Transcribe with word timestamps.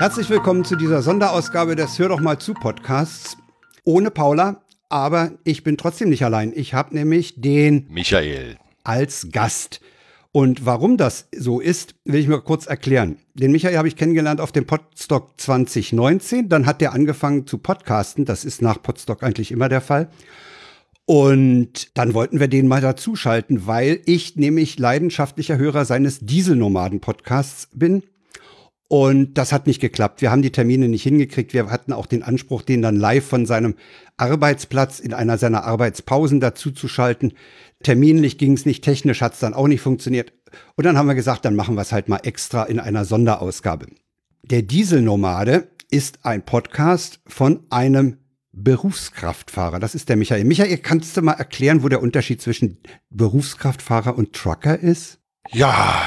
Herzlich 0.00 0.30
willkommen 0.30 0.64
zu 0.64 0.76
dieser 0.76 1.02
Sonderausgabe 1.02 1.76
des 1.76 1.98
Hör 1.98 2.08
doch 2.08 2.20
mal 2.20 2.38
zu 2.38 2.54
Podcasts. 2.54 3.36
Ohne 3.84 4.10
Paula, 4.10 4.62
aber 4.88 5.32
ich 5.44 5.62
bin 5.62 5.76
trotzdem 5.76 6.08
nicht 6.08 6.24
allein. 6.24 6.54
Ich 6.56 6.72
habe 6.72 6.94
nämlich 6.94 7.38
den 7.38 7.86
Michael 7.90 8.56
als 8.82 9.28
Gast. 9.30 9.82
Und 10.32 10.64
warum 10.64 10.96
das 10.96 11.28
so 11.36 11.60
ist, 11.60 11.96
will 12.06 12.18
ich 12.18 12.28
mir 12.28 12.40
kurz 12.40 12.64
erklären. 12.64 13.18
Den 13.34 13.52
Michael 13.52 13.76
habe 13.76 13.88
ich 13.88 13.96
kennengelernt 13.96 14.40
auf 14.40 14.52
dem 14.52 14.66
Podstock 14.66 15.38
2019. 15.38 16.48
Dann 16.48 16.64
hat 16.64 16.80
der 16.80 16.94
angefangen 16.94 17.46
zu 17.46 17.58
podcasten. 17.58 18.24
Das 18.24 18.46
ist 18.46 18.62
nach 18.62 18.82
Podstock 18.82 19.22
eigentlich 19.22 19.52
immer 19.52 19.68
der 19.68 19.82
Fall. 19.82 20.08
Und 21.04 21.94
dann 21.98 22.14
wollten 22.14 22.40
wir 22.40 22.48
den 22.48 22.68
mal 22.68 22.80
dazuschalten, 22.80 23.66
weil 23.66 24.00
ich 24.06 24.34
nämlich 24.36 24.78
leidenschaftlicher 24.78 25.58
Hörer 25.58 25.84
seines 25.84 26.20
Dieselnomaden-Podcasts 26.20 27.68
bin. 27.74 28.02
Und 28.92 29.34
das 29.34 29.52
hat 29.52 29.68
nicht 29.68 29.80
geklappt. 29.80 30.20
Wir 30.20 30.32
haben 30.32 30.42
die 30.42 30.50
Termine 30.50 30.88
nicht 30.88 31.04
hingekriegt. 31.04 31.52
Wir 31.52 31.70
hatten 31.70 31.92
auch 31.92 32.06
den 32.06 32.24
Anspruch, 32.24 32.62
den 32.62 32.82
dann 32.82 32.96
live 32.96 33.24
von 33.24 33.46
seinem 33.46 33.76
Arbeitsplatz 34.16 34.98
in 34.98 35.14
einer 35.14 35.38
seiner 35.38 35.62
Arbeitspausen 35.62 36.40
dazuzuschalten. 36.40 37.34
Terminlich 37.84 38.36
ging 38.36 38.54
es 38.54 38.66
nicht, 38.66 38.82
technisch 38.82 39.20
hat 39.20 39.34
es 39.34 39.38
dann 39.38 39.54
auch 39.54 39.68
nicht 39.68 39.80
funktioniert. 39.80 40.32
Und 40.74 40.86
dann 40.86 40.98
haben 40.98 41.06
wir 41.06 41.14
gesagt, 41.14 41.44
dann 41.44 41.54
machen 41.54 41.76
wir 41.76 41.82
es 41.82 41.92
halt 41.92 42.08
mal 42.08 42.18
extra 42.24 42.64
in 42.64 42.80
einer 42.80 43.04
Sonderausgabe. 43.04 43.86
Der 44.42 44.62
Dieselnomade 44.62 45.68
ist 45.88 46.24
ein 46.24 46.44
Podcast 46.44 47.20
von 47.28 47.60
einem 47.70 48.16
Berufskraftfahrer. 48.50 49.78
Das 49.78 49.94
ist 49.94 50.08
der 50.08 50.16
Michael. 50.16 50.42
Michael, 50.42 50.78
kannst 50.78 51.16
du 51.16 51.22
mal 51.22 51.34
erklären, 51.34 51.84
wo 51.84 51.88
der 51.88 52.02
Unterschied 52.02 52.42
zwischen 52.42 52.78
Berufskraftfahrer 53.10 54.18
und 54.18 54.32
Trucker 54.32 54.76
ist? 54.76 55.20
Ja, 55.52 56.02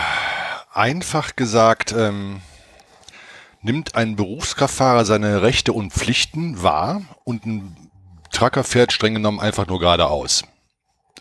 einfach 0.74 1.38
gesagt, 1.38 1.96
ähm, 1.98 2.42
nimmt 3.64 3.96
ein 3.96 4.16
Berufskraftfahrer 4.16 5.06
seine 5.06 5.42
Rechte 5.42 5.74
und 5.74 5.92
Pflichten 5.92 6.62
wahr 6.62 7.02
und 7.24 7.46
ein 7.46 7.76
Trucker 8.32 8.64
fährt 8.64 8.92
streng 8.92 9.14
genommen 9.16 9.40
einfach 9.40 9.68
nur 9.68 9.80
geradeaus. 9.80 10.44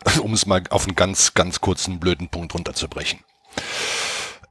Um 0.21 0.33
es 0.33 0.45
mal 0.45 0.61
auf 0.69 0.85
einen 0.85 0.95
ganz, 0.95 1.33
ganz 1.33 1.61
kurzen, 1.61 1.99
blöden 1.99 2.27
Punkt 2.27 2.53
runterzubrechen. 2.53 3.19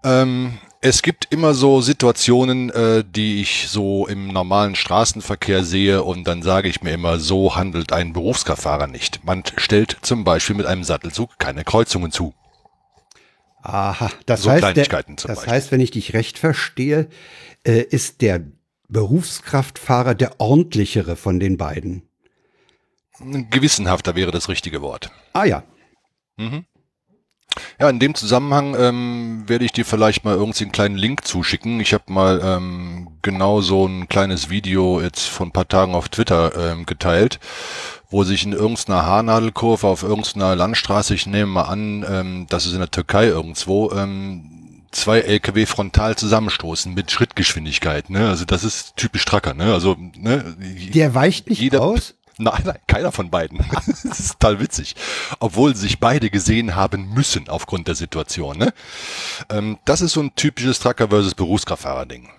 Ähm, 0.03 0.59
es 0.81 1.03
gibt 1.03 1.29
immer 1.31 1.55
so 1.55 1.81
Situationen, 1.81 2.71
äh, 2.71 3.05
die 3.05 3.41
ich 3.41 3.69
so 3.69 4.07
im 4.07 4.29
normalen 4.29 4.75
Straßenverkehr 4.75 5.63
sehe 5.63 6.03
und 6.03 6.25
dann 6.25 6.43
sage 6.43 6.69
ich 6.69 6.83
mir 6.83 6.93
immer, 6.93 7.19
so 7.21 7.55
handelt 7.55 7.93
ein 7.93 8.13
Berufskraftfahrer 8.13 8.87
nicht. 8.87 9.25
Man 9.25 9.45
stellt 9.57 9.99
zum 10.03 10.25
Beispiel 10.25 10.57
mit 10.57 10.67
einem 10.67 10.85
Sattelzug 10.85 11.39
keine 11.39 11.65
Kreuzungen 11.65 12.11
zu. 12.11 12.35
Aha, 13.63 14.11
das, 14.27 14.43
so 14.43 14.51
heißt, 14.51 14.77
der, 14.77 14.85
das 14.85 15.23
Beispiel. 15.25 15.53
heißt, 15.53 15.73
wenn 15.73 15.81
ich 15.81 15.93
dich 15.93 16.15
recht 16.15 16.39
verstehe, 16.39 17.09
äh, 17.65 17.83
ist 17.83 18.21
der 18.21 18.43
Berufskraftfahrer 18.89 20.15
der 20.15 20.41
ordentlichere 20.41 21.17
von 21.17 21.41
den 21.41 21.57
beiden. 21.57 22.03
Gewissenhafter 23.51 24.17
wäre 24.17 24.33
das 24.33 24.49
richtige 24.49 24.83
Wort. 24.83 25.11
Ah 25.33 25.45
ja. 25.45 25.63
Mhm. 26.37 26.65
Ja, 27.79 27.91
in 27.91 27.99
dem 27.99 28.15
Zusammenhang 28.15 28.75
ähm, 28.79 29.45
werde 29.47 29.65
ich 29.65 29.73
dir 29.73 29.85
vielleicht 29.85 30.25
mal 30.25 30.35
irgendwie 30.35 30.65
einen 30.65 30.73
kleinen 30.73 30.97
Link 30.97 31.27
zuschicken. 31.27 31.81
Ich 31.81 31.93
habe 31.93 32.05
mal 32.13 32.41
ähm, 32.43 33.19
genau 33.23 33.61
so 33.61 33.87
ein 33.87 34.09
kleines 34.09 34.49
Video 34.49 35.01
jetzt 35.01 35.29
vor 35.29 35.47
ein 35.47 35.53
paar 35.53 35.69
Tagen 35.69 35.95
auf 35.95 36.09
Twitter 36.09 36.73
ähm, 36.73 36.87
geteilt, 36.87 37.41
wo 38.13 38.25
sich 38.25 38.45
in 38.45 38.53
irgendeiner 38.53 39.05
Haarnadelkurve 39.05 39.87
auf 39.87 40.03
irgendeiner 40.03 40.55
Landstraße, 40.55 41.15
ich 41.15 41.27
nehme 41.27 41.47
mal 41.47 41.63
an, 41.63 42.05
ähm, 42.09 42.47
das 42.49 42.67
ist 42.67 42.73
in 42.73 42.79
der 42.79 42.91
Türkei 42.91 43.27
irgendwo, 43.27 43.91
ähm, 43.93 44.53
zwei 44.93 45.21
LKW 45.21 45.67
frontal 45.67 46.17
zusammenstoßen 46.17 46.93
mit 46.95 47.11
Schrittgeschwindigkeit. 47.11 48.11
Ne? 48.11 48.29
Also 48.29 48.45
das 48.45 48.63
ist 48.63 48.97
typisch 48.97 49.25
Tracker. 49.25 49.55
Ne? 49.55 49.73
Also 49.73 49.97
ne? 50.17 50.55
Der 50.95 51.15
weicht 51.15 51.49
nicht 51.49 51.61
jeder, 51.61 51.83
aus? 51.83 52.15
Nein, 52.39 52.63
nein, 52.65 52.79
keiner 52.87 53.13
von 53.13 53.31
beiden. 53.31 53.59
das 53.87 54.05
ist 54.05 54.41
total 54.41 54.59
witzig. 54.59 54.97
Obwohl 55.39 55.77
sich 55.77 56.01
beide 56.01 56.31
gesehen 56.31 56.75
haben 56.75 57.13
müssen 57.13 57.49
aufgrund 57.49 57.89
der 57.89 57.95
Situation. 57.95 58.57
Ne? 58.57 58.73
Ähm, 59.51 59.79
das 59.85 60.01
ist 60.01 60.13
so 60.13 60.21
ein 60.23 60.35
typisches 60.35 60.81
Trucker 60.81 61.09
versus 61.09 61.35
Berufskraftfahrer-Ding. 61.35 62.31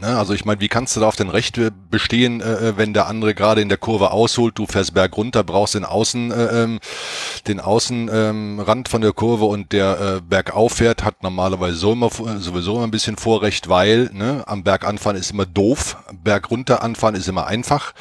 Ne, 0.00 0.16
also 0.16 0.32
ich 0.32 0.46
meine, 0.46 0.60
wie 0.60 0.68
kannst 0.68 0.96
du 0.96 1.00
da 1.00 1.06
auf 1.06 1.16
den 1.16 1.28
Recht 1.28 1.60
bestehen, 1.90 2.40
äh, 2.40 2.68
äh, 2.68 2.76
wenn 2.78 2.94
der 2.94 3.08
andere 3.08 3.34
gerade 3.34 3.60
in 3.60 3.68
der 3.68 3.76
Kurve 3.76 4.10
ausholt, 4.10 4.58
du 4.58 4.66
fährst 4.66 4.94
bergunter, 4.94 5.44
brauchst 5.44 5.74
den 5.74 5.84
Außen, 5.84 6.32
äh, 6.32 6.62
ähm, 6.62 6.80
den 7.46 7.60
Außenrand 7.60 8.88
ähm, 8.88 8.90
von 8.90 9.02
der 9.02 9.12
Kurve 9.12 9.44
und 9.44 9.72
der 9.72 10.00
äh, 10.00 10.20
bergauf 10.22 10.72
fährt, 10.72 11.04
hat 11.04 11.22
normalerweise 11.22 11.76
so 11.76 11.92
immer, 11.92 12.10
sowieso 12.10 12.76
immer 12.76 12.84
ein 12.84 12.90
bisschen 12.90 13.16
Vorrecht, 13.16 13.68
weil 13.68 14.08
ne, 14.14 14.42
am 14.46 14.64
Berg 14.64 14.86
anfahren 14.86 15.16
ist 15.16 15.30
immer 15.30 15.44
doof, 15.44 15.98
Berg 16.24 16.50
runter 16.50 16.82
anfahren 16.82 17.14
ist 17.14 17.28
immer 17.28 17.46
einfach. 17.46 17.92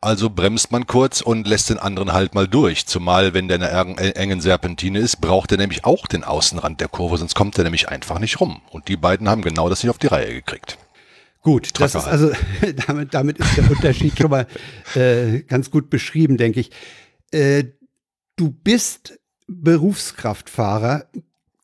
Also 0.00 0.30
bremst 0.30 0.70
man 0.70 0.86
kurz 0.86 1.20
und 1.20 1.48
lässt 1.48 1.68
den 1.68 1.78
anderen 1.78 2.12
halt 2.12 2.34
mal 2.34 2.46
durch. 2.46 2.86
Zumal, 2.86 3.34
wenn 3.34 3.48
der 3.48 3.56
in 3.56 3.64
einer 3.64 3.98
engen 3.98 4.40
Serpentine 4.40 5.00
ist, 5.00 5.20
braucht 5.20 5.50
er 5.50 5.58
nämlich 5.58 5.84
auch 5.84 6.06
den 6.06 6.22
Außenrand 6.22 6.80
der 6.80 6.88
Kurve, 6.88 7.18
sonst 7.18 7.34
kommt 7.34 7.58
er 7.58 7.64
nämlich 7.64 7.88
einfach 7.88 8.20
nicht 8.20 8.40
rum. 8.40 8.60
Und 8.70 8.86
die 8.86 8.96
beiden 8.96 9.28
haben 9.28 9.42
genau 9.42 9.68
das 9.68 9.82
nicht 9.82 9.90
auf 9.90 9.98
die 9.98 10.06
Reihe 10.06 10.32
gekriegt. 10.32 10.78
Gut, 11.42 11.70
das 11.80 11.94
ist 11.94 12.06
also, 12.06 12.30
damit, 12.86 13.14
damit 13.14 13.38
ist 13.38 13.56
der 13.56 13.70
Unterschied 13.70 14.18
schon 14.18 14.30
mal 14.30 14.46
äh, 14.94 15.40
ganz 15.40 15.70
gut 15.70 15.88
beschrieben, 15.88 16.36
denke 16.36 16.60
ich. 16.60 16.70
Äh, 17.30 17.64
du 18.36 18.50
bist 18.50 19.18
Berufskraftfahrer. 19.46 21.06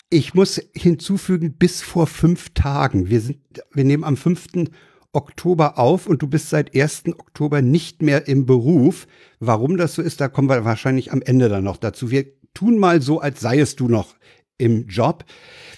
Ich 0.09 0.35
muss 0.35 0.61
hinzufügen, 0.75 1.55
bis 1.59 1.83
vor 1.83 2.07
fünf 2.07 2.51
Tagen. 2.55 3.11
Wir, 3.11 3.21
sind, 3.21 3.39
wir 3.73 3.85
nehmen 3.85 4.05
am 4.05 4.17
5. 4.17 4.71
Oktober 5.13 5.79
auf 5.79 6.07
und 6.07 6.23
du 6.23 6.27
bist 6.27 6.51
seit 6.51 6.75
1. 6.75 7.05
Oktober 7.19 7.61
nicht 7.61 8.03
mehr 8.03 8.29
im 8.29 8.47
Beruf. 8.47 9.07
Warum 9.41 9.77
das 9.77 9.95
so 9.95 10.03
ist, 10.03 10.21
da 10.21 10.29
kommen 10.29 10.49
wir 10.49 10.65
wahrscheinlich 10.65 11.13
am 11.13 11.23
Ende 11.23 11.49
dann 11.49 11.65
noch 11.65 11.77
dazu. 11.77 12.11
Wir 12.11 12.27
tun 12.55 12.79
mal 12.79 13.03
so, 13.03 13.21
als 13.21 13.41
seiest 13.41 13.81
du 13.81 13.89
noch 13.89 14.15
im 14.59 14.87
Job. 14.89 15.25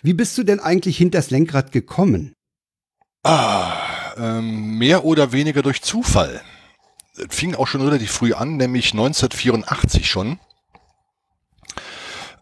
Wie 0.03 0.15
bist 0.15 0.39
du 0.39 0.45
denn 0.45 0.61
eigentlich 0.61 0.99
hinters 0.99 1.31
Lenkrad 1.31 1.73
gekommen? 1.73 2.35
Ah, 3.23 4.13
ähm, 4.17 4.79
mehr 4.79 5.05
oder 5.05 5.33
weniger 5.33 5.63
durch 5.63 5.83
Zufall. 5.83 6.41
Fing 7.29 7.55
auch 7.55 7.67
schon 7.67 7.83
relativ 7.83 8.13
früh 8.13 8.33
an, 8.33 8.57
nämlich 8.57 8.93
1984 8.93 10.09
schon. 10.09 10.39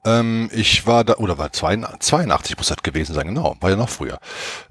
Ähm, 0.04 0.48
ich 0.52 0.86
war 0.86 1.02
da, 1.02 1.14
oder 1.16 1.36
war 1.38 1.50
82, 1.52 2.56
muss 2.56 2.68
das 2.68 2.82
gewesen 2.82 3.14
sein, 3.14 3.26
genau, 3.26 3.56
war 3.60 3.70
ja 3.70 3.76
noch 3.76 3.88
früher. 3.88 4.20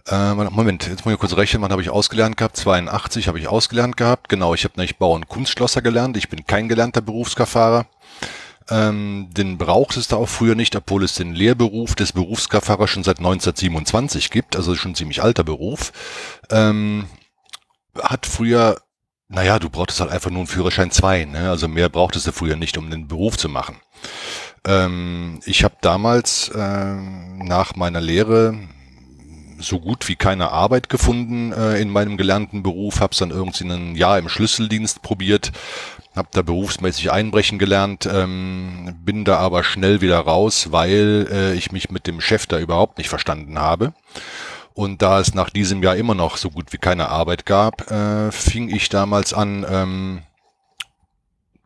Äh, 0.07 0.33
Moment, 0.33 0.87
jetzt 0.87 1.03
muss 1.05 1.13
ich 1.13 1.19
kurz 1.19 1.35
rechnen, 1.35 1.61
wann 1.61 1.71
habe 1.71 1.81
ich 1.81 1.89
ausgelernt 1.89 2.37
gehabt? 2.37 2.55
82 2.55 3.27
habe 3.27 3.37
ich 3.37 3.49
ausgelernt 3.49 3.97
gehabt, 3.97 4.29
genau, 4.29 4.53
ich 4.53 4.63
habe 4.63 4.75
nämlich 4.77 4.97
Bau- 4.97 5.13
und 5.13 5.27
Kunstschlosser 5.27 5.81
gelernt, 5.81 6.15
ich 6.15 6.29
bin 6.29 6.45
kein 6.45 6.69
gelernter 6.69 7.01
Berufskraftfahrer. 7.01 7.85
Ähm, 8.69 9.29
den 9.31 9.57
braucht 9.57 9.95
es 9.97 10.07
da 10.07 10.15
auch 10.15 10.29
früher 10.29 10.55
nicht, 10.55 10.75
obwohl 10.75 11.03
es 11.03 11.13
den 11.13 11.33
Lehrberuf 11.33 11.93
des 11.95 12.13
Berufskraftfahrers 12.13 12.89
schon 12.89 13.03
seit 13.03 13.19
1927 13.19 14.31
gibt, 14.31 14.55
also 14.55 14.75
schon 14.75 14.95
ziemlich 14.95 15.21
alter 15.21 15.43
Beruf. 15.43 15.93
Ähm, 16.49 17.05
hat 18.01 18.25
früher, 18.25 18.81
naja, 19.27 19.59
du 19.59 19.69
brauchtest 19.69 19.99
halt 19.99 20.11
einfach 20.11 20.31
nur 20.31 20.39
einen 20.39 20.47
Führerschein 20.47 20.91
2, 20.91 21.25
ne? 21.25 21.49
also 21.49 21.67
mehr 21.67 21.89
brauchtest 21.89 22.25
du 22.27 22.31
früher 22.31 22.55
nicht, 22.55 22.77
um 22.77 22.89
den 22.89 23.07
Beruf 23.07 23.37
zu 23.37 23.49
machen. 23.49 23.77
Ähm, 24.65 25.39
ich 25.45 25.63
habe 25.63 25.75
damals 25.81 26.51
ähm, 26.55 27.39
nach 27.39 27.75
meiner 27.75 28.01
Lehre 28.01 28.57
so 29.59 29.79
gut 29.79 30.07
wie 30.07 30.15
keine 30.15 30.51
Arbeit 30.51 30.89
gefunden 30.89 31.53
äh, 31.53 31.79
in 31.79 31.89
meinem 31.89 32.17
gelernten 32.17 32.63
Beruf, 32.63 32.99
habe 32.99 33.11
es 33.11 33.19
dann 33.19 33.31
irgendwie 33.31 33.63
ein 33.63 33.95
Jahr 33.95 34.19
im 34.19 34.29
Schlüsseldienst 34.29 35.01
probiert, 35.01 35.51
habe 36.15 36.29
da 36.31 36.41
berufsmäßig 36.41 37.11
einbrechen 37.11 37.59
gelernt, 37.59 38.07
ähm, 38.11 38.95
bin 39.03 39.25
da 39.25 39.37
aber 39.37 39.63
schnell 39.63 40.01
wieder 40.01 40.19
raus, 40.19 40.71
weil 40.71 41.27
äh, 41.31 41.53
ich 41.53 41.71
mich 41.71 41.89
mit 41.89 42.07
dem 42.07 42.21
Chef 42.21 42.45
da 42.47 42.59
überhaupt 42.59 42.97
nicht 42.97 43.09
verstanden 43.09 43.59
habe. 43.59 43.93
Und 44.73 45.01
da 45.01 45.19
es 45.19 45.33
nach 45.33 45.49
diesem 45.49 45.81
Jahr 45.83 45.95
immer 45.95 46.15
noch 46.15 46.37
so 46.37 46.49
gut 46.49 46.73
wie 46.73 46.77
keine 46.77 47.09
Arbeit 47.09 47.45
gab, 47.45 47.89
äh, 47.89 48.31
fing 48.31 48.69
ich 48.69 48.89
damals 48.89 49.33
an, 49.33 49.65
ähm, 49.69 50.21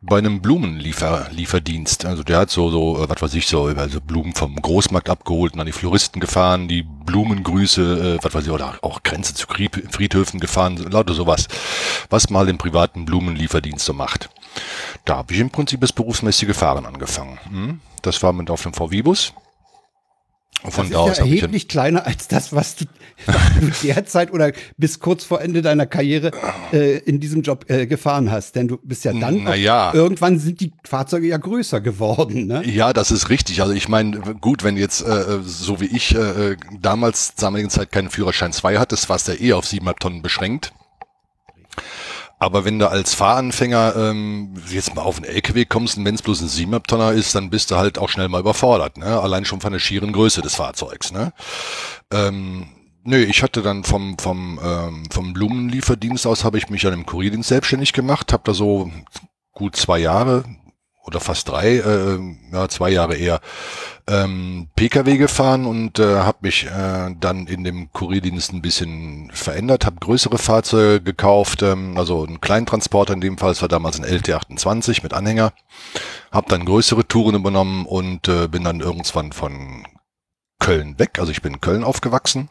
bei 0.02 0.18
einem 0.18 0.40
Blumenlieferdienst. 0.40 2.06
Also 2.06 2.22
der 2.22 2.38
hat 2.38 2.50
so, 2.50 2.70
so, 2.70 3.02
äh, 3.02 3.08
was 3.08 3.20
weiß 3.20 3.34
ich, 3.34 3.46
so, 3.46 3.64
also 3.64 4.00
Blumen 4.00 4.34
vom 4.34 4.56
Großmarkt 4.56 5.10
abgeholt 5.10 5.54
und 5.54 5.60
an 5.60 5.66
die 5.66 5.72
Floristen 5.72 6.20
gefahren, 6.20 6.68
die 6.68 6.82
Blumengrüße, 6.82 8.16
äh, 8.18 8.24
was 8.24 8.32
weiß 8.32 8.44
ich, 8.44 8.50
oder 8.50 8.78
auch 8.82 9.02
Grenze 9.02 9.34
zu 9.34 9.46
Friedhöfen 9.46 10.40
gefahren, 10.40 10.76
lauter 10.76 11.14
sowas, 11.14 11.48
was 12.08 12.30
mal 12.30 12.46
den 12.46 12.58
privaten 12.58 13.04
Blumenlieferdienst 13.04 13.84
so 13.84 13.92
macht. 13.92 14.30
Da 15.04 15.16
habe 15.18 15.32
ich 15.34 15.40
im 15.40 15.50
Prinzip 15.50 15.80
das 15.80 15.92
berufsmäßige 15.92 16.54
Fahren 16.56 16.86
angefangen. 16.86 17.38
Hm? 17.50 17.80
Das 18.02 18.22
war 18.22 18.32
mit 18.32 18.50
auf 18.50 18.62
dem 18.62 18.72
VW-Bus. 18.74 19.32
Von 20.62 20.84
das 20.84 20.92
da 20.92 20.98
aus 20.98 21.10
ist 21.12 21.16
ja 21.18 21.24
habe 21.24 21.34
ich 21.34 21.40
erheblich 21.40 21.68
kleiner 21.68 22.06
als 22.06 22.28
das, 22.28 22.52
was 22.54 22.76
du, 22.76 22.84
was 23.26 23.36
du 23.58 23.86
derzeit 23.88 24.30
oder 24.30 24.52
bis 24.76 25.00
kurz 25.00 25.24
vor 25.24 25.40
Ende 25.40 25.62
deiner 25.62 25.86
Karriere 25.86 26.32
äh, 26.70 26.98
in 26.98 27.18
diesem 27.18 27.40
Job 27.40 27.64
äh, 27.70 27.86
gefahren 27.86 28.30
hast. 28.30 28.56
Denn 28.56 28.68
du 28.68 28.76
bist 28.82 29.06
ja 29.06 29.14
dann, 29.14 29.48
auch- 29.48 29.54
ja. 29.54 29.94
irgendwann 29.94 30.38
sind 30.38 30.60
die 30.60 30.72
Fahrzeuge 30.84 31.28
ja 31.28 31.38
größer 31.38 31.80
geworden. 31.80 32.46
Ne? 32.46 32.62
Ja, 32.66 32.92
das 32.92 33.10
ist 33.10 33.30
richtig. 33.30 33.62
Also 33.62 33.72
ich 33.72 33.88
meine, 33.88 34.18
gut, 34.40 34.62
wenn 34.62 34.76
jetzt 34.76 35.00
äh, 35.00 35.38
so 35.42 35.80
wie 35.80 35.86
ich 35.86 36.14
äh, 36.14 36.56
damals 36.78 37.34
zur 37.36 37.46
damaligen 37.46 37.70
Zeit 37.70 37.90
keinen 37.90 38.10
Führerschein 38.10 38.52
2 38.52 38.76
hattest, 38.78 39.08
warst 39.08 39.28
du 39.28 39.32
ja 39.32 39.40
eh 39.40 39.52
auf 39.54 39.64
7,5 39.64 39.98
Tonnen 39.98 40.20
beschränkt. 40.22 40.74
Aber 42.40 42.64
wenn 42.64 42.78
du 42.78 42.88
als 42.90 43.14
Fahranfänger 43.14 43.94
ähm, 43.96 44.54
jetzt 44.70 44.94
mal 44.94 45.02
auf 45.02 45.18
einen 45.18 45.26
LKW 45.26 45.66
kommst 45.66 45.98
und 45.98 46.06
wenn 46.06 46.14
es 46.14 46.22
bloß 46.22 46.40
ein 46.40 46.48
7,5 46.48 46.86
Tonner 46.86 47.12
ist, 47.12 47.34
dann 47.34 47.50
bist 47.50 47.70
du 47.70 47.76
halt 47.76 47.98
auch 47.98 48.08
schnell 48.08 48.28
mal 48.28 48.40
überfordert. 48.40 48.96
Ne? 48.96 49.20
Allein 49.20 49.44
schon 49.44 49.60
von 49.60 49.72
der 49.72 49.78
schieren 49.78 50.12
Größe 50.12 50.40
des 50.40 50.54
Fahrzeugs. 50.54 51.12
Ne? 51.12 51.32
Ähm, 52.10 52.66
Nö, 53.02 53.16
ich 53.16 53.42
hatte 53.42 53.62
dann 53.62 53.84
vom, 53.84 54.18
vom, 54.18 54.60
ähm, 54.62 55.04
vom 55.10 55.32
Blumenlieferdienst 55.32 56.26
aus 56.26 56.44
habe 56.44 56.58
ich 56.58 56.68
mich 56.68 56.86
an 56.86 56.92
dem 56.92 57.06
Kurierdienst 57.06 57.48
selbstständig 57.48 57.94
gemacht, 57.94 58.32
habe 58.32 58.42
da 58.44 58.52
so 58.52 58.90
gut 59.52 59.74
zwei 59.76 59.98
Jahre 59.98 60.44
oder 61.04 61.20
fast 61.20 61.48
drei, 61.48 61.76
äh, 61.76 62.18
ja 62.52 62.68
zwei 62.68 62.90
Jahre 62.90 63.16
eher, 63.16 63.40
ähm, 64.06 64.68
Pkw 64.76 65.16
gefahren 65.16 65.66
und 65.66 65.98
äh, 65.98 66.20
habe 66.20 66.38
mich 66.42 66.66
äh, 66.66 67.14
dann 67.18 67.46
in 67.46 67.64
dem 67.64 67.92
Kurierdienst 67.92 68.52
ein 68.52 68.62
bisschen 68.62 69.30
verändert, 69.32 69.86
habe 69.86 69.96
größere 70.00 70.38
Fahrzeuge 70.38 71.00
gekauft, 71.00 71.62
ähm, 71.62 71.96
also 71.96 72.24
einen 72.24 72.40
kleinen 72.40 72.66
Transporter 72.66 73.14
in 73.14 73.20
dem 73.20 73.38
Fall, 73.38 73.52
es 73.52 73.62
war 73.62 73.68
damals 73.68 74.00
ein 74.00 74.04
LT28 74.04 75.02
mit 75.02 75.14
Anhänger, 75.14 75.52
habe 76.32 76.48
dann 76.48 76.64
größere 76.64 77.06
Touren 77.06 77.34
übernommen 77.34 77.86
und 77.86 78.28
äh, 78.28 78.48
bin 78.48 78.64
dann 78.64 78.80
irgendwann 78.80 79.32
von 79.32 79.86
Köln 80.58 80.98
weg, 80.98 81.18
also 81.18 81.32
ich 81.32 81.40
bin 81.40 81.54
in 81.54 81.60
Köln 81.60 81.84
aufgewachsen, 81.84 82.50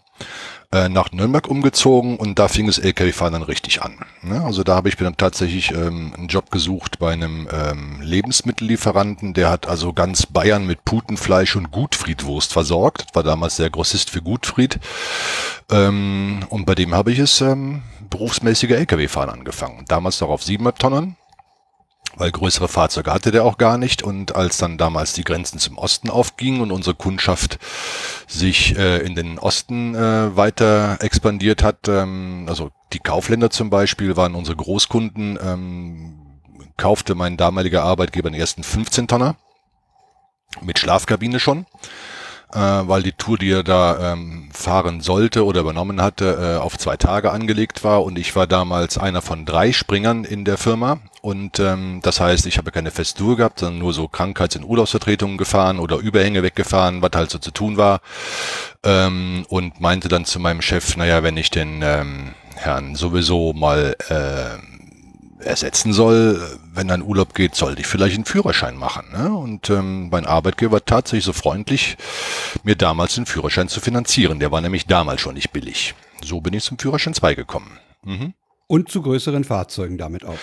äh, 0.72 0.88
nach 0.88 1.12
Nürnberg 1.12 1.48
umgezogen 1.48 2.18
und 2.18 2.38
da 2.38 2.48
fing 2.48 2.68
das 2.68 2.78
LKW-Fahren 2.78 3.34
dann 3.34 3.42
richtig 3.42 3.82
an. 3.82 3.98
Ne? 4.22 4.44
Also 4.44 4.64
da 4.64 4.76
habe 4.76 4.90
ich 4.90 5.00
mir 5.00 5.06
dann 5.06 5.18
tatsächlich 5.18 5.72
ähm, 5.72 6.14
einen 6.16 6.28
Job 6.28 6.52
gesucht 6.52 7.00
bei 7.00 7.12
einem 7.12 7.48
ähm, 7.52 8.02
Lebensmittellieferanten, 8.02 9.34
der 9.34 9.50
hat 9.50 9.68
also 9.68 9.94
ganz 9.94 10.28
Bayern 10.28 10.68
mit 10.68 10.86
Putenfleisch 10.86 11.56
und 11.56 11.72
Gutfriedwurst 11.72 12.54
versorgt. 12.54 13.06
Das 13.08 13.16
war 13.16 13.24
damals 13.24 13.56
der 13.56 13.72
Grossist 13.72 14.12
für 14.12 14.22
Gutfried. 14.22 14.80
Ähm, 15.72 16.42
und 16.50 16.66
bei 16.66 16.76
dem 16.76 16.94
habe 16.94 17.12
ich 17.12 17.20
es 17.20 17.42
ähm, 17.42 17.82
berufsmäßige 18.10 18.72
LKW-Fahren 18.72 19.30
angefangen. 19.30 19.86
Damals 19.88 20.22
noch 20.22 20.30
auf 20.30 20.44
7 20.44 20.72
Tonnen 20.78 21.16
weil 22.20 22.32
größere 22.32 22.68
Fahrzeuge 22.68 23.14
hatte 23.14 23.32
der 23.32 23.46
auch 23.46 23.58
gar 23.58 23.78
nicht. 23.78 24.04
Und 24.04 24.36
als 24.36 24.58
dann 24.58 24.78
damals 24.78 25.14
die 25.14 25.24
Grenzen 25.24 25.58
zum 25.58 25.78
Osten 25.78 26.10
aufgingen 26.10 26.62
und 26.62 26.72
unsere 26.72 26.96
Kundschaft 26.96 27.58
sich 28.28 28.78
äh, 28.78 29.00
in 29.00 29.16
den 29.16 29.40
Osten 29.40 29.96
äh, 29.96 30.36
weiter 30.36 30.98
expandiert 31.02 31.64
hat, 31.64 31.88
ähm, 31.88 32.46
also 32.48 32.70
die 32.94 33.00
Kaufländer 33.00 33.50
zum 33.50 33.70
Beispiel 33.70 34.18
waren 34.18 34.36
unsere 34.36 34.58
Großkunden, 34.58 35.40
ähm, 35.42 36.20
kaufte 36.78 37.16
mein 37.16 37.38
damaliger 37.38 37.84
Arbeitgeber 37.84 38.30
den 38.30 38.40
ersten 38.40 38.64
15 38.64 39.08
Tonner 39.08 39.36
mit 40.62 40.80
Schlafkabine 40.80 41.40
schon. 41.40 41.66
Äh, 42.52 42.58
weil 42.58 43.04
die 43.04 43.12
Tour, 43.12 43.38
die 43.38 43.52
er 43.52 43.62
da 43.62 44.14
ähm, 44.14 44.50
fahren 44.52 45.02
sollte 45.02 45.46
oder 45.46 45.62
übernommen 45.62 46.02
hatte, 46.02 46.56
äh, 46.58 46.60
auf 46.60 46.80
zwei 46.80 46.98
Tage 46.98 47.32
angelegt 47.32 47.84
war. 47.84 48.04
Und 48.04 48.18
ich 48.18 48.36
war 48.36 48.48
damals 48.48 48.98
einer 48.98 49.22
von 49.22 49.46
drei 49.46 49.72
Springern 49.72 50.24
in 50.24 50.46
der 50.46 50.58
Firma. 50.58 50.98
Und 51.22 51.60
ähm, 51.60 52.00
das 52.02 52.20
heißt, 52.20 52.48
ich 52.48 52.58
habe 52.58 52.72
keine 52.72 52.90
feste 52.90 53.20
Tour 53.20 53.38
gehabt, 53.38 53.60
sondern 53.60 53.80
nur 53.80 53.94
so 53.94 54.08
Krankheits- 54.08 54.56
und 54.56 54.64
Urlaubsvertretungen 54.64 55.38
gefahren 55.38 55.78
oder 55.78 55.98
Überhänge 55.98 56.42
weggefahren, 56.42 57.04
was 57.04 57.12
halt 57.14 57.30
so 57.30 57.38
zu 57.38 57.52
tun 57.52 57.78
war. 57.78 58.02
Ähm, 58.84 59.46
und 59.50 59.80
meinte 59.80 60.08
dann 60.08 60.26
zu 60.26 60.40
meinem 60.40 60.64
Chef, 60.64 60.98
naja, 60.98 61.22
wenn 61.22 61.38
ich 61.38 61.52
den 61.52 61.82
ähm, 61.84 62.34
Herrn 62.56 62.96
sowieso 62.96 63.54
mal 63.54 63.96
äh, 64.10 64.69
ersetzen 65.40 65.94
soll, 65.94 66.42
wenn 66.74 66.90
er 66.90 66.96
in 66.96 67.02
Urlaub 67.02 67.34
geht, 67.34 67.56
sollte 67.56 67.82
ich 67.82 67.88
vielleicht 67.88 68.16
einen 68.16 68.26
Führerschein 68.26 68.76
machen. 68.76 69.06
Ne? 69.12 69.32
Und 69.34 69.70
ähm, 69.70 70.10
mein 70.10 70.26
Arbeitgeber 70.26 70.74
war 70.74 70.86
tatsächlich 70.86 71.26
so 71.26 71.34
freundlich, 71.34 71.98
mir 72.64 72.76
damals 72.76 73.16
den 73.16 73.26
Führerschein 73.26 73.70
zu 73.70 73.80
finanzieren. 73.80 74.40
Der 74.40 74.52
war 74.52 74.62
nämlich 74.62 74.86
damals 74.86 75.22
schon 75.22 75.36
nicht 75.36 75.52
billig. 75.52 75.96
So 76.24 76.42
bin 76.42 76.54
ich 76.54 76.64
zum 76.64 76.78
Führerschein 76.78 77.14
2 77.14 77.36
gekommen. 77.36 77.80
Mhm. 78.04 78.34
Und 78.68 78.90
zu 78.90 79.02
größeren 79.02 79.44
Fahrzeugen 79.44 79.98
damit 79.98 80.26
auch. 80.26 80.38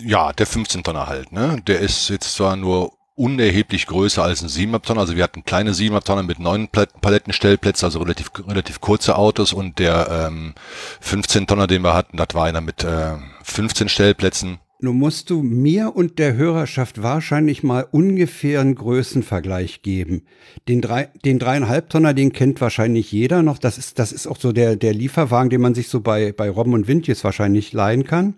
Ja, 0.00 0.32
der 0.32 0.46
15 0.46 0.84
Tonner 0.84 1.06
halt. 1.06 1.32
Ne? 1.32 1.60
Der 1.66 1.80
ist 1.80 2.08
jetzt 2.08 2.34
zwar 2.34 2.56
nur 2.56 2.92
unerheblich 3.16 3.86
größer 3.86 4.22
als 4.22 4.42
ein 4.42 4.48
7 4.48 4.80
Tonner. 4.82 5.00
Also 5.00 5.16
wir 5.16 5.24
hatten 5.24 5.44
kleine 5.44 5.74
7 5.74 5.98
Tonner 6.00 6.22
mit 6.22 6.38
neun 6.38 6.68
Pal- 6.68 6.86
Palettenstellplätzen, 7.00 7.86
also 7.86 7.98
relativ, 7.98 8.30
relativ 8.46 8.80
kurze 8.80 9.16
Autos 9.16 9.52
und 9.52 9.78
der 9.78 10.28
ähm, 10.28 10.54
15 11.00 11.46
Tonner, 11.46 11.66
den 11.66 11.82
wir 11.82 11.94
hatten, 11.94 12.16
das 12.18 12.28
war 12.34 12.44
einer 12.44 12.60
mit 12.60 12.84
äh, 12.84 13.14
15 13.46 13.88
Stellplätzen. 13.88 14.58
Nun 14.78 14.98
musst 14.98 15.30
du 15.30 15.42
mir 15.42 15.96
und 15.96 16.18
der 16.18 16.34
Hörerschaft 16.34 17.02
wahrscheinlich 17.02 17.62
mal 17.62 17.86
ungefähr 17.90 18.60
einen 18.60 18.74
Größenvergleich 18.74 19.80
geben. 19.80 20.26
Den, 20.68 20.82
drei, 20.82 21.08
den 21.24 21.38
dreieinhalb 21.38 21.88
Tonner, 21.88 22.12
den 22.12 22.32
kennt 22.32 22.60
wahrscheinlich 22.60 23.10
jeder 23.10 23.42
noch. 23.42 23.56
Das 23.56 23.78
ist, 23.78 23.98
das 23.98 24.12
ist 24.12 24.26
auch 24.26 24.36
so 24.38 24.52
der, 24.52 24.76
der 24.76 24.92
Lieferwagen, 24.92 25.48
den 25.48 25.62
man 25.62 25.74
sich 25.74 25.88
so 25.88 26.00
bei, 26.00 26.32
bei 26.32 26.50
Robben 26.50 26.74
und 26.74 26.88
Wind 26.88 27.06
jetzt 27.06 27.24
wahrscheinlich 27.24 27.72
leihen 27.72 28.04
kann. 28.04 28.34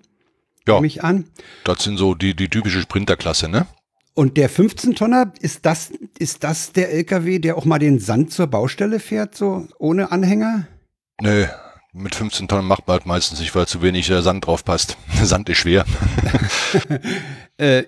Ja, 0.68 0.80
Mich 0.80 1.02
an. 1.02 1.24
das 1.64 1.82
sind 1.82 1.96
so 1.96 2.14
die, 2.14 2.34
die 2.36 2.48
typische 2.48 2.82
Sprinterklasse, 2.82 3.48
ne? 3.48 3.66
Und 4.14 4.36
der 4.36 4.50
15-Tonner, 4.50 5.32
ist 5.40 5.64
das, 5.64 5.92
ist 6.18 6.44
das 6.44 6.72
der 6.72 6.92
LKW, 6.92 7.38
der 7.38 7.56
auch 7.56 7.64
mal 7.64 7.78
den 7.78 7.98
Sand 8.00 8.32
zur 8.32 8.48
Baustelle 8.48 9.00
fährt, 9.00 9.34
so 9.34 9.66
ohne 9.78 10.12
Anhänger? 10.12 10.66
Nö, 11.20 11.46
mit 11.92 12.14
15 12.14 12.48
Tonnen 12.48 12.66
macht 12.66 12.86
man 12.86 12.94
halt 12.98 13.06
meistens 13.06 13.40
nicht, 13.40 13.54
weil 13.54 13.66
zu 13.66 13.82
wenig 13.82 14.08
äh, 14.10 14.22
Sand 14.22 14.46
drauf 14.46 14.64
passt. 14.64 14.96
Sand 15.22 15.48
ist 15.48 15.58
schwer. 15.58 15.84
Äh, 17.56 17.84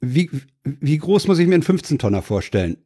wie, 0.00 0.30
wie 0.64 0.98
groß 0.98 1.28
muss 1.28 1.38
ich 1.38 1.46
mir 1.46 1.54
einen 1.54 1.62
15-Tonner 1.62 2.20
vorstellen? 2.20 2.76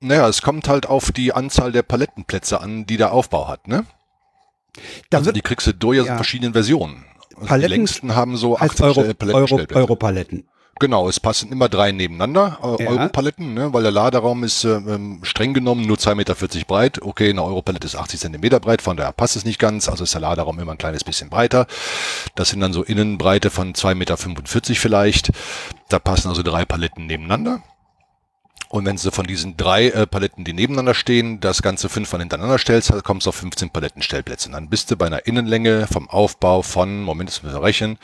Naja, 0.00 0.26
es 0.28 0.42
kommt 0.42 0.66
halt 0.68 0.86
auf 0.86 1.12
die 1.12 1.32
Anzahl 1.32 1.70
der 1.70 1.82
Palettenplätze 1.84 2.60
an, 2.60 2.84
die 2.86 2.96
der 2.96 3.12
Aufbau 3.12 3.46
hat, 3.46 3.68
ne? 3.68 3.84
Da 5.10 5.18
Also 5.18 5.30
die 5.30 5.40
kriegst 5.42 5.66
du 5.68 5.72
durch 5.74 5.98
in 6.00 6.06
ja. 6.06 6.16
verschiedenen 6.16 6.52
Versionen. 6.54 7.04
Also 7.36 7.46
Paletten- 7.46 7.60
die 7.60 7.66
längsten 7.68 8.14
haben 8.16 8.36
so 8.36 8.56
als 8.56 8.72
18 8.72 8.84
Euro, 8.86 8.92
Stell- 8.94 9.04
Euro, 9.06 9.14
Palettenstellplätze. 9.14 9.80
Europaletten. 9.80 10.48
Genau, 10.80 11.08
es 11.08 11.20
passen 11.20 11.52
immer 11.52 11.68
drei 11.68 11.92
nebeneinander, 11.92 12.58
äh, 12.78 12.82
Ja. 12.84 12.90
Europaletten, 12.90 13.54
ne, 13.54 13.72
weil 13.72 13.82
der 13.82 13.92
Laderaum 13.92 14.42
ist 14.42 14.64
äh, 14.64 14.70
ähm, 14.74 15.20
streng 15.22 15.54
genommen 15.54 15.86
nur 15.86 15.96
2,40 15.96 16.14
Meter 16.14 16.34
breit. 16.66 17.02
Okay, 17.02 17.30
eine 17.30 17.42
Europalette 17.42 17.86
ist 17.86 17.94
80 17.94 18.20
Zentimeter 18.20 18.58
breit, 18.58 18.82
von 18.82 18.96
daher 18.96 19.12
passt 19.12 19.36
es 19.36 19.44
nicht 19.44 19.58
ganz, 19.58 19.88
also 19.88 20.04
ist 20.04 20.14
der 20.14 20.20
Laderaum 20.22 20.58
immer 20.58 20.72
ein 20.72 20.78
kleines 20.78 21.04
bisschen 21.04 21.30
breiter. 21.30 21.66
Das 22.34 22.48
sind 22.48 22.60
dann 22.60 22.72
so 22.72 22.82
Innenbreite 22.82 23.50
von 23.50 23.74
2,45 23.74 23.94
Meter 23.94 24.16
vielleicht. 24.74 25.30
Da 25.88 25.98
passen 25.98 26.28
also 26.28 26.42
drei 26.42 26.64
Paletten 26.64 27.06
nebeneinander. 27.06 27.62
Und 28.72 28.86
wenn 28.86 28.96
du 28.96 29.10
von 29.10 29.26
diesen 29.26 29.58
drei 29.58 29.88
äh, 29.90 30.06
Paletten, 30.06 30.44
die 30.44 30.54
nebeneinander 30.54 30.94
stehen, 30.94 31.40
das 31.40 31.60
Ganze 31.60 31.90
fünfmal 31.90 32.22
hintereinander 32.22 32.56
stellst, 32.56 32.88
dann 32.88 33.02
kommst 33.02 33.26
du 33.26 33.28
auf 33.28 33.36
15 33.36 33.68
Palettenstellplätze. 33.68 34.48
Und 34.48 34.54
dann 34.54 34.70
bist 34.70 34.90
du 34.90 34.96
bei 34.96 35.04
einer 35.04 35.26
Innenlänge 35.26 35.86
vom 35.92 36.08
Aufbau 36.08 36.62
von, 36.62 37.02
Moment, 37.02 37.28
das 37.28 37.42
müssen 37.42 37.54
wir 37.54 37.62
rechnen, 37.62 37.98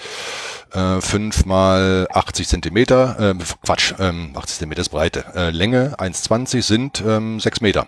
äh, 0.75 1.01
5 1.01 1.47
mal 1.47 2.07
80 2.13 2.49
Zentimeter, 2.49 3.19
äh, 3.19 3.35
Quatsch, 3.65 3.95
ähm, 3.99 4.33
80 4.35 4.59
Zentimeter 4.59 4.83
ist 4.83 4.91
Breite. 4.91 5.25
Äh, 5.35 5.49
Länge 5.49 5.95
1,20 5.99 6.61
sind 6.61 7.03
ähm, 7.07 7.41
6 7.41 7.63
Meter. 7.63 7.87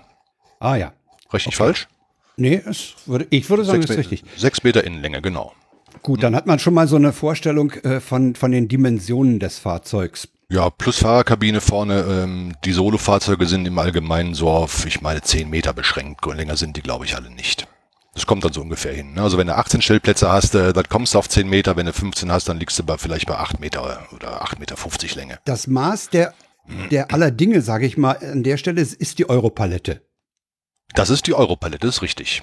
Ah 0.59 0.77
ja. 0.77 0.95
Richtig 1.35 1.49
Okay. 1.49 1.57
falsch? 1.57 1.89
Nee, 2.39 2.63
es 2.65 2.95
würde, 3.05 3.27
ich 3.29 3.51
würde 3.51 3.67
sagen, 3.67 3.83
das 3.83 3.91
ist 3.91 3.99
richtig. 3.99 4.25
6 4.39 4.63
Meter 4.63 4.85
Innenlänge, 4.85 5.21
genau. 5.21 5.53
Gut, 6.03 6.23
dann 6.23 6.35
hat 6.35 6.47
man 6.47 6.59
schon 6.59 6.73
mal 6.73 6.89
so 6.89 6.97
eine 6.97 7.13
Vorstellung 7.13 7.73
äh, 7.73 8.01
von, 8.01 8.35
von 8.37 8.53
den 8.53 8.69
Dimensionen 8.69 9.39
des 9.39 9.59
Fahrzeugs. 9.59 10.29
Ja, 10.51 10.69
plus 10.69 10.99
Fahrerkabine 10.99 11.61
vorne. 11.61 12.01
Ähm, 12.01 12.57
die 12.65 12.73
Solo-Fahrzeuge 12.73 13.47
sind 13.47 13.67
im 13.67 13.79
Allgemeinen 13.79 14.35
so 14.35 14.51
auf, 14.51 14.85
ich 14.85 15.01
meine, 15.01 15.23
10 15.23 15.49
Meter 15.49 15.73
beschränkt. 15.73 16.27
Länger 16.27 16.57
sind 16.57 16.77
die, 16.77 16.83
glaube 16.83 17.05
ich, 17.05 17.15
alle 17.15 17.31
nicht. 17.31 17.69
Das 18.15 18.27
kommt 18.27 18.45
dann 18.45 18.53
so 18.53 18.61
ungefähr 18.61 18.93
hin. 18.93 19.15
ne? 19.15 19.23
Also 19.23 19.39
wenn 19.39 19.47
du 19.47 19.57
18 19.57 19.81
Stellplätze 19.81 20.31
hast, 20.31 20.57
äh, 20.57 20.73
dann 20.73 20.89
kommst 20.89 21.15
du 21.15 21.19
auf 21.19 21.29
10 21.29 21.49
Meter. 21.49 21.77
Wenn 21.77 21.87
du 21.87 21.93
15 21.93 22.33
hast, 22.33 22.49
dann 22.49 22.59
liegst 22.59 22.77
du 22.81 22.83
bei, 22.83 22.99
vielleicht 22.99 23.27
bei 23.27 23.37
8 23.37 23.61
Meter 23.61 24.09
oder 24.13 24.43
8 24.43 24.59
Meter 24.59 24.77
50 24.77 25.15
Länge. 25.15 25.39
Das 25.45 25.69
Maß 25.69 26.11
der, 26.11 26.35
der 26.91 27.13
aller 27.15 27.31
Dinge, 27.31 27.63
sage 27.63 27.87
ich 27.87 27.97
mal, 27.97 28.17
an 28.17 28.43
der 28.43 28.57
Stelle 28.57 28.81
ist, 28.81 28.95
ist 28.95 29.21
die 29.21 29.29
Europalette. 29.29 30.03
Das 30.95 31.11
ist 31.11 31.29
die 31.29 31.35
Europalette, 31.35 31.87
ist 31.87 32.03
richtig. 32.03 32.43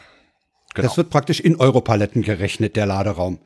Genau. 0.73 0.87
Das 0.87 0.95
wird 0.95 1.09
praktisch 1.09 1.41
in 1.41 1.57
Europaletten 1.57 2.21
gerechnet, 2.21 2.77
der 2.77 2.85
Laderaum. 2.85 3.39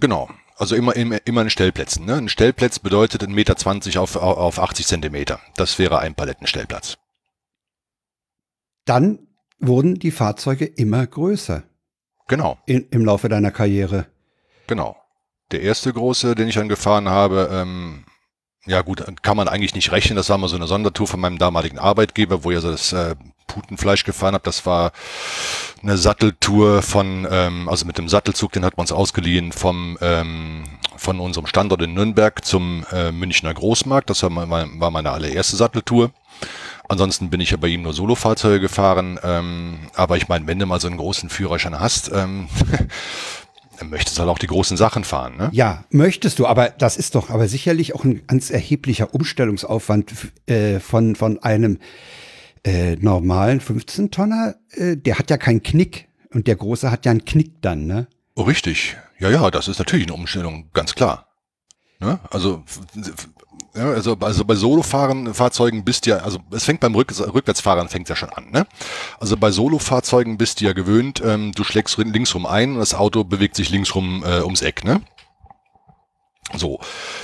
Genau. 0.00 0.30
Also 0.60 0.76
immer, 0.76 0.94
immer, 0.94 1.16
immer 1.24 1.40
in 1.40 1.48
Stellplätzen. 1.48 2.04
Ne? 2.04 2.16
Ein 2.16 2.28
Stellplatz 2.28 2.78
bedeutet 2.78 3.22
1,20 3.22 3.30
Meter 3.34 4.02
auf, 4.02 4.16
auf 4.16 4.58
80 4.58 4.86
Zentimeter. 4.86 5.40
Das 5.56 5.78
wäre 5.78 6.00
ein 6.00 6.14
Palettenstellplatz. 6.14 6.98
Dann 8.84 9.20
wurden 9.58 9.94
die 9.94 10.10
Fahrzeuge 10.10 10.66
immer 10.66 11.06
größer 11.06 11.62
Genau, 12.28 12.58
in, 12.66 12.86
im 12.90 13.06
Laufe 13.06 13.30
deiner 13.30 13.50
Karriere. 13.50 14.06
genau. 14.66 14.96
Der 15.50 15.62
erste 15.62 15.92
große, 15.92 16.34
den 16.34 16.46
ich 16.46 16.54
dann 16.54 16.68
gefahren 16.68 17.08
habe, 17.08 17.48
ähm, 17.50 18.04
ja 18.66 18.82
gut, 18.82 19.02
kann 19.22 19.36
man 19.36 19.48
eigentlich 19.48 19.74
nicht 19.74 19.90
rechnen. 19.90 20.14
Das 20.14 20.28
war 20.28 20.38
mal 20.38 20.46
so 20.46 20.56
eine 20.56 20.68
Sondertour 20.68 21.08
von 21.08 21.18
meinem 21.18 21.38
damaligen 21.38 21.78
Arbeitgeber, 21.78 22.44
wo 22.44 22.52
ja 22.52 22.60
so 22.60 22.70
das 22.70 22.92
äh, 22.92 23.16
Putenfleisch 23.52 24.04
gefahren 24.04 24.34
habe, 24.34 24.44
das 24.44 24.66
war 24.66 24.92
eine 25.82 25.96
Satteltour 25.96 26.82
von, 26.82 27.26
ähm, 27.30 27.68
also 27.68 27.86
mit 27.86 27.98
dem 27.98 28.08
Sattelzug, 28.08 28.52
den 28.52 28.64
hat 28.64 28.76
man 28.76 28.84
uns 28.84 28.92
ausgeliehen 28.92 29.52
vom 29.52 29.98
ähm, 30.00 30.64
von 31.00 31.18
unserem 31.18 31.46
Standort 31.46 31.80
in 31.82 31.94
Nürnberg 31.94 32.44
zum 32.44 32.84
äh, 32.92 33.10
Münchner 33.10 33.54
Großmarkt. 33.54 34.10
Das 34.10 34.22
war, 34.22 34.30
mein, 34.30 34.78
war 34.78 34.90
meine 34.90 35.10
allererste 35.10 35.56
Satteltour. 35.56 36.10
Ansonsten 36.88 37.30
bin 37.30 37.40
ich 37.40 37.52
ja 37.52 37.56
bei 37.56 37.68
ihm 37.68 37.82
nur 37.82 37.94
Solofahrzeuge 37.94 38.60
gefahren. 38.60 39.18
Ähm, 39.22 39.78
aber 39.94 40.18
ich 40.18 40.28
meine, 40.28 40.46
wenn 40.46 40.58
du 40.58 40.66
mal 40.66 40.80
so 40.80 40.88
einen 40.88 40.98
großen 40.98 41.30
Führerschein 41.30 41.78
hast, 41.78 42.10
ähm, 42.12 42.48
möchtest 43.88 44.18
du 44.18 44.20
halt 44.20 44.30
auch 44.30 44.38
die 44.38 44.46
großen 44.46 44.76
Sachen 44.76 45.04
fahren. 45.04 45.36
Ne? 45.38 45.48
Ja, 45.52 45.84
möchtest 45.90 46.38
du, 46.38 46.46
aber 46.46 46.68
das 46.68 46.96
ist 46.98 47.14
doch 47.14 47.30
aber 47.30 47.48
sicherlich 47.48 47.94
auch 47.94 48.04
ein 48.04 48.26
ganz 48.26 48.50
erheblicher 48.50 49.14
Umstellungsaufwand 49.14 50.12
äh, 50.46 50.80
von, 50.80 51.16
von 51.16 51.42
einem 51.42 51.78
äh, 52.64 52.96
normalen 52.96 53.60
15-Tonner. 53.60 54.56
Äh, 54.70 54.96
der 54.96 55.18
hat 55.18 55.30
ja 55.30 55.36
keinen 55.36 55.62
Knick 55.62 56.08
und 56.32 56.46
der 56.46 56.56
große 56.56 56.90
hat 56.90 57.06
ja 57.06 57.10
einen 57.10 57.24
Knick 57.24 57.62
dann, 57.62 57.86
ne? 57.86 58.06
Oh, 58.34 58.42
richtig. 58.42 58.96
Ja, 59.18 59.30
ja, 59.30 59.50
das 59.50 59.68
ist 59.68 59.78
natürlich 59.78 60.06
eine 60.06 60.14
Umstellung, 60.14 60.70
ganz 60.72 60.94
klar. 60.94 61.26
Ne? 61.98 62.18
Also, 62.30 62.64
ja, 63.74 63.90
also, 63.90 64.16
also 64.18 64.44
bei 64.44 64.54
Solofahren 64.54 65.34
Fahrzeugen 65.34 65.84
bist 65.84 66.06
du 66.06 66.10
ja, 66.10 66.18
also 66.18 66.38
es 66.50 66.64
fängt 66.64 66.80
beim 66.80 66.94
Rück, 66.94 67.12
Rückwärtsfahren 67.18 67.88
fängt 67.88 68.08
ja 68.08 68.16
schon 68.16 68.30
an. 68.30 68.50
Ne? 68.50 68.66
Also 69.20 69.36
bei 69.36 69.50
Solofahrzeugen 69.50 70.38
bist 70.38 70.60
du 70.60 70.64
ja 70.64 70.72
gewöhnt, 70.72 71.22
ähm, 71.24 71.52
du 71.52 71.62
schlägst 71.62 71.98
linksrum 71.98 72.46
ein 72.46 72.72
und 72.72 72.78
das 72.78 72.94
Auto 72.94 73.22
bewegt 73.22 73.56
sich 73.56 73.70
linksrum 73.70 74.24
äh, 74.24 74.40
ums 74.40 74.62
Eck. 74.62 74.84
Ne? 74.84 75.02
So, 76.56 76.80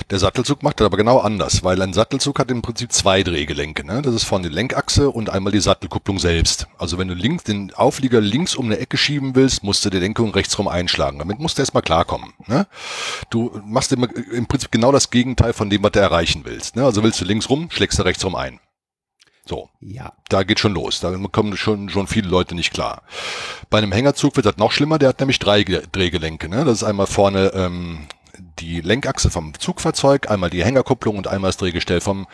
der 0.09 0.19
Sattelzug 0.19 0.63
macht 0.63 0.79
das 0.79 0.85
aber 0.85 0.95
genau 0.95 1.19
anders, 1.19 1.63
weil 1.63 1.81
ein 1.81 1.93
Sattelzug 1.93 2.39
hat 2.39 2.49
im 2.49 2.61
Prinzip 2.61 2.93
zwei 2.93 3.23
Drehgelenke. 3.23 3.85
Ne? 3.85 4.01
Das 4.01 4.15
ist 4.15 4.23
vorne 4.23 4.47
die 4.47 4.55
Lenkachse 4.55 5.09
und 5.09 5.29
einmal 5.29 5.51
die 5.51 5.59
Sattelkupplung 5.59 6.17
selbst. 6.17 6.67
Also 6.77 6.97
wenn 6.97 7.09
du 7.09 7.13
links 7.13 7.43
den 7.43 7.73
Auflieger 7.73 8.21
links 8.21 8.55
um 8.55 8.67
eine 8.67 8.77
Ecke 8.77 8.95
schieben 8.95 9.35
willst, 9.35 9.63
musst 9.63 9.83
du 9.83 9.89
die 9.89 9.99
Lenkung 9.99 10.31
rechtsrum 10.31 10.67
einschlagen. 10.69 11.19
Damit 11.19 11.39
musst 11.39 11.57
du 11.57 11.61
erstmal 11.61 11.83
klarkommen. 11.83 12.33
Ne? 12.47 12.67
Du 13.29 13.59
machst 13.65 13.91
immer 13.91 14.07
im 14.31 14.47
Prinzip 14.47 14.71
genau 14.71 14.91
das 14.93 15.09
Gegenteil 15.09 15.51
von 15.51 15.69
dem, 15.69 15.83
was 15.83 15.91
du 15.91 15.99
erreichen 15.99 16.43
willst. 16.45 16.77
Ne? 16.77 16.85
Also 16.85 17.03
willst 17.03 17.19
du 17.19 17.25
links 17.25 17.49
rum, 17.49 17.69
schlägst 17.69 17.99
du 17.99 18.03
rechtsrum 18.03 18.35
ein. 18.35 18.59
So, 19.47 19.69
ja. 19.79 20.13
da 20.29 20.43
geht 20.43 20.59
schon 20.59 20.73
los. 20.73 20.99
Da 20.99 21.15
kommen 21.31 21.55
schon, 21.55 21.89
schon 21.89 22.07
viele 22.07 22.27
Leute 22.27 22.53
nicht 22.53 22.73
klar. 22.73 23.03
Bei 23.69 23.77
einem 23.77 23.91
Hängerzug 23.91 24.35
wird 24.35 24.45
das 24.45 24.57
noch 24.57 24.71
schlimmer, 24.71 24.99
der 24.99 25.09
hat 25.09 25.19
nämlich 25.19 25.39
drei 25.39 25.63
Drehgelenke. 25.63 26.49
Ne? 26.49 26.65
Das 26.65 26.75
ist 26.75 26.83
einmal 26.83 27.07
vorne 27.07 27.51
ähm, 27.53 28.07
die 28.59 28.81
Lenkachse 28.81 29.29
vom 29.29 29.53
Zugfahrzeug, 29.57 30.29
einmal 30.29 30.49
die 30.49 30.63
Hängerkupplung 30.63 31.17
und 31.17 31.27
einmal 31.27 31.49
das 31.49 31.57
Drehgestell 31.57 32.01
vom 32.01 32.27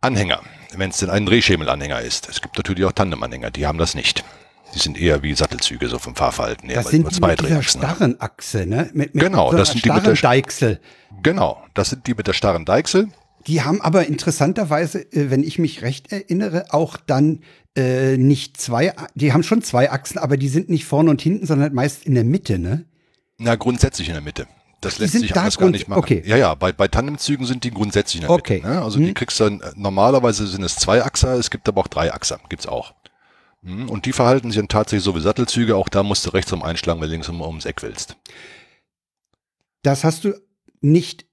Anhänger, 0.00 0.40
wenn 0.74 0.90
es 0.90 0.98
denn 0.98 1.10
ein 1.10 1.26
Drehschemelanhänger 1.26 2.00
ist. 2.00 2.28
Es 2.28 2.40
gibt 2.40 2.56
natürlich 2.56 2.84
auch 2.84 2.92
Tandemanhänger, 2.92 3.50
die 3.50 3.66
haben 3.66 3.78
das 3.78 3.94
nicht. 3.94 4.24
Die 4.74 4.78
sind 4.78 5.00
eher 5.00 5.22
wie 5.22 5.34
Sattelzüge 5.34 5.88
so 5.88 5.98
vom 5.98 6.14
Fahrverhalten 6.14 6.68
her. 6.68 6.82
Das 6.82 6.90
sind 6.90 7.16
die 7.16 7.20
mit 7.20 7.40
dieser 7.40 7.62
starren 7.62 8.20
Achse, 8.20 8.66
ne? 8.66 8.88
Mit, 8.94 9.14
mit 9.14 9.24
genau, 9.24 9.50
so 9.50 9.56
das 9.56 9.70
sind 9.70 9.84
die 9.84 9.90
mit 9.90 10.06
der 10.06 10.14
Deichsel. 10.14 10.80
Genau, 11.22 11.60
das 11.74 11.90
sind 11.90 12.06
die 12.06 12.14
mit 12.14 12.26
der 12.26 12.34
starren 12.34 12.64
Deichsel. 12.64 13.08
Die 13.46 13.62
haben 13.62 13.80
aber 13.80 14.06
interessanterweise, 14.06 15.00
äh, 15.12 15.30
wenn 15.30 15.42
ich 15.42 15.58
mich 15.58 15.82
recht 15.82 16.12
erinnere, 16.12 16.66
auch 16.72 16.96
dann 16.98 17.40
äh, 17.76 18.16
nicht 18.16 18.60
zwei, 18.60 18.92
die 19.14 19.32
haben 19.32 19.42
schon 19.42 19.62
zwei 19.62 19.90
Achsen, 19.90 20.18
aber 20.18 20.36
die 20.36 20.48
sind 20.48 20.68
nicht 20.68 20.84
vorne 20.84 21.10
und 21.10 21.20
hinten, 21.20 21.46
sondern 21.46 21.74
meist 21.74 22.06
in 22.06 22.14
der 22.14 22.24
Mitte, 22.24 22.58
ne? 22.58 22.84
Na, 23.38 23.56
grundsätzlich 23.56 24.08
in 24.08 24.14
der 24.14 24.22
Mitte. 24.22 24.46
Das 24.80 24.98
lässt 24.98 25.12
sich 25.12 25.36
anders 25.36 25.58
gar 25.58 25.70
nicht 25.70 25.88
machen. 25.88 25.98
Okay. 25.98 26.22
Ja, 26.24 26.36
ja, 26.36 26.54
bei, 26.54 26.72
bei 26.72 26.88
Tandemzügen 26.88 27.44
sind 27.44 27.64
die 27.64 27.70
grundsätzlich 27.70 28.22
in 28.22 28.28
der 28.28 28.30
okay. 28.30 28.56
Mitte. 28.56 28.68
Ne? 28.68 28.82
Also 28.82 28.98
hm. 28.98 29.06
die 29.06 29.14
kriegst 29.14 29.38
du 29.38 29.44
dann, 29.44 29.62
normalerweise 29.76 30.46
sind 30.46 30.62
es 30.62 30.76
zwei 30.76 31.02
Achser, 31.04 31.34
es 31.34 31.50
gibt 31.50 31.68
aber 31.68 31.82
auch 31.82 31.88
drei 31.88 32.12
Achser, 32.12 32.40
gibt's 32.48 32.66
auch. 32.66 32.94
Hm? 33.62 33.90
Und 33.90 34.06
die 34.06 34.12
verhalten 34.12 34.50
sich 34.50 34.58
dann 34.58 34.68
tatsächlich 34.68 35.04
so 35.04 35.14
wie 35.14 35.20
Sattelzüge, 35.20 35.76
auch 35.76 35.88
da 35.88 36.02
musst 36.02 36.24
du 36.26 36.30
rechts 36.30 36.52
um 36.52 36.62
einschlagen, 36.62 37.00
wenn 37.00 37.08
du 37.08 37.12
links 37.12 37.28
um, 37.28 37.42
ums 37.42 37.66
Eck 37.66 37.82
willst. 37.82 38.16
Das 39.82 40.04
hast 40.04 40.24
du 40.24 40.34
nicht 40.80 41.26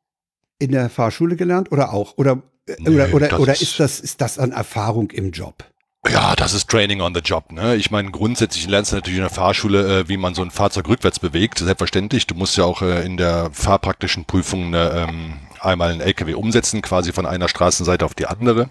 in 0.59 0.71
der 0.71 0.89
Fahrschule 0.89 1.35
gelernt 1.35 1.71
oder 1.71 1.93
auch? 1.93 2.17
Oder, 2.17 2.43
nee, 2.79 2.89
oder, 2.89 3.13
oder, 3.13 3.39
oder 3.39 3.61
ist, 3.61 3.79
das, 3.79 3.99
ist 3.99 4.19
das 4.19 4.39
an 4.39 4.51
Erfahrung 4.51 5.11
im 5.11 5.31
Job? 5.31 5.63
Ja, 6.11 6.35
das 6.35 6.53
ist 6.53 6.69
Training 6.69 7.01
on 7.01 7.13
the 7.13 7.21
Job. 7.21 7.51
Ne? 7.51 7.75
Ich 7.75 7.91
meine, 7.91 8.11
grundsätzlich 8.11 8.67
lernst 8.67 8.91
du 8.91 8.95
natürlich 8.95 9.17
in 9.17 9.23
der 9.23 9.29
Fahrschule, 9.29 9.99
äh, 9.99 10.09
wie 10.09 10.17
man 10.17 10.35
so 10.35 10.41
ein 10.41 10.51
Fahrzeug 10.51 10.87
rückwärts 10.87 11.19
bewegt. 11.19 11.59
Selbstverständlich. 11.59 12.27
Du 12.27 12.35
musst 12.35 12.55
ja 12.57 12.63
auch 12.63 12.81
äh, 12.81 13.05
in 13.05 13.17
der 13.17 13.49
fahrpraktischen 13.51 14.25
Prüfung 14.25 14.69
ne, 14.69 15.07
ähm, 15.09 15.33
einmal 15.59 15.91
einen 15.91 16.01
LKW 16.01 16.35
umsetzen, 16.35 16.81
quasi 16.81 17.11
von 17.11 17.25
einer 17.25 17.49
Straßenseite 17.49 18.05
auf 18.05 18.13
die 18.13 18.27
andere 18.27 18.69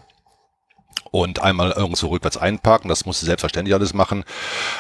und 1.11 1.41
einmal 1.41 1.73
irgendwo 1.73 2.09
rückwärts 2.09 2.37
einparken. 2.37 2.89
Das 2.89 3.07
musst 3.07 3.23
du 3.23 3.27
selbstverständlich 3.27 3.75
alles 3.75 3.95
machen. 3.95 4.25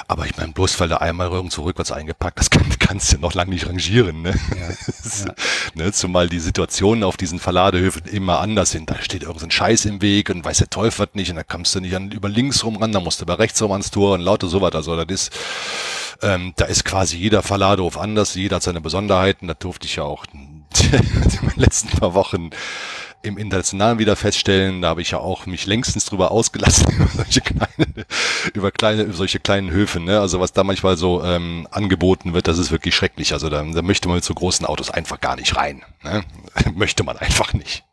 Aber 0.06 0.26
ich 0.26 0.36
meine, 0.36 0.52
bloß 0.52 0.78
weil 0.80 0.88
du 0.88 1.00
einmal 1.00 1.30
irgendwo 1.30 1.62
rückwärts 1.62 1.92
eingepackt, 1.92 2.38
das 2.38 2.50
kann, 2.50 2.66
kannst 2.78 3.12
du 3.12 3.18
noch 3.18 3.34
lange 3.34 3.50
nicht 3.50 3.66
rangieren. 3.66 4.22
Ne? 4.22 4.34
Ja, 4.54 4.68
ja. 5.26 5.34
ne? 5.74 5.92
Zumal 5.92 6.28
die 6.28 6.40
Situationen 6.40 7.04
auf 7.04 7.16
diesen 7.16 7.38
Verladehöfen 7.38 8.04
immer 8.04 8.40
anders 8.40 8.70
sind. 8.70 8.90
Da 8.90 8.96
steht 9.00 9.22
irgendein 9.22 9.50
Scheiß 9.50 9.86
im 9.86 10.02
Weg 10.02 10.28
und 10.30 10.44
weiß 10.44 10.58
der 10.58 10.70
Teufel 10.70 11.06
was 11.06 11.14
nicht 11.14 11.30
und 11.30 11.36
da 11.36 11.42
kommst 11.42 11.74
du 11.74 11.80
nicht 11.80 11.94
an, 11.94 12.10
über 12.10 12.28
links 12.28 12.64
rum 12.64 12.76
ran, 12.76 12.92
da 12.92 13.00
musst 13.00 13.20
du 13.20 13.24
über 13.24 13.38
rechts 13.38 13.60
rum 13.62 13.72
ans 13.72 13.90
Tor 13.90 14.14
und 14.14 14.20
lauter 14.20 14.48
sowas. 14.48 14.74
Also 14.74 14.96
das 14.96 15.06
ist, 15.08 15.32
ähm, 16.22 16.52
da 16.56 16.66
ist 16.66 16.84
quasi 16.84 17.16
jeder 17.16 17.42
Verladehof 17.42 17.98
anders, 17.98 18.34
jeder 18.34 18.56
hat 18.56 18.62
seine 18.62 18.80
Besonderheiten. 18.80 19.48
Da 19.48 19.54
durfte 19.54 19.86
ich 19.86 19.96
ja 19.96 20.04
auch 20.04 20.24
in 20.32 20.64
den 20.92 21.52
letzten 21.56 21.88
paar 21.98 22.14
Wochen 22.14 22.50
im 23.26 23.38
Internationalen 23.38 23.98
wieder 23.98 24.16
feststellen, 24.16 24.82
da 24.82 24.88
habe 24.88 25.02
ich 25.02 25.10
ja 25.10 25.18
auch 25.18 25.46
mich 25.46 25.66
längstens 25.66 26.04
drüber 26.04 26.30
ausgelassen, 26.30 26.86
über 26.96 27.08
solche 27.08 27.40
kleine, 27.40 28.06
über 28.54 28.70
kleine, 28.70 29.02
über 29.02 29.12
solche 29.12 29.40
kleinen 29.40 29.70
Höfe, 29.70 30.00
ne? 30.00 30.20
Also 30.20 30.40
was 30.40 30.52
da 30.52 30.64
manchmal 30.64 30.96
so 30.96 31.22
ähm, 31.22 31.66
angeboten 31.70 32.34
wird, 32.34 32.48
das 32.48 32.58
ist 32.58 32.70
wirklich 32.70 32.94
schrecklich. 32.94 33.32
Also 33.32 33.48
da, 33.48 33.62
da 33.62 33.82
möchte 33.82 34.08
man 34.08 34.16
mit 34.16 34.24
so 34.24 34.34
großen 34.34 34.64
Autos 34.64 34.90
einfach 34.90 35.20
gar 35.20 35.36
nicht 35.36 35.56
rein. 35.56 35.82
Ne? 36.02 36.24
möchte 36.74 37.02
man 37.04 37.16
einfach 37.16 37.52
nicht. 37.52 37.84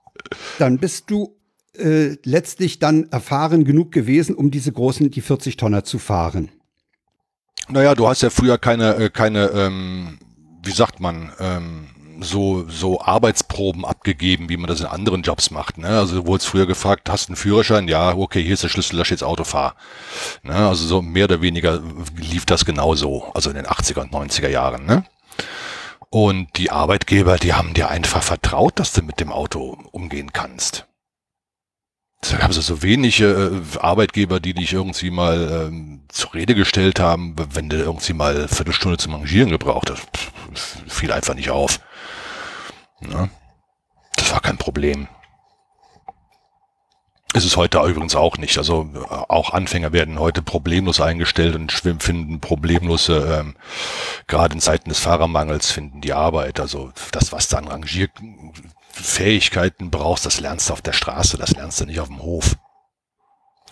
Dann 0.59 0.77
bist 0.77 1.09
du 1.09 1.35
äh, 1.77 2.17
letztlich 2.23 2.79
dann 2.79 3.09
erfahren 3.09 3.65
genug 3.65 3.91
gewesen, 3.91 4.35
um 4.35 4.51
diese 4.51 4.71
großen, 4.71 5.09
die 5.09 5.21
40 5.21 5.57
Tonner 5.57 5.83
zu 5.83 5.99
fahren. 5.99 6.51
Naja, 7.69 7.95
du 7.95 8.07
hast 8.07 8.21
ja 8.21 8.29
früher 8.29 8.57
keine, 8.57 8.95
äh, 8.95 9.09
keine, 9.09 9.47
ähm, 9.47 10.19
wie 10.63 10.71
sagt 10.71 10.99
man, 10.99 11.31
ähm, 11.39 11.87
so, 12.21 12.67
so 12.69 13.01
Arbeitsproben 13.01 13.85
abgegeben, 13.85 14.49
wie 14.49 14.57
man 14.57 14.67
das 14.67 14.81
in 14.81 14.85
anderen 14.85 15.21
Jobs 15.21 15.51
macht. 15.51 15.77
Ne? 15.77 15.87
Also 15.87 16.21
du 16.21 16.27
wurdest 16.27 16.49
früher 16.49 16.65
gefragt, 16.65 17.09
hast 17.09 17.27
du 17.27 17.31
einen 17.31 17.35
Führerschein? 17.37 17.87
Ja, 17.87 18.15
okay, 18.15 18.43
hier 18.43 18.53
ist 18.53 18.63
der 18.63 18.69
Schlüssel, 18.69 18.97
lass 18.97 19.09
jetzt 19.09 19.23
Auto 19.23 19.43
fahr. 19.43 19.75
Ne? 20.43 20.55
Also 20.55 20.85
so 20.85 21.01
mehr 21.01 21.25
oder 21.25 21.41
weniger 21.41 21.81
lief 22.17 22.45
das 22.45 22.65
genauso, 22.65 23.31
also 23.33 23.49
in 23.49 23.55
den 23.55 23.65
80er 23.65 24.01
und 24.01 24.13
90er 24.13 24.49
Jahren. 24.49 24.85
Ne? 24.85 25.05
Und 26.09 26.57
die 26.57 26.69
Arbeitgeber, 26.69 27.37
die 27.37 27.53
haben 27.53 27.73
dir 27.73 27.89
einfach 27.89 28.21
vertraut, 28.21 28.79
dass 28.79 28.93
du 28.93 29.01
mit 29.01 29.19
dem 29.19 29.31
Auto 29.31 29.77
umgehen 29.91 30.31
kannst. 30.31 30.85
Da 32.29 32.37
gab 32.37 32.51
es 32.51 32.65
so 32.65 32.81
wenige 32.81 33.25
äh, 33.75 33.79
Arbeitgeber, 33.79 34.39
die 34.39 34.53
dich 34.53 34.71
irgendwie 34.71 35.11
mal 35.11 35.67
ähm, 35.67 36.01
zur 36.07 36.33
Rede 36.33 36.55
gestellt 36.55 36.99
haben, 36.99 37.35
wenn 37.53 37.69
du 37.69 37.77
irgendwie 37.77 38.13
mal 38.13 38.35
eine 38.35 38.47
Viertelstunde 38.47 38.97
zum 38.97 39.13
Rangieren 39.13 39.49
gebraucht 39.49 39.89
hast. 39.89 40.07
Fiel 40.87 41.11
einfach 41.11 41.33
nicht 41.33 41.49
auf. 41.49 41.79
Ne? 43.09 43.29
Das 44.15 44.31
war 44.31 44.41
kein 44.41 44.57
Problem. 44.57 45.07
Ist 47.33 47.45
es 47.45 47.57
heute 47.57 47.79
übrigens 47.79 48.15
auch 48.15 48.37
nicht. 48.37 48.59
Also 48.59 48.87
äh, 48.93 48.99
auch 49.09 49.53
Anfänger 49.53 49.91
werden 49.91 50.19
heute 50.19 50.43
problemlos 50.43 51.01
eingestellt 51.01 51.55
und 51.55 51.71
finden 51.71 52.39
problemlose, 52.39 53.39
ähm, 53.39 53.55
gerade 54.27 54.53
in 54.53 54.61
Zeiten 54.61 54.89
des 54.89 54.99
Fahrermangels, 54.99 55.71
finden 55.71 56.01
die 56.01 56.13
Arbeit. 56.13 56.59
Also 56.59 56.91
das, 57.11 57.31
was 57.31 57.47
du 57.47 57.57
an 57.57 57.67
Rangierfähigkeiten 57.67 59.89
brauchst, 59.89 60.27
das 60.27 60.39
lernst 60.39 60.69
du 60.69 60.73
auf 60.73 60.83
der 60.83 60.93
Straße, 60.93 61.37
das 61.37 61.49
lernst 61.51 61.81
du 61.81 61.85
nicht 61.85 61.99
auf 61.99 62.09
dem 62.09 62.21
Hof. 62.21 62.55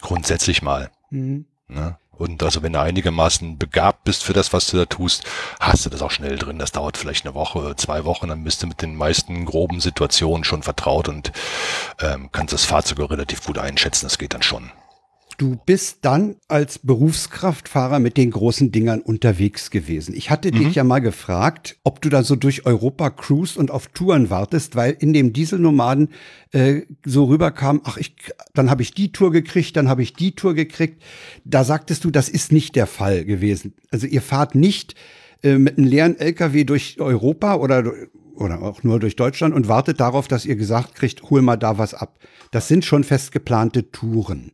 Grundsätzlich 0.01 0.63
mal. 0.63 0.89
Mhm. 1.11 1.45
Ne? 1.67 1.99
Und 2.21 2.43
also 2.43 2.61
wenn 2.61 2.73
du 2.73 2.79
einigermaßen 2.79 3.57
begabt 3.57 4.03
bist 4.03 4.23
für 4.23 4.33
das, 4.33 4.53
was 4.53 4.67
du 4.67 4.77
da 4.77 4.85
tust, 4.85 5.23
hast 5.59 5.87
du 5.87 5.89
das 5.89 6.03
auch 6.03 6.11
schnell 6.11 6.37
drin. 6.37 6.59
Das 6.59 6.71
dauert 6.71 6.95
vielleicht 6.95 7.25
eine 7.25 7.33
Woche, 7.33 7.75
zwei 7.77 8.05
Wochen, 8.05 8.27
dann 8.27 8.43
bist 8.43 8.61
du 8.61 8.67
mit 8.67 8.83
den 8.83 8.95
meisten 8.95 9.43
groben 9.43 9.81
Situationen 9.81 10.43
schon 10.43 10.61
vertraut 10.61 11.09
und 11.09 11.31
ähm, 11.99 12.29
kannst 12.31 12.53
das 12.53 12.63
Fahrzeug 12.63 12.99
auch 12.99 13.09
relativ 13.09 13.43
gut 13.43 13.57
einschätzen. 13.57 14.05
Das 14.05 14.19
geht 14.19 14.35
dann 14.35 14.43
schon. 14.43 14.71
Du 15.37 15.57
bist 15.65 15.99
dann 16.01 16.35
als 16.47 16.79
Berufskraftfahrer 16.79 17.99
mit 17.99 18.17
den 18.17 18.31
großen 18.31 18.71
Dingern 18.71 19.01
unterwegs 19.01 19.71
gewesen. 19.71 20.13
Ich 20.15 20.29
hatte 20.29 20.51
mhm. 20.51 20.59
dich 20.59 20.75
ja 20.75 20.83
mal 20.83 20.99
gefragt, 20.99 21.77
ob 21.83 22.01
du 22.01 22.09
da 22.09 22.23
so 22.23 22.35
durch 22.35 22.65
Europa 22.65 23.09
cruist 23.09 23.57
und 23.57 23.71
auf 23.71 23.87
Touren 23.87 24.29
wartest, 24.29 24.75
weil 24.75 24.95
in 24.99 25.13
dem 25.13 25.33
Dieselnomaden 25.33 26.09
äh, 26.51 26.81
so 27.05 27.25
rüberkam, 27.25 27.81
ach, 27.83 27.97
ich, 27.97 28.15
dann 28.53 28.69
habe 28.69 28.81
ich 28.81 28.93
die 28.93 29.11
Tour 29.11 29.31
gekriegt, 29.31 29.75
dann 29.75 29.89
habe 29.89 30.03
ich 30.03 30.13
die 30.13 30.35
Tour 30.35 30.53
gekriegt. 30.53 31.01
Da 31.45 31.63
sagtest 31.63 32.03
du, 32.03 32.11
das 32.11 32.29
ist 32.29 32.51
nicht 32.51 32.75
der 32.75 32.87
Fall 32.87 33.25
gewesen. 33.25 33.73
Also 33.89 34.07
ihr 34.07 34.21
fahrt 34.21 34.55
nicht 34.55 34.95
äh, 35.43 35.57
mit 35.57 35.77
einem 35.77 35.87
leeren 35.87 36.19
LKW 36.19 36.63
durch 36.63 36.99
Europa 36.99 37.55
oder 37.55 37.91
oder 38.33 38.61
auch 38.61 38.83
nur 38.83 38.99
durch 38.99 39.15
Deutschland 39.15 39.53
und 39.53 39.67
wartet 39.67 39.99
darauf, 39.99 40.27
dass 40.27 40.45
ihr 40.45 40.55
gesagt 40.55 40.95
kriegt, 40.95 41.29
hol 41.29 41.41
mal 41.41 41.57
da 41.57 41.77
was 41.77 41.93
ab. 41.93 42.17
Das 42.49 42.67
sind 42.67 42.83
schon 42.83 43.03
fest 43.03 43.31
geplante 43.31 43.91
Touren. 43.91 44.51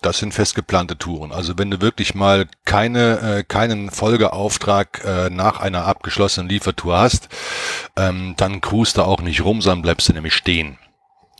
Das 0.00 0.18
sind 0.18 0.32
festgeplante 0.32 0.96
Touren. 0.96 1.32
Also 1.32 1.58
wenn 1.58 1.70
du 1.70 1.80
wirklich 1.80 2.14
mal 2.14 2.46
keine, 2.64 3.38
äh, 3.38 3.42
keinen 3.42 3.90
Folgeauftrag 3.90 5.04
äh, 5.04 5.30
nach 5.30 5.58
einer 5.58 5.86
abgeschlossenen 5.86 6.48
Liefertour 6.48 6.98
hast, 6.98 7.28
ähm, 7.96 8.34
dann 8.36 8.60
cruist 8.60 8.96
du 8.96 9.02
auch 9.02 9.20
nicht 9.20 9.44
rum, 9.44 9.60
sondern 9.60 9.82
bleibst 9.82 10.08
du 10.08 10.12
nämlich 10.12 10.34
stehen 10.34 10.78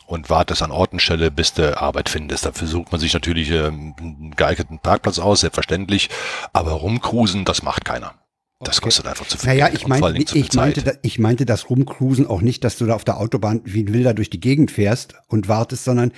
und 0.09 0.31
wartest 0.31 0.62
an 0.62 0.73
Ortenstelle, 0.73 1.31
bis 1.31 1.53
du 1.55 1.81
Arbeit 1.81 2.09
findest. 2.09 2.47
Dafür 2.47 2.67
sucht 2.67 2.91
man 2.91 3.00
sich 3.00 3.15
natürlich 3.15 3.50
ähm, 3.50 3.95
einen 4.00 4.35
geeigneten 4.35 4.81
Parkplatz 4.81 5.19
aus, 5.19 5.41
selbstverständlich. 5.41 6.09
Aber 6.53 6.73
rumcruisen, 6.73 7.45
das 7.45 7.62
macht 7.62 7.85
keiner. 7.85 8.15
Das 8.61 8.81
kostet 8.81 9.07
einfach 9.07 9.27
zu 9.29 9.38
viel. 9.38 9.49
Naja, 9.50 9.69
ich, 9.73 9.87
mein, 9.87 10.03
viel 10.03 10.37
ich, 10.37 10.53
meinte, 10.55 10.83
da, 10.83 10.93
ich 11.03 11.21
meinte 11.21 11.47
das 11.47 11.71
Rumcruisen 11.71 12.27
auch 12.27 12.41
nicht, 12.41 12.65
dass 12.65 12.77
du 12.77 12.87
da 12.87 12.95
auf 12.95 13.05
der 13.05 13.19
Autobahn 13.19 13.61
wie 13.65 13.85
ein 13.85 13.93
Wilder 13.95 14.15
durch 14.15 14.31
die 14.31 14.41
Gegend 14.41 14.73
fährst 14.73 15.15
und 15.29 15.47
wartest, 15.49 15.85
sondern 15.85 16.12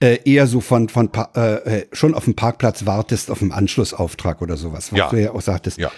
äh, 0.00 0.18
eher 0.24 0.48
so 0.48 0.60
von, 0.60 0.88
von 0.88 1.08
äh, 1.36 1.54
äh, 1.82 1.86
schon 1.92 2.14
auf 2.14 2.24
dem 2.24 2.34
Parkplatz 2.34 2.84
wartest 2.84 3.30
auf 3.30 3.42
einen 3.42 3.52
Anschlussauftrag 3.52 4.42
oder 4.42 4.56
sowas, 4.56 4.90
was 4.90 4.98
Ja. 4.98 5.08
du 5.08 5.22
ja 5.22 5.30
auch 5.32 5.40
sagtest. 5.40 5.78
Ja, 5.78 5.92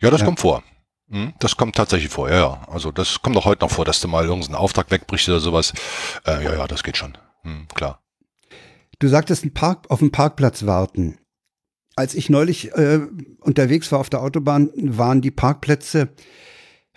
ja 0.00 0.10
das 0.10 0.20
Ja. 0.20 0.26
kommt 0.26 0.40
vor. 0.40 0.62
Hm, 1.10 1.32
Das 1.38 1.56
kommt 1.56 1.76
tatsächlich 1.76 2.10
vor, 2.10 2.28
ja, 2.28 2.36
ja. 2.36 2.66
Also 2.70 2.92
das 2.92 3.22
kommt 3.22 3.34
auch 3.38 3.46
heute 3.46 3.64
noch 3.64 3.70
vor, 3.70 3.86
dass 3.86 4.00
du 4.02 4.08
mal 4.08 4.24
irgendeinen 4.26 4.56
Auftrag 4.56 4.90
wegbrichst 4.90 5.30
oder 5.30 5.40
sowas. 5.40 5.72
Äh, 6.26 6.44
ja, 6.44 6.52
ja, 6.56 6.66
das 6.66 6.82
geht 6.82 6.98
schon. 6.98 7.16
Hm, 7.44 7.66
klar. 7.74 8.02
Du 8.98 9.08
sagtest 9.08 9.44
ein 9.46 9.54
Park, 9.54 9.86
auf 9.88 10.00
dem 10.00 10.10
Parkplatz 10.10 10.66
warten. 10.66 11.16
Als 11.98 12.14
ich 12.14 12.30
neulich 12.30 12.72
äh, 12.74 13.00
unterwegs 13.40 13.90
war 13.90 13.98
auf 13.98 14.08
der 14.08 14.22
Autobahn, 14.22 14.70
waren 14.76 15.20
die 15.20 15.32
Parkplätze 15.32 16.10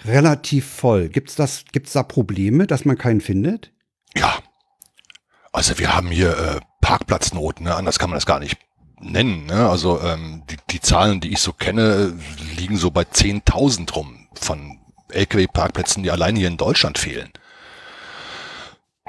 relativ 0.05 0.67
voll. 0.67 1.09
Gibt's 1.09 1.33
das, 1.33 1.65
gibt's 1.71 1.93
da 1.93 2.03
Probleme, 2.03 2.67
dass 2.67 2.85
man 2.85 2.99
keinen 2.99 3.19
findet? 3.19 3.71
Ja. 4.15 4.37
Also 5.51 5.79
wir 5.79 5.95
haben 5.95 6.09
hier 6.11 6.37
äh, 6.37 6.59
Parkplatznoten, 6.81 7.65
ne? 7.65 7.75
anders 7.75 7.97
kann 7.97 8.11
man 8.11 8.17
das 8.17 8.27
gar 8.27 8.37
nicht 8.37 8.59
nennen. 8.99 9.47
Ne? 9.47 9.67
Also 9.67 9.99
ähm, 10.01 10.43
die, 10.51 10.57
die 10.69 10.81
Zahlen, 10.81 11.19
die 11.19 11.33
ich 11.33 11.39
so 11.39 11.51
kenne, 11.51 12.13
liegen 12.55 12.77
so 12.77 12.91
bei 12.91 13.01
10.000 13.01 13.91
rum 13.93 14.27
von 14.33 14.77
Lkw-Parkplätzen, 15.09 16.03
die 16.03 16.11
allein 16.11 16.35
hier 16.35 16.47
in 16.47 16.57
Deutschland 16.57 16.99
fehlen. 16.99 17.31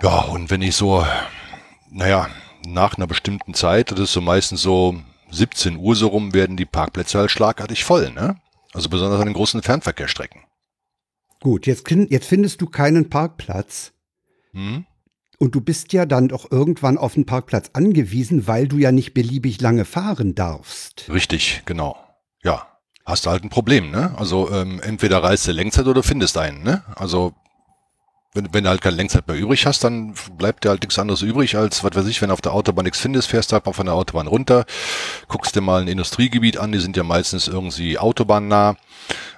Ja, 0.03 0.21
und 0.21 0.49
wenn 0.49 0.63
ich 0.63 0.75
so, 0.75 1.07
naja, 1.91 2.31
nach 2.67 2.97
einer 2.97 3.07
bestimmten 3.07 3.53
Zeit, 3.53 3.93
das 3.93 4.01
ist 4.01 4.13
so 4.15 4.23
meistens 4.23 4.63
so 4.63 4.97
17 5.33 5.77
Uhr 5.77 5.97
so 5.97 6.09
rum, 6.09 6.35
werden 6.35 6.57
die 6.57 6.67
Parkplätze 6.67 7.19
halt 7.19 7.31
schlagartig 7.31 7.85
voll. 7.85 8.11
Ne? 8.11 8.37
Also 8.73 8.89
besonders 8.89 9.21
an 9.21 9.27
den 9.27 9.35
großen 9.35 9.63
Fernverkehrsstrecken. 9.63 10.43
Gut, 11.41 11.67
jetzt, 11.67 11.91
jetzt 11.91 12.27
findest 12.27 12.61
du 12.61 12.67
keinen 12.67 13.11
Parkplatz. 13.11 13.93
Hm? 14.53 14.87
Und 15.39 15.57
du 15.57 15.61
bist 15.61 15.93
ja 15.93 16.07
dann 16.07 16.29
doch 16.29 16.53
irgendwann 16.53 16.97
auf 16.97 17.15
den 17.15 17.27
Parkplatz 17.27 17.71
angewiesen, 17.73 18.47
weil 18.47 18.69
du 18.69 18.79
ja 18.79 18.93
nicht 18.93 19.13
beliebig 19.13 19.61
lange 19.61 19.85
fahren 19.85 20.37
darfst. 20.37 21.11
Richtig, 21.13 21.63
genau. 21.65 21.97
Ja, 22.45 22.69
hast 23.05 23.27
du 23.27 23.31
halt 23.31 23.43
ein 23.43 23.51
Problem, 23.51 23.91
ne? 23.91 24.17
Also 24.17 24.53
ähm, 24.53 24.81
entweder 24.81 25.23
reißt 25.23 25.49
du 25.49 25.53
Längzeit 25.53 25.87
oder 25.87 26.05
findest 26.05 26.39
einen, 26.39 26.63
ne? 26.63 26.85
Also 26.95 27.35
wenn, 28.35 28.53
wenn 28.53 28.65
du 28.65 28.71
halt 28.71 28.81
keine 28.81 28.97
Längzeit 28.97 29.27
mehr 29.29 29.37
übrig 29.37 29.67
hast, 29.67 29.85
dann 29.85 30.15
bleibt 30.39 30.65
dir 30.65 30.71
halt 30.71 30.83
nichts 30.83 30.99
anderes 30.99 31.23
übrig, 31.23 31.57
als, 31.57 31.85
was 31.85 31.95
weiß 31.95 32.07
ich, 32.07 32.23
wenn 32.23 32.31
auf 32.31 32.41
der 32.41 32.53
Autobahn 32.53 32.85
nichts 32.85 33.01
findest, 33.01 33.29
fährst 33.29 33.51
du 33.51 33.55
halt 33.55 33.67
mal 33.67 33.73
von 33.73 33.87
der 33.87 33.95
Autobahn 33.95 34.27
runter, 34.27 34.65
guckst 35.29 35.55
dir 35.55 35.61
mal 35.61 35.83
ein 35.83 35.89
Industriegebiet 35.89 36.57
an, 36.57 36.73
die 36.73 36.79
sind 36.79 36.97
ja 36.97 37.03
meistens 37.03 37.49
irgendwie 37.49 37.99
autobahnnah. 37.99 38.77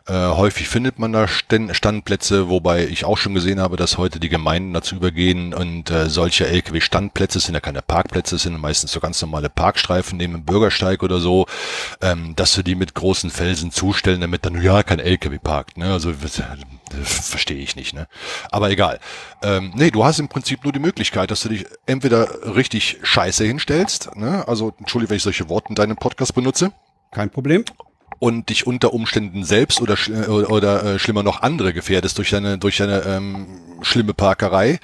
Äh, 0.07 0.13
häufig 0.13 0.69
findet 0.69 0.99
man 0.99 1.15
da 1.15 1.27
Standplätze, 1.27 2.51
wobei 2.51 2.87
ich 2.87 3.07
auch 3.07 3.17
schon 3.17 3.33
gesehen 3.33 3.59
habe, 3.59 3.79
dass 3.79 3.97
heute 3.97 4.21
die 4.21 4.29
Gemeinden 4.29 4.75
dazu 4.75 4.97
übergehen 4.97 5.55
und 5.55 5.91
äh, 5.91 6.11
solche 6.11 6.47
LKW-Standplätze 6.47 7.41
sind 7.41 7.55
ja 7.55 7.61
keine 7.61 7.81
Parkplätze, 7.81 8.37
sind 8.37 8.61
meistens 8.61 8.93
so 8.93 9.01
ganz 9.01 9.23
normale 9.23 9.49
Parkstreifen 9.49 10.19
neben 10.19 10.35
dem 10.35 10.45
Bürgersteig 10.45 11.03
oder 11.03 11.21
so, 11.21 11.47
ähm, 12.03 12.37
dass 12.37 12.53
sie 12.53 12.63
die 12.63 12.75
mit 12.75 12.95
großen 12.95 13.31
Felsen 13.31 13.71
zustellen, 13.71 14.21
damit 14.21 14.45
dann 14.45 14.61
ja 14.61 14.83
kein 14.83 14.99
LKW 14.99 15.39
parkt. 15.39 15.79
Ne? 15.79 15.91
Also 15.91 16.13
verstehe 17.03 17.63
ich 17.63 17.75
nicht. 17.75 17.95
Ne? 17.95 18.07
Aber 18.51 18.71
egal. 18.71 19.01
Ähm, 19.43 19.73
nee, 19.75 19.91
du 19.91 20.05
hast 20.05 20.19
im 20.19 20.29
Prinzip 20.29 20.65
nur 20.65 20.75
die 20.75 20.81
Möglichkeit, 20.81 21.31
dass 21.31 21.41
du 21.45 21.49
dich 21.49 21.65
entweder 21.87 22.55
richtig 22.55 22.99
scheiße 23.03 23.45
hinstellst, 23.45 24.15
ne? 24.17 24.47
also 24.47 24.75
entschuldige, 24.79 25.09
wenn 25.09 25.17
ich 25.17 25.23
solche 25.23 25.49
Worte 25.49 25.71
in 25.71 25.77
deinem 25.77 25.97
Podcast 25.97 26.35
benutze, 26.35 26.73
Kein 27.11 27.31
Problem. 27.31 27.65
Und 28.25 28.49
dich 28.49 28.67
unter 28.67 28.95
Umständen 28.95 29.45
selbst 29.45 29.83
oder, 29.83 29.99
oder, 30.31 30.51
oder 30.51 30.85
äh, 30.85 30.99
schlimmer 30.99 31.23
noch 31.23 31.43
andere 31.43 31.75
gefährdest 31.75 32.17
durch 32.17 32.31
deine, 32.31 32.57
durch 32.57 32.79
deine 32.79 33.01
ähm, 33.01 33.47
schlimme 33.83 34.15
Parkerei. 34.15 34.81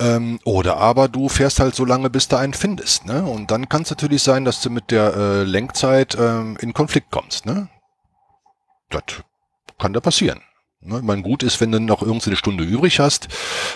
Ähm, 0.00 0.40
oder 0.44 0.78
aber 0.78 1.06
du 1.06 1.28
fährst 1.28 1.60
halt 1.60 1.76
so 1.76 1.84
lange, 1.84 2.10
bis 2.10 2.26
du 2.26 2.36
einen 2.36 2.54
findest. 2.54 3.06
Ne? 3.06 3.22
Und 3.22 3.52
dann 3.52 3.68
kann 3.68 3.82
es 3.82 3.90
natürlich 3.90 4.24
sein, 4.24 4.44
dass 4.44 4.62
du 4.62 4.70
mit 4.70 4.90
der 4.90 5.14
äh, 5.14 5.42
Lenkzeit 5.44 6.16
ähm, 6.18 6.58
in 6.60 6.72
Konflikt 6.72 7.12
kommst. 7.12 7.46
Ne? 7.46 7.68
Das 8.90 9.04
kann 9.78 9.92
da 9.92 10.00
passieren. 10.00 10.40
Ne? 10.80 10.96
Ich 10.96 11.04
meine, 11.04 11.22
gut 11.22 11.44
ist, 11.44 11.60
wenn 11.60 11.70
du 11.70 11.78
noch 11.78 12.02
irgendeine 12.02 12.34
Stunde 12.34 12.64
übrig 12.64 12.98
hast, 12.98 13.28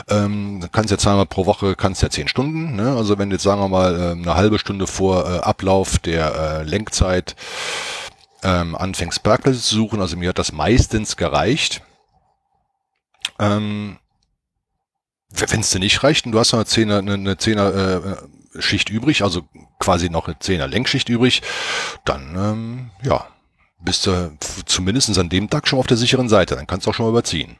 ähm, 0.08 0.66
kannst 0.72 0.90
ja 0.90 0.98
zweimal 0.98 1.26
pro 1.26 1.46
Woche, 1.46 1.76
kannst 1.76 2.02
ja 2.02 2.10
zehn 2.10 2.26
Stunden, 2.26 2.74
ne? 2.74 2.96
also 2.96 3.18
wenn 3.18 3.30
jetzt 3.30 3.44
sagen 3.44 3.60
wir 3.60 3.68
mal 3.68 3.94
äh, 3.94 4.10
eine 4.12 4.34
halbe 4.34 4.58
Stunde 4.58 4.88
vor 4.88 5.30
äh, 5.30 5.38
Ablauf 5.38 6.00
der 6.00 6.34
äh, 6.34 6.62
Lenkzeit 6.64 7.36
ähm, 8.42 8.74
anfängst 8.74 9.22
Parkplätze 9.22 9.60
zu 9.60 9.74
suchen, 9.74 10.00
also 10.00 10.16
mir 10.16 10.30
hat 10.30 10.38
das 10.38 10.52
meistens 10.52 11.16
gereicht. 11.16 11.82
Ähm, 13.38 13.98
wenn 15.30 15.60
es 15.60 15.70
dir 15.70 15.78
nicht 15.78 16.02
reicht 16.02 16.26
und 16.26 16.32
du 16.32 16.38
hast 16.38 16.52
noch 16.52 16.58
eine 16.58 16.66
Zehner, 16.66 16.98
eine, 16.98 17.14
eine 17.14 17.36
Zehner 17.36 17.74
äh, 17.74 18.60
Schicht 18.60 18.90
übrig, 18.90 19.22
also 19.22 19.42
quasi 19.78 20.10
noch 20.10 20.26
eine 20.26 20.38
Zehner 20.38 20.66
Lenkschicht 20.66 21.08
übrig, 21.08 21.42
dann 22.04 22.34
ähm, 22.36 22.90
ja, 23.02 23.26
bist 23.78 24.06
du 24.06 24.36
zumindest 24.66 25.16
an 25.18 25.28
dem 25.28 25.48
Tag 25.48 25.68
schon 25.68 25.78
auf 25.78 25.86
der 25.86 25.96
sicheren 25.96 26.28
Seite. 26.28 26.56
Dann 26.56 26.66
kannst 26.66 26.86
du 26.86 26.90
auch 26.90 26.94
schon 26.94 27.06
mal 27.06 27.10
überziehen. 27.10 27.58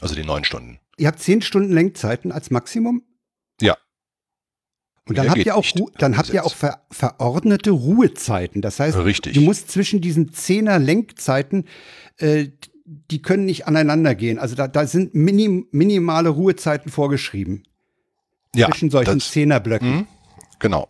Also 0.00 0.14
die 0.14 0.24
neun 0.24 0.44
Stunden. 0.44 0.80
Ihr 0.98 1.08
habt 1.08 1.20
zehn 1.20 1.42
Stunden 1.42 1.72
Lenkzeiten 1.72 2.32
als 2.32 2.50
Maximum? 2.50 3.02
Und 5.08 5.18
dann 5.18 5.28
habt 5.30 5.44
ihr 5.44 5.56
auch, 5.56 5.64
dann 5.98 6.16
habt 6.16 6.30
ihr 6.30 6.44
auch 6.44 6.54
ver 6.54 6.80
verordnete 6.90 7.70
Ruhezeiten. 7.72 8.62
Das 8.62 8.78
heißt, 8.78 8.96
Richtig. 8.98 9.34
du 9.34 9.40
musst 9.40 9.70
zwischen 9.70 10.00
diesen 10.00 10.32
Zehner 10.32 10.78
Lenkzeiten, 10.78 11.66
äh, 12.18 12.48
die 12.84 13.20
können 13.22 13.44
nicht 13.44 13.66
aneinander 13.66 14.14
gehen. 14.14 14.38
Also 14.38 14.54
da, 14.54 14.68
da 14.68 14.86
sind 14.86 15.14
minim, 15.14 15.66
minimale 15.72 16.28
Ruhezeiten 16.28 16.90
vorgeschrieben. 16.90 17.64
ja, 18.54 18.68
zwischen 18.70 18.90
solchen 18.90 19.18
das- 19.18 19.30
Zehnerblöcken. 19.30 19.90
Mhm, 19.96 20.06
Genau. 20.58 20.88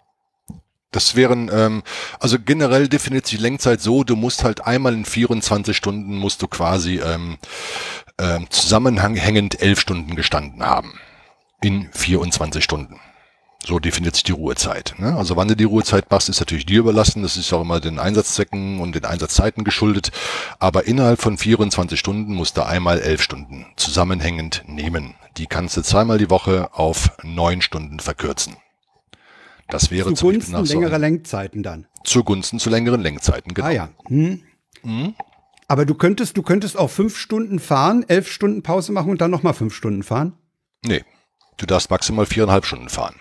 Das 0.90 1.16
wären, 1.16 1.48
ähm, 1.50 1.82
also 2.20 2.38
generell 2.38 2.86
definiert 2.88 3.26
sich 3.26 3.40
Lenkzeit 3.40 3.80
so, 3.80 4.04
du 4.04 4.14
musst 4.14 4.44
halt 4.44 4.66
einmal 4.66 4.92
in 4.92 5.06
24 5.06 5.74
Stunden 5.74 6.16
musst 6.18 6.42
du 6.42 6.48
quasi 6.48 6.98
ähm, 7.00 7.38
ähm, 8.18 8.46
zusammenhängend 8.50 9.62
elf 9.62 9.80
Stunden 9.80 10.16
gestanden 10.16 10.62
haben. 10.62 10.92
In 11.62 11.88
24 11.92 12.62
Stunden. 12.62 13.00
So 13.64 13.78
definiert 13.78 14.14
sich 14.16 14.24
die 14.24 14.32
Ruhezeit. 14.32 14.94
Ne? 14.98 15.14
Also 15.16 15.36
wann 15.36 15.46
du 15.48 15.54
die 15.54 15.64
Ruhezeit 15.64 16.10
machst, 16.10 16.28
ist 16.28 16.40
natürlich 16.40 16.66
dir 16.66 16.80
überlassen. 16.80 17.22
Das 17.22 17.36
ist 17.36 17.52
auch 17.52 17.60
immer 17.60 17.80
den 17.80 17.98
Einsatzzwecken 18.00 18.80
und 18.80 18.94
den 18.94 19.04
Einsatzzeiten 19.04 19.62
geschuldet. 19.62 20.10
Aber 20.58 20.86
innerhalb 20.86 21.20
von 21.20 21.38
24 21.38 21.98
Stunden 21.98 22.34
musst 22.34 22.56
du 22.56 22.66
einmal 22.66 23.00
elf 23.00 23.22
Stunden 23.22 23.66
zusammenhängend 23.76 24.64
nehmen. 24.66 25.14
Die 25.36 25.46
kannst 25.46 25.76
du 25.76 25.82
zweimal 25.82 26.18
die 26.18 26.28
Woche 26.28 26.70
auf 26.72 27.10
neun 27.22 27.62
Stunden 27.62 28.00
verkürzen. 28.00 28.56
Das 29.68 29.90
wäre 29.90 30.12
zum 30.12 30.28
Beispiel 30.28 30.42
Zugunsten 30.42 30.66
so 30.66 30.74
längerer 30.74 30.98
Lenkzeiten 30.98 31.62
dann. 31.62 31.86
zugunsten 32.04 32.58
zu 32.58 32.68
längeren 32.68 33.00
Lenkzeiten. 33.00 33.54
Genau. 33.54 33.68
Ah 33.68 33.70
ja. 33.70 33.88
Hm. 34.08 34.42
Aber 35.68 35.86
du 35.86 35.94
könntest, 35.94 36.36
du 36.36 36.42
könntest 36.42 36.76
auch 36.76 36.90
fünf 36.90 37.16
Stunden 37.16 37.60
fahren, 37.60 38.04
elf 38.08 38.28
Stunden 38.30 38.62
Pause 38.62 38.92
machen 38.92 39.10
und 39.10 39.20
dann 39.20 39.30
nochmal 39.30 39.54
fünf 39.54 39.72
Stunden 39.74 40.02
fahren. 40.02 40.34
Nee, 40.84 41.04
du 41.58 41.66
darfst 41.66 41.90
maximal 41.90 42.26
viereinhalb 42.26 42.66
Stunden 42.66 42.88
fahren. 42.88 43.14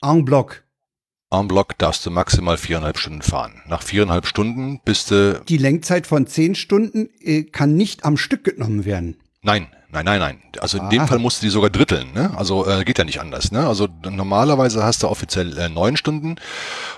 En 0.00 0.24
bloc. 0.24 0.64
En 1.30 1.46
bloc 1.48 1.76
darfst 1.78 2.06
du 2.06 2.10
maximal 2.10 2.56
viereinhalb 2.56 2.98
Stunden 2.98 3.22
fahren. 3.22 3.62
Nach 3.66 3.82
viereinhalb 3.82 4.26
Stunden 4.26 4.80
bist 4.84 5.10
du 5.10 5.42
Die 5.48 5.58
Lenkzeit 5.58 6.06
von 6.06 6.26
zehn 6.26 6.54
Stunden 6.54 7.10
äh, 7.20 7.42
kann 7.44 7.74
nicht 7.74 8.04
am 8.04 8.16
Stück 8.16 8.44
genommen 8.44 8.84
werden. 8.86 9.16
Nein, 9.42 9.68
nein, 9.90 10.04
nein, 10.06 10.20
nein. 10.20 10.42
Also 10.60 10.78
in 10.78 10.84
Ah. 10.84 10.88
dem 10.88 11.06
Fall 11.06 11.18
musst 11.18 11.42
du 11.42 11.46
die 11.46 11.50
sogar 11.50 11.68
dritteln. 11.70 12.12
Ne? 12.14 12.32
Also 12.36 12.66
äh, 12.66 12.82
geht 12.84 12.98
ja 12.98 13.04
nicht 13.04 13.20
anders. 13.20 13.52
Ne? 13.52 13.66
Also 13.66 13.88
normalerweise 14.08 14.82
hast 14.84 15.02
du 15.02 15.08
offiziell 15.08 15.56
äh, 15.58 15.68
neun 15.68 15.96
Stunden 15.98 16.36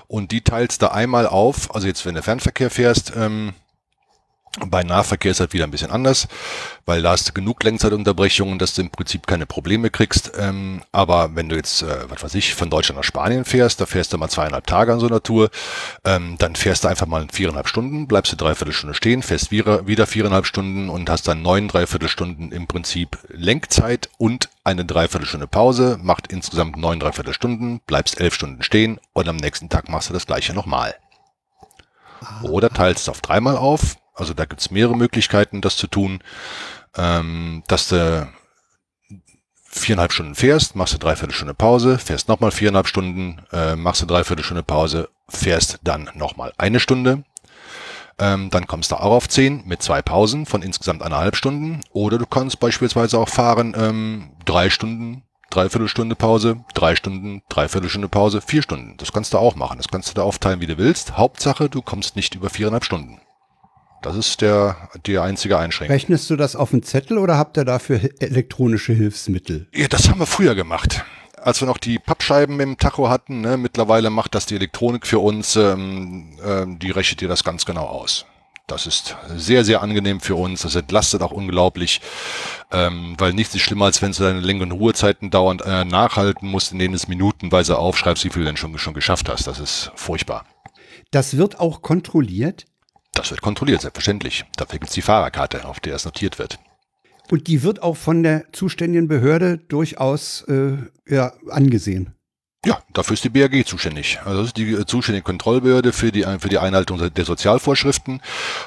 und 0.07 0.31
die 0.31 0.41
teilst 0.41 0.81
du 0.81 0.91
einmal 0.91 1.27
auf. 1.27 1.73
Also 1.75 1.87
jetzt, 1.87 2.05
wenn 2.05 2.15
du 2.15 2.21
Fernverkehr 2.23 2.69
fährst, 2.69 3.11
ähm, 3.17 3.53
Bei 4.59 4.83
Nahverkehr 4.83 5.31
ist 5.31 5.39
halt 5.39 5.53
wieder 5.53 5.63
ein 5.63 5.71
bisschen 5.71 5.91
anders, 5.91 6.27
weil 6.85 7.01
da 7.01 7.11
hast 7.11 7.29
du 7.29 7.31
genug 7.31 7.63
Lenkzeitunterbrechungen, 7.63 8.59
dass 8.59 8.73
du 8.73 8.81
im 8.81 8.89
Prinzip 8.89 9.25
keine 9.25 9.45
Probleme 9.45 9.89
kriegst. 9.89 10.33
Ähm, 10.37 10.83
aber 10.91 11.37
wenn 11.37 11.47
du 11.47 11.55
jetzt, 11.55 11.83
äh, 11.83 12.09
was 12.09 12.21
weiß 12.21 12.35
ich, 12.35 12.53
von 12.53 12.69
Deutschland 12.69 12.97
nach 12.97 13.05
Spanien 13.05 13.45
fährst, 13.45 13.79
da 13.79 13.85
fährst 13.85 14.11
du 14.11 14.17
mal 14.17 14.27
zweieinhalb 14.27 14.67
Tage 14.67 14.91
an 14.91 14.99
so 14.99 15.07
einer 15.07 15.23
Tour, 15.23 15.51
ähm, 16.03 16.35
dann 16.37 16.57
fährst 16.57 16.83
du 16.83 16.89
einfach 16.89 17.07
mal 17.07 17.25
viereinhalb 17.31 17.69
Stunden, 17.69 18.07
bleibst 18.07 18.33
du 18.33 18.35
dreiviertel 18.35 18.73
Stunde 18.73 18.93
stehen, 18.93 19.23
fährst 19.23 19.51
wieder, 19.51 19.87
wieder 19.87 20.05
viereinhalb 20.05 20.45
Stunden 20.45 20.89
und 20.89 21.09
hast 21.09 21.29
dann 21.29 21.41
neun 21.41 21.69
Dreiviertelstunden 21.69 22.51
im 22.51 22.67
Prinzip 22.67 23.19
Lenkzeit 23.29 24.09
und 24.17 24.49
eine 24.65 24.83
Dreiviertelstunde 24.83 25.47
Pause, 25.47 25.97
macht 26.01 26.27
insgesamt 26.27 26.75
neun 26.75 26.99
Dreiviertelstunden, 26.99 27.79
bleibst 27.87 28.19
elf 28.19 28.33
Stunden 28.33 28.63
stehen 28.63 28.99
und 29.13 29.29
am 29.29 29.37
nächsten 29.37 29.69
Tag 29.69 29.87
machst 29.87 30.09
du 30.09 30.13
das 30.13 30.27
gleiche 30.27 30.53
nochmal. 30.53 30.93
Oder 32.43 32.69
teilst 32.69 33.03
es 33.03 33.09
auf 33.09 33.21
dreimal 33.21 33.57
auf, 33.57 33.95
also 34.21 34.33
da 34.33 34.45
gibt's 34.45 34.71
mehrere 34.71 34.95
Möglichkeiten, 34.95 35.61
das 35.61 35.75
zu 35.75 35.87
tun, 35.87 36.23
ähm, 36.95 37.63
dass 37.67 37.89
du 37.89 38.27
viereinhalb 39.63 40.11
Stunden 40.11 40.35
fährst, 40.35 40.75
machst 40.75 40.93
du 40.93 40.97
dreiviertel 40.97 41.33
Stunde 41.33 41.53
Pause, 41.53 41.97
fährst 41.97 42.27
nochmal 42.27 42.51
viereinhalb 42.51 42.87
Stunden, 42.87 43.41
äh, 43.51 43.75
machst 43.75 44.01
du 44.01 44.05
dreiviertel 44.05 44.43
Stunde 44.43 44.63
Pause, 44.63 45.09
fährst 45.29 45.79
dann 45.83 46.09
nochmal 46.13 46.53
eine 46.57 46.79
Stunde. 46.79 47.23
Ähm, 48.19 48.49
dann 48.51 48.67
kommst 48.67 48.91
du 48.91 48.97
auch 48.97 49.11
auf 49.11 49.29
zehn 49.29 49.63
mit 49.65 49.81
zwei 49.81 50.01
Pausen 50.01 50.45
von 50.45 50.61
insgesamt 50.61 51.01
eineinhalb 51.01 51.35
Stunden. 51.35 51.81
Oder 51.91 52.17
du 52.17 52.25
kannst 52.25 52.59
beispielsweise 52.59 53.17
auch 53.17 53.29
fahren 53.29 53.73
ähm, 53.75 54.33
drei 54.45 54.69
Stunden, 54.69 55.23
Dreiviertelstunde 55.49 56.15
Pause, 56.15 56.63
drei 56.75 56.95
Stunden, 56.95 57.41
Dreiviertelstunde 57.49 58.09
Pause, 58.09 58.41
vier 58.41 58.61
Stunden. 58.61 58.97
Das 58.97 59.11
kannst 59.11 59.33
du 59.33 59.37
auch 59.37 59.55
machen. 59.55 59.77
Das 59.77 59.87
kannst 59.87 60.09
du 60.09 60.13
da 60.13 60.23
aufteilen, 60.23 60.61
wie 60.61 60.67
du 60.67 60.77
willst. 60.77 61.17
Hauptsache, 61.17 61.69
du 61.69 61.81
kommst 61.81 62.15
nicht 62.15 62.35
über 62.35 62.49
viereinhalb 62.49 62.85
Stunden. 62.85 63.19
Das 64.01 64.15
ist 64.15 64.41
der, 64.41 64.89
die 65.05 65.19
einzige 65.19 65.59
Einschränkung. 65.59 65.93
Rechnest 65.93 66.29
du 66.29 66.35
das 66.35 66.55
auf 66.55 66.71
den 66.71 66.81
Zettel 66.81 67.19
oder 67.19 67.37
habt 67.37 67.57
ihr 67.57 67.65
dafür 67.65 67.99
elektronische 68.19 68.93
Hilfsmittel? 68.93 69.67
Ja, 69.73 69.87
das 69.87 70.09
haben 70.09 70.19
wir 70.19 70.25
früher 70.25 70.55
gemacht. 70.55 71.03
Als 71.37 71.61
wir 71.61 71.67
noch 71.67 71.77
die 71.77 71.99
Pappscheiben 71.99 72.59
im 72.59 72.77
Tacho 72.77 73.09
hatten, 73.09 73.41
ne, 73.41 73.57
mittlerweile 73.57 74.09
macht 74.09 74.35
das 74.35 74.45
die 74.45 74.55
Elektronik 74.55 75.05
für 75.05 75.19
uns, 75.19 75.55
ähm, 75.55 76.37
ähm, 76.43 76.79
die 76.79 76.91
rechnet 76.91 77.21
dir 77.21 77.27
das 77.27 77.43
ganz 77.43 77.65
genau 77.65 77.85
aus. 77.85 78.25
Das 78.67 78.87
ist 78.87 79.17
sehr, 79.35 79.65
sehr 79.65 79.81
angenehm 79.81 80.19
für 80.19 80.35
uns. 80.35 80.61
Das 80.61 80.75
entlastet 80.75 81.21
auch 81.21 81.31
unglaublich, 81.31 81.99
ähm, 82.71 83.15
weil 83.17 83.33
nichts 83.33 83.53
ist 83.53 83.61
schlimmer, 83.61 83.85
als 83.85 84.01
wenn 84.01 84.13
du 84.13 84.23
deine 84.23 84.39
Länge- 84.39 84.63
und 84.63 84.71
Ruhezeiten 84.71 85.29
dauernd 85.29 85.61
äh, 85.65 85.83
nachhalten 85.83 86.47
musst, 86.47 86.71
in 86.71 86.79
denen 86.79 86.93
es 86.93 87.07
minutenweise 87.07 87.77
aufschreibst, 87.77 88.23
wie 88.23 88.29
viel 88.29 88.43
du 88.43 88.47
denn 88.47 88.57
schon, 88.57 88.77
schon 88.77 88.93
geschafft 88.93 89.29
hast. 89.29 89.45
Das 89.45 89.59
ist 89.59 89.91
furchtbar. 89.95 90.45
Das 91.11 91.35
wird 91.35 91.59
auch 91.59 91.81
kontrolliert? 91.81 92.65
Das 93.13 93.29
wird 93.29 93.41
kontrolliert, 93.41 93.81
selbstverständlich. 93.81 94.45
Dafür 94.55 94.79
gibt 94.79 94.89
es 94.89 94.95
die 94.95 95.01
Fahrerkarte, 95.01 95.65
auf 95.65 95.79
der 95.79 95.95
es 95.95 96.05
notiert 96.05 96.39
wird. 96.39 96.59
Und 97.29 97.47
die 97.47 97.63
wird 97.63 97.81
auch 97.81 97.97
von 97.97 98.23
der 98.23 98.51
zuständigen 98.51 99.07
Behörde 99.07 99.57
durchaus 99.57 100.43
äh, 100.43 100.77
ja, 101.07 101.33
angesehen. 101.49 102.15
Ja, 102.63 102.83
dafür 102.93 103.15
ist 103.15 103.23
die 103.23 103.29
BAG 103.29 103.65
zuständig. 103.65 104.19
Also 104.23 104.39
das 104.39 104.47
ist 104.47 104.57
die 104.57 104.73
äh, 104.73 104.85
zuständige 104.85 105.23
Kontrollbehörde 105.23 105.93
für 105.93 106.11
die, 106.11 106.23
für 106.39 106.49
die 106.49 106.59
Einhaltung 106.59 107.11
der 107.11 107.25
Sozialvorschriften 107.25 108.21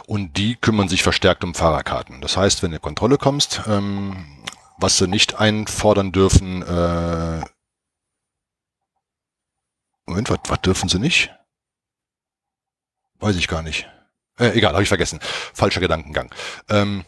und 0.07 0.37
die 0.37 0.57
kümmern 0.57 0.89
sich 0.89 1.03
verstärkt 1.03 1.45
um 1.45 1.55
Fahrerkarten. 1.55 2.21
Das 2.21 2.37
heißt, 2.37 2.63
wenn 2.63 2.71
du 2.71 2.77
in 2.77 2.83
Kontrolle 2.83 3.19
kommst, 3.19 3.63
ähm, 3.69 4.27
was 4.79 4.99
sie 4.99 5.07
nicht 5.07 5.39
einfordern 5.39 6.11
dürfen, 6.11 6.63
äh, 6.63 7.43
Moment, 10.07 10.29
was, 10.29 10.41
was 10.49 10.61
dürfen 10.61 10.89
sie 10.89 10.99
nicht? 10.99 11.33
Weiß 13.21 13.37
ich 13.37 13.49
gar 13.49 13.63
nicht. 13.63 13.89
Äh, 14.39 14.57
egal, 14.57 14.73
habe 14.73 14.83
ich 14.83 14.89
vergessen. 14.89 15.21
Falscher 15.53 15.81
Gedankengang. 15.81 16.31
Ähm, 16.69 17.05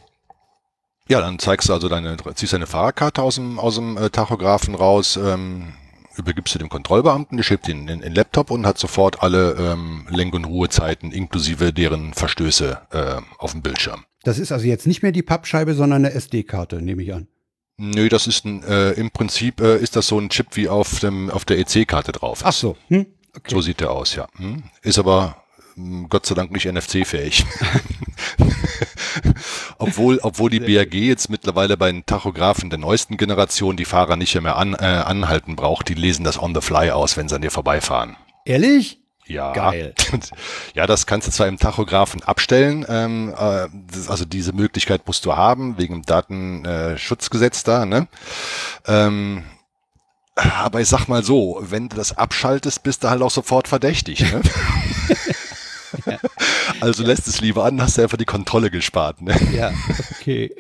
ja, 1.09 1.21
dann 1.21 1.39
zeigst 1.39 1.69
du 1.69 1.73
also 1.73 1.89
deine, 1.89 2.17
ziehst 2.35 2.53
deine 2.53 2.67
Fahrerkarte 2.67 3.23
aus 3.23 3.37
dem, 3.37 3.59
aus 3.59 3.77
dem 3.77 3.97
äh, 3.97 4.11
Tachografen 4.11 4.75
raus, 4.75 5.17
ähm, 5.17 5.75
übergibst 6.17 6.55
du 6.55 6.59
dem 6.59 6.69
Kontrollbeamten, 6.69 7.37
der 7.37 7.45
schiebt 7.45 7.69
ihn 7.69 7.89
in 7.89 8.01
den 8.01 8.15
Laptop 8.15 8.51
und 8.51 8.67
hat 8.67 8.79
sofort 8.79 9.23
alle 9.23 9.53
ähm, 9.53 10.07
Lenk- 10.11 10.35
und 10.35 10.45
Ruhezeiten 10.45 11.13
inklusive 11.13 11.73
deren 11.73 12.15
Verstöße 12.15 12.81
äh, 12.91 13.17
auf 13.39 13.53
dem 13.53 13.63
Bildschirm. 13.63 14.05
Das 14.25 14.39
ist 14.39 14.51
also 14.51 14.67
jetzt 14.67 14.87
nicht 14.87 15.03
mehr 15.03 15.13
die 15.13 15.23
Pappscheibe, 15.23 15.75
sondern 15.75 16.05
eine 16.05 16.15
SD-Karte, 16.15 16.83
nehme 16.83 17.03
ich 17.03 17.15
an. 17.15 17.29
Nö, 17.79 18.09
das 18.09 18.27
ist 18.27 18.45
ein, 18.45 18.65
äh, 18.65 18.93
im 18.93 19.11
Prinzip 19.11 19.61
äh, 19.61 19.77
ist 19.77 19.95
das 19.97 20.07
so 20.09 20.19
ein 20.19 20.31
Chip 20.31 20.57
wie 20.57 20.69
auf 20.69 20.99
dem 21.01 21.31
auf 21.31 21.45
der 21.45 21.59
EC-Karte 21.59 22.13
drauf. 22.13 22.41
Ach 22.43 22.53
so. 22.53 22.77
Hm? 22.89 23.07
Okay. 23.37 23.55
So 23.55 23.61
sieht 23.61 23.81
der 23.81 23.91
aus, 23.91 24.15
ja. 24.15 24.27
Hm? 24.37 24.65
Ist 24.83 24.99
aber 24.99 25.37
Gott 26.09 26.25
sei 26.25 26.35
Dank 26.35 26.53
nicht 26.53 26.65
NFC-fähig. 26.65 27.45
obwohl, 29.79 30.19
obwohl 30.23 30.49
die 30.49 30.61
BRG 30.61 30.95
jetzt 30.95 31.29
mittlerweile 31.29 31.77
bei 31.77 31.93
den 31.93 32.07
Tachografen 32.07 32.71
der 32.71 32.79
neuesten 32.79 33.17
Generation 33.19 33.77
die 33.77 33.85
Fahrer 33.85 34.17
nicht 34.17 34.41
mehr 34.41 34.57
an, 34.57 34.75
äh, 34.75 34.85
anhalten 34.85 35.55
braucht, 35.55 35.89
die 35.89 35.95
lesen 35.95 36.25
das 36.25 36.43
on 36.43 36.55
the 36.55 36.63
fly 36.63 36.91
aus, 36.91 37.17
wenn 37.17 37.29
sie 37.29 37.35
an 37.35 37.43
dir 37.43 37.51
vorbeifahren. 37.51 38.17
Ehrlich? 38.47 39.01
Ja. 39.27 39.53
Geil. 39.53 39.95
Ja, 40.75 40.87
das 40.87 41.07
kannst 41.07 41.27
du 41.27 41.33
zwar 41.33 41.47
im 41.47 41.59
Tachografen 41.59 42.23
abstellen, 42.23 42.85
ähm, 42.89 43.35
äh, 43.37 43.69
das, 43.91 44.09
also 44.09 44.25
diese 44.25 44.53
Möglichkeit 44.53 45.07
musst 45.07 45.25
du 45.25 45.35
haben, 45.35 45.79
wegen 45.79 45.95
dem 45.95 46.03
Datenschutzgesetz 46.03 47.65
da, 47.65 47.87
ne? 47.87 48.09
Ähm, 48.87 49.43
aber 50.37 50.83
ich 50.83 50.89
sag 50.89 51.09
mal 51.09 51.25
so, 51.25 51.59
wenn 51.63 51.89
du 51.89 51.97
das 51.97 52.17
abschaltest, 52.17 52.83
bist 52.83 53.05
du 53.05 53.11
halt 53.11 53.23
auch 53.23 53.31
sofort 53.31 53.69
verdächtig. 53.69 54.21
Ne? 54.21 54.43
Also 56.81 57.05
lässt 57.05 57.27
es 57.27 57.41
lieber 57.41 57.65
an, 57.65 57.81
hast 57.81 57.99
du 57.99 58.03
einfach 58.03 58.19
die 58.19 58.25
Kontrolle 58.25 58.71
gespart. 58.71 59.23
Ne? 59.23 59.35
Ja, 59.55 59.73
okay. 60.19 60.55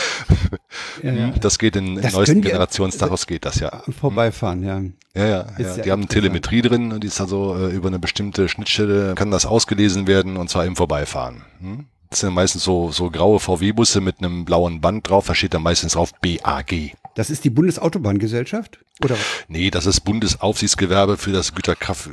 ja, 1.02 1.30
das 1.40 1.58
geht 1.58 1.76
in, 1.76 1.98
in 1.98 2.12
neuesten 2.12 2.40
Generationstachos 2.40 3.26
geht 3.26 3.44
das 3.44 3.60
ja. 3.60 3.82
Vorbeifahren, 4.00 4.62
ja. 4.62 4.80
Ja, 5.14 5.26
ja, 5.26 5.46
ja. 5.58 5.76
Die 5.76 5.90
haben 5.90 6.08
Telemetrie 6.08 6.62
drin 6.62 6.92
und 6.92 7.04
die 7.04 7.08
ist 7.08 7.20
also 7.20 7.56
äh, 7.56 7.70
über 7.70 7.88
eine 7.88 7.98
bestimmte 7.98 8.48
Schnittstelle 8.48 9.14
kann 9.14 9.30
das 9.30 9.44
ausgelesen 9.44 10.06
werden 10.06 10.36
und 10.36 10.48
zwar 10.48 10.64
im 10.64 10.76
Vorbeifahren. 10.76 11.42
Hm? 11.60 11.86
Das 12.08 12.20
sind 12.20 12.32
meistens 12.34 12.64
so, 12.64 12.90
so 12.90 13.10
graue 13.10 13.40
VW-Busse 13.40 14.00
mit 14.00 14.18
einem 14.18 14.44
blauen 14.44 14.80
Band 14.80 15.08
drauf, 15.08 15.26
da 15.26 15.34
steht 15.34 15.54
dann 15.54 15.62
meistens 15.62 15.92
drauf 15.92 16.12
BAG. 16.20 16.94
Das 17.14 17.28
ist 17.28 17.44
die 17.44 17.50
Bundesautobahngesellschaft? 17.50 18.78
Oder? 19.04 19.16
Nee, 19.48 19.70
das 19.70 19.84
ist 19.84 20.00
Bundesaufsichtsgewerbe 20.00 21.18
für 21.18 21.32
das 21.32 21.54
Güterkraft, 21.54 22.10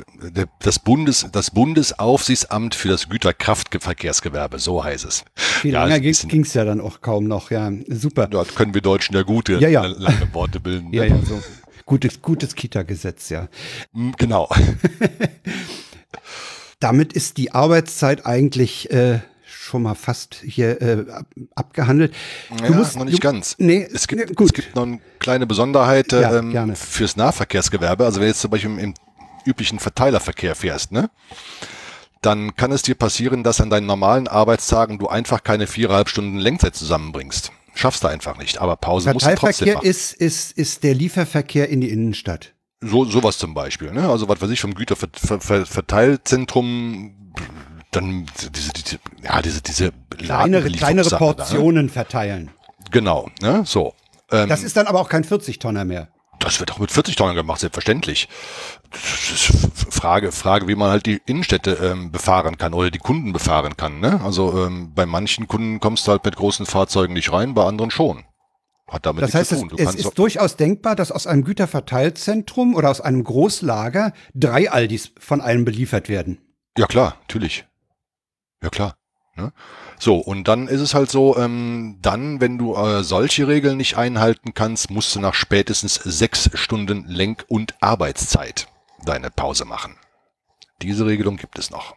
das 0.60 0.78
Bundes, 0.78 1.26
das 1.32 1.50
Bundesaufsichtsamt 1.50 2.74
für 2.74 2.88
das 2.88 3.08
Güterkraftverkehrsgewerbe, 3.08 4.58
so 4.58 4.84
heißt 4.84 5.06
es. 5.06 5.24
Viel 5.34 5.72
ja, 5.72 5.84
länger 5.84 6.00
ging 6.00 6.42
es 6.42 6.54
ja 6.54 6.64
dann 6.64 6.80
auch 6.80 7.00
kaum 7.00 7.24
noch, 7.24 7.50
ja, 7.50 7.72
super. 7.88 8.26
Da 8.26 8.44
können 8.44 8.74
wir 8.74 8.82
Deutschen 8.82 9.14
ja 9.14 9.22
gute 9.22 9.54
ja, 9.54 9.68
ja. 9.68 9.86
lange 9.86 10.32
Worte 10.34 10.60
bilden. 10.60 10.92
ja, 10.92 11.04
ne? 11.04 11.10
ja, 11.10 11.18
so. 11.24 11.40
Gutes, 11.86 12.22
gutes 12.22 12.54
Kita-Gesetz, 12.54 13.30
ja. 13.30 13.48
Genau. 14.18 14.48
Damit 16.80 17.12
ist 17.12 17.36
die 17.36 17.52
Arbeitszeit 17.52 18.26
eigentlich 18.26 18.90
äh, 18.90 19.20
schon 19.70 19.82
mal 19.82 19.94
fast 19.94 20.34
hier 20.34 20.82
äh, 20.82 21.06
abgehandelt. 21.54 22.12
Du 22.58 22.64
ja, 22.64 22.70
musst, 22.72 22.96
noch 22.96 23.04
nicht 23.04 23.18
du, 23.18 23.22
ganz. 23.22 23.54
Nee, 23.58 23.86
es 23.92 24.08
gibt, 24.08 24.28
nee, 24.28 24.34
gut. 24.34 24.48
es 24.48 24.52
gibt 24.52 24.74
noch 24.74 24.82
eine 24.82 25.00
kleine 25.18 25.46
Besonderheit 25.46 26.12
Ja, 26.12 26.38
ähm, 26.38 26.74
fürs 26.74 27.16
Nahverkehrsgewerbe. 27.16 28.04
Also 28.04 28.20
wenn 28.20 28.26
du 28.26 28.28
jetzt 28.28 28.40
zum 28.40 28.50
Beispiel 28.50 28.70
im, 28.70 28.78
im 28.78 28.94
üblichen 29.46 29.78
Verteilerverkehr 29.78 30.54
fährst, 30.54 30.92
ne? 30.92 31.08
Dann 32.22 32.54
kann 32.54 32.70
es 32.70 32.82
dir 32.82 32.96
passieren, 32.96 33.44
dass 33.44 33.62
an 33.62 33.70
deinen 33.70 33.86
normalen 33.86 34.28
Arbeitstagen 34.28 34.98
du 34.98 35.08
einfach 35.08 35.42
keine 35.42 35.66
viereinhalb 35.66 36.10
Stunden 36.10 36.36
Lenkzeit 36.36 36.74
zusammenbringst. 36.74 37.50
Schaffst 37.74 38.04
du 38.04 38.08
einfach 38.08 38.36
nicht. 38.36 38.58
Aber 38.58 38.76
Pause 38.76 39.10
musst 39.12 39.26
du 39.26 39.34
trotzdem 39.36 39.72
machen. 39.72 39.86
ist, 39.86 40.12
ist, 40.12 40.52
ist 40.52 40.82
der 40.82 40.92
Lieferverkehr 40.94 41.70
in 41.70 41.80
die 41.80 41.88
Innenstadt. 41.88 42.52
So, 42.82 43.06
sowas 43.06 43.38
zum 43.38 43.54
Beispiel, 43.54 43.90
ne? 43.92 44.06
Also 44.08 44.28
was 44.28 44.40
weiß 44.40 44.50
ich 44.50 44.60
vom 44.60 44.74
Güterverteilzentrum, 44.74 47.32
dann 47.90 48.26
diese, 48.54 48.72
diese, 48.72 48.98
ja, 49.22 49.42
diese, 49.42 49.62
diese 49.62 49.92
Kleinere, 50.16 50.70
kleinere 50.70 51.08
da, 51.08 51.16
ne? 51.16 51.18
Portionen 51.18 51.88
verteilen. 51.88 52.50
Genau, 52.90 53.28
ne? 53.40 53.62
So. 53.66 53.94
Ähm, 54.30 54.48
Das 54.48 54.62
ist 54.62 54.76
dann 54.76 54.86
aber 54.86 55.00
auch 55.00 55.08
kein 55.08 55.24
40-Tonner 55.24 55.84
mehr. 55.84 56.08
Das 56.40 56.58
wird 56.58 56.72
auch 56.72 56.78
mit 56.78 56.90
40 56.90 57.16
Tonnen 57.16 57.36
gemacht, 57.36 57.60
selbstverständlich. 57.60 58.26
Frage, 58.90 60.32
Frage, 60.32 60.68
wie 60.68 60.74
man 60.74 60.90
halt 60.90 61.04
die 61.04 61.20
Innenstädte 61.26 61.72
ähm, 61.72 62.10
befahren 62.10 62.56
kann 62.56 62.72
oder 62.72 62.90
die 62.90 62.98
Kunden 62.98 63.32
befahren 63.32 63.76
kann. 63.76 64.00
Ne? 64.00 64.20
Also 64.24 64.66
ähm, 64.66 64.92
bei 64.94 65.04
manchen 65.04 65.46
Kunden 65.48 65.80
kommst 65.80 66.06
du 66.06 66.12
halt 66.12 66.24
mit 66.24 66.36
großen 66.36 66.64
Fahrzeugen 66.64 67.12
nicht 67.12 67.30
rein, 67.30 67.52
bei 67.52 67.64
anderen 67.64 67.90
schon. 67.90 68.24
Hat 68.88 69.04
damit 69.04 69.22
Das 69.22 69.34
nichts 69.34 69.50
heißt, 69.52 69.60
zu 69.60 69.66
tun. 69.68 69.76
Du 69.76 69.84
es 69.84 69.94
ist 69.94 70.18
durchaus 70.18 70.56
denkbar, 70.56 70.96
dass 70.96 71.12
aus 71.12 71.26
einem 71.26 71.44
Güterverteilzentrum 71.44 72.74
oder 72.74 72.90
aus 72.90 73.02
einem 73.02 73.22
Großlager 73.22 74.12
drei 74.34 74.70
Aldis 74.70 75.12
von 75.18 75.42
einem 75.42 75.66
beliefert 75.66 76.08
werden. 76.08 76.38
Ja 76.78 76.86
klar, 76.86 77.16
natürlich. 77.20 77.66
Ja 78.62 78.68
klar. 78.68 78.96
Ne? 79.36 79.52
So, 79.98 80.16
und 80.16 80.48
dann 80.48 80.68
ist 80.68 80.80
es 80.80 80.94
halt 80.94 81.10
so, 81.10 81.36
ähm, 81.36 81.98
dann, 82.02 82.40
wenn 82.40 82.58
du 82.58 82.74
äh, 82.74 83.04
solche 83.04 83.48
Regeln 83.48 83.76
nicht 83.76 83.96
einhalten 83.96 84.54
kannst, 84.54 84.90
musst 84.90 85.14
du 85.14 85.20
nach 85.20 85.34
spätestens 85.34 85.94
sechs 85.94 86.50
Stunden 86.54 87.06
Lenk- 87.06 87.44
und 87.48 87.74
Arbeitszeit 87.80 88.68
deine 89.04 89.30
Pause 89.30 89.64
machen. 89.64 89.96
Diese 90.82 91.06
Regelung 91.06 91.36
gibt 91.36 91.58
es 91.58 91.70
noch. 91.70 91.96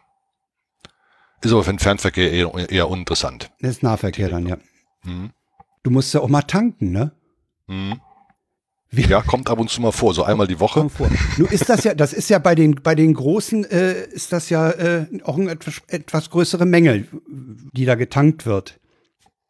Ist 1.42 1.52
aber 1.52 1.64
für 1.64 1.72
den 1.72 1.78
Fernverkehr 1.78 2.32
eher, 2.32 2.70
eher 2.70 2.88
uninteressant. 2.88 3.50
Das 3.60 3.72
ist 3.72 3.82
Nahverkehr 3.82 4.28
dann, 4.30 4.46
ja. 4.46 4.56
Mhm. 5.02 5.32
Du 5.82 5.90
musst 5.90 6.14
ja 6.14 6.20
auch 6.20 6.28
mal 6.28 6.42
tanken, 6.42 6.92
ne? 6.92 7.12
Mhm. 7.66 8.00
Ja, 8.96 9.22
kommt 9.22 9.50
ab 9.50 9.58
und 9.58 9.70
zu 9.70 9.80
mal 9.80 9.92
vor, 9.92 10.14
so 10.14 10.24
einmal 10.24 10.46
die 10.46 10.60
Woche. 10.60 10.88
Nun 11.36 11.48
ist 11.48 11.68
das 11.68 11.84
ja, 11.84 11.94
das 11.94 12.12
ist 12.12 12.30
ja 12.30 12.38
bei 12.38 12.54
den 12.54 12.76
bei 12.76 12.94
den 12.94 13.14
großen 13.14 13.64
äh, 13.64 14.04
ist 14.06 14.32
das 14.32 14.50
ja 14.50 14.70
äh, 14.70 15.06
auch 15.24 15.38
eine 15.38 15.50
etwas, 15.50 15.82
etwas 15.88 16.30
größere 16.30 16.66
Menge, 16.66 17.06
die 17.72 17.84
da 17.84 17.94
getankt 17.94 18.46
wird. 18.46 18.78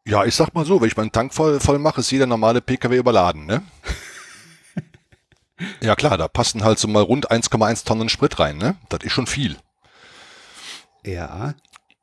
Ja, 0.07 0.23
ich 0.23 0.35
sag 0.35 0.53
mal 0.53 0.65
so, 0.65 0.81
wenn 0.81 0.87
ich 0.87 0.97
meinen 0.97 1.11
Tank 1.11 1.33
voll, 1.33 1.59
voll 1.59 1.79
mache, 1.79 2.01
ist 2.01 2.11
jeder 2.11 2.27
normale 2.27 2.61
PKW 2.61 2.97
überladen, 2.97 3.45
ne? 3.47 3.63
ja 5.81 5.95
klar, 5.95 6.17
da 6.17 6.27
passen 6.27 6.63
halt 6.63 6.77
so 6.77 6.87
mal 6.87 7.01
rund 7.01 7.31
1,1 7.31 7.85
Tonnen 7.85 8.09
Sprit 8.09 8.39
rein, 8.39 8.57
ne? 8.57 8.75
Das 8.89 8.99
ist 9.03 9.13
schon 9.13 9.25
viel. 9.25 9.57
Ja. 11.03 11.55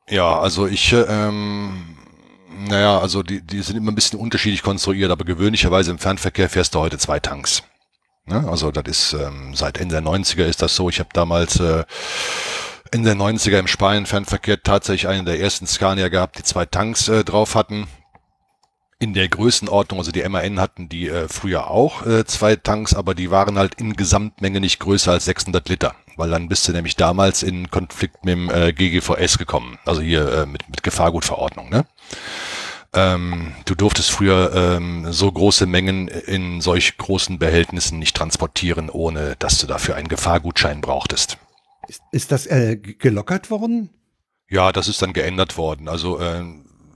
Ja, 0.08 0.40
also 0.40 0.66
ich, 0.66 0.92
ähm, 0.92 1.96
naja, 2.58 2.98
also 2.98 3.22
die, 3.22 3.40
die 3.40 3.62
sind 3.62 3.76
immer 3.76 3.92
ein 3.92 3.94
bisschen 3.94 4.18
unterschiedlich 4.18 4.62
konstruiert, 4.62 5.10
aber 5.10 5.24
gewöhnlicherweise 5.24 5.90
im 5.90 5.98
Fernverkehr 5.98 6.48
fährst 6.48 6.74
du 6.74 6.80
heute 6.80 6.98
zwei 6.98 7.20
Tanks. 7.20 7.62
Ne? 8.26 8.48
Also 8.48 8.70
das 8.70 8.84
ist, 8.86 9.12
ähm, 9.14 9.54
seit 9.54 9.78
Ende 9.78 10.00
der 10.00 10.02
90er 10.02 10.44
ist 10.44 10.62
das 10.62 10.74
so. 10.76 10.88
Ich 10.88 11.00
habe 11.00 11.10
damals 11.12 11.58
äh, 11.60 11.84
Ende 12.90 13.14
der 13.14 13.18
90er 13.18 13.58
im 13.58 13.66
Spanien-Fernverkehr 13.66 14.62
tatsächlich 14.62 15.08
einen 15.08 15.24
der 15.24 15.40
ersten 15.40 15.66
Scania 15.66 16.08
gehabt, 16.08 16.38
die 16.38 16.42
zwei 16.42 16.66
Tanks 16.66 17.08
äh, 17.08 17.24
drauf 17.24 17.54
hatten. 17.54 17.86
In 18.98 19.14
der 19.14 19.28
Größenordnung, 19.28 19.98
also 19.98 20.12
die 20.12 20.22
MAN 20.28 20.60
hatten 20.60 20.88
die 20.88 21.08
äh, 21.08 21.26
früher 21.26 21.68
auch 21.68 22.06
äh, 22.06 22.24
zwei 22.24 22.54
Tanks, 22.54 22.94
aber 22.94 23.16
die 23.16 23.32
waren 23.32 23.58
halt 23.58 23.74
in 23.74 23.94
Gesamtmenge 23.94 24.60
nicht 24.60 24.78
größer 24.78 25.10
als 25.10 25.24
600 25.24 25.68
Liter 25.68 25.96
weil 26.16 26.30
dann 26.30 26.48
bist 26.48 26.66
du 26.68 26.72
nämlich 26.72 26.96
damals 26.96 27.42
in 27.42 27.70
Konflikt 27.70 28.24
mit 28.24 28.32
dem 28.32 28.50
äh, 28.50 28.72
GGVS 28.72 29.38
gekommen, 29.38 29.78
also 29.84 30.00
hier 30.00 30.30
äh, 30.32 30.46
mit, 30.46 30.68
mit 30.68 30.82
Gefahrgutverordnung. 30.82 31.70
Ne? 31.70 31.86
Ähm, 32.94 33.54
du 33.64 33.74
durftest 33.74 34.10
früher 34.10 34.52
ähm, 34.54 35.12
so 35.12 35.30
große 35.30 35.66
Mengen 35.66 36.08
in 36.08 36.60
solch 36.60 36.98
großen 36.98 37.38
Behältnissen 37.38 37.98
nicht 37.98 38.14
transportieren, 38.14 38.90
ohne 38.90 39.36
dass 39.38 39.58
du 39.58 39.66
dafür 39.66 39.96
einen 39.96 40.08
Gefahrgutschein 40.08 40.82
brauchtest. 40.82 41.38
Ist, 41.88 42.02
ist 42.12 42.32
das 42.32 42.46
äh, 42.46 42.76
gelockert 42.76 43.50
worden? 43.50 43.90
Ja, 44.48 44.72
das 44.72 44.88
ist 44.88 45.00
dann 45.00 45.14
geändert 45.14 45.56
worden. 45.56 45.88
Also 45.88 46.20
äh, 46.20 46.44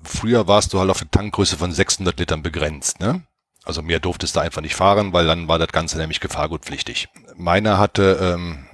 früher 0.02 0.46
warst 0.46 0.74
du 0.74 0.78
halt 0.78 0.90
auf 0.90 1.00
eine 1.00 1.10
Tankgröße 1.10 1.56
von 1.56 1.72
600 1.72 2.18
Litern 2.18 2.42
begrenzt. 2.42 3.00
Ne? 3.00 3.22
Also 3.64 3.80
mehr 3.80 3.98
durftest 3.98 4.36
du 4.36 4.40
einfach 4.40 4.60
nicht 4.60 4.76
fahren, 4.76 5.14
weil 5.14 5.26
dann 5.26 5.48
war 5.48 5.58
das 5.58 5.68
Ganze 5.68 5.96
nämlich 5.96 6.20
gefahrgutpflichtig. 6.20 7.08
Meiner 7.36 7.78
hatte 7.78 8.34
ähm, 8.36 8.65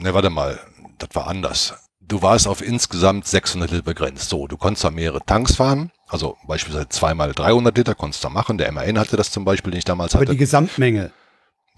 ne, 0.00 0.14
warte 0.14 0.30
mal, 0.30 0.58
das 0.98 1.10
war 1.14 1.26
anders. 1.26 1.74
Du 2.00 2.22
warst 2.22 2.48
auf 2.48 2.60
insgesamt 2.60 3.26
600 3.26 3.70
Liter 3.70 3.82
begrenzt. 3.84 4.28
So, 4.28 4.48
du 4.48 4.56
konntest 4.56 4.84
da 4.84 4.90
mehrere 4.90 5.20
Tanks 5.24 5.56
fahren, 5.56 5.92
also 6.08 6.36
beispielsweise 6.46 6.88
zweimal 6.88 7.32
300 7.32 7.76
Liter 7.76 7.94
konntest 7.94 8.24
du 8.24 8.28
machen. 8.30 8.58
Der 8.58 8.70
MAN 8.72 8.98
hatte 8.98 9.16
das 9.16 9.30
zum 9.30 9.44
Beispiel, 9.44 9.70
den 9.70 9.78
ich 9.78 9.84
damals 9.84 10.14
Aber 10.14 10.22
hatte. 10.22 10.32
die 10.32 10.38
Gesamtmenge. 10.38 11.12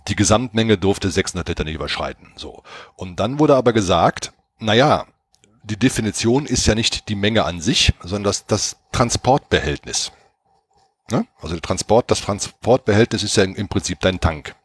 Die 0.09 0.17
Gesamtmenge 0.17 0.79
durfte 0.79 1.11
600 1.11 1.49
Liter 1.49 1.65
nicht 1.65 1.75
überschreiten. 1.75 2.33
So. 2.37 2.63
Und 2.97 3.21
dann 3.21 3.39
wurde 3.39 3.57
aber 3.57 3.73
gesagt, 3.73 4.33
naja, 4.59 5.07
die 5.65 5.77
Definition 5.77 6.47
ist 6.47 6.67
ja 6.67 6.75
nicht 6.75 7.09
die 7.09 7.15
Menge 7.15 7.45
an 7.45 7.61
sich, 7.61 7.93
sondern 8.01 8.25
das, 8.25 8.47
das 8.47 8.77
Transportbehältnis. 8.91 10.13
Ne? 11.11 11.27
Also 11.41 11.55
der 11.55 11.63
Transport, 11.63 12.11
das 12.11 12.23
Transportbehältnis 12.23 13.23
ist 13.23 13.37
ja 13.37 13.45
im 13.45 13.69
Prinzip 13.69 14.01
dein 14.01 14.19
Tank 14.19 14.57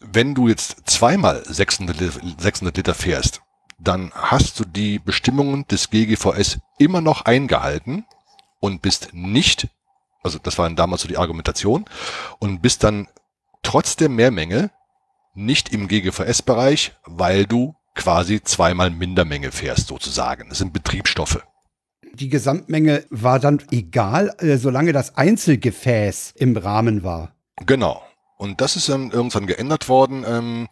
wenn 0.00 0.34
du 0.34 0.48
jetzt 0.48 0.88
zweimal 0.88 1.42
600 1.44 2.00
Liter, 2.00 2.20
600 2.38 2.76
Liter 2.76 2.94
fährst, 2.94 3.42
dann 3.78 4.12
hast 4.14 4.58
du 4.58 4.64
die 4.64 4.98
Bestimmungen 4.98 5.66
des 5.68 5.90
GGVS 5.90 6.58
immer 6.78 7.00
noch 7.00 7.22
eingehalten 7.22 8.04
und 8.60 8.82
bist 8.82 9.10
nicht, 9.12 9.68
also 10.22 10.38
das 10.38 10.58
war 10.58 10.68
damals 10.70 11.02
so 11.02 11.08
die 11.08 11.18
Argumentation, 11.18 11.84
und 12.38 12.60
bist 12.60 12.84
dann 12.84 13.08
trotz 13.62 13.96
der 13.96 14.08
Mehrmenge 14.08 14.70
nicht 15.34 15.72
im 15.72 15.88
GGVS-Bereich, 15.88 16.92
weil 17.04 17.46
du 17.46 17.74
quasi 17.94 18.42
zweimal 18.42 18.90
Mindermenge 18.90 19.52
fährst 19.52 19.88
sozusagen. 19.88 20.48
Das 20.48 20.58
sind 20.58 20.72
Betriebsstoffe. 20.72 21.44
Die 22.12 22.28
Gesamtmenge 22.28 23.04
war 23.10 23.38
dann 23.38 23.62
egal, 23.70 24.34
äh, 24.38 24.56
solange 24.56 24.92
das 24.92 25.16
Einzelgefäß 25.16 26.32
im 26.36 26.56
Rahmen 26.56 27.02
war. 27.02 27.34
Genau. 27.66 28.02
Und 28.40 28.62
das 28.62 28.74
ist 28.74 28.88
dann 28.88 29.10
irgendwann 29.10 29.46
geändert 29.46 29.90
worden. 29.90 30.24
Ähm, 30.26 30.68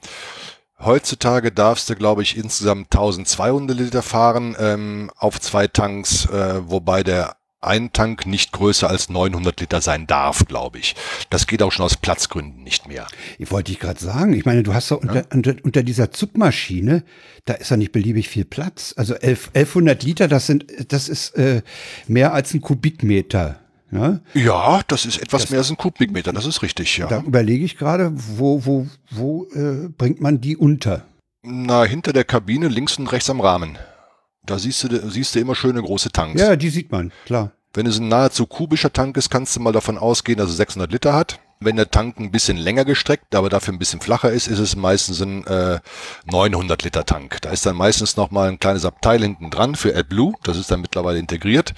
heutzutage 0.79 1.53
darfst 1.53 1.91
du, 1.91 1.97
glaube 1.97 2.23
ich, 2.23 2.35
insgesamt 2.35 2.87
1200 2.87 3.77
Liter 3.77 4.01
fahren 4.01 4.57
ähm, 4.59 5.11
auf 5.19 5.39
zwei 5.39 5.67
Tanks, 5.67 6.25
äh, 6.25 6.63
wobei 6.67 7.03
der 7.03 7.37
ein 7.61 7.93
Tank 7.93 8.25
nicht 8.25 8.53
größer 8.53 8.89
als 8.89 9.11
900 9.11 9.61
Liter 9.61 9.83
sein 9.83 10.07
darf, 10.07 10.47
glaube 10.47 10.79
ich. 10.79 10.97
Das 11.29 11.47
geht 11.47 11.63
auch 11.63 11.71
schon 11.71 11.85
aus 11.85 11.99
Platzgründen 11.99 12.63
nicht 12.63 12.89
mehr. 12.89 13.07
Ich 13.39 13.51
wollte 13.51 13.71
ich 13.71 13.81
gerade 13.81 14.01
sagen, 14.01 14.33
ich 14.33 14.47
meine, 14.47 14.63
du 14.63 14.73
hast 14.73 14.91
doch 14.91 15.03
unter, 15.03 15.17
ja? 15.17 15.25
unter, 15.31 15.57
unter, 15.63 15.83
dieser 15.83 16.11
Zugmaschine, 16.11 17.05
da 17.45 17.53
ist 17.53 17.71
ja 17.71 17.77
nicht 17.77 17.93
beliebig 17.93 18.31
viel 18.31 18.47
Platz. 18.47 18.95
Also 18.97 19.15
11, 19.15 19.49
1100 19.49 20.03
Liter, 20.05 20.29
das 20.29 20.47
sind, 20.47 20.65
das 20.91 21.11
ist 21.11 21.37
äh, 21.37 21.61
mehr 22.07 22.33
als 22.33 22.55
ein 22.55 22.63
Kubikmeter. 22.63 23.61
Ja, 23.91 24.21
ja 24.35 24.81
das 24.87 25.07
ist 25.07 25.21
etwas 25.21 25.43
das, 25.43 25.51
mehr 25.51 25.61
als 25.61 25.71
ein 25.71 25.77
Kubikmeter, 25.77 26.33
das 26.33 26.47
ist 26.47 26.63
richtig, 26.63 26.97
ja. 26.99 27.07
Da 27.07 27.21
überlege 27.21 27.65
ich 27.65 27.77
gerade, 27.77 28.13
wo, 28.15 28.65
wo, 28.65 28.87
wo 29.11 29.47
äh, 29.55 29.89
bringt 29.89 30.21
man 30.21 30.41
die 30.41 30.57
unter? 30.57 31.05
Na, 31.43 31.85
hinter 31.85 32.13
der 32.13 32.25
Kabine, 32.25 32.69
links 32.69 32.99
und 32.99 33.07
rechts 33.07 33.31
am 33.31 33.41
Rahmen. 33.41 33.79
Da 34.45 34.59
siehst 34.59 34.85
du, 34.85 35.11
siehst 35.11 35.35
du 35.35 35.41
immer 35.41 35.55
schöne 35.55 35.83
große 35.83 36.11
Tanks. 36.11 36.41
Ja, 36.41 36.57
die 36.57 36.69
sieht 36.71 36.91
man, 36.91 37.13
klar. 37.25 37.53
Wenn 37.75 37.87
es 37.87 37.99
ein 37.99 38.09
nahezu 38.09 38.47
kubischer 38.47 38.93
Tank 38.93 39.17
ist, 39.17 39.31
kannst 39.31 39.55
du 39.55 39.61
mal 39.61 39.73
davon 39.73 39.99
ausgehen, 39.99 40.39
dass 40.39 40.51
er 40.51 40.57
600 40.57 40.91
Liter 40.91 41.15
hat. 41.15 41.39
Wenn 41.61 41.77
der 41.77 41.91
Tank 41.91 42.21
ein 42.21 42.31
bisschen 42.31 42.57
länger 42.57 42.85
gestreckt, 42.85 43.35
aber 43.35 43.49
dafür 43.49 43.75
ein 43.75 43.79
bisschen 43.79 44.01
flacher 44.01 44.31
ist, 44.31 44.47
ist 44.47 44.61
es 44.61 44.77
meistens 44.77 45.21
ein 45.21 45.47
äh, 45.47 45.81
900 46.31 46.83
Liter 46.85 47.05
Tank. 47.05 47.39
Da 47.43 47.51
ist 47.51 47.67
dann 47.67 47.75
meistens 47.75 48.17
noch 48.17 48.31
mal 48.31 48.49
ein 48.49 48.61
kleines 48.61 48.85
Abteil 48.85 49.21
hinten 49.23 49.51
dran 49.51 49.75
für 49.75 49.97
AdBlue. 49.97 50.35
Das 50.45 50.57
ist 50.57 50.71
dann 50.71 50.81
mittlerweile 50.81 51.19
integriert, 51.19 51.75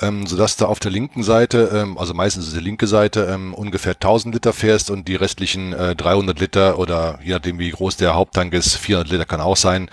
ähm, 0.00 0.26
sodass 0.26 0.56
du 0.56 0.66
auf 0.66 0.80
der 0.80 0.90
linken 0.90 1.22
Seite, 1.22 1.70
ähm, 1.74 1.98
also 1.98 2.14
meistens 2.14 2.46
ist 2.48 2.56
die 2.56 2.60
linke 2.60 2.86
Seite, 2.86 3.28
ähm, 3.30 3.52
ungefähr 3.52 3.94
1000 3.94 4.34
Liter 4.34 4.52
fährst 4.52 4.90
und 4.90 5.06
die 5.06 5.16
restlichen 5.16 5.72
äh, 5.74 5.94
300 5.94 6.40
Liter 6.40 6.78
oder 6.78 7.18
je 7.22 7.34
nachdem 7.34 7.58
wie 7.58 7.70
groß 7.70 7.98
der 7.98 8.14
Haupttank 8.14 8.54
ist, 8.54 8.76
400 8.76 9.10
Liter 9.10 9.24
kann 9.26 9.40
auch 9.40 9.56
sein. 9.56 9.90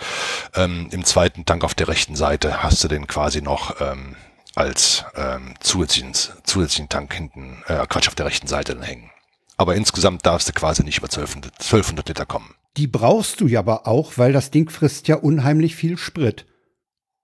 Ähm, 0.54 0.88
Im 0.90 1.04
zweiten 1.04 1.44
Tank 1.44 1.64
auf 1.64 1.74
der 1.74 1.88
rechten 1.88 2.16
Seite 2.16 2.62
hast 2.62 2.82
du 2.82 2.88
den 2.88 3.06
quasi 3.06 3.42
noch 3.42 3.80
ähm, 3.80 4.16
als 4.54 5.04
ähm, 5.16 5.54
zusätzlichen, 5.60 6.12
zusätzlichen 6.42 6.88
Tank 6.88 7.14
hinten, 7.14 7.62
äh, 7.66 7.86
Quatsch, 7.86 8.08
auf 8.08 8.14
der 8.14 8.26
rechten 8.26 8.48
Seite 8.48 8.74
dann 8.74 8.82
hängen. 8.82 9.10
Aber 9.58 9.76
insgesamt 9.76 10.24
darfst 10.24 10.48
du 10.48 10.52
quasi 10.52 10.82
nicht 10.82 10.98
über 10.98 11.08
1200, 11.08 11.52
1200 11.52 12.08
Liter 12.08 12.24
kommen. 12.24 12.54
Die 12.76 12.86
brauchst 12.86 13.40
du 13.40 13.46
ja 13.46 13.58
aber 13.58 13.86
auch, 13.86 14.12
weil 14.16 14.32
das 14.32 14.50
Ding 14.50 14.70
frisst 14.70 15.08
ja 15.08 15.16
unheimlich 15.16 15.76
viel 15.76 15.98
Sprit. 15.98 16.46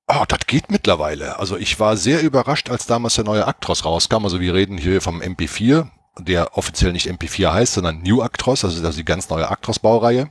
Oh, 0.06 0.24
das 0.28 0.40
geht 0.46 0.70
mittlerweile. 0.70 1.38
Also 1.38 1.56
ich 1.56 1.80
war 1.80 1.96
sehr 1.96 2.20
überrascht, 2.22 2.68
als 2.68 2.86
damals 2.86 3.14
der 3.14 3.24
neue 3.24 3.46
Actros 3.46 3.86
rauskam. 3.86 4.24
Also 4.24 4.40
wir 4.40 4.52
reden 4.52 4.76
hier 4.76 5.00
vom 5.00 5.22
MP4, 5.22 5.88
der 6.18 6.58
offiziell 6.58 6.92
nicht 6.92 7.08
MP4 7.08 7.52
heißt, 7.54 7.74
sondern 7.74 8.02
New 8.02 8.20
Actros, 8.20 8.64
also 8.64 8.82
das 8.82 8.90
ist 8.90 8.98
die 8.98 9.04
ganz 9.04 9.30
neue 9.30 9.48
Actros-Baureihe 9.48 10.30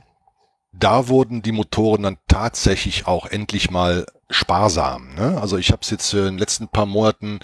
da 0.78 1.08
wurden 1.08 1.42
die 1.42 1.52
Motoren 1.52 2.02
dann 2.02 2.18
tatsächlich 2.28 3.06
auch 3.06 3.26
endlich 3.26 3.70
mal 3.70 4.06
sparsam. 4.30 5.14
Ne? 5.14 5.38
Also 5.40 5.58
ich 5.58 5.70
habe 5.70 5.82
es 5.82 5.90
jetzt 5.90 6.12
in 6.14 6.24
den 6.24 6.38
letzten 6.38 6.68
paar 6.68 6.86
Monaten 6.86 7.40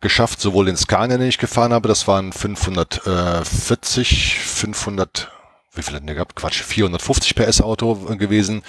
geschafft, 0.00 0.40
sowohl 0.40 0.66
den 0.66 0.76
Scania, 0.76 1.18
den 1.18 1.28
ich 1.28 1.38
gefahren 1.38 1.72
habe, 1.72 1.88
das 1.88 2.08
waren 2.08 2.32
540, 2.32 4.38
500, 4.38 5.30
wie 5.74 5.82
viel 5.82 5.94
hatten 5.94 6.06
der 6.06 6.14
gehabt? 6.14 6.36
Quatsch, 6.36 6.62
450 6.62 7.34
PS 7.34 7.60
Auto 7.60 7.94
gewesen. 8.16 8.62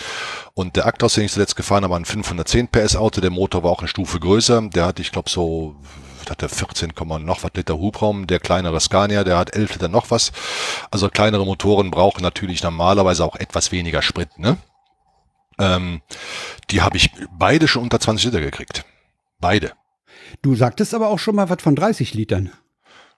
Und 0.54 0.76
der 0.76 0.86
Actros, 0.86 1.14
den 1.14 1.26
ich 1.26 1.34
zuletzt 1.34 1.56
gefahren 1.56 1.84
habe, 1.84 1.92
war 1.92 2.00
ein 2.00 2.06
510 2.06 2.68
PS 2.68 2.96
Auto. 2.96 3.22
Der 3.22 3.32
Motor 3.32 3.64
war 3.64 3.72
auch 3.72 3.80
eine 3.80 3.88
Stufe 3.88 4.20
größer. 4.20 4.70
Der 4.74 4.86
hatte, 4.86 5.02
ich 5.02 5.12
glaube, 5.12 5.30
so 5.30 5.76
hat 6.30 6.42
er 6.42 6.50
14, 6.50 6.94
noch 7.20 7.44
was 7.44 7.52
Liter 7.54 7.78
Hubraum. 7.78 8.28
Der 8.28 8.40
kleinere 8.40 8.80
Scania, 8.80 9.24
der 9.24 9.38
hat 9.38 9.56
11 9.56 9.74
Liter 9.74 9.88
noch 9.88 10.12
was. 10.12 10.32
Also 10.92 11.10
kleinere 11.10 11.46
Motoren 11.46 11.92
brauchen 11.92 12.24
natürlich 12.24 12.64
normalerweise 12.64 13.24
auch 13.24 13.36
etwas 13.36 13.72
weniger 13.72 14.02
Sprit. 14.02 14.40
Ne? 14.40 14.58
Ähm, 15.60 16.02
die 16.70 16.82
habe 16.82 16.98
ich 16.98 17.12
beide 17.38 17.68
schon 17.68 17.84
unter 17.84 18.00
20 18.00 18.26
Liter 18.26 18.42
gekriegt. 18.42 18.86
Beide. 19.40 19.74
Du 20.42 20.56
sagtest 20.56 20.94
aber 20.94 21.10
auch 21.10 21.20
schon 21.20 21.36
mal 21.36 21.50
was 21.50 21.62
von 21.62 21.76
30 21.76 22.14
Litern. 22.14 22.52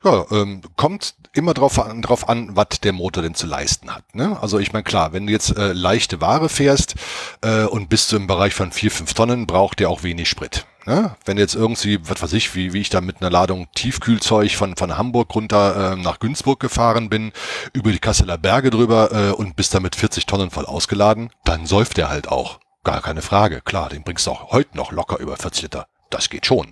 Ja, 0.04 0.26
ähm, 0.32 0.62
kommt 0.76 1.16
immer 1.34 1.54
drauf 1.54 1.80
an, 1.80 2.02
drauf 2.02 2.30
an, 2.30 2.56
was 2.56 2.80
der 2.84 2.94
Motor 2.94 3.24
denn 3.24 3.34
zu 3.34 3.48
leisten 3.48 3.94
hat. 3.94 4.14
Ne? 4.14 4.38
Also 4.40 4.60
ich 4.60 4.72
meine, 4.72 4.84
klar, 4.84 5.12
wenn 5.12 5.26
du 5.26 5.34
jetzt 5.34 5.58
äh, 5.58 5.74
leichte 5.74 6.22
Ware 6.22 6.50
fährst 6.50 6.96
äh, 7.42 7.64
und 7.64 7.90
bist 7.90 8.12
du 8.12 8.18
im 8.18 8.28
Bereich 8.28 8.54
von 8.54 8.72
4, 8.72 8.92
5 8.92 9.14
Tonnen, 9.16 9.48
braucht 9.48 9.80
der 9.80 9.90
auch 9.90 10.04
wenig 10.04 10.30
Sprit. 10.30 10.66
Ne? 10.88 11.18
Wenn 11.26 11.38
jetzt 11.38 11.54
irgendwie, 11.54 12.00
was 12.08 12.22
weiß 12.22 12.32
ich, 12.32 12.56
wie, 12.56 12.72
wie 12.72 12.80
ich 12.80 12.90
da 12.90 13.02
mit 13.02 13.22
einer 13.22 13.30
Ladung 13.30 13.68
Tiefkühlzeug 13.76 14.56
von, 14.56 14.78
von 14.78 14.98
Hamburg 14.98 15.36
runter 15.36 15.92
äh, 15.92 15.96
nach 15.98 16.20
Günzburg 16.20 16.62
gefahren 16.62 17.10
bin, 17.10 17.34
über 17.74 17.92
die 17.92 18.00
Kasseler 18.00 18.38
Berge 18.38 18.70
drüber 18.70 19.12
äh, 19.12 19.32
und 19.32 19.58
bist 19.58 19.76
da 19.76 19.82
mit 19.82 19.98
40 19.98 20.26
Tonnen 20.28 20.50
voll 20.50 20.66
ausgeladen, 20.66 21.30
dann 21.44 21.66
säuft 21.66 21.98
der 21.98 22.08
halt 22.08 22.30
auch. 22.30 22.62
Gar 22.86 23.02
keine 23.02 23.22
Frage. 23.22 23.60
Klar, 23.60 23.90
den 23.90 24.04
bringst 24.04 24.28
du 24.28 24.32
auch 24.32 24.54
heute 24.54 24.78
noch 24.78 24.94
locker 24.94 25.20
über 25.20 25.36
40 25.36 25.64
Liter 25.64 25.88
Das 26.10 26.30
geht 26.30 26.46
schon. 26.46 26.72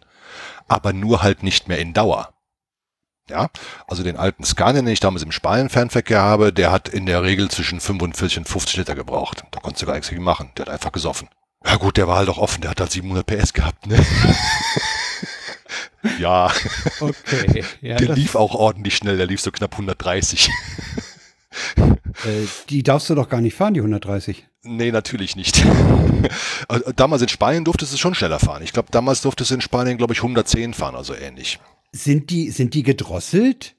Aber 0.69 0.93
nur 0.93 1.21
halt 1.21 1.43
nicht 1.43 1.67
mehr 1.67 1.80
in 1.80 1.91
Dauer. 1.91 2.30
Ja, 3.30 3.49
also 3.86 4.01
den 4.01 4.15
alten 4.15 4.45
Scania, 4.45 4.82
den 4.82 4.88
ich 4.88 5.01
damals 5.01 5.23
im 5.23 5.34
Spanien-Fernverkehr 5.34 6.21
habe, 6.21 6.54
der 6.54 6.71
hat 6.71 6.88
in 6.88 7.06
der 7.06 7.23
Regel 7.23 7.49
zwischen 7.51 7.82
45 7.82 8.38
und 8.38 8.47
50 8.47 8.78
Liter 8.78 8.95
gebraucht. 8.95 9.43
Da 9.51 9.60
konntest 9.60 9.82
du 9.82 9.88
gar 9.88 9.95
nichts 9.95 10.10
gegen 10.10 10.23
machen. 10.23 10.51
Der 10.56 10.67
hat 10.67 10.73
einfach 10.73 10.93
gesoffen. 10.93 11.28
Ja 11.65 11.75
gut, 11.78 11.97
der 11.97 12.08
war 12.08 12.17
halt 12.17 12.30
auch 12.30 12.38
offen, 12.38 12.62
der 12.62 12.71
hat 12.71 12.80
halt 12.80 12.91
700 12.91 13.25
PS 13.25 13.54
gehabt, 13.54 13.88
ne? 13.88 13.97
ja. 16.19 16.51
Okay. 16.99 17.63
Ja, 17.82 17.97
der 17.97 18.15
lief 18.15 18.36
auch 18.36 18.54
ordentlich 18.54 18.95
schnell, 18.95 19.17
der 19.17 19.25
lief 19.25 19.41
so 19.41 19.51
knapp 19.51 19.73
130. 19.73 20.49
Äh, 21.78 22.47
die 22.69 22.84
darfst 22.84 23.10
du 23.10 23.15
doch 23.15 23.30
gar 23.30 23.41
nicht 23.41 23.56
fahren, 23.56 23.73
die 23.73 23.80
130. 23.80 24.45
Nee, 24.63 24.91
natürlich 24.91 25.36
nicht. 25.36 25.63
Äh, 26.69 26.93
damals 26.95 27.21
in 27.21 27.30
Spanien 27.30 27.65
durftest 27.65 27.93
du 27.93 27.97
schon 27.97 28.15
schneller 28.15 28.39
fahren. 28.39 28.63
Ich 28.63 28.73
glaube, 28.73 28.89
damals 28.91 29.21
durftest 29.21 29.51
du 29.51 29.56
in 29.56 29.62
Spanien, 29.62 29.97
glaube 29.97 30.13
ich, 30.13 30.19
110 30.19 30.73
fahren, 30.73 30.95
also 30.95 31.13
ähnlich. 31.13 31.60
Sind 31.91 32.30
die, 32.30 32.49
sind 32.49 32.73
die 32.73 32.84
gedrosselt? 32.84 33.75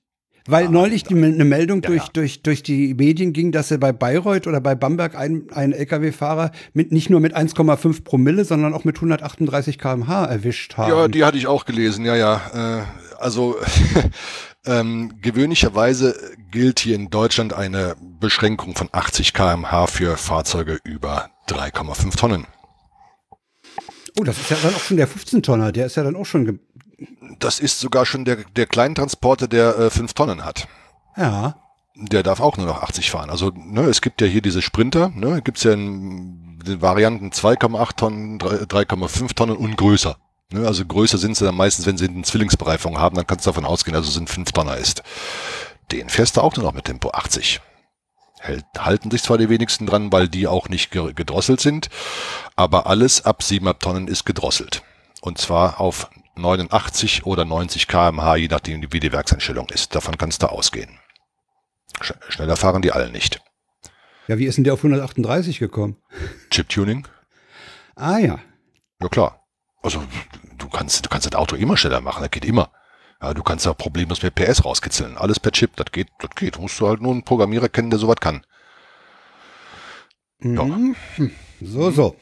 Weil 0.47 0.67
ah, 0.67 0.71
neulich 0.71 1.05
die, 1.05 1.15
eine 1.15 1.45
Meldung 1.45 1.83
ja, 1.83 1.89
durch, 1.89 2.03
ja. 2.03 2.11
Durch, 2.13 2.43
durch 2.43 2.63
die 2.63 2.95
Medien 2.95 3.33
ging, 3.33 3.53
dass 3.53 3.71
er 3.71 3.79
bei 3.79 3.93
Bayreuth 3.93 4.47
oder 4.47 4.61
bei 4.61 4.75
Bamberg 4.75 5.17
einen, 5.17 5.51
einen 5.51 5.73
Lkw-Fahrer 5.73 6.53
mit 6.73 6.93
nicht 6.93 7.11
nur 7.11 7.21
mit 7.21 7.37
1,5 7.37 8.05
Promille, 8.05 8.45
sondern 8.45 8.75
auch 8.75 8.85
mit 8.85 8.97
138 8.97 9.79
km/h 9.79 10.27
erwischt 10.27 10.77
haben. 10.77 10.91
Ja, 10.91 11.09
die 11.09 11.25
hatte 11.25 11.39
ich 11.39 11.47
auch 11.47 11.65
gelesen, 11.65 12.05
ja, 12.05 12.15
ja. 12.15 12.81
Äh, 12.81 12.83
also 13.19 13.57
ähm, 14.67 15.15
gewöhnlicherweise 15.21 16.15
gilt 16.51 16.81
hier 16.81 16.95
in 16.95 17.11
Deutschland 17.11 17.53
eine 17.53 17.97
Beschränkung 18.21 18.77
von 18.77 18.89
80 18.93 19.33
km/h 19.33 19.87
für 19.87 20.17
Fahrzeuge 20.17 20.79
über 20.85 21.31
3,5 21.49 22.17
Tonnen. 22.17 22.47
Oh, 24.19 24.25
das 24.25 24.39
ist 24.39 24.51
ja 24.51 24.57
dann 24.63 24.75
auch 24.75 24.81
schon 24.81 24.97
der 24.97 25.09
15-Tonner, 25.09 25.73
der 25.73 25.87
ist 25.87 25.97
ja 25.97 26.03
dann 26.03 26.17
auch 26.17 26.25
schon. 26.25 26.61
Das 27.39 27.61
ist 27.61 27.81
sogar 27.81 28.07
schon 28.07 28.25
der, 28.25 28.37
der 28.57 28.67
Kleintransporter, 28.67 29.49
der 29.49 29.79
äh, 29.79 29.91
5 29.91 30.15
Tonnen 30.15 30.45
hat. 30.45 30.67
Ja. 31.17 31.57
Der 31.95 32.23
darf 32.23 32.41
auch 32.41 32.57
nur 32.57 32.67
noch 32.67 32.83
80 32.83 33.11
fahren. 33.11 33.31
Also, 33.31 33.53
ne, 33.55 33.83
es 33.83 34.01
gibt 34.01 34.21
ja 34.21 34.27
hier 34.27 34.43
diese 34.43 34.63
Sprinter, 34.63 35.11
ne, 35.15 35.41
gibt's 35.43 35.63
ja 35.63 35.73
in 35.73 36.59
den 36.67 36.83
Varianten 36.83 37.31
2,8 37.31 37.97
Tonnen, 37.97 38.39
3,5 38.39 39.35
Tonnen 39.35 39.57
und 39.57 39.77
größer. 39.77 40.17
Ne, 40.53 40.67
also 40.67 40.85
größer 40.85 41.19
sind 41.19 41.37
sie 41.37 41.45
dann 41.45 41.57
meistens, 41.57 41.87
wenn 41.87 41.99
sie 41.99 42.09
eine 42.09 42.23
Zwillingsbereifung 42.23 42.99
haben, 42.99 43.17
dann 43.17 43.27
kannst 43.27 43.47
du 43.47 43.51
davon 43.51 43.65
ausgehen, 43.65 43.95
dass 43.95 44.09
es 44.09 44.17
ein 44.17 44.27
5 44.27 44.53
Tonner 44.53 44.77
ist. 44.77 45.03
Den 45.93 46.09
fährst 46.09 46.37
du 46.37 46.41
auch 46.41 46.57
nur 46.57 46.65
noch 46.65 46.75
mit 46.75 46.85
Tempo 46.85 47.11
80. 47.11 47.61
Hält, 48.41 48.65
halten 48.79 49.11
sich 49.11 49.23
zwar 49.23 49.39
die 49.39 49.49
wenigsten 49.49 49.87
dran, 49.87 50.13
weil 50.13 50.29
die 50.29 50.47
auch 50.47 50.69
nicht 50.69 50.91
gedrosselt 50.91 51.61
sind, 51.61 51.89
aber 52.55 52.87
alles 52.87 53.25
ab 53.25 53.43
7 53.43 53.71
Tonnen 53.79 54.09
ist 54.09 54.25
gedrosselt. 54.25 54.83
Und 55.21 55.39
zwar 55.39 55.81
auf 55.81 56.11
89 56.37 57.27
oder 57.27 57.45
90 57.45 57.89
kmh, 57.89 58.37
je 58.37 58.49
nachdem 58.49 58.93
wie 58.93 59.01
die 59.01 59.13
Werkseinstellung 59.13 59.69
ist. 59.71 59.95
Davon 59.95 60.19
kannst 60.19 60.43
du 60.43 60.47
ausgehen. 60.49 60.99
Schneller 62.01 62.57
fahren 62.57 62.83
die 62.83 62.93
alle 62.93 63.11
nicht. 63.11 63.41
Ja, 64.29 64.39
wie 64.39 64.47
ist 64.47 64.57
denn 64.57 64.65
der 64.65 64.75
auf 64.75 64.81
138 64.81 65.59
gekommen? 65.59 65.97
Chip-Tuning. 66.51 67.07
Ah 67.95 68.19
ja. 68.19 68.39
Ja 69.01 69.09
klar. 69.09 69.43
Also 69.83 70.03
du 70.59 70.69
kannst, 70.69 71.05
du 71.05 71.09
kannst 71.09 71.27
das 71.27 71.35
Auto 71.35 71.57
immer 71.57 71.77
schneller 71.77 72.01
machen, 72.01 72.23
das 72.23 72.31
geht 72.31 72.45
immer. 72.45 72.71
Ja, 73.23 73.33
du 73.33 73.43
kannst 73.43 73.65
ja 73.65 73.73
problemlos 73.73 74.23
mit 74.23 74.35
PS 74.35 74.65
rauskitzeln. 74.65 75.17
Alles 75.17 75.41
per 75.41 75.53
Chip, 75.53 75.75
das 75.77 75.87
geht, 75.91 76.09
das 76.19 76.31
geht. 76.35 76.57
Du 76.57 76.61
musst 76.61 76.79
du 76.81 76.89
halt 76.89 77.01
nur 77.01 77.13
einen 77.13 77.23
Programmierer 77.23 77.69
kennen, 77.69 77.89
der 77.91 77.99
sowas 77.99 78.17
kann. 78.21 78.45
Ja. 80.43 80.65
Mhm. 80.65 80.97
So, 81.63 81.91
so. 81.91 82.17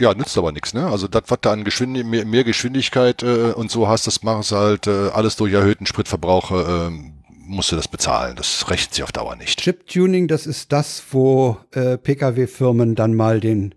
Ja, 0.00 0.14
nützt 0.14 0.36
aber 0.38 0.50
nichts, 0.50 0.72
ne? 0.72 0.86
Also 0.86 1.08
das, 1.08 1.24
was 1.28 1.38
da 1.42 1.52
an 1.52 1.62
Geschwind 1.62 1.92
mehr, 2.06 2.24
mehr, 2.24 2.42
Geschwindigkeit 2.42 3.22
äh, 3.22 3.52
und 3.52 3.70
so 3.70 3.86
hast, 3.86 4.06
das 4.06 4.22
machst 4.22 4.50
du 4.50 4.56
halt 4.56 4.86
äh, 4.86 5.10
alles 5.10 5.36
durch 5.36 5.52
erhöhten 5.52 5.84
Spritverbrauch, 5.84 6.50
äh, 6.52 6.90
musst 7.44 7.70
du 7.70 7.76
das 7.76 7.86
bezahlen. 7.86 8.34
Das 8.34 8.70
rächt 8.70 8.94
sich 8.94 9.04
auf 9.04 9.12
Dauer 9.12 9.36
nicht. 9.36 9.60
Chip-Tuning, 9.60 10.26
das 10.26 10.46
ist 10.46 10.72
das, 10.72 11.02
wo 11.10 11.58
äh, 11.72 11.98
Pkw-Firmen 11.98 12.94
dann 12.94 13.14
mal 13.14 13.40
den 13.40 13.74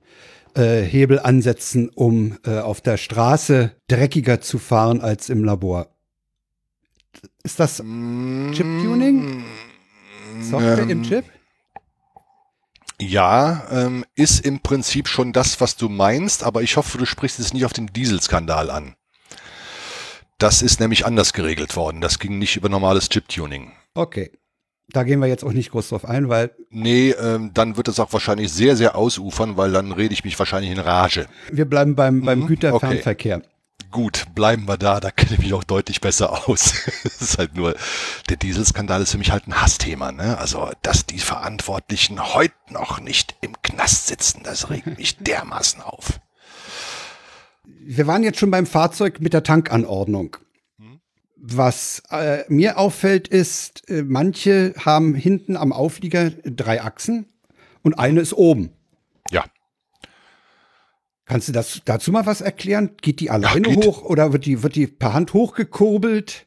äh, 0.55 0.81
Hebel 0.81 1.19
ansetzen, 1.19 1.89
um 1.89 2.37
äh, 2.45 2.59
auf 2.59 2.79
der 2.79 2.95
Straße 2.95 3.71
dreckiger 3.89 4.39
zu 4.39 4.59
fahren 4.59 5.01
als 5.01 5.29
im 5.29 5.43
Labor. 5.43 5.89
Ist 7.43 7.59
das 7.59 7.77
Chip-Tuning? 7.77 9.43
Software 10.41 10.79
ähm, 10.79 10.89
im 10.89 11.03
Chip? 11.03 11.25
Ja, 12.99 13.67
ähm, 13.71 14.05
ist 14.15 14.45
im 14.45 14.59
Prinzip 14.59 15.07
schon 15.07 15.33
das, 15.33 15.59
was 15.59 15.75
du 15.75 15.89
meinst, 15.89 16.43
aber 16.43 16.61
ich 16.61 16.77
hoffe, 16.77 16.97
du 16.97 17.05
sprichst 17.05 17.39
es 17.39 17.53
nicht 17.53 17.65
auf 17.65 17.73
den 17.73 17.87
Dieselskandal 17.87 18.69
an. 18.69 18.95
Das 20.37 20.61
ist 20.61 20.79
nämlich 20.79 21.05
anders 21.05 21.33
geregelt 21.33 21.75
worden. 21.75 22.01
Das 22.01 22.19
ging 22.19 22.37
nicht 22.37 22.57
über 22.57 22.69
normales 22.69 23.09
Chip-Tuning. 23.09 23.71
Okay. 23.93 24.31
Da 24.89 25.03
gehen 25.03 25.19
wir 25.19 25.27
jetzt 25.27 25.43
auch 25.43 25.53
nicht 25.53 25.71
groß 25.71 25.89
drauf 25.89 26.05
ein, 26.05 26.29
weil. 26.29 26.51
Nee, 26.69 27.11
ähm, 27.11 27.51
dann 27.53 27.77
wird 27.77 27.87
es 27.87 27.99
auch 27.99 28.11
wahrscheinlich 28.13 28.51
sehr, 28.51 28.75
sehr 28.75 28.95
ausufern, 28.95 29.57
weil 29.57 29.71
dann 29.71 29.91
rede 29.91 30.13
ich 30.13 30.23
mich 30.23 30.37
wahrscheinlich 30.37 30.71
in 30.71 30.79
Rage. 30.79 31.27
Wir 31.51 31.65
bleiben 31.65 31.95
beim, 31.95 32.21
beim 32.21 32.41
mhm, 32.41 32.47
Güterfernverkehr. 32.47 33.37
Okay. 33.37 33.47
Gut, 33.91 34.25
bleiben 34.33 34.67
wir 34.67 34.77
da, 34.77 34.99
da 34.99 35.11
kenne 35.11 35.33
ich 35.33 35.39
mich 35.39 35.53
auch 35.53 35.63
deutlich 35.63 36.01
besser 36.01 36.49
aus. 36.49 36.73
Es 37.03 37.21
ist 37.21 37.37
halt 37.37 37.55
nur, 37.55 37.75
der 38.27 38.37
Dieselskandal 38.37 39.03
ist 39.03 39.11
für 39.11 39.19
mich 39.19 39.31
halt 39.31 39.47
ein 39.47 39.61
Hassthema, 39.61 40.11
ne? 40.11 40.37
Also, 40.39 40.71
dass 40.81 41.05
die 41.05 41.19
Verantwortlichen 41.19 42.33
heute 42.33 42.55
noch 42.71 42.99
nicht 42.99 43.35
im 43.41 43.61
Knast 43.61 44.07
sitzen, 44.07 44.41
das 44.43 44.71
regt 44.71 44.97
mich 44.97 45.17
dermaßen 45.19 45.81
auf. 45.81 46.19
Wir 47.65 48.07
waren 48.07 48.23
jetzt 48.23 48.39
schon 48.39 48.49
beim 48.49 48.65
Fahrzeug 48.65 49.19
mit 49.21 49.33
der 49.33 49.43
Tankanordnung. 49.43 50.37
Was 51.45 52.01
äh, 52.09 52.45
mir 52.47 52.77
auffällt, 52.77 53.27
ist, 53.27 53.89
äh, 53.89 54.01
manche 54.01 54.73
haben 54.79 55.13
hinten 55.13 55.57
am 55.57 55.73
Auflieger 55.73 56.31
drei 56.45 56.81
Achsen 56.81 57.27
und 57.81 57.99
eine 57.99 58.21
ist 58.21 58.33
oben. 58.33 58.71
Ja. 59.29 59.43
Kannst 61.33 61.47
du 61.47 61.51
das 61.51 61.81
dazu 61.83 62.11
mal 62.11 62.27
was 62.27 62.41
erklären? 62.41 62.91
Geht 63.01 63.19
die 63.19 63.31
alleine 63.31 63.67
ja, 63.67 63.75
hoch 63.77 64.03
oder 64.03 64.33
wird 64.33 64.45
die, 64.45 64.61
wird 64.61 64.75
die 64.75 64.85
per 64.85 65.15
Hand 65.15 65.33
hochgekurbelt? 65.33 66.45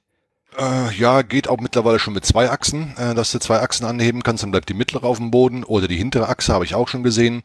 Äh, 0.57 0.95
ja, 0.95 1.23
geht 1.23 1.49
auch 1.49 1.59
mittlerweile 1.59 1.99
schon 1.99 2.15
mit 2.15 2.25
zwei 2.25 2.53
Achsen, 2.53 2.97
äh, 2.97 3.13
dass 3.13 3.33
du 3.33 3.41
zwei 3.41 3.59
Achsen 3.63 3.85
anheben 3.85 4.23
kannst, 4.23 4.45
dann 4.45 4.53
bleibt 4.53 4.69
die 4.69 4.75
mittlere 4.75 5.03
auf 5.03 5.17
dem 5.17 5.33
Boden 5.33 5.65
oder 5.65 5.89
die 5.89 5.97
hintere 5.97 6.29
Achse 6.29 6.53
habe 6.53 6.65
ich 6.65 6.77
auch 6.77 6.87
schon 6.87 7.03
gesehen. 7.03 7.43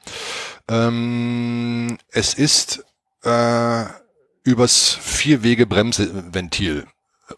Ähm, 0.69 1.97
es 2.11 2.35
ist 2.35 2.85
äh, 3.23 3.85
übers 4.43 4.99
Vierwege-Bremseventil 5.01 6.85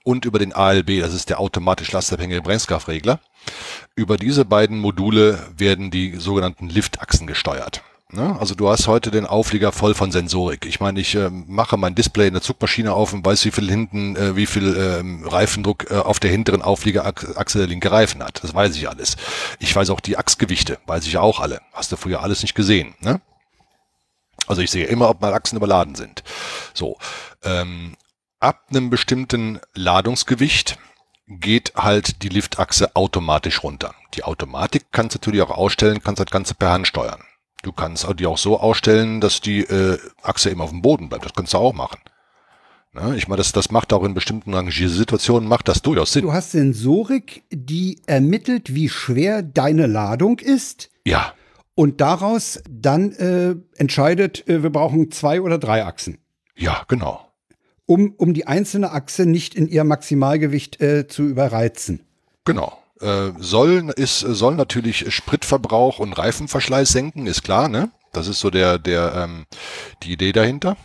und 0.03 0.25
über 0.25 0.39
den 0.39 0.51
ALB, 0.51 0.99
das 0.99 1.13
ist 1.13 1.29
der 1.29 1.39
automatisch 1.39 1.93
lastabhängige 1.93 2.41
Bremskraftregler. 2.41 3.21
Über 3.95 4.17
diese 4.17 4.43
beiden 4.43 4.79
Module 4.79 5.39
werden 5.55 5.91
die 5.91 6.17
sogenannten 6.17 6.67
Liftachsen 6.67 7.25
gesteuert. 7.25 7.83
Ne? 8.13 8.38
Also 8.39 8.54
du 8.54 8.69
hast 8.69 8.88
heute 8.88 9.10
den 9.10 9.26
Auflieger 9.26 9.71
voll 9.71 9.95
von 9.95 10.12
Sensorik. 10.12 10.67
Ich 10.67 10.80
meine, 10.80 10.99
ich 10.99 11.15
äh, 11.15 11.32
mache 11.32 11.78
mein 11.78 11.95
Display 11.95 12.28
in 12.28 12.34
der 12.34 12.43
Zugmaschine 12.43 12.93
auf 12.93 13.12
und 13.12 13.26
weiß, 13.26 13.43
wie 13.45 13.52
viel 13.52 13.67
hinten, 13.67 14.15
äh, 14.15 14.36
wie 14.36 14.45
viel 14.45 14.78
äh, 14.78 15.28
Reifendruck 15.28 15.89
äh, 15.89 15.95
auf 15.95 16.19
der 16.19 16.30
hinteren 16.30 16.62
Aufliegerachse 16.62 17.58
der 17.58 17.67
linke 17.67 17.91
Reifen 17.91 18.23
hat. 18.23 18.43
Das 18.43 18.54
weiß 18.54 18.76
ich 18.76 18.88
alles. 18.88 19.17
Ich 19.58 19.76
weiß 19.76 19.89
auch 19.89 19.99
die 19.99 20.15
Achsgewichte, 20.15 20.78
weiß 20.86 21.08
ich 21.08 21.17
auch 21.17 21.39
alle. 21.39 21.62
Hast 21.73 21.91
du 21.91 21.95
früher 21.95 22.21
alles 22.21 22.43
nicht 22.43 22.54
gesehen. 22.54 22.93
Ne? 22.99 23.19
Also 24.45 24.62
ich 24.62 24.69
sehe 24.69 24.86
immer, 24.86 25.10
ob 25.10 25.19
meine 25.19 25.34
Achsen 25.34 25.58
überladen 25.58 25.95
sind. 25.95 26.23
So. 26.76 26.97
Ähm, 27.43 27.97
ab 28.39 28.65
einem 28.69 28.91
bestimmten 28.91 29.60
Ladungsgewicht 29.73 30.78
geht 31.28 31.73
halt 31.76 32.21
die 32.21 32.30
Liftachse 32.30 32.95
automatisch 32.95 33.63
runter. 33.63 33.95
Die 34.13 34.23
Automatik 34.23 34.86
kannst 34.91 35.15
du 35.15 35.19
natürlich 35.19 35.41
auch 35.41 35.58
ausstellen, 35.58 36.04
kannst 36.04 36.19
das 36.19 36.30
Ganze 36.30 36.54
per 36.54 36.71
Hand 36.71 36.88
steuern. 36.88 37.23
Du 37.63 37.71
kannst 37.71 38.08
die 38.19 38.28
auch 38.28 38.38
so 38.38 38.60
ausstellen, 38.60 39.19
dass 39.19 39.41
die 39.41 39.62
äh, 39.62 39.97
Achse 40.21 40.52
immer 40.52 40.65
auf 40.65 40.69
dem 40.69 40.84
Boden 40.84 41.10
bleibt. 41.10 41.26
Das 41.26 41.34
kannst 41.34 41.54
du 41.54 41.58
auch 41.58 41.73
machen. 41.73 41.99
Ne? 42.93 43.15
Ich 43.17 43.28
meine, 43.28 43.38
das, 43.38 43.52
das 43.52 43.71
macht 43.71 43.91
auch 43.91 44.04
in 44.04 44.13
bestimmten 44.13 44.54
Rangiersituationen, 44.54 45.49
macht 45.49 45.67
das 45.67 45.82
durchaus 45.82 46.13
Sinn. 46.13 46.21
Du 46.21 46.34
hast 46.34 46.52
Sensorik, 46.52 47.43
die 47.49 47.99
ermittelt, 48.06 48.76
wie 48.76 48.89
schwer 48.89 49.41
deine 49.41 49.88
Ladung 49.88 50.38
ist. 50.38 50.91
Ja. 51.06 51.34
Und 51.73 52.02
daraus 52.02 52.62
dann 52.69 53.13
äh, 53.13 53.56
entscheidet, 53.78 54.47
äh, 54.47 54.62
wir 54.62 54.69
brauchen 54.69 55.10
zwei 55.10 55.41
oder 55.41 55.58
drei 55.58 55.84
Achsen. 55.84 56.19
Ja, 56.56 56.84
genau 56.88 57.34
um, 57.86 58.13
um 58.17 58.34
die 58.34 58.47
einzelne 58.47 58.91
Achse 58.91 59.26
nicht 59.26 59.56
in 59.56 59.67
ihr 59.67 59.84
Maximalgewicht 59.84 60.82
äh, 60.82 61.08
zu 61.08 61.23
überreizen. 61.23 62.02
Genau. 62.45 62.78
Äh, 63.04 63.33
soll, 63.37 63.93
ist, 63.95 64.19
soll 64.19 64.56
natürlich 64.56 65.13
Spritverbrauch 65.13 65.99
und 65.99 66.13
Reifenverschleiß 66.13 66.89
senken, 66.89 67.27
ist 67.27 67.43
klar, 67.43 67.67
ne? 67.67 67.91
Das 68.13 68.27
ist 68.27 68.39
so 68.39 68.49
der, 68.49 68.79
der, 68.79 69.13
ähm, 69.15 69.45
die 70.04 70.13
Idee 70.13 70.31
dahinter. 70.31 70.77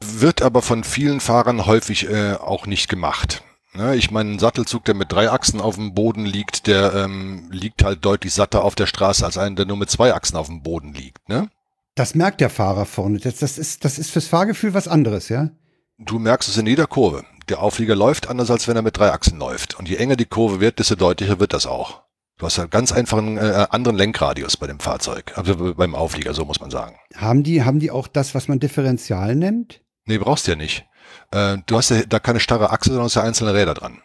Wird 0.00 0.42
aber 0.42 0.60
von 0.60 0.84
vielen 0.84 1.20
Fahrern 1.20 1.66
häufig 1.66 2.08
äh, 2.10 2.34
auch 2.34 2.66
nicht 2.66 2.88
gemacht. 2.88 3.42
Ne? 3.74 3.96
Ich 3.96 4.10
meine, 4.10 4.32
ein 4.32 4.38
Sattelzug, 4.38 4.84
der 4.84 4.94
mit 4.94 5.12
drei 5.12 5.30
Achsen 5.30 5.60
auf 5.60 5.76
dem 5.76 5.94
Boden 5.94 6.26
liegt, 6.26 6.66
der 6.66 6.92
ähm, 6.94 7.48
liegt 7.50 7.84
halt 7.84 8.04
deutlich 8.04 8.34
satter 8.34 8.64
auf 8.64 8.74
der 8.74 8.86
Straße 8.86 9.24
als 9.24 9.38
einer, 9.38 9.56
der 9.56 9.66
nur 9.66 9.76
mit 9.76 9.90
zwei 9.90 10.12
Achsen 10.12 10.36
auf 10.36 10.48
dem 10.48 10.62
Boden 10.62 10.92
liegt. 10.92 11.28
Ne? 11.28 11.48
Das 11.94 12.14
merkt 12.14 12.40
der 12.40 12.50
Fahrer 12.50 12.84
vorne. 12.84 13.18
Das, 13.18 13.36
das, 13.36 13.56
ist, 13.56 13.84
das 13.84 13.98
ist 13.98 14.10
fürs 14.10 14.26
Fahrgefühl 14.26 14.74
was 14.74 14.88
anderes, 14.88 15.28
ja? 15.28 15.50
Du 15.98 16.18
merkst 16.18 16.48
es 16.48 16.56
in 16.56 16.66
jeder 16.66 16.86
Kurve. 16.86 17.24
Der 17.48 17.60
Auflieger 17.62 17.96
läuft 17.96 18.28
anders, 18.28 18.50
als 18.50 18.68
wenn 18.68 18.76
er 18.76 18.82
mit 18.82 18.96
drei 18.96 19.10
Achsen 19.12 19.38
läuft. 19.38 19.78
Und 19.78 19.88
je 19.88 19.96
enger 19.96 20.16
die 20.16 20.26
Kurve 20.26 20.60
wird, 20.60 20.78
desto 20.78 20.94
deutlicher 20.94 21.40
wird 21.40 21.52
das 21.52 21.66
auch. 21.66 22.02
Du 22.38 22.46
hast 22.46 22.58
einen 22.58 22.70
ganz 22.70 22.92
einfachen 22.92 23.36
äh, 23.36 23.66
anderen 23.70 23.96
Lenkradius 23.96 24.56
bei 24.56 24.66
dem 24.66 24.80
Fahrzeug, 24.80 25.32
also 25.36 25.74
beim 25.74 25.94
Auflieger, 25.94 26.34
so 26.34 26.44
muss 26.44 26.60
man 26.60 26.70
sagen. 26.70 26.96
Haben 27.14 27.42
die, 27.42 27.62
haben 27.62 27.78
die 27.78 27.90
auch 27.90 28.08
das, 28.08 28.34
was 28.34 28.48
man 28.48 28.58
Differential 28.58 29.36
nennt? 29.36 29.80
Nee, 30.06 30.18
brauchst 30.18 30.46
du 30.46 30.52
ja 30.52 30.56
nicht. 30.56 30.84
Äh, 31.30 31.58
du 31.66 31.76
hast 31.76 31.90
ja 31.90 32.02
da 32.04 32.18
keine 32.18 32.40
starre 32.40 32.70
Achse, 32.70 32.90
sondern 32.90 33.04
hast 33.04 33.14
ja 33.14 33.22
einzelne 33.22 33.54
Räder 33.54 33.74
dran. 33.74 33.98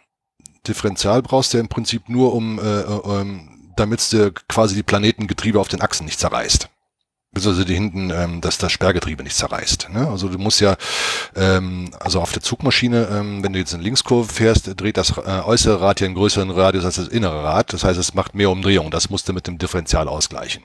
Differential 0.67 1.21
brauchst 1.21 1.53
du 1.53 1.57
ja 1.57 1.61
im 1.61 1.69
Prinzip 1.69 2.09
nur, 2.09 2.33
um, 2.33 2.59
äh, 2.59 2.81
ähm, 2.81 3.71
damit 3.75 4.11
du 4.11 4.31
quasi 4.49 4.75
die 4.75 4.83
Planetengetriebe 4.83 5.59
auf 5.59 5.69
den 5.69 5.81
Achsen 5.81 6.05
nicht 6.05 6.19
zerreißt 6.19 6.69
beziehungsweise 7.31 7.65
die 7.65 7.75
hinten 7.75 8.09
ähm, 8.09 8.41
dass 8.41 8.57
das 8.57 8.71
Sperrgetriebe 8.71 9.23
nicht 9.23 9.35
zerreißt. 9.35 9.89
Ne? 9.91 10.07
Also 10.07 10.29
du 10.29 10.37
musst 10.37 10.59
ja, 10.59 10.77
ähm, 11.35 11.91
also 11.99 12.21
auf 12.21 12.31
der 12.31 12.41
Zugmaschine, 12.41 13.07
ähm, 13.11 13.43
wenn 13.43 13.53
du 13.53 13.59
jetzt 13.59 13.73
in 13.73 13.81
Linkskurve 13.81 14.31
fährst, 14.31 14.69
dreht 14.79 14.97
das 14.97 15.17
äh, 15.17 15.41
äußere 15.43 15.81
Rad 15.81 15.99
hier 15.99 16.07
einen 16.07 16.15
größeren 16.15 16.49
Radius 16.49 16.85
als 16.85 16.95
das 16.95 17.07
innere 17.07 17.43
Rad. 17.43 17.73
Das 17.73 17.83
heißt, 17.83 17.99
es 17.99 18.13
macht 18.13 18.35
mehr 18.35 18.49
Umdrehungen. 18.49 18.91
Das 18.91 19.09
musst 19.09 19.29
du 19.29 19.33
mit 19.33 19.47
dem 19.47 19.57
Differential 19.57 20.07
ausgleichen. 20.07 20.63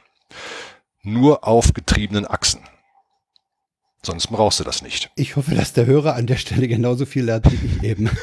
Nur 1.03 1.47
auf 1.47 1.75
getriebenen 1.75 2.27
Achsen. 2.27 2.61
Sonst 4.05 4.29
brauchst 4.29 4.59
du 4.59 4.65
das 4.65 4.83
nicht. 4.83 5.11
Ich 5.15 5.37
hoffe, 5.37 5.55
dass 5.55 5.75
der 5.75 5.87
Hörer 5.87 6.17
an 6.17 6.27
der 6.27 6.37
Stelle 6.37 6.67
genauso 6.67 7.07
viel 7.07 7.25
lernt 7.25 7.51
wie 7.53 7.67
ich 7.67 7.83
eben. 7.83 8.11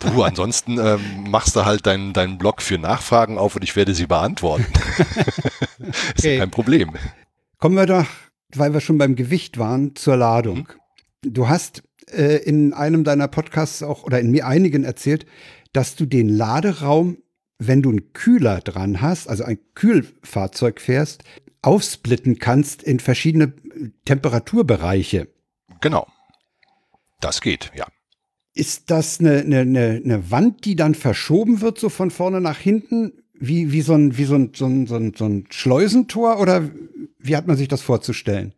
Du, 0.00 0.24
ansonsten 0.24 0.76
ähm, 0.80 1.00
machst 1.28 1.54
du 1.54 1.64
halt 1.64 1.86
deinen 1.86 2.12
deinen 2.12 2.36
Blog 2.36 2.62
für 2.62 2.78
Nachfragen 2.78 3.38
auf 3.38 3.54
und 3.54 3.62
ich 3.62 3.76
werde 3.76 3.94
sie 3.94 4.06
beantworten. 4.06 4.66
ist 6.16 6.18
okay. 6.18 6.38
kein 6.38 6.50
Problem. 6.50 6.96
Kommen 7.58 7.74
wir 7.74 7.86
doch, 7.86 8.06
weil 8.54 8.72
wir 8.72 8.80
schon 8.80 8.98
beim 8.98 9.16
Gewicht 9.16 9.58
waren, 9.58 9.96
zur 9.96 10.16
Ladung. 10.16 10.68
Mhm. 11.24 11.32
Du 11.32 11.48
hast 11.48 11.82
äh, 12.10 12.36
in 12.36 12.72
einem 12.72 13.02
deiner 13.02 13.26
Podcasts 13.26 13.82
auch 13.82 14.04
oder 14.04 14.20
in 14.20 14.30
mir 14.30 14.46
einigen 14.46 14.84
erzählt, 14.84 15.26
dass 15.72 15.96
du 15.96 16.06
den 16.06 16.28
Laderaum, 16.28 17.18
wenn 17.58 17.82
du 17.82 17.90
einen 17.90 18.12
Kühler 18.12 18.60
dran 18.60 19.00
hast, 19.00 19.28
also 19.28 19.42
ein 19.42 19.58
Kühlfahrzeug 19.74 20.80
fährst, 20.80 21.24
aufsplitten 21.60 22.38
kannst 22.38 22.84
in 22.84 23.00
verschiedene 23.00 23.52
Temperaturbereiche. 24.04 25.26
Genau. 25.80 26.06
Das 27.20 27.40
geht, 27.40 27.72
ja. 27.74 27.86
Ist 28.54 28.90
das 28.92 29.18
eine, 29.18 29.40
eine, 29.40 30.00
eine 30.04 30.30
Wand, 30.30 30.64
die 30.64 30.76
dann 30.76 30.94
verschoben 30.94 31.60
wird, 31.60 31.78
so 31.78 31.88
von 31.88 32.12
vorne 32.12 32.40
nach 32.40 32.58
hinten? 32.58 33.12
wie, 33.40 33.72
wie, 33.72 33.82
so, 33.82 33.94
ein, 33.94 34.16
wie 34.18 34.24
so, 34.24 34.34
ein, 34.34 34.50
so, 34.54 34.66
ein, 34.66 34.86
so, 34.86 34.96
ein, 34.96 35.12
so 35.16 35.24
ein 35.24 35.44
Schleusentor 35.50 36.40
oder 36.40 36.68
wie 37.18 37.36
hat 37.36 37.46
man 37.46 37.56
sich 37.56 37.68
das 37.68 37.82
vorzustellen? 37.82 38.54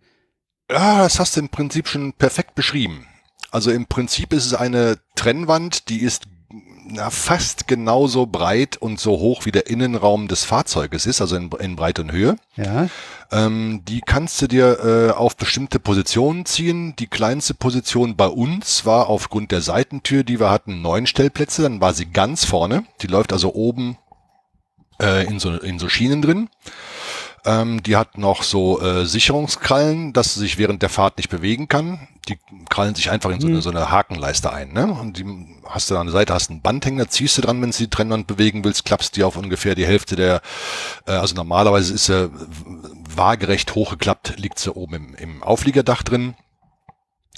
Ja, 0.70 0.98
das 0.98 1.18
hast 1.18 1.36
du 1.36 1.40
im 1.40 1.48
Prinzip 1.48 1.88
schon 1.88 2.12
perfekt 2.12 2.54
beschrieben. 2.54 3.06
Also 3.50 3.70
im 3.70 3.86
Prinzip 3.86 4.32
ist 4.32 4.46
es 4.46 4.54
eine 4.54 4.98
Trennwand, 5.16 5.88
die 5.88 6.00
ist 6.00 6.24
na, 6.92 7.10
fast 7.10 7.68
genauso 7.68 8.26
breit 8.26 8.76
und 8.76 8.98
so 8.98 9.12
hoch 9.12 9.44
wie 9.44 9.52
der 9.52 9.68
Innenraum 9.68 10.28
des 10.28 10.44
Fahrzeuges 10.44 11.06
ist, 11.06 11.20
also 11.20 11.36
in, 11.36 11.50
in 11.60 11.76
Breite 11.76 12.02
und 12.02 12.12
Höhe. 12.12 12.36
Ja. 12.56 12.88
Ähm, 13.30 13.82
die 13.86 14.00
kannst 14.00 14.40
du 14.42 14.48
dir 14.48 14.78
äh, 14.84 15.10
auf 15.12 15.36
bestimmte 15.36 15.78
Positionen 15.78 16.46
ziehen. 16.46 16.94
Die 16.96 17.06
kleinste 17.06 17.54
Position 17.54 18.16
bei 18.16 18.26
uns 18.26 18.86
war 18.86 19.08
aufgrund 19.08 19.52
der 19.52 19.60
Seitentür, 19.60 20.24
die 20.24 20.40
wir 20.40 20.50
hatten, 20.50 20.82
neun 20.82 21.06
Stellplätze. 21.06 21.62
Dann 21.62 21.80
war 21.80 21.94
sie 21.94 22.06
ganz 22.06 22.44
vorne. 22.44 22.84
Die 23.02 23.06
läuft 23.06 23.32
also 23.32 23.54
oben 23.54 23.96
äh, 25.00 25.26
in, 25.26 25.38
so, 25.38 25.52
in 25.52 25.78
so 25.78 25.88
Schienen 25.88 26.22
drin. 26.22 26.48
Ähm, 27.44 27.82
die 27.82 27.96
hat 27.96 28.18
noch 28.18 28.42
so 28.42 28.80
äh, 28.80 29.06
Sicherungskrallen, 29.06 30.12
dass 30.12 30.34
sie 30.34 30.40
sich 30.40 30.58
während 30.58 30.82
der 30.82 30.90
Fahrt 30.90 31.16
nicht 31.16 31.30
bewegen 31.30 31.68
kann. 31.68 32.06
Die 32.28 32.38
krallen 32.68 32.94
sich 32.94 33.10
einfach 33.10 33.30
in 33.30 33.40
so 33.40 33.46
eine, 33.46 33.56
mhm. 33.56 33.62
so 33.62 33.70
eine 33.70 33.90
Hakenleiste 33.90 34.52
ein. 34.52 34.72
Ne? 34.72 34.86
Und 34.86 35.16
die 35.16 35.24
hast 35.66 35.90
du 35.90 35.96
an 35.96 36.06
der 36.06 36.12
Seite 36.12 36.34
hast 36.34 36.50
einen 36.50 36.60
Bandhänger, 36.60 37.08
ziehst 37.08 37.38
du 37.38 37.42
dran, 37.42 37.62
wenn 37.62 37.70
du 37.70 37.76
die 37.78 37.88
Trennwand 37.88 38.26
bewegen 38.26 38.62
willst, 38.64 38.84
klappst 38.84 39.16
die 39.16 39.24
auf 39.24 39.36
ungefähr 39.36 39.74
die 39.74 39.86
Hälfte 39.86 40.16
der, 40.16 40.42
äh, 41.06 41.12
also 41.12 41.34
normalerweise 41.34 41.94
ist 41.94 42.06
sie 42.06 42.30
waagerecht 43.08 43.74
hochgeklappt, 43.74 44.38
liegt 44.38 44.58
sie 44.58 44.74
oben 44.74 44.94
im, 44.94 45.14
im 45.14 45.42
Aufliegerdach 45.42 46.02
drin. 46.02 46.34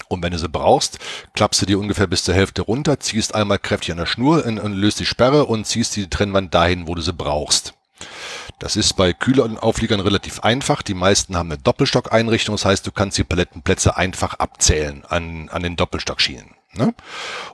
Und 0.09 0.21
wenn 0.21 0.33
du 0.33 0.39
sie 0.39 0.49
brauchst, 0.49 0.99
klappst 1.33 1.61
du 1.61 1.65
die 1.65 1.75
ungefähr 1.75 2.07
bis 2.07 2.23
zur 2.23 2.35
Hälfte 2.35 2.61
runter, 2.63 2.99
ziehst 2.99 3.35
einmal 3.35 3.59
kräftig 3.59 3.91
an 3.91 3.97
der 3.97 4.05
Schnur 4.05 4.45
und, 4.45 4.59
und 4.59 4.73
löst 4.73 4.99
die 4.99 5.05
Sperre 5.05 5.45
und 5.45 5.65
ziehst 5.65 5.95
die 5.95 6.09
Trennwand 6.09 6.53
dahin, 6.53 6.87
wo 6.87 6.95
du 6.95 7.01
sie 7.01 7.13
brauchst. 7.13 7.73
Das 8.63 8.77
ist 8.77 8.93
bei 8.93 9.11
kühleren 9.11 9.57
Aufliegern 9.57 9.99
relativ 9.99 10.39
einfach. 10.39 10.83
Die 10.83 10.93
meisten 10.93 11.35
haben 11.35 11.51
eine 11.51 11.61
Doppelstockeinrichtung, 11.61 12.55
das 12.55 12.63
heißt, 12.63 12.87
du 12.87 12.93
kannst 12.93 13.17
die 13.17 13.25
Palettenplätze 13.25 13.97
einfach 13.97 14.35
abzählen 14.35 15.03
an, 15.03 15.49
an 15.49 15.63
den 15.63 15.75
Doppelstockschienen. 15.75 16.55
Ne? 16.71 16.93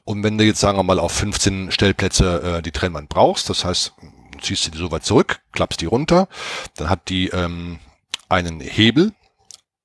Und 0.04 0.22
wenn 0.22 0.38
du 0.38 0.44
jetzt, 0.44 0.60
sagen 0.60 0.78
wir 0.78 0.84
mal, 0.84 1.00
auf 1.00 1.12
15 1.14 1.72
Stellplätze 1.72 2.58
äh, 2.58 2.62
die 2.62 2.70
Trennwand 2.70 3.10
brauchst, 3.10 3.50
das 3.50 3.66
heißt, 3.66 3.94
ziehst 4.40 4.68
du 4.68 4.72
die 4.72 4.78
so 4.78 4.92
weit 4.92 5.04
zurück, 5.04 5.40
klappst 5.52 5.82
die 5.82 5.88
runter, 5.88 6.28
dann 6.76 6.92
hat 6.92 7.10
die 7.10 7.30
ähm, 7.30 7.80
einen 8.30 8.60
Hebel, 8.60 9.12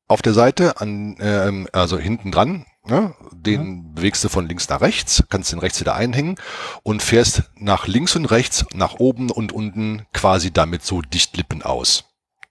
auf 0.08 0.20
der 0.20 0.34
Seite, 0.34 0.78
an, 0.82 1.16
äh, 1.16 1.64
also 1.72 1.96
hinten 1.96 2.32
dran, 2.32 2.66
ne? 2.86 3.14
den 3.32 3.76
ja. 3.76 3.82
bewegst 3.94 4.24
du 4.24 4.28
von 4.28 4.48
links 4.48 4.68
nach 4.68 4.80
rechts, 4.80 5.24
kannst 5.28 5.52
den 5.52 5.58
rechts 5.58 5.80
wieder 5.80 5.94
einhängen 5.94 6.36
und 6.82 7.02
fährst 7.02 7.44
nach 7.56 7.86
links 7.86 8.16
und 8.16 8.26
rechts, 8.26 8.64
nach 8.74 8.94
oben 8.94 9.30
und 9.30 9.52
unten 9.52 10.06
quasi 10.12 10.52
damit 10.52 10.84
so 10.84 11.02
Dichtlippen 11.02 11.62
aus, 11.62 12.04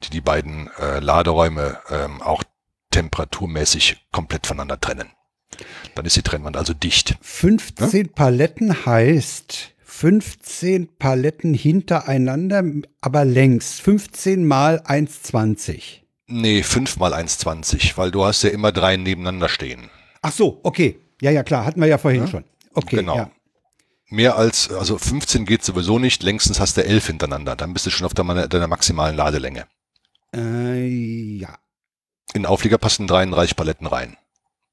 die 0.04 0.10
die 0.10 0.22
beiden 0.22 0.70
äh, 0.80 1.00
Laderäume 1.00 1.80
ähm, 1.90 2.22
auch 2.22 2.44
temperaturmäßig 2.92 4.06
komplett 4.12 4.48
voneinander 4.48 4.80
trennen. 4.80 5.10
Dann 5.96 6.06
ist 6.06 6.16
die 6.16 6.22
Trennwand 6.22 6.58
also 6.58 6.74
dicht. 6.74 7.18
15 7.22 8.06
ja? 8.06 8.12
Paletten 8.14 8.86
heißt 8.86 9.74
15 9.84 10.98
Paletten 10.98 11.54
hintereinander, 11.54 12.64
aber 13.02 13.26
längs. 13.26 13.80
15 13.80 14.46
mal 14.46 14.80
1,20. 14.82 16.02
Nee, 16.26 16.64
5 16.64 16.98
mal 16.98 17.14
1,20, 17.14 17.96
weil 17.98 18.10
du 18.10 18.26
hast 18.26 18.44
ja 18.44 18.50
immer 18.50 18.72
drei 18.72 18.98
nebeneinander 18.98 19.50
stehen. 19.50 19.92
Ach 20.24 20.32
so, 20.32 20.60
okay. 20.64 21.00
Ja, 21.22 21.30
ja, 21.32 21.44
klar, 21.44 21.66
hatten 21.66 21.80
wir 21.80 21.88
ja 21.88 21.98
vorhin 21.98 22.22
ja? 22.22 22.28
schon. 22.28 22.46
Okay, 22.74 22.98
genau. 22.98 23.16
Ja. 23.16 23.32
Mehr 24.10 24.38
als, 24.38 24.72
also 24.72 24.98
15 24.98 25.46
geht 25.46 25.64
sowieso 25.64 26.00
nicht, 26.00 26.24
längstens 26.24 26.60
hast 26.60 26.78
du 26.78 26.84
11 26.84 27.08
hintereinander. 27.08 27.56
Dann 27.56 27.74
bist 27.74 27.86
du 27.86 27.90
schon 27.90 28.06
auf 28.06 28.14
der, 28.14 28.48
deiner 28.48 28.68
maximalen 28.68 29.16
Ladelänge. 29.16 29.66
Äh, 30.34 30.88
ja. 31.38 31.58
In 32.34 32.46
Auflieger 32.46 32.78
passen 32.78 33.06
33 33.06 33.56
Paletten 33.56 33.86
rein. 33.86 34.18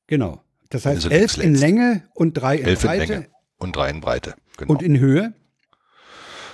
Genau. 0.07 0.43
Das 0.71 0.87
heißt 0.87 1.11
11 1.11 1.39
in 1.39 1.55
Länge 1.55 2.09
und 2.15 2.35
3 2.35 2.57
in 2.57 2.67
11 2.67 2.83
Breite. 2.83 3.03
In 3.03 3.09
Länge 3.09 3.29
und 3.59 3.77
3 3.77 3.91
in 3.91 4.01
Breite. 4.01 4.35
Genau. 4.57 4.73
Und 4.73 4.83
in 4.83 4.99
Höhe? 4.99 5.35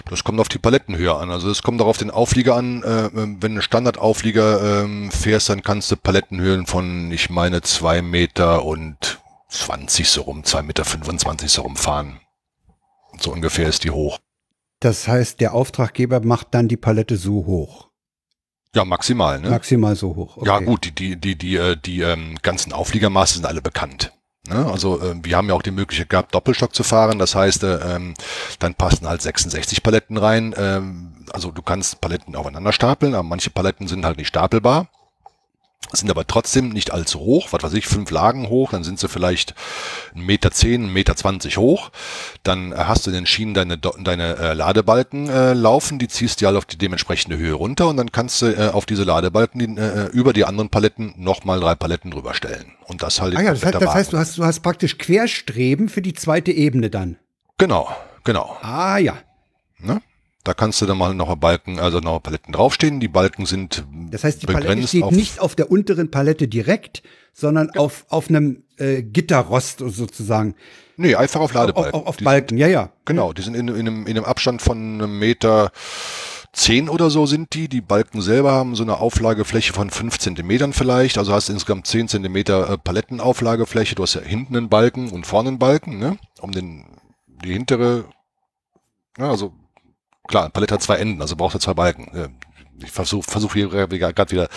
Das 0.08 0.22
kommt 0.22 0.38
auf 0.38 0.48
die 0.48 0.58
Palettenhöhe 0.58 1.14
an. 1.14 1.30
Also 1.30 1.50
es 1.50 1.62
kommt 1.62 1.82
auch 1.82 1.86
auf 1.86 1.98
den 1.98 2.10
Auflieger 2.10 2.54
an. 2.54 2.82
Äh, 2.82 3.10
wenn 3.12 3.56
du 3.56 3.60
Standardauflieger 3.60 4.84
ähm, 4.84 5.10
fährst, 5.10 5.48
dann 5.48 5.62
kannst 5.62 5.90
du 5.90 5.96
Palettenhöhen 5.96 6.66
von, 6.66 7.10
ich 7.10 7.28
meine, 7.28 7.62
zwei 7.62 8.02
Meter 8.02 8.64
und 8.64 9.20
20 9.48 10.08
so 10.08 10.22
rum, 10.22 10.44
zwei 10.44 10.62
Meter 10.62 10.84
25 10.84 11.50
so 11.50 11.62
rum 11.62 11.76
fahren. 11.76 12.20
So 13.18 13.32
ungefähr 13.32 13.68
ist 13.68 13.84
die 13.84 13.90
hoch. 13.90 14.18
Das 14.80 15.08
heißt, 15.08 15.40
der 15.40 15.54
Auftraggeber 15.54 16.20
macht 16.20 16.48
dann 16.52 16.68
die 16.68 16.76
Palette 16.76 17.16
so 17.16 17.46
hoch. 17.46 17.88
Ja, 18.74 18.84
maximal, 18.84 19.40
ne? 19.40 19.50
Maximal 19.50 19.96
so 19.96 20.14
hoch. 20.14 20.36
Okay. 20.36 20.46
Ja, 20.46 20.58
gut, 20.60 20.84
die, 20.84 20.92
die, 20.92 21.16
die, 21.16 21.36
die, 21.36 21.56
äh, 21.56 21.76
die 21.76 22.02
ähm, 22.02 22.36
ganzen 22.42 22.72
Aufliegermaße 22.72 23.34
sind 23.34 23.46
alle 23.46 23.62
bekannt. 23.62 24.12
Ne? 24.48 24.66
Also 24.70 25.00
äh, 25.00 25.14
wir 25.22 25.36
haben 25.36 25.48
ja 25.48 25.54
auch 25.54 25.62
die 25.62 25.70
Möglichkeit 25.70 26.10
gehabt, 26.10 26.34
Doppelstock 26.34 26.74
zu 26.74 26.82
fahren. 26.82 27.18
Das 27.18 27.34
heißt, 27.34 27.64
äh, 27.64 27.96
ähm, 27.96 28.14
dann 28.58 28.74
passen 28.74 29.08
halt 29.08 29.22
66 29.22 29.82
Paletten 29.82 30.16
rein. 30.16 30.54
Ähm, 30.56 31.12
also 31.32 31.50
du 31.50 31.62
kannst 31.62 32.00
Paletten 32.00 32.36
aufeinander 32.36 32.72
stapeln, 32.72 33.14
aber 33.14 33.24
manche 33.24 33.50
Paletten 33.50 33.88
sind 33.88 34.04
halt 34.04 34.18
nicht 34.18 34.28
stapelbar 34.28 34.88
sind 35.92 36.10
aber 36.10 36.26
trotzdem 36.26 36.70
nicht 36.70 36.92
allzu 36.92 37.20
hoch, 37.20 37.48
was 37.52 37.62
weiß 37.62 37.74
ich, 37.74 37.86
fünf 37.86 38.10
Lagen 38.10 38.48
hoch, 38.48 38.70
dann 38.70 38.84
sind 38.84 38.98
sie 38.98 39.08
vielleicht 39.08 39.54
1,10 40.14 40.20
Meter, 40.20 40.48
1,20 40.50 40.78
Meter 40.88 41.16
zwanzig 41.16 41.56
hoch. 41.56 41.90
Dann 42.42 42.74
hast 42.76 43.06
du 43.06 43.10
in 43.10 43.14
den 43.14 43.26
Schienen 43.26 43.54
deine, 43.54 43.78
deine 43.78 44.36
äh, 44.36 44.52
Ladebalken 44.54 45.28
äh, 45.28 45.52
laufen, 45.52 45.98
die 45.98 46.08
ziehst 46.08 46.40
du 46.40 46.46
halt 46.46 46.56
auf 46.56 46.64
die 46.64 46.78
dementsprechende 46.78 47.36
Höhe 47.36 47.54
runter 47.54 47.88
und 47.88 47.96
dann 47.96 48.12
kannst 48.12 48.42
du 48.42 48.46
äh, 48.46 48.70
auf 48.70 48.86
diese 48.86 49.04
Ladebalken 49.04 49.58
die, 49.58 49.80
äh, 49.80 50.06
über 50.12 50.32
die 50.32 50.44
anderen 50.44 50.68
Paletten 50.68 51.14
nochmal 51.16 51.60
drei 51.60 51.74
Paletten 51.74 52.10
drüber 52.10 52.34
stellen. 52.34 52.72
Und 52.86 53.02
das 53.02 53.20
halt 53.20 53.36
ah 53.36 53.42
ja, 53.42 53.50
das, 53.52 53.64
heißt, 53.64 53.74
das 53.74 53.94
heißt, 53.94 54.12
du 54.12 54.18
hast, 54.18 54.38
du 54.38 54.44
hast 54.44 54.60
praktisch 54.60 54.98
Querstreben 54.98 55.88
für 55.88 56.02
die 56.02 56.14
zweite 56.14 56.52
Ebene 56.52 56.90
dann. 56.90 57.16
Genau, 57.58 57.88
genau. 58.24 58.56
Ah 58.62 58.98
ja. 58.98 59.18
Ne? 59.78 60.00
Da 60.46 60.54
kannst 60.54 60.80
du 60.80 60.86
dann 60.86 60.96
mal 60.96 61.12
noch 61.12 61.34
Balken, 61.34 61.80
also 61.80 61.98
noch 61.98 62.22
Paletten 62.22 62.52
draufstehen. 62.52 63.00
Die 63.00 63.08
Balken 63.08 63.46
sind 63.46 63.84
Das 64.12 64.22
heißt, 64.22 64.42
die 64.42 64.46
Palette 64.46 64.86
steht 64.86 65.02
auf 65.02 65.10
nicht 65.10 65.40
auf 65.40 65.56
der 65.56 65.72
unteren 65.72 66.08
Palette 66.12 66.46
direkt, 66.46 67.02
sondern 67.32 67.72
ja. 67.74 67.80
auf, 67.80 68.06
auf 68.10 68.28
einem 68.28 68.62
äh, 68.76 69.02
Gitterrost 69.02 69.80
sozusagen. 69.80 70.54
Nee, 70.96 71.16
einfach 71.16 71.40
auf 71.40 71.52
Ladebalken. 71.52 71.94
Auf, 71.94 72.02
auf, 72.02 72.06
auf 72.06 72.16
Balken, 72.18 72.50
sind, 72.50 72.58
ja, 72.58 72.68
ja. 72.68 72.92
Genau, 73.06 73.32
die 73.32 73.42
sind 73.42 73.56
in, 73.56 73.66
in, 73.66 73.88
einem, 73.88 74.06
in 74.06 74.16
einem 74.16 74.24
Abstand 74.24 74.62
von 74.62 74.78
einem 74.78 75.18
Meter 75.18 75.72
10 76.52 76.90
oder 76.90 77.10
so 77.10 77.26
sind 77.26 77.52
die. 77.52 77.66
Die 77.66 77.80
Balken 77.80 78.22
selber 78.22 78.52
haben 78.52 78.76
so 78.76 78.84
eine 78.84 78.98
Auflagefläche 78.98 79.72
von 79.72 79.90
5 79.90 80.20
Zentimetern 80.20 80.72
vielleicht. 80.72 81.18
Also 81.18 81.32
hast 81.32 81.48
du 81.48 81.54
insgesamt 81.54 81.88
10 81.88 82.06
Zentimeter 82.06 82.70
äh, 82.70 82.78
Palettenauflagefläche. 82.78 83.96
Du 83.96 84.04
hast 84.04 84.14
ja 84.14 84.20
hinten 84.20 84.56
einen 84.56 84.68
Balken 84.68 85.10
und 85.10 85.26
vorne 85.26 85.48
einen 85.48 85.58
Balken, 85.58 85.98
ne? 85.98 86.18
Um 86.40 86.52
den, 86.52 86.84
die 87.26 87.52
hintere, 87.52 88.04
ja, 89.18 89.28
also 89.28 89.52
klar, 90.26 90.50
Palette 90.50 90.74
hat 90.74 90.82
zwei 90.82 90.96
Enden, 90.96 91.20
also 91.20 91.36
braucht 91.36 91.54
er 91.54 91.60
zwei 91.60 91.74
Balken. 91.74 92.36
Ich 92.82 92.90
versuche 92.90 93.30
versuch 93.30 93.54
hier 93.54 93.68
gerade 93.68 94.30
wieder 94.30 94.48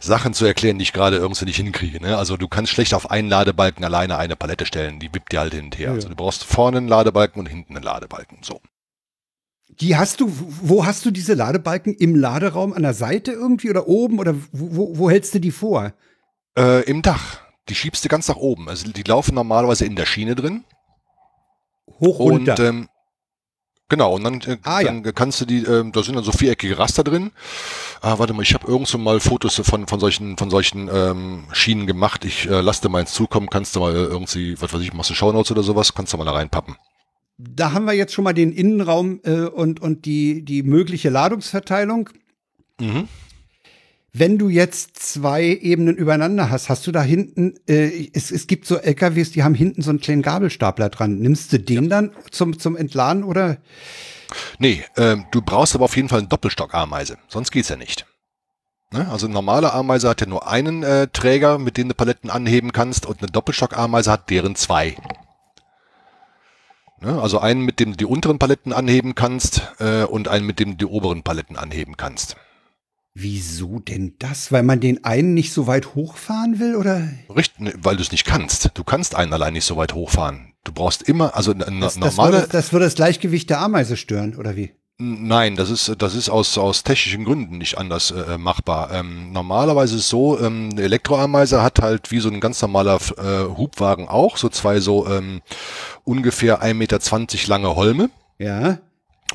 Sachen 0.00 0.34
zu 0.34 0.44
erklären, 0.44 0.78
die 0.78 0.82
ich 0.82 0.92
gerade 0.92 1.16
irgendwie 1.16 1.44
nicht 1.44 1.56
hinkriege. 1.56 2.00
Ne? 2.02 2.16
Also 2.16 2.36
du 2.36 2.48
kannst 2.48 2.72
schlecht 2.72 2.92
auf 2.92 3.10
einen 3.10 3.28
Ladebalken 3.28 3.84
alleine 3.84 4.18
eine 4.18 4.34
Palette 4.34 4.66
stellen, 4.66 4.98
die 4.98 5.14
wippt 5.14 5.32
dir 5.32 5.40
halt 5.40 5.54
hin 5.54 5.66
und 5.66 5.78
her. 5.78 5.90
Ja. 5.90 5.94
Also 5.94 6.08
du 6.08 6.16
brauchst 6.16 6.44
vorne 6.44 6.78
einen 6.78 6.88
Ladebalken 6.88 7.38
und 7.38 7.46
hinten 7.46 7.76
einen 7.76 7.84
Ladebalken. 7.84 8.38
So. 8.42 8.60
Die 9.80 9.96
hast 9.96 10.20
du, 10.20 10.30
wo 10.30 10.84
hast 10.84 11.04
du 11.06 11.10
diese 11.10 11.34
Ladebalken? 11.34 11.94
Im 11.94 12.14
Laderaum 12.14 12.72
an 12.72 12.82
der 12.82 12.94
Seite 12.94 13.32
irgendwie 13.32 13.70
oder 13.70 13.86
oben 13.88 14.18
oder 14.18 14.34
wo, 14.50 14.98
wo 14.98 15.08
hältst 15.08 15.34
du 15.34 15.38
die 15.38 15.50
vor? 15.50 15.94
Äh, 16.58 16.82
Im 16.84 17.02
Dach. 17.02 17.40
Die 17.68 17.74
schiebst 17.74 18.04
du 18.04 18.08
ganz 18.08 18.28
nach 18.28 18.36
oben. 18.36 18.68
Also 18.68 18.90
die 18.90 19.02
laufen 19.04 19.34
normalerweise 19.34 19.86
in 19.86 19.96
der 19.96 20.04
Schiene 20.06 20.34
drin. 20.34 20.64
Hoch 22.00 22.18
runter. 22.18 22.52
Und 22.52 22.60
ähm, 22.60 22.88
Genau, 23.92 24.14
und 24.14 24.24
dann, 24.24 24.40
äh, 24.40 24.56
ah, 24.62 24.82
dann 24.82 25.04
ja. 25.04 25.12
kannst 25.12 25.42
du 25.42 25.44
die, 25.44 25.66
äh, 25.66 25.84
da 25.92 26.02
sind 26.02 26.14
dann 26.14 26.24
so 26.24 26.32
viereckige 26.32 26.78
Raster 26.78 27.04
drin. 27.04 27.30
Ah, 28.00 28.18
warte 28.18 28.32
mal, 28.32 28.40
ich 28.40 28.54
habe 28.54 28.66
irgendwo 28.66 28.96
mal 28.96 29.20
Fotos 29.20 29.60
von, 29.62 29.86
von 29.86 30.00
solchen, 30.00 30.38
von 30.38 30.48
solchen 30.48 30.88
ähm, 30.90 31.44
Schienen 31.52 31.86
gemacht. 31.86 32.24
Ich 32.24 32.48
äh, 32.48 32.62
lass 32.62 32.80
dir 32.80 32.88
mal 32.88 33.00
ins 33.00 33.12
Zukommen, 33.12 33.50
kannst 33.50 33.76
du 33.76 33.80
mal 33.80 33.92
irgendwie, 33.92 34.58
was 34.62 34.72
weiß 34.72 34.80
ich, 34.80 34.94
machst 34.94 35.10
du 35.10 35.14
Shownotes 35.14 35.50
oder 35.50 35.62
sowas, 35.62 35.92
kannst 35.92 36.14
du 36.14 36.16
mal 36.16 36.24
da 36.24 36.32
reinpappen. 36.32 36.76
Da 37.36 37.72
haben 37.72 37.84
wir 37.84 37.92
jetzt 37.92 38.14
schon 38.14 38.24
mal 38.24 38.32
den 38.32 38.50
Innenraum 38.50 39.20
äh, 39.24 39.42
und, 39.42 39.82
und 39.82 40.06
die, 40.06 40.42
die 40.42 40.62
mögliche 40.62 41.10
Ladungsverteilung. 41.10 42.08
Mhm. 42.80 43.08
Wenn 44.14 44.36
du 44.36 44.50
jetzt 44.50 44.98
zwei 44.98 45.42
Ebenen 45.42 45.96
übereinander 45.96 46.50
hast, 46.50 46.68
hast 46.68 46.86
du 46.86 46.92
da 46.92 47.02
hinten, 47.02 47.54
äh, 47.66 48.10
es, 48.12 48.30
es 48.30 48.46
gibt 48.46 48.66
so 48.66 48.76
LKWs, 48.76 49.32
die 49.32 49.42
haben 49.42 49.54
hinten 49.54 49.80
so 49.80 49.88
einen 49.88 50.00
kleinen 50.00 50.20
Gabelstapler 50.20 50.90
dran. 50.90 51.18
Nimmst 51.18 51.50
du 51.52 51.58
den 51.58 51.84
ja. 51.84 51.88
dann 51.88 52.12
zum, 52.30 52.58
zum 52.58 52.76
Entladen 52.76 53.24
oder? 53.24 53.56
Nee, 54.58 54.84
äh, 54.96 55.16
du 55.30 55.40
brauchst 55.40 55.74
aber 55.74 55.86
auf 55.86 55.96
jeden 55.96 56.10
Fall 56.10 56.18
eine 56.18 56.28
Doppelstockameise, 56.28 57.16
sonst 57.28 57.50
geht's 57.52 57.70
ja 57.70 57.76
nicht. 57.76 58.06
Ne? 58.90 59.08
Also 59.10 59.26
eine 59.26 59.32
normale 59.32 59.72
Ameise 59.72 60.10
hat 60.10 60.20
ja 60.20 60.26
nur 60.26 60.46
einen 60.46 60.82
äh, 60.82 61.08
Träger, 61.08 61.58
mit 61.58 61.78
dem 61.78 61.88
du 61.88 61.94
Paletten 61.94 62.28
anheben 62.28 62.72
kannst 62.72 63.06
und 63.06 63.22
eine 63.22 63.30
Doppelstockameise 63.30 64.12
hat 64.12 64.28
deren 64.28 64.56
zwei. 64.56 64.94
Ne? 67.00 67.20
Also 67.20 67.38
einen, 67.38 67.62
mit 67.62 67.80
dem 67.80 67.92
du 67.92 67.96
die 67.96 68.04
unteren 68.04 68.38
Paletten 68.38 68.74
anheben 68.74 69.14
kannst 69.14 69.72
äh, 69.78 70.04
und 70.04 70.28
einen, 70.28 70.46
mit 70.46 70.60
dem 70.60 70.72
du 70.72 70.76
die 70.76 70.86
oberen 70.86 71.22
Paletten 71.22 71.56
anheben 71.56 71.96
kannst. 71.96 72.36
Wieso 73.14 73.78
denn 73.78 74.14
das? 74.18 74.52
Weil 74.52 74.62
man 74.62 74.80
den 74.80 75.04
einen 75.04 75.34
nicht 75.34 75.52
so 75.52 75.66
weit 75.66 75.94
hochfahren 75.94 76.58
will, 76.58 76.76
oder? 76.76 77.08
Richtig, 77.34 77.60
ne, 77.60 77.74
weil 77.82 77.96
du 77.96 78.02
es 78.02 78.10
nicht 78.10 78.24
kannst. 78.24 78.70
Du 78.74 78.84
kannst 78.84 79.14
einen 79.14 79.32
allein 79.32 79.52
nicht 79.52 79.66
so 79.66 79.76
weit 79.76 79.94
hochfahren. 79.94 80.54
Du 80.64 80.72
brauchst 80.72 81.02
immer, 81.02 81.36
also 81.36 81.52
eine 81.52 81.80
das, 81.80 81.96
normale. 81.96 82.32
Das 82.32 82.40
würde, 82.40 82.52
das 82.52 82.72
würde 82.72 82.84
das 82.86 82.94
Gleichgewicht 82.94 83.50
der 83.50 83.60
Ameise 83.60 83.96
stören, 83.96 84.36
oder 84.36 84.56
wie? 84.56 84.72
Nein, 84.98 85.56
das 85.56 85.68
ist, 85.68 85.96
das 85.98 86.14
ist 86.14 86.30
aus, 86.30 86.56
aus 86.56 86.84
technischen 86.84 87.24
Gründen 87.24 87.58
nicht 87.58 87.76
anders 87.76 88.12
äh, 88.12 88.38
machbar. 88.38 88.92
Ähm, 88.92 89.32
normalerweise 89.32 89.96
ist 89.96 90.02
es 90.02 90.08
so, 90.08 90.38
ähm, 90.38 90.70
eine 90.72 90.82
Elektroameise 90.82 91.62
hat 91.62 91.80
halt 91.80 92.12
wie 92.12 92.20
so 92.20 92.30
ein 92.30 92.40
ganz 92.40 92.62
normaler 92.62 92.98
äh, 93.18 93.56
Hubwagen 93.56 94.08
auch, 94.08 94.36
so 94.36 94.48
zwei 94.48 94.80
so 94.80 95.08
ähm, 95.08 95.42
ungefähr 96.04 96.62
1,20 96.62 96.74
Meter 96.74 97.48
lange 97.48 97.74
Holme. 97.74 98.10
Ja 98.38 98.78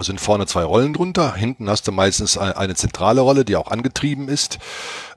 sind 0.05 0.21
vorne 0.21 0.45
zwei 0.45 0.63
Rollen 0.63 0.93
drunter. 0.93 1.33
Hinten 1.33 1.69
hast 1.69 1.87
du 1.87 1.91
meistens 1.91 2.37
eine 2.37 2.75
zentrale 2.75 3.21
Rolle, 3.21 3.45
die 3.45 3.55
auch 3.55 3.71
angetrieben 3.71 4.27
ist 4.29 4.59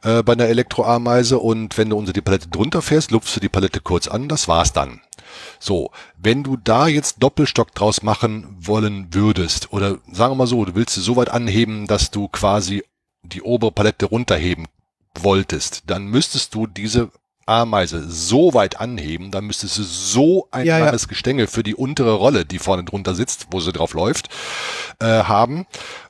äh, 0.03 0.22
bei 0.22 0.33
einer 0.33 0.47
Elektroameise. 0.47 1.39
Und 1.39 1.76
wenn 1.76 1.91
du 1.91 1.97
unter 1.97 2.12
die 2.12 2.20
Palette 2.20 2.49
drunter 2.49 2.83
fährst, 2.83 3.11
lupfst 3.11 3.37
du 3.37 3.41
die 3.41 3.49
Palette 3.49 3.81
kurz 3.81 4.09
an. 4.09 4.28
Das 4.28 4.49
war's 4.49 4.72
dann. 4.72 5.01
So, 5.59 5.91
wenn 6.16 6.43
du 6.43 6.57
da 6.57 6.89
jetzt 6.89 7.22
Doppelstock 7.22 7.74
draus 7.74 8.03
machen 8.03 8.57
wollen 8.59 9.09
würdest, 9.12 9.72
oder 9.72 9.99
sagen 10.11 10.33
wir 10.33 10.37
mal 10.37 10.47
so, 10.47 10.64
du 10.64 10.74
willst 10.74 10.95
sie 10.95 11.01
so 11.01 11.16
weit 11.16 11.31
anheben, 11.31 11.87
dass 11.87 12.11
du 12.11 12.28
quasi 12.28 12.83
die 13.22 13.43
obere 13.43 13.72
Palette 13.72 14.07
runterheben 14.07 14.66
wolltest, 15.14 15.83
dann 15.87 16.07
müsstest 16.07 16.55
du 16.55 16.66
diese 16.66 17.11
Ameise 17.47 18.09
so 18.09 18.55
weit 18.55 18.80
anheben, 18.80 19.30
dann 19.30 19.47
müsstest 19.47 19.78
du 19.78 19.82
so 19.82 20.49
ein 20.51 20.66
ja, 20.66 20.78
langes 20.78 21.03
ja. 21.03 21.09
Gestänge 21.09 21.47
für 21.47 21.62
die 21.62 21.74
untere 21.74 22.14
Rolle, 22.14 22.45
die 22.45 22.59
vorne 22.59 22.84
drunter 22.84 23.14
sitzt, 23.14 23.49
wo 23.51 23.61
sie 23.61 23.72
drauf 23.72 23.95
läuft, 23.95 24.28
äh, 25.01 25.24
haben. 25.24 25.66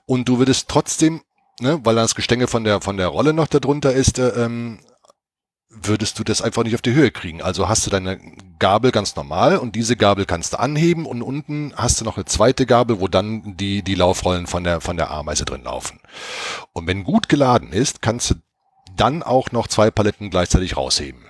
Und 0.07 0.28
du 0.28 0.39
würdest 0.39 0.68
trotzdem, 0.68 1.22
ne, 1.61 1.81
weil 1.85 1.95
das 1.95 2.14
Gestänge 2.14 2.47
von 2.47 2.64
der, 2.64 2.81
von 2.81 2.97
der 2.97 3.09
Rolle 3.09 3.33
noch 3.33 3.47
darunter 3.47 3.93
ist, 3.93 4.18
äh, 4.18 4.28
ähm, 4.28 4.81
würdest 5.70 6.18
du 6.18 6.24
das 6.24 6.43
einfach 6.43 6.64
nicht 6.64 6.74
auf 6.74 6.83
die 6.83 6.93
Höhe 6.93 7.12
kriegen. 7.12 7.43
Also 7.43 7.68
hast 7.68 7.87
du 7.87 7.91
deine 7.91 8.18
Gabel 8.59 8.91
ganz 8.91 9.14
normal 9.14 9.57
und 9.57 9.76
diese 9.76 9.97
Gabel 9.97 10.26
kannst 10.26 10.53
du 10.53 10.59
anheben 10.59 11.07
und 11.07 11.22
unten 11.22 11.72
hast 11.76 12.01
du 12.01 12.05
noch 12.05 12.16
eine 12.16 12.24
zweite 12.24 12.66
Gabel, 12.66 13.01
wo 13.01 13.07
dann 13.07 13.57
die, 13.57 13.83
die 13.83 13.95
Laufrollen 13.95 14.49
von 14.49 14.64
der, 14.64 14.81
von 14.81 14.97
der 14.97 15.11
Ameise 15.11 15.45
drin 15.45 15.62
laufen. 15.62 16.01
Und 16.72 16.89
wenn 16.89 17.05
gut 17.05 17.28
geladen 17.28 17.72
ist, 17.72 18.03
kannst 18.03 18.31
du 18.31 18.35
dann 19.01 19.22
auch 19.22 19.51
noch 19.51 19.66
zwei 19.66 19.90
Paletten 19.90 20.30
gleichzeitig 20.30 20.76
rausheben. 20.76 21.24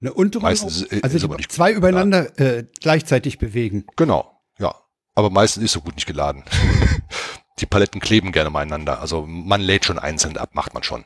Eine 0.00 0.14
untere, 0.14 0.42
meistens 0.42 0.82
ist, 0.82 1.04
also 1.04 1.34
ist 1.34 1.52
zwei 1.52 1.72
übereinander 1.72 2.38
äh, 2.40 2.64
gleichzeitig 2.80 3.38
bewegen. 3.38 3.84
Genau, 3.96 4.40
ja. 4.58 4.74
Aber 5.14 5.28
meistens 5.28 5.64
ist 5.64 5.72
so 5.72 5.82
gut 5.82 5.96
nicht 5.96 6.06
geladen. 6.06 6.44
die 7.58 7.66
Paletten 7.66 8.00
kleben 8.00 8.32
gerne 8.32 8.50
miteinander. 8.50 9.00
Also 9.00 9.26
man 9.26 9.60
lädt 9.60 9.84
schon 9.84 9.98
einzeln 9.98 10.38
ab, 10.38 10.50
macht 10.54 10.72
man 10.72 10.82
schon. 10.82 11.04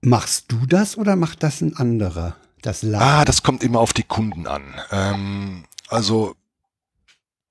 Machst 0.00 0.52
du 0.52 0.66
das 0.66 0.98
oder 0.98 1.16
macht 1.16 1.42
das 1.42 1.60
ein 1.60 1.76
anderer? 1.76 2.36
Das 2.60 2.82
Laden? 2.82 3.02
Ah, 3.02 3.24
das 3.24 3.42
kommt 3.42 3.62
immer 3.62 3.80
auf 3.80 3.92
die 3.92 4.02
Kunden 4.02 4.46
an. 4.46 4.74
Ähm, 4.90 5.64
also 5.88 6.34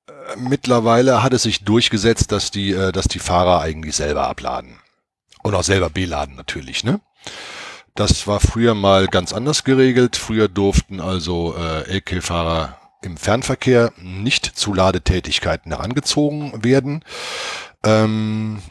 äh, 0.07 0.35
mittlerweile 0.37 1.23
hat 1.23 1.33
es 1.33 1.43
sich 1.43 1.63
durchgesetzt, 1.63 2.31
dass 2.31 2.51
die, 2.51 2.71
äh, 2.71 2.91
dass 2.91 3.07
die 3.07 3.19
Fahrer 3.19 3.61
eigentlich 3.61 3.95
selber 3.95 4.27
abladen. 4.27 4.79
Und 5.43 5.55
auch 5.55 5.63
selber 5.63 5.89
beladen 5.89 6.35
natürlich, 6.35 6.83
ne? 6.83 6.99
Das 7.95 8.27
war 8.27 8.39
früher 8.39 8.75
mal 8.75 9.07
ganz 9.07 9.33
anders 9.33 9.63
geregelt. 9.63 10.17
Früher 10.17 10.47
durften 10.47 11.01
also 11.01 11.55
äh, 11.57 11.97
LK-Fahrer 11.97 12.77
im 13.01 13.17
Fernverkehr 13.17 13.91
nicht 13.97 14.45
zu 14.45 14.73
Ladetätigkeiten 14.73 15.71
herangezogen 15.71 16.63
werden. 16.63 17.03
Ähm, 17.83 18.61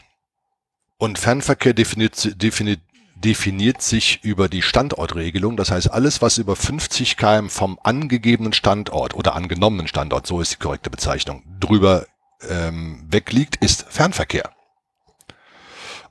und 0.97 1.19
Fernverkehr 1.19 1.73
definiert, 1.73 2.41
definiert, 2.41 2.79
definiert 3.15 3.81
sich 3.81 4.23
über 4.23 4.47
die 4.47 4.61
Standortregelung. 4.61 5.57
Das 5.57 5.71
heißt, 5.71 5.91
alles, 5.91 6.21
was 6.21 6.37
über 6.37 6.55
50 6.55 7.17
km 7.17 7.49
vom 7.49 7.79
angegebenen 7.83 8.53
Standort 8.53 9.13
oder 9.13 9.35
angenommenen 9.35 9.87
Standort, 9.87 10.25
so 10.25 10.39
ist 10.39 10.53
die 10.53 10.57
korrekte 10.57 10.89
Bezeichnung, 10.89 11.43
drüber 11.59 12.05
ähm, 12.49 13.05
wegliegt, 13.09 13.57
ist 13.57 13.85
Fernverkehr. 13.89 14.51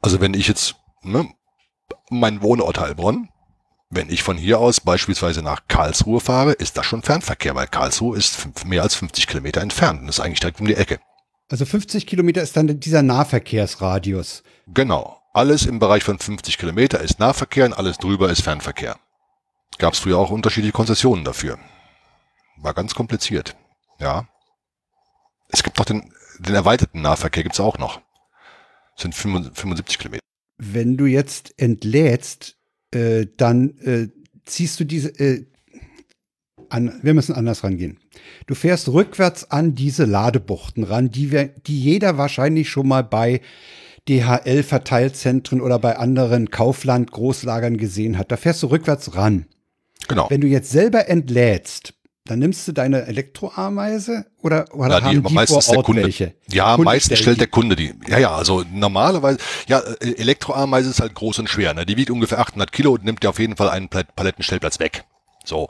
Also 0.07 0.21
wenn 0.21 0.35
ich 0.35 0.47
jetzt 0.47 0.77
ne, 1.03 1.29
mein 2.11 2.41
Wohnort 2.41 2.79
Heilbronn. 2.79 3.29
Wenn 3.91 4.09
ich 4.09 4.23
von 4.23 4.37
hier 4.37 4.61
aus 4.61 4.81
beispielsweise 4.81 5.43
nach 5.43 5.67
Karlsruhe 5.67 6.21
fahre, 6.21 6.53
ist 6.53 6.77
das 6.77 6.87
schon 6.87 7.03
Fernverkehr, 7.03 7.57
weil 7.57 7.67
Karlsruhe 7.67 8.17
ist 8.17 8.65
mehr 8.65 8.85
als 8.85 8.95
50 8.95 9.27
Kilometer 9.27 9.63
entfernt 9.63 10.03
und 10.03 10.09
ist 10.09 10.21
eigentlich 10.21 10.39
direkt 10.39 10.61
um 10.61 10.67
die 10.69 10.77
Ecke. 10.77 11.01
Also 11.49 11.67
50 11.67 12.07
Kilometer 12.07 12.41
ist 12.41 12.57
dann 12.57 12.79
dieser 12.79 13.03
Nahverkehrsradius. 13.03 14.45
Genau. 14.69 15.21
Alles 15.33 15.67
im 15.67 15.81
Bereich 15.81 16.05
von 16.05 16.21
50 16.21 16.57
Kilometer 16.57 17.01
ist 17.01 17.19
Nahverkehr 17.19 17.65
und 17.65 17.75
alles 17.75 17.99
drüber 17.99 18.31
ist 18.31 18.43
Fernverkehr. 18.43 19.01
Gab 19.79 19.95
es 19.95 19.99
früher 19.99 20.19
auch 20.19 20.31
unterschiedliche 20.31 20.73
Konzessionen 20.73 21.25
dafür. 21.25 21.59
War 22.59 22.75
ganz 22.75 22.95
kompliziert. 22.95 23.57
Ja. 23.99 24.29
Es 25.49 25.65
gibt 25.65 25.79
noch 25.79 25.85
den, 25.85 26.13
den 26.39 26.55
erweiterten 26.55 27.03
Nahverkehr, 27.03 27.43
gibt 27.43 27.57
es 27.57 27.61
auch 27.61 27.79
noch. 27.79 28.06
Das 28.97 29.03
sind 29.03 29.15
75 29.15 29.99
Kilometer 29.99 30.27
wenn 30.59 30.97
du 30.97 31.07
jetzt 31.07 31.55
entlädst, 31.59 32.57
äh, 32.91 33.27
dann 33.37 33.79
äh, 33.79 34.09
ziehst 34.45 34.81
du 34.81 34.85
diese, 34.85 35.09
äh, 35.19 35.47
an, 36.69 36.99
wir 37.03 37.15
müssen 37.15 37.35
anders 37.35 37.63
rangehen. 37.63 37.99
Du 38.47 38.55
fährst 38.55 38.89
rückwärts 38.89 39.51
an 39.51 39.75
diese 39.75 40.05
Ladebuchten 40.05 40.85
ran, 40.85 41.11
die, 41.11 41.31
wir, 41.31 41.49
die 41.49 41.81
jeder 41.81 42.19
wahrscheinlich 42.19 42.69
schon 42.69 42.89
mal 42.89 43.05
bei 43.05 43.41
DHL-Verteilzentren 44.09 45.61
oder 45.61 45.79
bei 45.79 45.97
anderen 45.97 46.51
Kaufland-Großlagern 46.51 47.77
gesehen 47.77 48.19
hat. 48.19 48.33
Da 48.33 48.37
fährst 48.37 48.63
du 48.63 48.69
rückwärts 48.69 49.15
ran. 49.15 49.47
Genau. 50.09 50.31
Wenn 50.31 50.41
du 50.41 50.47
jetzt 50.47 50.71
selber 50.71 51.09
entlädst, 51.09 51.95
dann 52.31 52.39
nimmst 52.39 52.67
du 52.69 52.73
deine 52.73 53.07
Elektroameise 53.07 54.27
oder, 54.43 54.67
oder 54.73 54.91
ja, 54.91 55.01
die, 55.01 55.17
haben 55.17 55.25
die 55.25 55.35
meistens 55.35 55.67
der 55.67 55.83
Kunde. 55.83 56.03
Welche? 56.03 56.35
Ja, 56.51 56.75
Kunde 56.75 56.85
meistens 56.85 57.19
stellt 57.19 57.41
der 57.41 57.47
Kunde 57.47 57.77
die. 57.77 57.95
Ja, 58.09 58.19
ja, 58.19 58.35
also 58.35 58.65
normalerweise, 58.73 59.39
ja, 59.69 59.81
äh, 59.81 60.13
Elektroameise 60.17 60.91
ist 60.91 61.01
halt 61.01 61.15
groß 61.15 61.39
und 61.41 61.49
schwer. 61.49 61.75
Ne? 61.75 61.87
Die 61.87 61.97
wiegt 61.97 62.11
ungefähr 62.11 62.39
800 62.39 62.71
Kilo 62.73 62.93
und 62.93 63.05
nimmt 63.05 63.23
dir 63.23 63.31
auf 63.31 63.39
jeden 63.39 63.57
Fall 63.57 63.71
einen 63.71 63.89
Palettenstellplatz 63.89 64.79
weg. 64.81 65.05
So. 65.47 65.69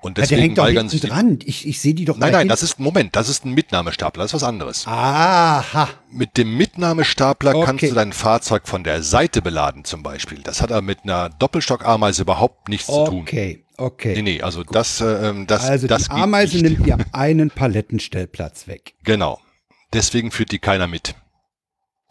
Und 0.00 0.10
Ja, 0.10 0.14
der 0.14 0.22
deswegen 0.22 0.40
hängt 0.42 0.58
doch 0.58 0.64
weigern 0.64 0.88
sich 0.88 1.00
dran. 1.02 1.38
Ich, 1.44 1.66
ich 1.68 1.80
sehe 1.80 1.94
die 1.94 2.04
doch 2.06 2.16
Nein, 2.16 2.32
nein, 2.32 2.48
das 2.48 2.62
ist, 2.62 2.78
Moment, 2.80 3.14
das 3.16 3.28
ist 3.28 3.44
ein 3.44 3.52
Mitnahmestapler, 3.52 4.24
das 4.24 4.30
ist 4.30 4.34
was 4.42 4.48
anderes. 4.48 4.86
Aha. 4.86 5.88
Mit 6.10 6.36
dem 6.36 6.56
Mitnahmestapler 6.56 7.52
kannst 7.52 7.70
Okay. 7.84 7.88
du 7.90 7.94
dein 7.94 8.12
Fahrzeug 8.12 8.66
von 8.66 8.82
der 8.84 9.02
Seite 9.02 9.42
beladen 9.42 9.84
zum 9.84 10.02
Beispiel. 10.02 10.40
Das 10.42 10.60
hat 10.62 10.72
aber 10.72 10.82
mit 10.82 11.00
einer 11.04 11.28
Doppelstockameise 11.28 12.22
überhaupt 12.22 12.68
nichts 12.68 12.86
zu 12.86 13.04
tun. 13.04 13.20
Okay, 13.20 13.64
okay. 13.76 14.14
Nee, 14.16 14.22
nee, 14.22 14.42
also 14.42 14.64
das, 14.64 15.00
äh, 15.00 15.28
ähm, 15.28 15.46
das, 15.46 15.64
also 15.64 15.86
das 15.86 16.04
die 16.04 16.10
Ameise 16.10 16.56
nicht. 16.56 16.78
nimmt 16.78 16.86
dir 16.86 16.98
einen 17.12 17.50
Palettenstellplatz 17.50 18.66
weg. 18.66 18.94
Genau. 19.04 19.38
Deswegen 19.92 20.30
führt 20.30 20.52
die 20.52 20.58
keiner 20.58 20.86
mit. 20.86 21.14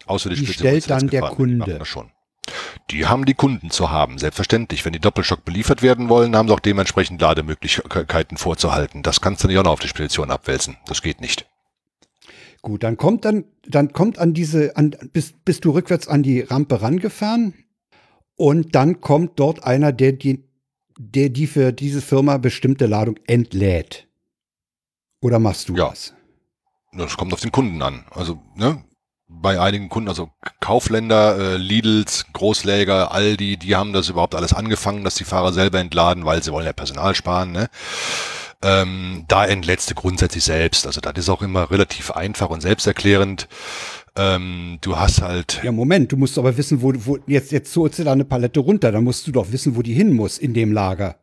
Außer 0.05 0.29
die, 0.29 0.35
Die 0.35 0.45
Spitze, 0.45 0.59
stellt 0.59 0.89
dann 0.89 1.07
der 1.07 1.21
Kunde. 1.21 1.79
Schon. 1.85 2.11
Die 2.91 3.05
haben 3.05 3.25
die 3.25 3.33
Kunden 3.33 3.69
zu 3.69 3.89
haben, 3.91 4.17
selbstverständlich. 4.17 4.83
Wenn 4.85 4.93
die 4.93 4.99
Doppelstock 4.99 5.45
beliefert 5.45 5.81
werden 5.81 6.09
wollen, 6.09 6.35
haben 6.35 6.47
sie 6.47 6.53
auch 6.53 6.59
dementsprechend 6.59 7.21
Lademöglichkeiten 7.21 8.37
vorzuhalten. 8.37 9.03
Das 9.03 9.21
kannst 9.21 9.43
du 9.43 9.47
nicht 9.47 9.57
auch 9.57 9.63
noch 9.63 9.71
auf 9.73 9.79
die 9.79 9.87
Spedition 9.87 10.31
abwälzen. 10.31 10.77
Das 10.87 11.01
geht 11.01 11.21
nicht. 11.21 11.45
Gut, 12.61 12.83
dann 12.83 12.97
kommt 12.97 13.23
dann, 13.25 13.45
dann 13.65 13.93
kommt 13.93 14.19
an 14.19 14.33
diese, 14.33 14.75
an, 14.75 14.95
bist, 15.13 15.45
bist 15.45 15.63
du 15.65 15.71
rückwärts 15.71 16.07
an 16.07 16.23
die 16.23 16.41
Rampe 16.41 16.81
rangefahren 16.81 17.53
und 18.35 18.75
dann 18.75 18.99
kommt 18.99 19.39
dort 19.39 19.63
einer, 19.63 19.93
der 19.93 20.11
die, 20.13 20.43
der 20.97 21.29
die 21.29 21.47
für 21.47 21.71
diese 21.71 22.01
Firma 22.01 22.37
bestimmte 22.37 22.85
Ladung 22.85 23.17
entlädt. 23.27 24.07
Oder 25.21 25.39
machst 25.39 25.69
du 25.69 25.75
Ja. 25.75 25.89
das? 25.89 26.13
Das 26.91 27.15
kommt 27.17 27.31
auf 27.33 27.39
den 27.41 27.51
Kunden 27.51 27.81
an. 27.81 28.05
Also, 28.11 28.41
ne? 28.55 28.83
Bei 29.31 29.59
einigen 29.61 29.89
Kunden, 29.89 30.09
also 30.09 30.31
Kaufländer, 30.59 31.37
äh, 31.37 31.57
Lidls, 31.57 32.25
Großläger, 32.33 33.11
Aldi, 33.11 33.57
die 33.57 33.75
haben 33.75 33.93
das 33.93 34.09
überhaupt 34.09 34.35
alles 34.35 34.53
angefangen, 34.53 35.03
dass 35.03 35.15
die 35.15 35.23
Fahrer 35.23 35.53
selber 35.53 35.79
entladen, 35.79 36.25
weil 36.25 36.41
sie 36.41 36.51
wollen 36.51 36.65
ja 36.65 36.73
Personal 36.73 37.13
sparen, 37.15 37.51
ne? 37.51 37.69
Ähm, 38.61 39.23
da 39.27 39.45
entlädst 39.45 39.89
du 39.89 39.95
grundsätzlich 39.95 40.43
selbst. 40.43 40.85
Also 40.85 40.99
das 40.99 41.13
ist 41.15 41.29
auch 41.29 41.41
immer 41.41 41.71
relativ 41.71 42.11
einfach 42.11 42.49
und 42.49 42.61
selbsterklärend. 42.61 43.47
Ähm, 44.17 44.79
du 44.81 44.97
hast 44.97 45.21
halt, 45.21 45.61
Ja, 45.63 45.71
Moment, 45.71 46.11
du 46.11 46.17
musst 46.17 46.37
aber 46.37 46.57
wissen, 46.57 46.81
wo, 46.81 46.91
wo 46.95 47.19
jetzt, 47.27 47.51
jetzt 47.51 47.73
holst 47.77 47.99
du 47.99 48.03
da 48.03 48.11
eine 48.11 48.25
Palette 48.25 48.59
runter, 48.59 48.91
dann 48.91 49.03
musst 49.03 49.27
du 49.27 49.31
doch 49.31 49.51
wissen, 49.51 49.77
wo 49.77 49.81
die 49.81 49.93
hin 49.93 50.11
muss 50.11 50.37
in 50.37 50.53
dem 50.53 50.73
Lager. 50.73 51.15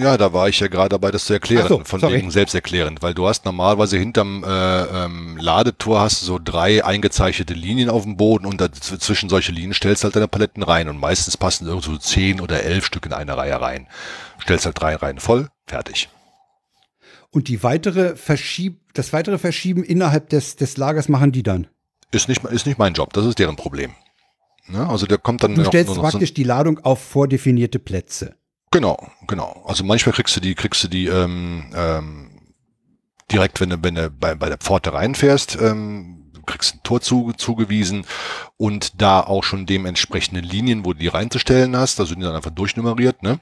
Ja, 0.00 0.16
da 0.16 0.32
war 0.32 0.48
ich 0.48 0.58
ja 0.60 0.68
gerade 0.68 0.88
dabei, 0.90 1.10
das 1.10 1.24
zu 1.26 1.32
erklären, 1.32 1.68
so, 1.68 1.82
von 1.84 2.00
sorry. 2.00 2.14
wegen 2.14 2.30
selbsterklärend, 2.30 3.02
weil 3.02 3.14
du 3.14 3.26
hast 3.28 3.44
normalerweise 3.44 3.96
hinterm 3.98 4.42
äh, 4.44 4.48
ähm, 5.04 5.36
Ladetor 5.38 6.00
hast 6.00 6.22
du 6.22 6.26
so 6.26 6.38
drei 6.42 6.84
eingezeichnete 6.84 7.54
Linien 7.54 7.88
auf 7.90 8.02
dem 8.02 8.16
Boden 8.16 8.46
und 8.46 8.60
daz- 8.60 8.98
zwischen 8.98 9.28
solche 9.28 9.52
Linien 9.52 9.74
stellst 9.74 10.02
du 10.02 10.06
halt 10.06 10.16
deine 10.16 10.28
Paletten 10.28 10.62
rein 10.62 10.88
und 10.88 10.98
meistens 10.98 11.36
passen 11.36 11.66
irgendwo 11.66 11.92
so 11.92 11.98
zehn 11.98 12.40
oder 12.40 12.62
elf 12.62 12.84
Stück 12.86 13.06
in 13.06 13.12
eine 13.12 13.36
Reihe 13.36 13.60
rein. 13.60 13.86
Stellst 14.42 14.66
halt 14.66 14.80
drei 14.80 14.96
Reihen 14.96 15.18
voll, 15.20 15.48
fertig. 15.66 16.08
Und 17.30 17.48
die 17.48 17.62
weitere 17.62 18.16
Verschieb, 18.16 18.80
das 18.94 19.12
weitere 19.12 19.38
Verschieben 19.38 19.84
innerhalb 19.84 20.30
des, 20.30 20.56
des 20.56 20.76
Lagers 20.76 21.08
machen 21.08 21.32
die 21.32 21.42
dann. 21.42 21.66
Ist 22.12 22.28
nicht, 22.28 22.42
ist 22.44 22.66
nicht 22.66 22.78
mein 22.78 22.94
Job, 22.94 23.12
das 23.12 23.26
ist 23.26 23.38
deren 23.38 23.56
Problem. 23.56 23.92
Ne? 24.68 24.88
Also 24.88 25.06
der 25.06 25.18
kommt 25.18 25.42
dann 25.42 25.54
Du 25.54 25.64
stellst 25.64 25.88
noch 25.90 25.96
so- 25.96 26.02
praktisch 26.02 26.32
die 26.34 26.44
Ladung 26.44 26.78
auf 26.80 27.00
vordefinierte 27.00 27.78
Plätze. 27.78 28.36
Genau, 28.76 28.98
genau. 29.26 29.64
Also 29.66 29.84
manchmal 29.84 30.12
kriegst 30.12 30.36
du 30.36 30.40
die, 30.40 30.54
kriegst 30.54 30.84
du 30.84 30.88
die 30.88 31.06
ähm, 31.06 31.72
ähm, 31.74 32.30
direkt, 33.32 33.58
wenn 33.58 33.70
du, 33.70 33.78
wenn 33.80 33.94
du 33.94 34.10
bei, 34.10 34.34
bei 34.34 34.50
der 34.50 34.58
Pforte 34.58 34.92
reinfährst, 34.92 35.56
ähm, 35.58 36.30
du 36.34 36.42
kriegst 36.42 36.74
ein 36.74 36.82
Tor 36.82 37.00
zu, 37.00 37.32
zugewiesen 37.32 38.04
und 38.58 39.00
da 39.00 39.20
auch 39.20 39.44
schon 39.44 39.64
dementsprechende 39.64 40.42
Linien, 40.42 40.84
wo 40.84 40.92
du 40.92 40.98
die 40.98 41.08
reinzustellen 41.08 41.74
hast, 41.74 42.00
also 42.00 42.14
die 42.14 42.20
dann 42.20 42.36
einfach 42.36 42.50
durchnummeriert, 42.50 43.22
ne? 43.22 43.40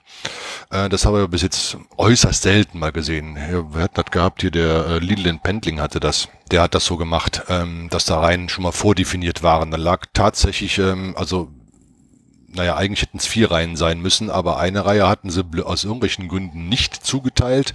Äh, 0.70 0.88
das 0.88 1.04
haben 1.04 1.16
wir 1.16 1.26
bis 1.26 1.42
jetzt 1.42 1.78
äußerst 1.96 2.42
selten 2.42 2.78
mal 2.78 2.92
gesehen. 2.92 3.36
Ja, 3.36 3.64
wer 3.74 3.82
hat 3.82 3.98
das 3.98 4.12
gehabt? 4.12 4.42
Hier 4.42 4.52
der 4.52 4.86
äh, 4.86 4.98
Lidl 5.00 5.26
in 5.26 5.40
Pendling 5.40 5.80
hatte 5.80 5.98
das. 5.98 6.28
Der 6.52 6.62
hat 6.62 6.76
das 6.76 6.84
so 6.84 6.96
gemacht, 6.96 7.42
ähm, 7.48 7.88
dass 7.90 8.04
da 8.04 8.20
rein 8.20 8.48
schon 8.48 8.62
mal 8.62 8.70
vordefiniert 8.70 9.42
waren. 9.42 9.72
Da 9.72 9.78
lag 9.78 10.06
tatsächlich, 10.12 10.78
ähm, 10.78 11.16
also 11.18 11.50
naja, 12.54 12.76
eigentlich 12.76 13.02
hätten 13.02 13.18
es 13.18 13.26
vier 13.26 13.50
Reihen 13.50 13.76
sein 13.76 14.00
müssen, 14.00 14.30
aber 14.30 14.58
eine 14.58 14.84
Reihe 14.84 15.08
hatten 15.08 15.30
sie 15.30 15.44
aus 15.64 15.84
irgendwelchen 15.84 16.28
Gründen 16.28 16.68
nicht 16.68 16.94
zugeteilt, 17.04 17.72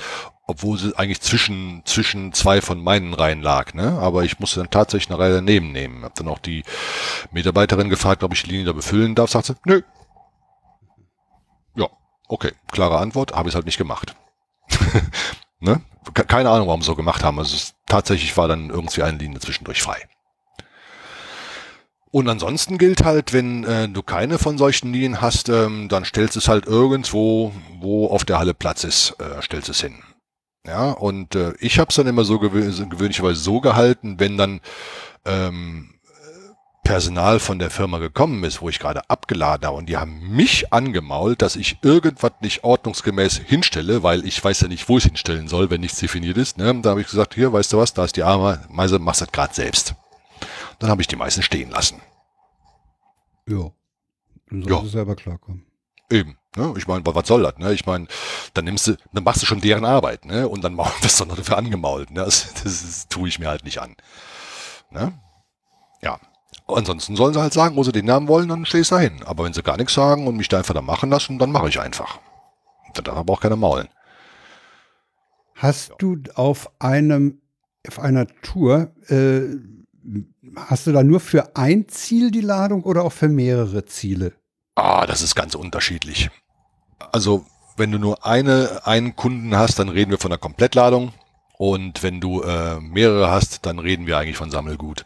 obwohl 0.47 0.77
sie 0.79 0.97
eigentlich 0.97 1.21
zwischen, 1.21 1.81
zwischen 1.85 2.33
zwei 2.33 2.61
von 2.61 2.81
meinen 2.83 3.13
Reihen 3.13 3.41
lag. 3.41 3.73
Ne? 3.73 3.99
Aber 4.01 4.23
ich 4.23 4.39
musste 4.39 4.59
dann 4.61 4.69
tatsächlich 4.71 5.09
eine 5.11 5.19
Reihe 5.19 5.33
daneben 5.35 5.71
nehmen. 5.71 6.03
Hab 6.03 6.15
dann 6.15 6.27
auch 6.27 6.39
die 6.39 6.63
Mitarbeiterin 7.31 7.89
gefragt, 7.89 8.23
ob 8.23 8.33
ich 8.33 8.43
die 8.43 8.49
Linie 8.51 8.65
da 8.65 8.73
befüllen 8.73 9.13
darf. 9.15 9.29
Sagt 9.29 9.45
sie, 9.47 9.55
nö. 9.65 9.81
Ja, 11.75 11.87
okay, 12.27 12.51
klare 12.71 12.97
Antwort, 12.97 13.33
habe 13.33 13.49
ich 13.49 13.55
halt 13.55 13.65
nicht 13.65 13.77
gemacht. 13.77 14.15
ne? 15.59 15.81
Ke- 16.13 16.25
Keine 16.25 16.49
Ahnung, 16.49 16.67
warum 16.67 16.81
sie 16.81 16.87
so 16.87 16.95
gemacht 16.95 17.23
haben. 17.23 17.37
Also 17.37 17.55
es, 17.55 17.75
tatsächlich 17.85 18.35
war 18.37 18.47
dann 18.47 18.69
irgendwie 18.69 19.03
eine 19.03 19.17
Linie 19.17 19.39
zwischendurch 19.39 19.81
frei. 19.81 20.07
Und 22.11 22.27
ansonsten 22.27 22.77
gilt 22.79 23.03
halt, 23.05 23.33
wenn 23.33 23.63
äh, 23.63 23.87
du 23.87 24.01
keine 24.01 24.39
von 24.39 24.57
solchen 24.57 24.91
Linien 24.91 25.21
hast, 25.21 25.49
ähm, 25.49 25.89
dann 25.89 26.05
stellst 26.05 26.35
du 26.35 26.39
es 26.39 26.47
halt 26.47 26.65
irgendwo, 26.65 27.53
wo 27.79 28.07
auf 28.07 28.25
der 28.25 28.39
Halle 28.39 28.55
Platz 28.55 28.83
ist, 28.83 29.15
äh, 29.19 29.41
stellst 29.43 29.69
es 29.69 29.81
hin. 29.81 30.01
Ja, 30.65 30.91
und 30.91 31.35
äh, 31.35 31.53
ich 31.59 31.79
habe 31.79 31.89
es 31.89 31.95
dann 31.95 32.07
immer 32.07 32.25
so 32.25 32.39
gewö 32.39 32.61
gewöhnlicherweise 32.61 33.39
so 33.39 33.61
gehalten, 33.61 34.19
wenn 34.19 34.37
dann 34.37 34.59
ähm, 35.25 35.99
Personal 36.83 37.39
von 37.39 37.59
der 37.59 37.69
Firma 37.69 37.99
gekommen 37.99 38.43
ist, 38.43 38.61
wo 38.61 38.69
ich 38.69 38.79
gerade 38.79 39.07
abgeladen 39.09 39.67
habe 39.67 39.77
und 39.77 39.87
die 39.87 39.97
haben 39.97 40.35
mich 40.35 40.73
angemault, 40.73 41.43
dass 41.43 41.55
ich 41.55 41.77
irgendwas 41.83 42.31
nicht 42.41 42.63
ordnungsgemäß 42.63 43.37
hinstelle, 43.45 44.01
weil 44.01 44.25
ich 44.25 44.43
weiß 44.43 44.61
ja 44.61 44.67
nicht, 44.67 44.89
wo 44.89 44.97
ich 44.97 45.03
hinstellen 45.03 45.47
soll, 45.47 45.69
wenn 45.69 45.81
nichts 45.81 45.99
definiert 45.99 46.37
ist. 46.37 46.57
Ne? 46.57 46.81
Da 46.81 46.89
habe 46.89 47.01
ich 47.01 47.07
gesagt, 47.07 47.35
hier, 47.35 47.53
weißt 47.53 47.73
du 47.73 47.77
was, 47.77 47.93
da 47.93 48.05
ist 48.05 48.15
die 48.15 48.23
Ameise, 48.23 48.97
machst 48.97 49.21
das 49.21 49.31
gerade 49.31 49.53
selbst. 49.53 49.93
Dann 50.79 50.89
habe 50.89 51.01
ich 51.01 51.07
die 51.07 51.15
meisten 51.15 51.41
stehen 51.41 51.69
lassen. 51.69 52.01
Ja. 53.47 53.71
Dann 54.49 54.61
Ja. 54.61 54.67
sollst 54.69 54.83
du 54.85 54.87
selber 54.89 55.15
klarkommen. 55.15 55.65
Eben, 56.11 56.37
ne? 56.55 56.73
Ich 56.77 56.87
meine, 56.87 57.05
was 57.05 57.27
soll 57.27 57.43
das, 57.43 57.57
ne? 57.57 57.71
Ich 57.73 57.85
meine, 57.85 58.07
dann 58.53 58.65
nimmst 58.65 58.87
du, 58.87 58.95
dann 59.13 59.23
machst 59.23 59.41
du 59.41 59.45
schon 59.45 59.61
deren 59.61 59.85
Arbeit, 59.85 60.25
ne? 60.25 60.47
Und 60.47 60.63
dann 60.63 60.73
maul- 60.77 60.91
wirst 61.01 61.19
du 61.19 61.25
noch 61.25 61.35
dafür 61.35 61.57
angemault, 61.57 62.09
ne? 62.11 62.21
Das, 62.25 62.53
das, 62.53 62.63
das 62.63 63.07
tue 63.09 63.27
ich 63.27 63.37
mir 63.39 63.47
halt 63.47 63.63
nicht 63.63 63.79
an. 63.79 63.95
Ne? 64.89 65.19
Ja. 66.01 66.19
Ansonsten 66.65 67.15
sollen 67.15 67.33
sie 67.33 67.41
halt 67.41 67.53
sagen, 67.53 67.75
wo 67.75 67.83
sie 67.83 67.91
den 67.91 68.05
Namen 68.05 68.27
wollen, 68.27 68.47
dann 68.49 68.65
stehst 68.65 68.91
du 68.91 68.95
da 68.95 69.01
hin. 69.01 69.21
Aber 69.25 69.43
wenn 69.43 69.53
sie 69.53 69.61
gar 69.63 69.77
nichts 69.77 69.93
sagen 69.93 70.25
und 70.27 70.37
mich 70.37 70.47
da 70.49 70.59
einfach 70.59 70.73
da 70.73 70.81
machen 70.81 71.09
lassen, 71.09 71.37
dann 71.39 71.51
mache 71.51 71.69
ich 71.69 71.79
einfach. 71.79 72.19
Dann 72.93 73.03
darf 73.03 73.17
aber 73.17 73.33
auch 73.33 73.41
keiner 73.41 73.55
maulen. 73.55 73.87
Hast 75.55 75.93
du 75.99 76.17
auf 76.35 76.71
einem, 76.79 77.41
auf 77.87 77.99
einer 77.99 78.27
Tour, 78.41 78.91
äh, 79.09 79.57
hast 80.55 80.87
du 80.87 80.91
da 80.91 81.03
nur 81.03 81.19
für 81.19 81.55
ein 81.55 81.87
Ziel 81.87 82.31
die 82.31 82.41
Ladung 82.41 82.83
oder 82.83 83.03
auch 83.03 83.11
für 83.11 83.29
mehrere 83.29 83.85
Ziele? 83.85 84.33
Ah, 84.75 85.05
das 85.05 85.21
ist 85.21 85.35
ganz 85.35 85.55
unterschiedlich. 85.55 86.29
Also, 87.11 87.45
wenn 87.77 87.91
du 87.91 87.97
nur 87.97 88.25
eine, 88.25 88.81
einen 88.85 89.15
Kunden 89.15 89.55
hast, 89.55 89.79
dann 89.79 89.89
reden 89.89 90.11
wir 90.11 90.17
von 90.17 90.31
einer 90.31 90.39
Komplettladung. 90.39 91.13
Und 91.57 92.03
wenn 92.03 92.21
du 92.21 92.41
äh, 92.41 92.79
mehrere 92.79 93.29
hast, 93.29 93.65
dann 93.65 93.79
reden 93.79 94.07
wir 94.07 94.17
eigentlich 94.17 94.37
von 94.37 94.51
Sammelgut. 94.51 95.05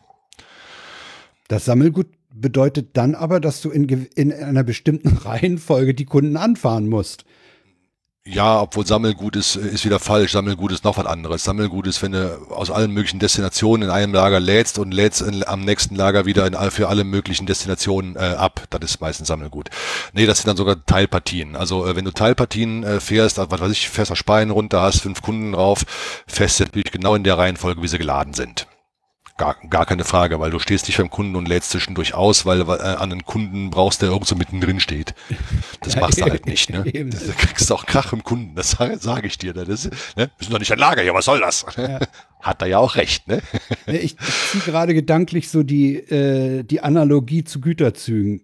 Das 1.48 1.66
Sammelgut 1.66 2.08
bedeutet 2.34 2.98
dann 2.98 3.16
aber, 3.16 3.40
dass 3.40 3.62
du 3.62 3.70
in, 3.70 3.88
in 3.88 4.34
einer 4.34 4.64
bestimmten 4.64 5.18
Reihenfolge 5.26 5.94
die 5.94 6.06
Kunden 6.06 6.38
anfahren 6.38 6.88
musst. 6.88 7.26
Ja, 8.26 8.62
obwohl 8.62 8.88
Sammelgut 8.88 9.36
ist, 9.36 9.58
ist 9.58 9.84
wieder 9.84 10.00
falsch. 10.00 10.32
Sammelgut 10.32 10.72
ist 10.72 10.86
noch 10.86 10.96
was 10.96 11.06
anderes. 11.06 11.44
Sammelgut 11.44 11.88
ist, 11.88 12.02
wenn 12.02 12.14
du 12.14 12.40
aus 12.52 12.72
allen 12.72 12.92
möglichen 12.92 13.20
Destinationen 13.20 13.90
in 13.90 13.94
einem 13.94 14.14
Lager 14.14 14.40
lädst 14.40 14.80
und 14.80 14.94
lädst 14.94 15.22
in, 15.22 15.46
am 15.46 15.60
nächsten 15.60 15.96
Lager 15.96 16.26
wieder 16.26 16.48
in, 16.48 16.72
für 16.72 16.88
alle 16.88 17.04
möglichen 17.04 17.46
Destinationen 17.48 18.16
äh, 18.16 18.20
ab. 18.20 18.64
Das 18.70 18.80
ist 18.82 19.02
meistens 19.02 19.28
Sammelgut. 19.28 19.70
Nee, 20.14 20.26
das 20.26 20.38
sind 20.38 20.48
dann 20.48 20.56
sogar 20.56 20.86
Teilpartien. 20.86 21.58
Also 21.58 21.86
äh, 21.86 21.98
wenn 21.98 22.06
du 22.06 22.12
Teilpartien 22.12 22.86
äh, 22.86 23.02
fährst, 23.02 23.40
was 23.40 23.60
weiß 23.60 23.72
ich, 23.72 23.90
fährst 23.90 24.12
nach 24.12 24.18
Speyen 24.18 24.52
runter, 24.52 24.82
hast 24.82 25.02
fünf 25.02 25.22
Kunden 25.22 25.52
drauf, 25.52 25.84
fährst 26.26 26.62
du 26.62 26.64
natürlich 26.64 26.94
genau 26.94 27.16
in 27.16 27.26
der 27.26 27.38
Reihenfolge, 27.38 27.82
wie 27.82 27.90
sie 27.90 27.98
geladen 27.98 28.34
sind. 28.34 28.68
Gar, 29.36 29.56
gar 29.68 29.86
keine 29.88 30.04
Frage, 30.04 30.40
weil 30.40 30.52
du 30.52 30.60
stehst 30.60 30.88
nicht 30.88 30.98
beim 31.00 31.10
Kunden 31.10 31.36
und 31.36 31.48
lädst 31.48 31.72
zwischendurch 31.72 32.14
aus, 32.14 32.46
weil, 32.46 32.68
weil 32.68 32.80
äh, 32.80 32.84
an 32.84 33.12
einen 33.12 33.26
Kunden 33.26 33.72
brauchst, 33.72 34.04
der 34.04 34.10
irgendwo 34.10 34.36
mittendrin 34.36 34.80
steht. 34.80 35.16
Das 35.82 35.96
Ja, 35.96 36.02
machst 36.02 36.20
du 36.20 36.26
halt 36.26 36.46
nicht. 36.46 36.70
Ne? 36.70 36.84
Da 36.94 37.34
kriegst 37.34 37.68
du 37.70 37.74
auch 37.74 37.88
Krach 37.88 38.14
im 38.14 38.24
Kunden, 38.24 38.54
das 38.56 38.72
sage 38.72 38.98
sag 39.00 39.26
ich 39.26 39.40
dir. 39.40 39.56
Ne? 39.56 39.66
Das, 39.66 39.86
ne? 39.86 39.92
Wir 40.16 40.30
sind 40.40 40.54
doch 40.54 40.60
nicht 40.60 40.72
ein 40.72 40.78
Lager 40.78 41.02
hier, 41.02 41.16
was 41.16 41.26
soll 41.26 41.40
das? 41.40 41.66
Hat 42.42 42.62
er 42.62 42.68
ja 42.68 42.78
auch 42.78 42.96
recht. 42.96 43.28
Ne? 43.28 43.42
Ich, 43.88 44.18
ziehe 44.52 44.64
gerade 44.66 44.94
gedanklich 44.94 45.50
so 45.50 45.64
die, 45.64 45.96
äh, 45.96 46.62
die 46.64 46.82
Analogie 46.82 47.44
zu 47.44 47.60
Güterzügen. 47.60 48.42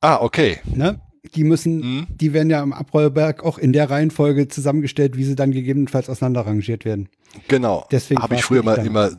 Ah, 0.00 0.16
okay. 0.22 0.60
Ne? 0.64 1.00
Die 1.34 1.44
müssen, 1.44 1.80
Mhm. 1.80 2.06
die 2.08 2.32
werden 2.32 2.48
ja 2.48 2.62
am 2.62 2.72
Abrollberg 2.72 3.44
auch 3.44 3.58
in 3.58 3.74
der 3.74 3.90
Reihenfolge 3.90 4.48
zusammengestellt, 4.48 5.18
wie 5.18 5.24
sie 5.24 5.34
dann 5.36 5.52
gegebenenfalls 5.52 6.08
auseinanderrangiert 6.08 6.86
werden. 6.86 7.10
Genau. 7.46 7.86
Deswegen 7.92 8.22
Habe 8.22 8.34
ich 8.36 8.42
früher 8.44 8.62
dann- 8.62 8.86
immer 8.86 9.10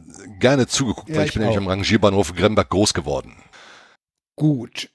gerne 0.41 0.67
zugeguckt, 0.67 1.09
Ja, 1.09 1.15
weil 1.17 1.23
ich 1.23 1.29
ich 1.29 1.33
bin 1.35 1.43
nämlich 1.43 1.57
auch. 1.57 1.61
am 1.63 1.67
Rangierbahnhof 1.69 2.33
Gremberg 2.35 2.69
groß 2.69 2.93
geworden. 2.93 3.35
Gut. 4.35 4.89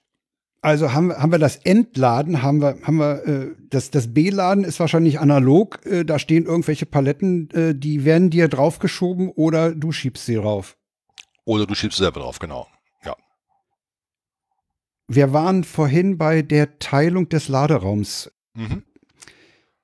Also 0.62 0.92
haben, 0.92 1.08
wir- 1.08 1.18
haben 1.18 1.30
wir 1.32 1.38
das 1.38 1.56
Entladen, 1.56 2.42
haben 2.42 2.60
wir, 2.60 2.76
haben 2.82 2.96
wir 2.96 3.24
äh, 3.26 3.54
das, 3.70 3.90
das 3.90 4.12
B-Laden 4.12 4.64
ist 4.64 4.80
wahrscheinlich 4.80 5.20
analog. 5.20 5.84
Äh, 5.86 6.04
da 6.04 6.18
stehen 6.18 6.44
irgendwelche 6.44 6.86
Paletten, 6.86 7.48
äh, 7.52 7.74
die 7.74 8.04
werden 8.04 8.30
dir 8.30 8.48
draufgeschoben 8.48 9.28
oder 9.30 9.72
du 9.74 9.92
schiebst 9.92 10.26
sie 10.26 10.34
drauf. 10.34 10.76
Oder 11.44 11.66
du 11.66 11.74
schiebst 11.76 11.98
selber 11.98 12.20
drauf, 12.20 12.40
genau. 12.40 12.66
Ja. 13.04 13.14
Wir 15.06 15.32
waren 15.32 15.62
vorhin 15.62 16.18
bei 16.18 16.42
der 16.42 16.80
Teilung 16.80 17.28
des 17.28 17.46
Laderaums. 17.48 18.32
Mhm. 18.54 18.82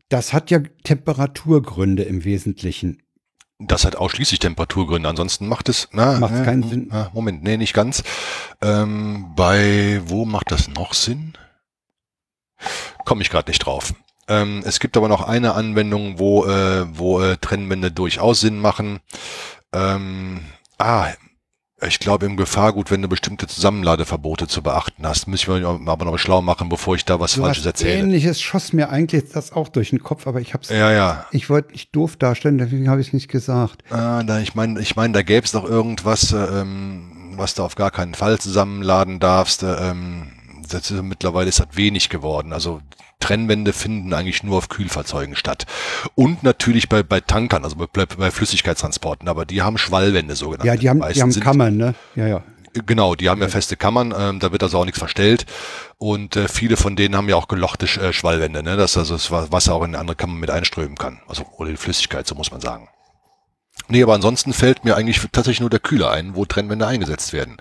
Das 0.09 0.33
hat 0.33 0.51
ja 0.51 0.59
Temperaturgründe 0.83 2.03
im 2.03 2.25
Wesentlichen. 2.25 3.03
Das 3.67 3.85
hat 3.85 3.97
ausschließlich 3.97 4.41
Temperaturgründe. 4.41 5.09
Ansonsten 5.09 5.47
macht 5.47 5.69
es. 5.69 5.89
Na, 5.93 6.19
Macht's 6.19 6.41
äh, 6.41 6.45
keinen 6.45 6.69
Sinn. 6.69 6.91
äh, 6.91 7.07
Moment, 7.13 7.43
nee, 7.43 7.57
nicht 7.57 7.75
ganz. 7.75 8.03
Ähm, 8.61 9.33
bei 9.37 10.01
wo 10.07 10.25
macht 10.25 10.51
das 10.51 10.69
noch 10.69 10.95
Sinn? 10.95 11.35
Komme 13.05 13.23
ich 13.23 13.31
gerade 13.31 13.51
nicht 13.51 13.61
drauf. 13.61 13.95
Ähm, 14.29 14.63
es 14.65 14.79
gibt 14.81 14.97
aber 14.97 15.09
noch 15.09 15.23
eine 15.27 15.55
Anwendung, 15.55 16.19
wo, 16.19 16.47
äh, 16.47 16.87
wo 16.97 17.21
äh, 17.21 17.37
Trennwände 17.39 17.91
durchaus 17.91 18.41
Sinn 18.41 18.59
machen. 18.61 19.01
Ähm, 19.73 20.41
ah, 20.79 21.09
ich 21.87 21.99
glaube 21.99 22.27
im 22.27 22.37
Gefahrgut, 22.37 22.91
wenn 22.91 23.03
du 23.03 23.09
bestimmte 23.09 23.47
Zusammenladeverbote 23.47 24.47
zu 24.47 24.63
beachten 24.63 25.07
hast, 25.07 25.27
müssen 25.27 25.55
wir 25.55 25.69
aber 25.69 26.05
noch 26.05 26.19
schlau 26.19 26.43
machen, 26.43 26.69
bevor 26.69 26.95
ich 26.95 27.05
da 27.05 27.19
was 27.21 27.33
So 27.33 27.43
Falsches 27.43 27.67
erzähle. 27.67 27.99
Ähnliches 27.99 28.41
schoss 28.41 28.73
mir 28.73 28.91
eigentlich 28.91 29.25
das 29.33 29.53
auch 29.53 29.69
durch 29.69 29.91
den 29.91 30.03
Kopf, 30.03 30.27
aber 30.27 30.41
ich 30.41 30.55
hab's, 30.55 30.69
Ja, 30.69 30.93
ja. 30.93 31.27
ich 31.33 31.51
wollte 31.51 31.73
nicht 31.73 31.95
doof 31.95 32.17
darstellen, 32.17 32.59
deswegen 32.59 32.89
habe 32.89 33.01
ich 33.01 33.09
es 33.09 33.13
nicht 33.13 33.29
gesagt. 33.29 33.83
Ah, 33.91 34.23
da, 34.23 34.41
ich 34.41 34.55
meine, 34.55 34.81
ich 34.81 34.97
meine, 34.97 35.13
da 35.13 35.23
gäbe 35.23 35.45
es 35.45 35.53
doch 35.53 35.65
irgendwas, 35.65 36.33
äh, 36.33 36.37
ähm, 36.37 37.33
was 37.37 37.55
du 37.55 37.63
auf 37.63 37.75
gar 37.75 37.91
keinen 37.91 38.15
Fall 38.15 38.39
zusammenladen 38.39 39.19
darfst. 39.19 39.63
Äh, 39.63 39.91
ähm, 39.91 40.33
ist, 40.73 40.91
mittlerweile 40.91 41.49
ist 41.49 41.61
das 41.61 41.69
wenig 41.73 42.09
geworden. 42.09 42.53
Also 42.53 42.81
Trennwände 43.23 43.73
finden 43.73 44.13
eigentlich 44.13 44.43
nur 44.43 44.59
auf 44.59 44.69
Kühlfahrzeugen 44.69 45.37
statt. 45.37 45.67
Und 46.15 46.43
natürlich 46.43 46.89
bei, 46.89 47.03
bei 47.03 47.21
Tankern, 47.21 47.65
also 47.65 47.77
bei, 47.77 48.05
bei 48.05 48.31
Flüssigkeitstransporten, 48.31 49.29
aber 49.29 49.47
die 49.47 49.63
haben 49.63 49.79
Schwallwände 49.79 50.35
sogenannte. 50.35 50.67
Ja, 50.67 50.77
die 50.77 50.91
haben, 50.91 51.03
die 51.15 51.23
haben 51.23 51.33
Kammern, 51.41 51.77
ne? 51.77 51.95
Ja, 52.17 52.27
ja. 52.27 52.43
Genau, 52.87 53.15
die 53.15 53.29
haben 53.29 53.41
ja 53.43 53.49
feste 53.49 53.77
Kammern, 53.77 54.15
ähm, 54.19 54.41
da 54.41 54.51
wird 54.51 54.63
also 54.63 54.79
auch 54.79 54.85
nichts 54.87 54.99
verstellt. 54.99 55.45
Und 55.99 56.37
äh, 56.37 56.49
viele 56.49 56.77
von 56.79 56.97
denen 56.97 57.15
haben 57.17 57.29
ja 57.29 57.37
auch 57.37 57.47
gelochte 57.47 57.87
Sch- 57.87 58.01
äh, 58.01 58.13
Schwallwände, 58.15 58.63
ne? 58.63 58.77
dass 58.77 58.97
also 58.97 59.15
das 59.15 59.31
Wa- 59.31 59.49
Wasser 59.51 59.75
auch 59.75 59.83
in 59.83 59.91
eine 59.91 59.99
andere 59.99 60.17
Kammer 60.17 60.35
mit 60.35 60.51
einströmen 60.51 60.97
kann. 60.97 61.21
Also 61.29 61.45
oder 61.59 61.71
die 61.71 61.77
Flüssigkeit, 61.77 62.27
so 62.27 62.35
muss 62.35 62.51
man 62.51 62.61
sagen. 62.63 62.89
Nee, 63.89 64.03
aber 64.03 64.15
ansonsten 64.15 64.53
fällt 64.55 64.85
mir 64.85 64.97
eigentlich 64.97 65.21
tatsächlich 65.33 65.61
nur 65.61 65.69
der 65.71 65.81
Kühler 65.81 66.11
ein, 66.11 66.35
wo 66.35 66.47
Trennwände 66.47 66.87
eingesetzt 66.87 67.33
werden. 67.35 67.59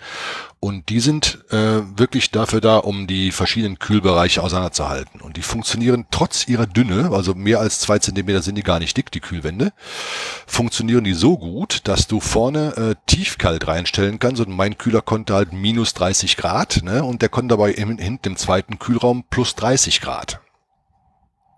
Und 0.63 0.89
die 0.89 0.99
sind 0.99 1.39
äh, 1.49 1.81
wirklich 1.97 2.29
dafür 2.29 2.61
da, 2.61 2.77
um 2.77 3.07
die 3.07 3.31
verschiedenen 3.31 3.79
Kühlbereiche 3.79 4.43
auseinanderzuhalten. 4.43 5.19
Und 5.19 5.35
die 5.35 5.41
funktionieren 5.41 6.05
trotz 6.11 6.47
ihrer 6.47 6.67
Dünne, 6.67 7.09
also 7.11 7.33
mehr 7.33 7.59
als 7.59 7.79
zwei 7.79 7.97
Zentimeter 7.97 8.43
sind 8.43 8.59
die 8.59 8.61
gar 8.61 8.77
nicht 8.77 8.95
dick, 8.95 9.09
die 9.09 9.21
Kühlwände, 9.21 9.73
funktionieren 10.45 11.03
die 11.03 11.15
so 11.15 11.39
gut, 11.39 11.81
dass 11.85 12.05
du 12.05 12.19
vorne 12.19 12.77
äh, 12.77 12.95
tiefkalt 13.07 13.67
reinstellen 13.67 14.19
kannst. 14.19 14.39
Und 14.39 14.55
mein 14.55 14.77
Kühler 14.77 15.01
konnte 15.01 15.33
halt 15.33 15.51
minus 15.51 15.95
30 15.95 16.37
Grad, 16.37 16.81
ne? 16.83 17.03
Und 17.03 17.23
der 17.23 17.29
konnte 17.29 17.55
dabei 17.55 17.73
hinten 17.73 18.27
im 18.27 18.37
zweiten 18.37 18.77
Kühlraum 18.77 19.23
plus 19.31 19.55
30 19.55 19.99
Grad. 19.99 20.41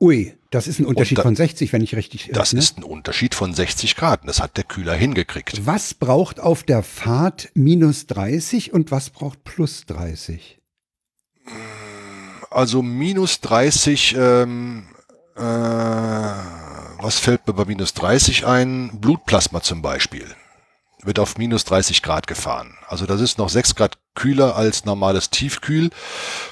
Ui, 0.04 0.38
das 0.50 0.68
ist 0.68 0.80
ein 0.80 0.86
Unterschied 0.86 1.18
da- 1.20 1.22
von 1.22 1.34
60, 1.34 1.72
wenn 1.72 1.82
ich 1.82 1.96
richtig. 1.96 2.30
Das 2.34 2.52
ne? 2.52 2.60
ist 2.60 2.78
ein 2.78 2.84
Unterschied 2.84 3.36
von 3.36 3.54
60 3.54 3.96
Grad. 3.96 4.28
Das 4.28 4.42
hat 4.42 4.58
der 4.58 4.66
Kühler 4.66 4.94
hingekriegt. 4.96 5.66
Was 5.66 5.94
braucht 5.94 6.42
auf 6.42 6.64
der 6.64 6.84
Fahrt 6.84 7.52
minus 7.54 8.06
30 8.08 8.74
und 8.74 8.92
was 8.92 9.12
braucht 9.12 9.46
plus 9.46 9.86
30? 9.86 10.60
Also 12.52 12.82
minus 12.82 13.40
30, 13.40 14.16
ähm, 14.18 14.88
äh, 15.38 15.40
was 15.42 17.20
fällt 17.20 17.48
mir 17.48 17.54
bei 17.54 17.64
minus 17.64 17.94
30 17.94 18.46
ein? 18.46 18.92
Blutplasma 19.00 19.62
zum 19.62 19.82
Beispiel. 19.82 20.28
Wird 21.04 21.20
auf 21.20 21.38
minus 21.38 21.66
30 21.66 22.02
Grad 22.02 22.28
gefahren. 22.28 22.78
Also 22.88 23.06
das 23.06 23.22
ist 23.22 23.38
noch 23.38 23.50
6 23.50 23.76
Grad 23.76 23.98
kühler 24.16 24.56
als 24.56 24.86
normales 24.86 25.30
Tiefkühl. 25.30 25.90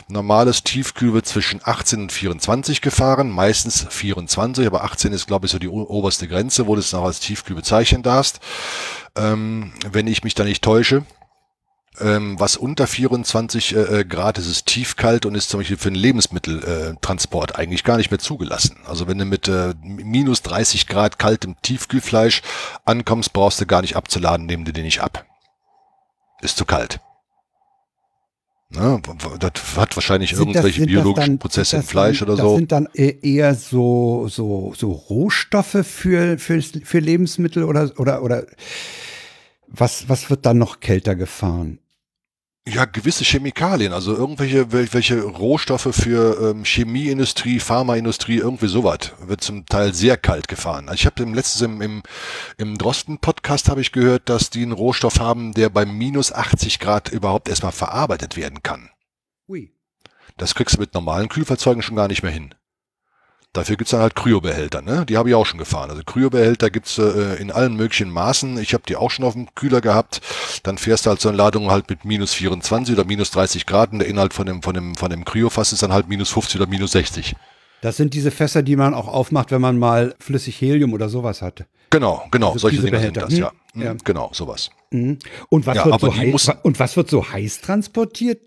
Normales 0.08 0.64
Tiefkühl 0.64 1.14
wird 1.14 1.26
zwischen 1.26 1.62
18 1.64 2.02
und 2.02 2.12
24 2.12 2.82
gefahren, 2.82 3.30
meistens 3.30 3.86
24, 3.90 4.66
aber 4.66 4.84
18 4.84 5.14
ist 5.14 5.28
glaube 5.28 5.46
ich 5.46 5.52
so 5.52 5.60
die 5.60 5.70
oberste 5.70 6.28
Grenze, 6.28 6.68
wo 6.68 6.76
du 6.76 6.80
es 6.80 6.92
noch 6.92 7.04
als 7.04 7.20
Tiefkühl 7.20 7.56
bezeichnen 7.56 8.04
darfst. 8.04 8.40
Ähm, 9.16 9.74
wenn 9.90 10.08
ich 10.08 10.24
mich 10.24 10.36
da 10.36 10.44
nicht 10.44 10.64
täusche. 10.64 11.04
Ähm, 12.00 12.40
was 12.40 12.56
unter 12.56 12.88
24 12.88 13.76
äh, 13.76 13.80
äh, 14.00 14.06
Grad 14.06 14.38
ist, 14.38 14.48
ist 14.48 14.66
tiefkalt 14.66 15.26
und 15.26 15.36
ist 15.36 15.50
zum 15.50 15.60
Beispiel 15.60 15.76
für 15.78 15.90
den 15.92 16.00
Lebensmitteltransport 16.00 17.52
äh, 17.52 17.56
eigentlich 17.56 17.84
gar 17.84 17.98
nicht 17.98 18.12
mehr 18.12 18.20
zugelassen. 18.20 18.78
Also 18.88 19.08
wenn 19.08 19.18
du 19.18 19.26
mit 19.26 19.50
äh, 19.50 19.74
minus 19.84 20.42
30 20.42 20.88
Grad 20.88 21.20
kaltem 21.20 21.56
Tiefkühlfleisch 21.62 22.44
ankommst, 22.86 23.34
brauchst 23.34 23.60
du 23.60 23.66
gar 23.66 23.82
nicht 23.82 23.98
abzuladen, 23.98 24.46
nehmen 24.46 24.64
die 24.64 24.72
den 24.72 24.86
nicht 24.86 25.02
ab. 25.02 25.26
Ist 26.42 26.56
zu 26.58 26.64
kalt. 26.66 27.02
Ne? 28.70 29.02
Das 29.40 29.52
hat 29.76 29.96
wahrscheinlich 29.98 30.30
Sind 30.30 30.40
das- 30.40 30.46
irgendwelche 30.56 30.80
sind 30.80 30.88
das 30.88 30.94
biologischen 31.04 31.32
dann- 31.34 31.40
Prozesse 31.40 31.70
sind 31.72 31.80
im 31.80 31.82
das 31.84 31.90
Fleisch 31.92 32.20
dann, 32.20 32.30
oder 32.30 32.38
das 32.38 32.46
so. 32.46 32.56
sind 32.56 32.72
dann 32.72 32.88
e- 32.96 33.18
eher 33.22 33.54
so, 33.54 34.30
so, 34.30 34.74
so 34.78 34.92
Rohstoffe 34.94 35.86
für, 35.86 36.38
für, 36.40 36.62
für 36.62 37.00
Lebensmittel 37.00 37.66
oder, 37.66 37.92
oder, 37.98 38.24
oder 38.24 38.46
was, 39.72 40.10
was 40.10 40.30
wird 40.30 40.46
dann 40.46 40.58
noch 40.58 40.80
kälter 40.80 41.16
gefahren? 41.16 41.80
Ja, 42.68 42.86
gewisse 42.86 43.24
Chemikalien, 43.24 43.92
also 43.92 44.16
irgendwelche 44.16 44.72
wel- 44.72 44.94
welche 44.94 45.24
Rohstoffe 45.24 45.90
für 45.96 46.52
ähm, 46.52 46.64
Chemieindustrie, 46.64 47.60
Pharmaindustrie, 47.60 48.38
irgendwie 48.38 48.68
sowas, 48.68 49.14
wird 49.20 49.42
zum 49.42 49.66
Teil 49.66 49.96
sehr 49.96 50.16
kalt 50.16 50.48
gefahren. 50.48 50.88
Also 50.88 50.94
ich 51.00 51.06
habe 51.08 51.24
im 51.24 51.34
letzten 51.34 51.66
im, 51.66 51.82
im, 51.82 52.04
im 52.58 52.78
Drosten-Podcast 52.78 53.68
habe 53.68 53.82
ich 53.82 53.92
gehört, 53.92 54.30
dass 54.30 54.52
die 54.52 54.62
einen 54.62 54.74
Rohstoff 54.74 55.20
haben, 55.20 55.54
der 55.54 55.70
bei 55.72 55.88
minus 55.88 56.32
80 56.32 56.78
Grad 56.80 57.10
überhaupt 57.10 57.50
erstmal 57.50 57.72
verarbeitet 57.72 58.38
werden 58.38 58.62
kann. 58.62 58.92
Ui. 59.48 59.74
Das 60.38 60.54
kriegst 60.54 60.76
du 60.76 60.82
mit 60.82 60.94
normalen 60.94 61.30
Kühlfahrzeugen 61.30 61.82
schon 61.82 61.96
gar 61.96 62.10
nicht 62.10 62.22
mehr 62.22 62.32
hin. 62.32 62.54
Dafür 63.54 63.76
gibt's 63.76 63.92
dann 63.92 64.00
halt 64.00 64.16
Kryobehälter, 64.16 64.82
ne? 64.82 65.06
Die 65.06 65.18
habe 65.18 65.28
ich 65.28 65.36
auch 65.36 65.46
schon 65.46 65.60
gefahren. 65.60 65.90
Also 65.90 66.04
Kryobehälter 66.06 66.70
gibt's 66.70 66.98
äh, 66.98 67.36
in 67.36 67.52
allen 67.52 67.76
möglichen 67.76 68.10
Maßen. 68.10 68.58
Ich 68.60 68.74
habe 68.74 68.84
die 68.88 68.96
auch 68.96 69.12
schon 69.12 69.26
auf 69.26 69.34
dem 69.34 69.54
Kühler 69.56 69.82
gehabt. 69.82 70.22
Dann 70.64 70.78
fährst 70.78 71.06
du 71.06 71.10
halt 71.10 71.20
so 71.20 71.28
eine 71.28 71.38
Ladung 71.38 71.70
halt 71.70 71.90
mit 71.90 72.06
minus 72.06 72.34
24 72.34 72.96
oder 72.96 73.04
minus 73.06 73.32
30 73.32 73.66
Grad 73.66 73.92
und 73.92 74.00
der 74.00 74.08
Inhalt 74.08 74.34
von 74.34 74.46
dem, 74.46 74.62
von 74.62 74.74
dem, 74.74 74.96
von 74.96 75.10
dem 75.10 75.26
Kryofass 75.26 75.74
ist 75.74 75.84
dann 75.84 75.92
halt 75.92 76.08
minus 76.08 76.30
50 76.30 76.62
oder 76.62 76.70
minus 76.70 76.94
60. 76.94 77.36
Das 77.82 77.98
sind 77.98 78.14
diese 78.14 78.32
Fässer, 78.32 78.62
die 78.64 78.76
man 78.78 78.94
auch 78.94 79.08
aufmacht, 79.08 79.52
wenn 79.52 79.60
man 79.62 79.78
mal 79.78 80.16
flüssig 80.20 80.62
Helium 80.62 80.94
oder 80.94 81.10
sowas 81.10 81.42
hat. 81.42 81.66
Genau, 81.90 82.24
genau, 82.32 82.50
Also 82.50 82.60
solche 82.60 82.78
Dinge 82.78 83.00
sind 83.00 83.14
Behälter. 83.16 83.22
das, 83.22 83.38
ja. 83.38 83.50
Hm, 83.74 83.82
Hm, 83.82 83.82
ja. 83.82 83.96
Genau, 84.04 84.30
sowas. 84.34 84.70
Mhm. 84.92 85.20
Und 85.50 85.66
was 85.66 85.76
Ja, 85.78 85.98
so 86.00 86.16
heiß, 86.16 86.52
und 86.64 86.80
was 86.80 86.96
wird 86.96 87.10
so 87.10 87.30
heiß 87.32 87.62
transportiert? 87.62 88.40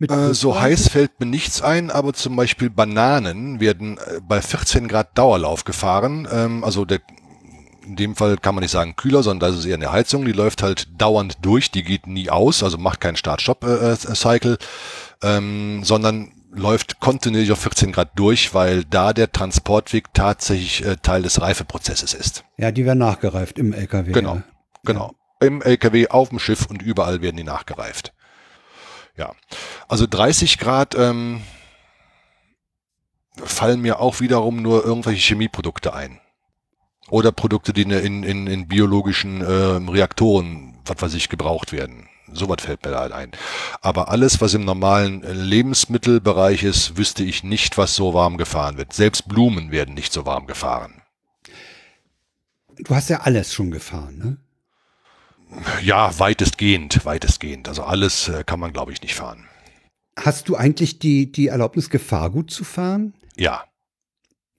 Äh, 0.00 0.34
so 0.34 0.60
heiß 0.60 0.88
fällt 0.88 1.18
mir 1.20 1.26
nichts 1.26 1.62
ein, 1.62 1.90
aber 1.90 2.12
zum 2.12 2.36
Beispiel 2.36 2.68
Bananen 2.68 3.60
werden 3.60 3.98
äh, 3.98 4.20
bei 4.20 4.42
14 4.42 4.88
Grad 4.88 5.16
Dauerlauf 5.16 5.64
gefahren. 5.64 6.28
Ähm, 6.30 6.64
also 6.64 6.84
der, 6.84 7.00
in 7.86 7.96
dem 7.96 8.14
Fall 8.14 8.36
kann 8.36 8.54
man 8.54 8.62
nicht 8.62 8.72
sagen 8.72 8.96
Kühler, 8.96 9.22
sondern 9.22 9.50
das 9.50 9.58
ist 9.58 9.64
eher 9.64 9.76
eine 9.76 9.92
Heizung. 9.92 10.24
Die 10.24 10.32
läuft 10.32 10.62
halt 10.62 10.88
dauernd 11.00 11.38
durch, 11.42 11.70
die 11.70 11.82
geht 11.82 12.06
nie 12.06 12.28
aus, 12.28 12.62
also 12.62 12.76
macht 12.76 13.00
keinen 13.00 13.16
Start-Stop-Cycle, 13.16 14.58
ähm, 15.22 15.82
sondern 15.82 16.32
läuft 16.52 17.00
kontinuierlich 17.00 17.52
auf 17.52 17.60
14 17.60 17.92
Grad 17.92 18.10
durch, 18.16 18.54
weil 18.54 18.84
da 18.84 19.12
der 19.12 19.32
Transportweg 19.32 20.12
tatsächlich 20.12 20.84
äh, 20.84 20.96
Teil 20.96 21.22
des 21.22 21.40
Reifeprozesses 21.40 22.14
ist. 22.14 22.44
Ja, 22.58 22.70
die 22.70 22.84
werden 22.84 22.98
nachgereift 22.98 23.58
im 23.58 23.72
LKW. 23.72 24.12
Genau, 24.12 24.36
ja. 24.36 24.42
genau. 24.84 25.14
Im 25.40 25.60
LKW, 25.60 26.08
auf 26.08 26.30
dem 26.30 26.38
Schiff 26.38 26.66
und 26.66 26.80
überall 26.80 27.20
werden 27.20 27.36
die 27.36 27.44
nachgereift. 27.44 28.14
Ja, 29.16 29.34
also 29.88 30.06
30 30.06 30.58
Grad 30.58 30.94
ähm, 30.94 31.42
fallen 33.36 33.80
mir 33.80 34.00
auch 34.00 34.20
wiederum 34.20 34.62
nur 34.62 34.84
irgendwelche 34.84 35.20
Chemieprodukte 35.20 35.94
ein. 35.94 36.20
Oder 37.08 37.32
Produkte, 37.32 37.72
die 37.72 37.82
in, 37.82 38.22
in, 38.24 38.46
in 38.46 38.68
biologischen 38.68 39.40
ähm, 39.40 39.88
Reaktoren, 39.88 40.78
was 40.84 41.00
weiß 41.00 41.14
ich, 41.14 41.28
gebraucht 41.28 41.72
werden. 41.72 42.08
Sowas 42.32 42.58
fällt 42.60 42.84
mir 42.84 42.90
da 42.90 43.00
halt 43.00 43.12
ein. 43.12 43.30
Aber 43.80 44.08
alles, 44.08 44.40
was 44.40 44.54
im 44.54 44.64
normalen 44.64 45.22
äh, 45.22 45.32
Lebensmittelbereich 45.32 46.64
ist, 46.64 46.96
wüsste 46.96 47.22
ich 47.22 47.44
nicht, 47.44 47.78
was 47.78 47.94
so 47.94 48.12
warm 48.12 48.36
gefahren 48.36 48.76
wird. 48.76 48.92
Selbst 48.92 49.28
Blumen 49.28 49.70
werden 49.70 49.94
nicht 49.94 50.12
so 50.12 50.26
warm 50.26 50.46
gefahren. 50.46 51.02
Du 52.76 52.94
hast 52.94 53.08
ja 53.08 53.20
alles 53.20 53.54
schon 53.54 53.70
gefahren, 53.70 54.18
ne? 54.18 54.36
Ja, 55.82 56.18
weitestgehend, 56.18 57.04
weitestgehend. 57.04 57.68
Also 57.68 57.82
alles 57.84 58.28
äh, 58.28 58.44
kann 58.44 58.60
man, 58.60 58.72
glaube 58.72 58.92
ich, 58.92 59.02
nicht 59.02 59.14
fahren. 59.14 59.46
Hast 60.18 60.48
du 60.48 60.56
eigentlich 60.56 60.98
die, 60.98 61.30
die 61.30 61.48
Erlaubnis, 61.48 61.90
Gefahrgut 61.90 62.50
zu 62.50 62.64
fahren? 62.64 63.14
Ja. 63.36 63.64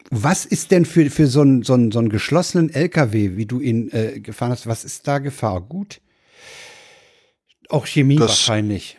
Was 0.09 0.45
ist 0.45 0.71
denn 0.71 0.85
für, 0.85 1.09
für 1.09 1.27
so, 1.27 1.41
einen, 1.41 1.63
so, 1.63 1.73
einen, 1.73 1.91
so 1.91 1.99
einen 1.99 2.09
geschlossenen 2.09 2.69
LKW, 2.69 3.35
wie 3.35 3.45
du 3.45 3.59
ihn 3.59 3.89
äh, 3.91 4.19
gefahren 4.19 4.51
hast, 4.51 4.67
was 4.67 4.83
ist 4.85 5.07
da 5.07 5.19
Gefahrgut? 5.19 5.99
Auch 7.69 7.85
Chemie 7.85 8.15
Das- 8.15 8.29
wahrscheinlich. 8.29 8.97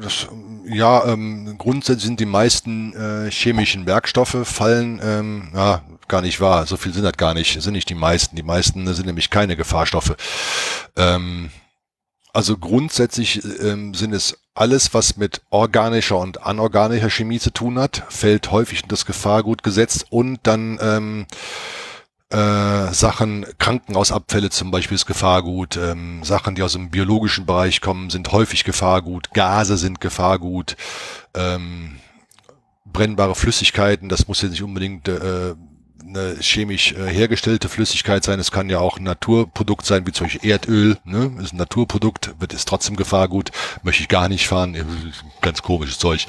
Das, 0.00 0.26
ja, 0.66 1.04
ähm, 1.06 1.56
grundsätzlich 1.58 2.06
sind 2.06 2.20
die 2.20 2.26
meisten 2.26 2.92
äh, 2.94 3.30
chemischen 3.30 3.86
Werkstoffe 3.86 4.38
fallen, 4.42 5.00
ähm, 5.02 5.48
ja, 5.54 5.82
gar 6.08 6.22
nicht 6.22 6.40
wahr. 6.40 6.66
So 6.66 6.76
viel 6.76 6.92
sind 6.92 7.04
das 7.04 7.16
gar 7.16 7.34
nicht, 7.34 7.60
sind 7.60 7.72
nicht 7.72 7.88
die 7.88 7.94
meisten. 7.94 8.36
Die 8.36 8.42
meisten 8.42 8.92
sind 8.92 9.06
nämlich 9.06 9.30
keine 9.30 9.56
Gefahrstoffe. 9.56 10.16
Ähm, 10.96 11.50
also 12.32 12.58
grundsätzlich 12.58 13.42
ähm, 13.62 13.94
sind 13.94 14.12
es 14.12 14.36
alles, 14.54 14.92
was 14.92 15.16
mit 15.16 15.42
organischer 15.50 16.18
und 16.18 16.42
anorganischer 16.42 17.10
Chemie 17.10 17.38
zu 17.38 17.50
tun 17.50 17.78
hat, 17.78 18.04
fällt 18.08 18.50
häufig 18.50 18.82
in 18.82 18.88
das 18.88 19.06
Gefahrgut 19.06 19.62
gesetzt 19.62 20.06
und 20.10 20.40
dann 20.42 20.78
ähm, 20.82 21.26
äh, 22.30 22.92
Sachen, 22.92 23.46
Krankenhausabfälle 23.58 24.50
zum 24.50 24.70
Beispiel 24.70 24.96
ist 24.96 25.06
Gefahrgut, 25.06 25.76
ähm, 25.76 26.24
Sachen, 26.24 26.54
die 26.54 26.62
aus 26.62 26.72
dem 26.72 26.90
biologischen 26.90 27.46
Bereich 27.46 27.80
kommen, 27.80 28.10
sind 28.10 28.32
häufig 28.32 28.64
Gefahrgut, 28.64 29.30
Gase 29.32 29.76
sind 29.76 30.00
Gefahrgut, 30.00 30.76
ähm, 31.34 31.96
brennbare 32.84 33.34
Flüssigkeiten, 33.34 34.08
das 34.08 34.26
muss 34.26 34.42
ja 34.42 34.48
nicht 34.48 34.62
unbedingt 34.62 35.06
äh, 35.08 35.54
eine 36.16 36.36
chemisch 36.40 36.92
äh, 36.92 37.06
hergestellte 37.06 37.68
Flüssigkeit 37.68 38.24
sein. 38.24 38.40
Es 38.40 38.50
kann 38.50 38.70
ja 38.70 38.78
auch 38.78 38.98
ein 38.98 39.04
Naturprodukt 39.04 39.84
sein, 39.84 40.06
wie 40.06 40.12
zum 40.12 40.26
Beispiel 40.26 40.50
Erdöl. 40.50 40.98
Ne? 41.04 41.32
Ist 41.42 41.52
ein 41.52 41.58
Naturprodukt, 41.58 42.34
wird 42.38 42.52
ist 42.52 42.68
trotzdem 42.68 42.96
Gefahrgut. 42.96 43.50
Möchte 43.82 44.02
ich 44.02 44.08
gar 44.08 44.28
nicht 44.28 44.46
fahren. 44.46 44.76
Ganz 45.40 45.62
komisches 45.62 45.98
Zeug. 45.98 46.26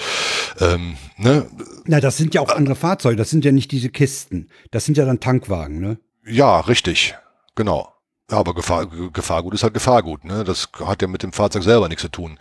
Ähm, 0.60 0.98
ne? 1.18 1.48
Na, 1.86 2.00
das 2.00 2.18
sind 2.18 2.34
ja 2.34 2.42
auch 2.42 2.50
andere 2.50 2.76
Fahrzeuge. 2.76 3.16
Das 3.16 3.30
sind 3.30 3.46
ja 3.46 3.52
nicht 3.52 3.72
diese 3.72 3.90
Kisten. 3.90 4.50
Das 4.72 4.86
sind 4.86 4.98
ja 4.98 5.06
dann 5.06 5.20
Tankwagen, 5.20 5.80
ne? 5.80 6.00
Ja, 6.26 6.60
richtig. 6.60 7.16
Genau. 7.56 7.94
Ja, 8.30 8.38
aber 8.38 8.54
Gefahr, 8.54 8.88
Gefahrgut 8.88 9.54
ist 9.54 9.64
halt 9.64 9.74
Gefahrgut. 9.74 10.26
Ne? 10.26 10.44
Das 10.44 10.70
hat 10.84 11.02
ja 11.02 11.08
mit 11.08 11.24
dem 11.24 11.32
Fahrzeug 11.32 11.64
selber 11.64 11.88
nichts 11.88 12.02
zu 12.02 12.10
tun. 12.10 12.38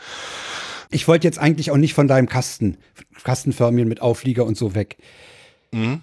Ich 0.90 1.09
wollte 1.09 1.26
jetzt 1.26 1.38
eigentlich 1.38 1.70
auch 1.70 1.76
nicht 1.76 1.94
von 1.94 2.09
deinem 2.09 2.28
Kasten, 2.28 2.78
Kastenförmchen 3.22 3.88
mit 3.88 4.03
Auflieger 4.03 4.44
und 4.44 4.57
so 4.57 4.74
weg. 4.74 4.99
Mhm. 5.72 6.03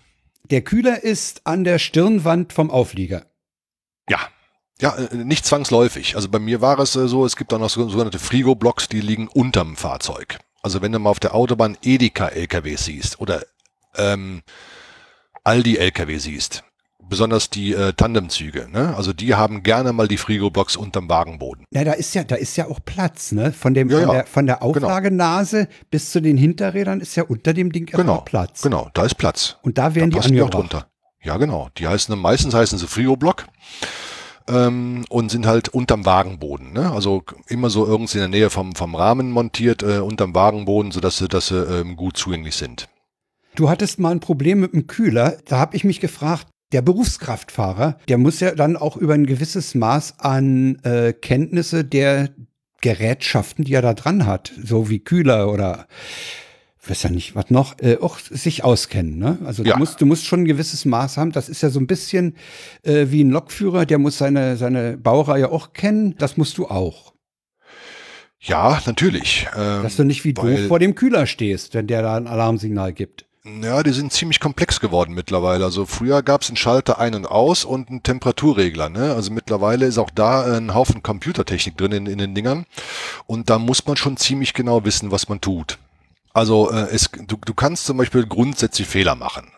Der 0.50 0.62
Kühler 0.62 1.04
ist 1.04 1.46
an 1.46 1.64
der 1.64 1.80
Stirnwand 1.80 2.54
vom 2.54 2.70
Auflieger. 2.70 3.26
Ja. 4.10 4.20
Ja, 4.82 4.96
äh, 4.96 5.16
nicht 5.16 5.46
zwangsläufig. 5.46 6.16
Also 6.16 6.30
bei 6.30 6.39
mir 6.39 6.60
war 6.60 6.80
es 6.80 6.96
äh, 6.96 7.08
so, 7.08 7.26
es 7.26 7.36
gibt 7.36 7.54
auch 7.54 7.60
noch 7.60 7.70
sogenannte 7.70 8.20
Frigo-Blocks, 8.20 8.89
die 8.89 9.02
liegen 9.02 9.28
unterm 9.28 9.76
Fahrzeug. 9.76 10.39
Also 10.62 10.82
wenn 10.82 10.91
du 10.91 11.00
mal 11.00 11.10
auf 11.10 11.20
der 11.20 11.36
Autobahn 11.36 11.78
Edeka-LKW 11.82 12.76
siehst 12.76 13.20
oder 13.20 13.46
ähm, 13.96 14.41
Aldi-LKW 15.44 16.18
siehst, 16.18 16.64
besonders 17.14 17.51
die 17.51 17.74
äh, 17.74 17.93
Tandemzüge, 17.93 18.70
ne? 18.72 18.95
Also 18.97 19.14
die 19.14 19.36
haben 19.36 19.61
gerne 19.61 19.93
mal 19.93 20.07
die 20.07 20.18
Frigo-Box 20.18 20.76
unterm 20.76 21.07
Wagenboden. 21.09 21.64
Ja, 21.70 21.84
da 21.84 21.91
ist 21.91 22.16
ja, 22.16 22.24
da 22.24 22.34
ist 22.34 22.57
ja 22.57 22.68
auch 22.68 22.80
Platz, 22.84 23.32
ne? 23.34 23.51
Von 23.51 23.76
dem, 23.76 23.88
ja, 23.88 23.99
von, 23.99 24.07
ja. 24.07 24.14
Der, 24.14 24.26
von 24.26 24.45
der 24.47 24.55
genau. 24.55 24.88
Auflagenase 24.88 25.66
genau. 25.66 25.78
bis 25.91 26.09
zu 26.09 26.24
den 26.24 26.38
Hinterrädern 26.38 27.01
ist 27.01 27.16
ja 27.16 27.22
unter 27.22 27.53
dem 27.53 27.72
Ding 27.72 27.86
genau, 27.86 28.22
Platz. 28.22 28.64
Genau, 28.64 28.89
da 28.95 29.05
ist 29.05 29.14
Platz. 29.20 29.57
Und 29.61 29.78
da 29.78 29.93
werden 29.93 30.09
da 30.09 30.22
die 30.22 30.30
angebracht. 30.30 30.53
drunter. 30.55 30.88
Ja, 31.22 31.38
genau. 31.38 31.70
Die 31.78 31.88
heißen 31.88 32.18
meistens 32.18 32.55
heißen 32.55 32.80
sie 32.80 32.88
Frigo-Block. 32.88 33.45
Ähm, 34.49 35.05
und 35.09 35.30
sind 35.30 35.45
halt 35.45 35.70
unterm 35.70 36.03
Wagenboden. 36.03 36.74
Ne? 36.74 36.91
Also 36.91 37.22
immer 37.47 37.70
so 37.70 37.86
irgendwie 37.86 38.18
in 38.18 38.22
der 38.24 38.28
Nähe 38.39 38.49
vom, 38.49 38.74
vom 38.74 38.95
Rahmen 38.95 39.30
montiert, 39.30 39.84
äh, 39.84 39.99
unterm 39.99 40.34
Wagenboden, 40.34 40.91
sodass 40.91 41.20
sie, 41.20 41.28
dass 41.28 41.49
sie 41.49 41.59
ähm, 41.59 41.95
gut 41.95 42.18
zugänglich 42.18 42.55
sind. 42.55 42.89
Du 43.55 43.70
hattest 43.70 43.99
mal 43.99 44.11
ein 44.11 44.20
Problem 44.20 44.61
mit 44.61 44.74
dem 44.74 44.88
Kühler. 44.88 45.38
Da 45.45 45.59
habe 45.59 45.76
ich 45.76 45.84
mich 45.84 45.99
gefragt, 45.99 46.47
der 46.74 46.82
Berufskraftfahrer, 46.82 47.97
der 48.07 48.17
muss 48.17 48.39
ja 48.39 48.53
dann 48.55 48.76
auch 48.76 48.97
über 48.97 49.13
ein 49.13 49.26
gewisses 49.26 49.76
Maß 49.76 50.19
an 50.19 50.80
äh, 50.84 51.13
Kenntnisse 51.13 51.86
der 51.86 52.30
Gerätschaften, 52.82 53.63
die 53.63 53.74
er 53.74 53.82
da 53.82 53.93
dran 53.93 54.26
hat, 54.26 54.51
so 54.61 54.89
wie 54.89 54.99
Kühler 54.99 55.51
oder 55.51 55.88
weiß 56.86 57.03
ja 57.03 57.09
nicht, 57.09 57.34
was 57.34 57.49
noch, 57.49 57.80
äh, 57.80 57.97
auch 58.01 58.19
sich 58.19 58.63
auskennen. 58.65 59.17
Ne? 59.17 59.38
Also 59.45 59.63
ja. 59.63 59.74
du, 59.74 59.80
musst, 59.80 60.01
du 60.01 60.05
musst 60.05 60.26
schon 60.26 60.41
ein 60.41 60.45
gewisses 60.45 60.84
Maß 60.84 61.15
haben. 61.17 61.32
Das 61.32 61.47
ist 61.47 61.61
ja 61.61 61.69
so 61.69 61.80
ein 61.80 61.88
bisschen 61.88 62.36
äh, 62.82 63.05
wie 63.09 63.24
ein 63.24 63.30
Lokführer, 63.30 63.86
der 63.86 63.99
muss 63.99 64.17
seine, 64.17 64.57
seine 64.57 64.97
Baureihe 64.97 65.49
auch 65.49 65.71
kennen. 65.71 66.15
Das 66.17 66.36
musst 66.36 66.57
du 66.57 66.67
auch. 66.67 67.13
Ja, 68.41 68.82
natürlich. 68.86 69.47
Ähm, 69.55 69.84
Dass 69.84 69.95
du 69.95 70.03
nicht 70.03 70.26
wie 70.26 70.34
doof 70.34 70.67
vor 70.67 70.80
dem 70.80 70.95
Kühler 70.95 71.26
stehst, 71.26 71.74
wenn 71.74 71.88
der 71.88 72.01
da 72.01 72.17
ein 72.17 72.28
Alarmsignal 72.28 72.91
gibt. 72.91 73.26
Ja, 73.46 73.84
die 73.84 73.91
sind 73.91 74.14
ziemlich 74.14 74.39
komplex 74.39 74.80
geworden 74.80 75.14
mittlerweile. 75.14 75.66
Also 75.66 75.86
früher 75.86 76.24
gab 76.24 76.44
es 76.44 76.50
einen 76.50 76.56
Schalter 76.56 76.98
ein 77.00 77.14
und 77.14 77.26
aus 77.26 77.66
und 77.66 77.89
einen 77.89 78.02
Temperaturregler. 78.02 78.88
Ne? 78.88 79.14
Also 79.14 79.34
mittlerweile 79.34 79.86
ist 79.86 79.98
auch 79.98 80.10
da 80.10 80.46
ein 80.46 80.74
Haufen 80.74 81.04
Computertechnik 81.04 81.76
drin 81.76 81.91
in, 81.91 82.06
in 82.06 82.20
den 82.20 82.36
Dingern. 82.36 82.66
Und 83.26 83.50
da 83.50 83.60
muss 83.60 83.86
man 83.86 83.98
schon 83.98 84.16
ziemlich 84.16 84.54
genau 84.54 84.86
wissen, 84.86 85.12
was 85.12 85.28
man 85.28 85.41
tut. 85.41 85.78
Also 86.34 86.72
äh, 86.72 86.88
es, 86.91 87.10
du, 87.12 87.36
du 87.36 87.54
kannst 87.54 87.86
zum 87.86 87.98
Beispiel 87.98 88.26
grundsätzlich 88.26 88.88
Fehler 88.88 89.16
machen. 89.16 89.52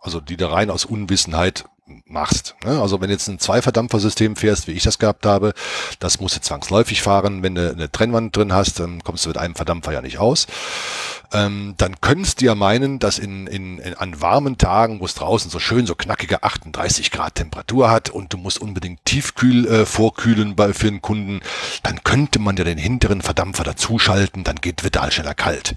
Also 0.00 0.20
die 0.20 0.36
da 0.36 0.48
rein 0.48 0.70
aus 0.70 0.84
Unwissenheit 0.84 1.64
machst. 2.06 2.56
Ne? 2.64 2.80
Also 2.80 3.00
wenn 3.00 3.10
jetzt 3.10 3.28
ein 3.28 3.38
Zweiverdampfersystem 3.38 4.36
fährst, 4.36 4.66
wie 4.66 4.72
ich 4.72 4.82
das 4.82 4.98
gehabt 4.98 5.24
habe, 5.24 5.54
das 5.98 6.20
musst 6.20 6.36
du 6.36 6.40
zwangsläufig 6.40 7.02
fahren. 7.02 7.42
Wenn 7.42 7.54
du 7.54 7.70
eine 7.70 7.90
Trennwand 7.90 8.36
drin 8.36 8.52
hast, 8.52 8.80
dann 8.80 9.02
kommst 9.04 9.24
du 9.24 9.30
mit 9.30 9.38
einem 9.38 9.54
Verdampfer 9.54 9.92
ja 9.92 10.02
nicht 10.02 10.18
aus. 10.18 10.46
Ähm, 11.32 11.74
dann 11.76 12.00
könntest 12.00 12.40
du 12.40 12.46
ja 12.46 12.54
meinen, 12.54 12.98
dass 12.98 13.18
in, 13.18 13.46
in, 13.46 13.78
in, 13.78 13.94
an 13.94 14.20
warmen 14.20 14.58
Tagen, 14.58 15.00
wo 15.00 15.04
es 15.04 15.14
draußen 15.14 15.50
so 15.50 15.58
schön 15.58 15.86
so 15.86 15.94
knackige 15.94 16.42
38 16.42 17.10
Grad 17.10 17.36
Temperatur 17.36 17.90
hat 17.90 18.10
und 18.10 18.32
du 18.32 18.38
musst 18.38 18.60
unbedingt 18.60 19.04
tiefkühl 19.04 19.66
äh, 19.66 19.86
vorkühlen 19.86 20.56
bei, 20.56 20.72
für 20.72 20.90
den 20.90 21.02
Kunden, 21.02 21.40
dann 21.82 22.02
könnte 22.04 22.38
man 22.38 22.56
ja 22.56 22.64
den 22.64 22.78
hinteren 22.78 23.22
Verdampfer 23.22 23.64
dazuschalten, 23.64 24.44
dann 24.44 24.56
geht 24.56 24.84
wird 24.84 24.96
all 24.98 25.10
schneller 25.10 25.34
kalt. 25.34 25.76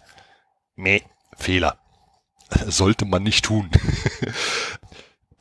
Meh, 0.76 1.02
Fehler. 1.38 1.78
Sollte 2.68 3.06
man 3.06 3.24
nicht 3.24 3.46
tun. 3.46 3.70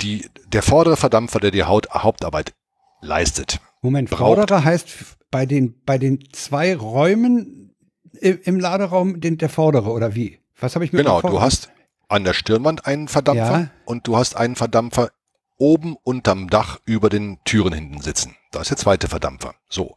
die, 0.00 0.28
der 0.46 0.62
vordere 0.62 0.96
Verdampfer, 0.96 1.40
der 1.40 1.50
die 1.50 1.64
Haut, 1.64 1.88
Hauptarbeit 1.90 2.54
leistet. 3.00 3.60
Moment, 3.82 4.10
vordere 4.10 4.64
heißt 4.64 4.88
bei 5.30 5.46
den, 5.46 5.82
bei 5.84 5.98
den 5.98 6.24
zwei 6.32 6.76
Räumen 6.76 7.74
im, 8.20 8.40
im 8.42 8.60
Laderaum 8.60 9.20
den, 9.20 9.38
der 9.38 9.48
vordere 9.48 9.90
oder 9.90 10.14
wie? 10.14 10.38
Was 10.58 10.74
habe 10.74 10.84
ich 10.84 10.92
mir 10.92 10.98
Genau, 10.98 11.20
du 11.20 11.40
hast 11.40 11.70
an 12.08 12.24
der 12.24 12.32
Stirnwand 12.32 12.86
einen 12.86 13.08
Verdampfer 13.08 13.58
ja. 13.58 13.70
und 13.84 14.06
du 14.06 14.16
hast 14.16 14.36
einen 14.36 14.56
Verdampfer 14.56 15.10
oben 15.58 15.96
unterm 16.02 16.48
Dach 16.48 16.78
über 16.84 17.10
den 17.10 17.38
Türen 17.44 17.72
hinten 17.72 18.00
sitzen. 18.00 18.36
Da 18.50 18.60
ist 18.60 18.70
der 18.70 18.76
zweite 18.76 19.08
Verdampfer. 19.08 19.54
So. 19.68 19.96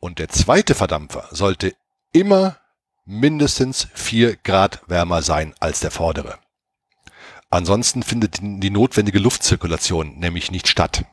Und 0.00 0.18
der 0.18 0.28
zweite 0.28 0.74
Verdampfer 0.74 1.28
sollte 1.30 1.74
immer 2.12 2.56
mindestens 3.04 3.88
vier 3.94 4.36
Grad 4.36 4.82
wärmer 4.86 5.22
sein 5.22 5.54
als 5.60 5.80
der 5.80 5.90
vordere. 5.90 6.38
Ansonsten 7.50 8.02
findet 8.02 8.38
die 8.40 8.70
notwendige 8.70 9.18
Luftzirkulation 9.18 10.18
nämlich 10.18 10.50
nicht 10.52 10.68
statt. 10.68 11.04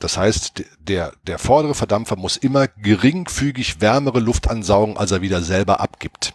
Das 0.00 0.18
heißt, 0.18 0.64
der, 0.78 1.12
der 1.26 1.38
vordere 1.38 1.74
Verdampfer 1.74 2.16
muss 2.16 2.36
immer 2.36 2.68
geringfügig 2.68 3.80
wärmere 3.80 4.20
Luft 4.20 4.48
ansaugen, 4.48 4.96
als 4.96 5.12
er 5.12 5.22
wieder 5.22 5.40
selber 5.40 5.80
abgibt. 5.80 6.34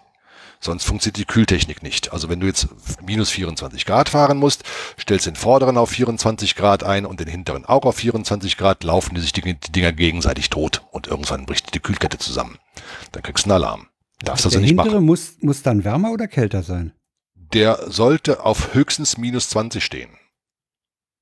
Sonst 0.64 0.86
funktioniert 0.86 1.18
die 1.18 1.26
Kühltechnik 1.26 1.82
nicht. 1.82 2.14
Also 2.14 2.30
wenn 2.30 2.40
du 2.40 2.48
jetzt 2.48 2.68
minus 3.06 3.32
24 3.32 3.86
Grad 3.86 4.10
fahren 4.10 4.38
musst, 4.38 4.64
stellst 5.00 5.26
den 5.26 5.36
vorderen 5.36 5.78
auf 5.78 5.90
24 5.90 6.56
Grad 6.56 6.84
ein 6.84 7.06
und 7.06 7.20
den 7.20 7.28
hinteren 7.28 7.66
auch 7.66 7.84
auf 7.84 7.96
24 7.96 8.58
Grad, 8.58 8.84
laufen 8.84 9.16
die 9.16 9.22
sich 9.22 9.34
die, 9.34 9.42
die 9.42 9.72
Dinger 9.72 9.92
gegenseitig 9.92 10.50
tot 10.52 10.84
und 10.92 11.08
irgendwann 11.08 11.48
bricht 11.48 11.74
die 11.74 11.80
Kühlkette 11.80 12.20
zusammen. 12.20 12.60
Dann 13.12 13.24
kriegst 13.24 13.46
du 13.46 13.50
einen 13.50 13.64
Alarm. 13.64 13.88
Darfst 14.24 14.46
also 14.46 14.60
nicht 14.60 14.76
machen. 14.76 15.04
Muss, 15.04 15.38
muss 15.42 15.64
dann 15.64 15.84
wärmer 15.84 16.12
oder 16.12 16.28
kälter 16.28 16.62
sein? 16.62 16.94
Der 17.54 17.92
sollte 17.92 18.46
auf 18.46 18.74
höchstens 18.74 19.18
minus 19.18 19.50
20 19.50 19.84
stehen. 19.84 20.18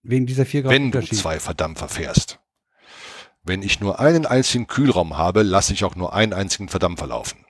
Wegen 0.04 0.26
dieser 0.26 0.46
4 0.46 0.64
Grad 0.64 0.72
Wenn 0.72 0.92
du 0.92 1.02
zwei 1.02 1.40
Verdampfer 1.40 1.90
fährst. 1.90 2.40
Wenn 3.44 3.64
ich 3.64 3.80
nur 3.80 4.00
einen 4.00 4.26
einzigen 4.26 4.68
Kühlraum 4.68 5.18
habe, 5.18 5.44
lasse 5.44 5.74
ich 5.74 5.84
auch 5.84 5.96
nur 5.96 6.14
einen 6.14 6.34
einzigen 6.34 6.70
Verdampfer 6.70 7.08
laufen. 7.08 7.46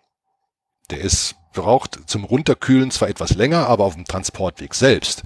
Der 0.89 1.01
ist, 1.01 1.35
braucht 1.53 1.99
zum 2.09 2.23
Runterkühlen 2.23 2.91
zwar 2.91 3.09
etwas 3.09 3.35
länger, 3.35 3.67
aber 3.67 3.85
auf 3.85 3.95
dem 3.95 4.05
Transportweg 4.05 4.73
selbst 4.73 5.23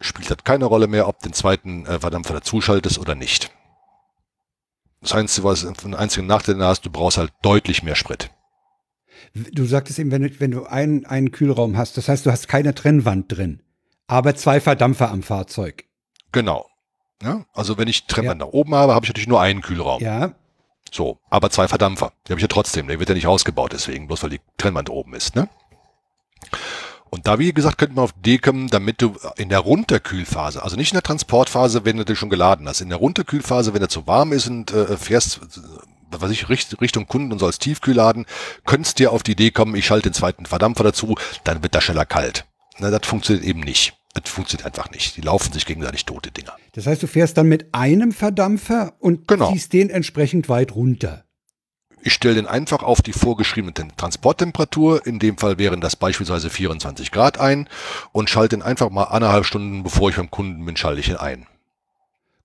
spielt 0.00 0.30
das 0.30 0.38
keine 0.44 0.66
Rolle 0.66 0.86
mehr, 0.86 1.08
ob 1.08 1.20
den 1.20 1.32
zweiten 1.32 1.86
äh, 1.86 1.98
Verdampfer 2.00 2.34
dazuschaltest 2.34 2.98
oder 2.98 3.14
nicht. 3.14 3.50
Das 5.00 5.12
Einzige, 5.12 5.46
was 5.46 5.64
einen 5.64 5.94
einzigen 5.94 6.26
Nachteil 6.26 6.62
hast, 6.64 6.86
du 6.86 6.90
brauchst 6.90 7.18
halt 7.18 7.32
deutlich 7.42 7.82
mehr 7.82 7.94
Sprit. 7.94 8.30
Du 9.34 9.64
sagtest 9.64 9.98
eben, 9.98 10.12
wenn 10.12 10.22
du, 10.22 10.40
wenn 10.40 10.50
du 10.52 10.64
einen, 10.64 11.06
einen 11.06 11.32
Kühlraum 11.32 11.76
hast, 11.76 11.96
das 11.96 12.08
heißt, 12.08 12.24
du 12.24 12.30
hast 12.30 12.46
keine 12.46 12.74
Trennwand 12.74 13.36
drin, 13.36 13.62
aber 14.06 14.36
zwei 14.36 14.60
Verdampfer 14.60 15.10
am 15.10 15.22
Fahrzeug. 15.22 15.84
Genau. 16.30 16.66
Ja, 17.22 17.44
also 17.52 17.78
wenn 17.78 17.88
ich 17.88 18.06
Trennwand 18.06 18.40
ja. 18.40 18.46
nach 18.46 18.52
oben 18.52 18.74
habe, 18.74 18.94
habe 18.94 19.04
ich 19.04 19.10
natürlich 19.10 19.28
nur 19.28 19.40
einen 19.40 19.60
Kühlraum. 19.60 20.02
Ja. 20.02 20.34
So, 20.92 21.18
aber 21.30 21.50
zwei 21.50 21.66
Verdampfer. 21.66 22.12
Die 22.26 22.32
habe 22.32 22.38
ich 22.38 22.42
ja 22.42 22.48
trotzdem. 22.48 22.86
Der 22.86 23.00
wird 23.00 23.08
ja 23.08 23.14
nicht 23.14 23.26
ausgebaut 23.26 23.72
deswegen, 23.72 24.06
bloß 24.06 24.22
weil 24.22 24.30
die 24.30 24.40
Trennwand 24.58 24.90
oben 24.90 25.14
ist. 25.14 25.34
Ne? 25.34 25.48
Und 27.10 27.26
da, 27.26 27.38
wie 27.38 27.52
gesagt, 27.52 27.78
könnte 27.78 27.94
man 27.94 28.04
auf 28.04 28.12
D 28.12 28.38
kommen, 28.38 28.68
damit 28.68 29.00
du 29.00 29.16
in 29.36 29.48
der 29.48 29.60
Runterkühlphase, 29.60 30.62
also 30.62 30.76
nicht 30.76 30.92
in 30.92 30.96
der 30.96 31.02
Transportphase, 31.02 31.84
wenn 31.84 31.96
du 31.96 32.04
dich 32.04 32.18
schon 32.18 32.30
geladen 32.30 32.68
hast, 32.68 32.80
in 32.80 32.88
der 32.88 32.98
Runterkühlphase, 32.98 33.72
wenn 33.72 33.82
er 33.82 33.88
zu 33.88 34.06
warm 34.06 34.32
ist 34.32 34.48
und 34.48 34.72
äh, 34.72 34.96
fährst 34.96 35.40
was 36.20 36.30
ich, 36.30 36.48
Richtung 36.48 37.06
Kunden 37.06 37.32
und 37.32 37.38
so 37.38 37.46
als 37.46 37.58
Tiefkühlladen, 37.58 38.26
könntest 38.64 38.98
dir 38.98 39.12
auf 39.12 39.22
die 39.22 39.32
Idee 39.32 39.50
kommen, 39.50 39.74
ich 39.74 39.86
schalte 39.86 40.10
den 40.10 40.14
zweiten 40.14 40.46
Verdampfer 40.46 40.84
dazu, 40.84 41.14
dann 41.44 41.62
wird 41.62 41.74
das 41.74 41.84
schneller 41.84 42.06
kalt. 42.06 42.44
Na, 42.78 42.90
das 42.90 43.06
funktioniert 43.06 43.44
eben 43.44 43.60
nicht. 43.60 43.94
Das 44.14 44.30
funktioniert 44.30 44.66
einfach 44.66 44.90
nicht. 44.90 45.16
Die 45.16 45.20
laufen 45.20 45.52
sich 45.52 45.66
gegenseitig 45.66 46.04
tote 46.04 46.30
Dinger. 46.30 46.54
Das 46.72 46.86
heißt, 46.86 47.02
du 47.02 47.08
fährst 47.08 47.36
dann 47.36 47.48
mit 47.48 47.74
einem 47.74 48.12
Verdampfer 48.12 48.94
und 49.00 49.26
genau. 49.26 49.52
ziehst 49.52 49.72
den 49.72 49.90
entsprechend 49.90 50.48
weit 50.48 50.74
runter. 50.74 51.24
Ich 52.06 52.12
stelle 52.12 52.34
den 52.34 52.46
einfach 52.46 52.82
auf 52.82 53.00
die 53.00 53.14
vorgeschriebene 53.14 53.72
Transporttemperatur, 53.96 55.06
in 55.06 55.18
dem 55.18 55.38
Fall 55.38 55.58
wären 55.58 55.80
das 55.80 55.96
beispielsweise 55.96 56.50
24 56.50 57.10
Grad 57.10 57.40
ein 57.40 57.66
und 58.12 58.28
schalte 58.28 58.56
den 58.56 58.62
einfach 58.62 58.90
mal 58.90 59.04
anderthalb 59.04 59.46
Stunden, 59.46 59.82
bevor 59.82 60.10
ich 60.10 60.16
beim 60.16 60.30
Kunden 60.30 60.64
bin, 60.66 60.76
schalte 60.76 61.00
ich 61.00 61.08
ihn 61.08 61.16
ein. 61.16 61.46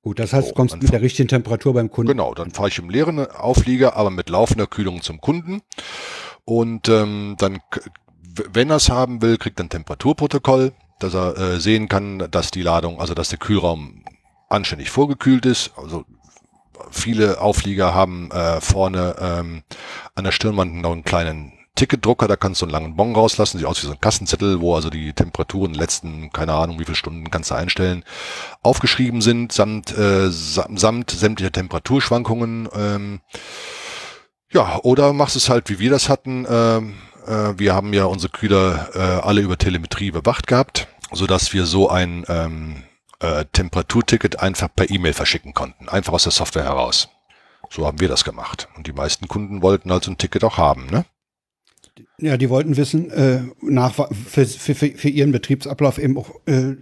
Gut, 0.09 0.17
das 0.17 0.33
heißt, 0.33 0.49
du 0.49 0.53
kommst 0.55 0.81
mit 0.81 0.91
der 0.91 1.03
richtigen 1.03 1.27
Temperatur 1.27 1.75
beim 1.75 1.91
Kunden. 1.91 2.13
Genau, 2.13 2.33
dann 2.33 2.49
fahre 2.49 2.69
ich 2.69 2.79
im 2.79 2.89
leeren 2.89 3.29
Auflieger, 3.29 3.95
aber 3.95 4.09
mit 4.09 4.27
laufender 4.27 4.65
Kühlung 4.65 5.03
zum 5.03 5.21
Kunden. 5.21 5.61
Und 6.45 6.89
ähm, 6.89 7.35
dann, 7.37 7.59
wenn 8.51 8.71
er 8.71 8.77
es 8.77 8.89
haben 8.89 9.21
will, 9.21 9.37
kriegt 9.37 9.59
er 9.59 9.65
ein 9.65 9.69
Temperaturprotokoll, 9.69 10.71
dass 10.97 11.13
er 11.13 11.37
äh, 11.37 11.59
sehen 11.59 11.89
kann, 11.89 12.27
dass 12.31 12.49
die 12.49 12.63
Ladung, 12.63 12.99
also 12.99 13.13
dass 13.13 13.29
der 13.29 13.37
Kühlraum 13.37 14.03
anständig 14.49 14.89
vorgekühlt 14.89 15.45
ist. 15.45 15.73
Also 15.77 16.05
viele 16.89 17.39
Auflieger 17.39 17.93
haben 17.93 18.31
äh, 18.31 18.61
vorne 18.61 19.15
ähm, 19.21 19.61
an 20.15 20.23
der 20.23 20.31
Stirnwand 20.31 20.73
noch 20.73 20.91
einen 20.91 21.03
kleinen 21.03 21.53
Ticketdrucker, 21.79 22.27
da 22.27 22.35
kannst 22.35 22.61
du 22.61 22.65
einen 22.65 22.73
langen 22.73 22.95
Bon 22.97 23.15
rauslassen, 23.15 23.57
sieht 23.57 23.65
aus 23.65 23.81
wie 23.81 23.87
so 23.87 23.93
ein 23.93 24.01
Kassenzettel, 24.01 24.59
wo 24.59 24.75
also 24.75 24.89
die 24.89 25.13
Temperaturen 25.13 25.73
letzten, 25.73 26.29
keine 26.33 26.53
Ahnung, 26.53 26.77
wie 26.77 26.83
viele 26.83 26.95
Stunden 26.95 27.31
kannst 27.31 27.51
du 27.51 27.55
einstellen, 27.55 28.03
aufgeschrieben 28.61 29.21
sind, 29.21 29.53
samt, 29.53 29.97
äh, 29.97 30.29
samt 30.29 31.09
sämtlicher 31.09 31.53
Temperaturschwankungen. 31.53 32.67
Ähm, 32.75 33.21
ja, 34.51 34.81
oder 34.83 35.13
machst 35.13 35.37
es 35.37 35.47
halt, 35.47 35.69
wie 35.69 35.79
wir 35.79 35.89
das 35.89 36.09
hatten. 36.09 36.45
Ähm, 36.49 36.95
äh, 37.25 37.53
wir 37.57 37.73
haben 37.73 37.93
ja 37.93 38.03
unsere 38.05 38.33
Kühler 38.33 38.89
äh, 38.93 38.99
alle 39.25 39.39
über 39.39 39.57
Telemetrie 39.57 40.07
überwacht 40.07 40.47
gehabt, 40.47 40.89
so 41.13 41.27
dass 41.27 41.53
wir 41.53 41.65
so 41.65 41.89
ein 41.89 42.25
ähm, 42.27 42.83
äh, 43.21 43.45
Temperaturticket 43.53 44.41
einfach 44.41 44.67
per 44.75 44.89
E-Mail 44.89 45.13
verschicken 45.13 45.53
konnten, 45.53 45.87
einfach 45.87 46.11
aus 46.11 46.23
der 46.23 46.33
Software 46.33 46.65
heraus. 46.65 47.07
So 47.69 47.87
haben 47.87 48.01
wir 48.01 48.09
das 48.09 48.25
gemacht. 48.25 48.67
Und 48.75 48.85
die 48.85 48.93
meisten 48.93 49.29
Kunden 49.29 49.61
wollten 49.61 49.93
halt 49.93 50.03
so 50.03 50.11
ein 50.11 50.17
Ticket 50.17 50.43
auch 50.43 50.57
haben, 50.57 50.87
ne? 50.87 51.05
Ja, 52.19 52.37
die 52.37 52.49
wollten 52.49 52.77
wissen, 52.77 53.09
äh, 53.11 53.41
nach, 53.61 53.93
für, 53.93 54.45
für, 54.45 54.75
für 54.75 55.09
ihren 55.09 55.31
Betriebsablauf 55.31 55.97
eben 55.97 56.17
auch 56.17 56.31
äh, 56.45 56.75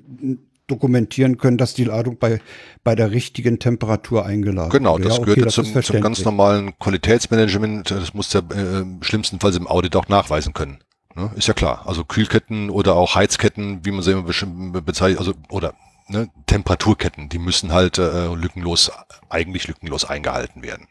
dokumentieren 0.67 1.37
können, 1.37 1.57
dass 1.57 1.73
die 1.73 1.85
Ladung 1.85 2.17
bei, 2.17 2.41
bei 2.83 2.95
der 2.95 3.11
richtigen 3.11 3.59
Temperatur 3.59 4.25
eingeladen 4.25 4.69
Genau, 4.69 4.93
wurde. 4.93 5.05
das 5.05 5.17
ja, 5.17 5.21
okay, 5.21 5.33
gehört 5.35 5.47
das 5.47 5.55
zum, 5.55 5.81
zum 5.81 6.01
ganz 6.01 6.23
normalen 6.25 6.77
Qualitätsmanagement. 6.77 7.91
Das 7.91 8.13
muss 8.13 8.29
der 8.29 8.41
äh, 8.41 8.85
schlimmstenfalls 9.01 9.55
im 9.55 9.67
Audit 9.67 9.95
auch 9.95 10.09
nachweisen 10.09 10.53
können. 10.53 10.79
Ne? 11.15 11.31
Ist 11.35 11.47
ja 11.47 11.53
klar. 11.53 11.87
Also 11.87 12.03
Kühlketten 12.03 12.69
oder 12.69 12.95
auch 12.95 13.15
Heizketten, 13.15 13.85
wie 13.85 13.91
man 13.91 14.03
sie 14.03 14.11
immer 14.11 14.81
bezeichnet, 14.81 15.19
also 15.19 15.33
oder 15.49 15.73
ne, 16.09 16.29
Temperaturketten, 16.45 17.29
die 17.29 17.39
müssen 17.39 17.71
halt 17.71 17.97
äh, 17.97 18.27
lückenlos, 18.33 18.91
eigentlich 19.29 19.67
lückenlos 19.67 20.05
eingehalten 20.05 20.61
werden. 20.63 20.87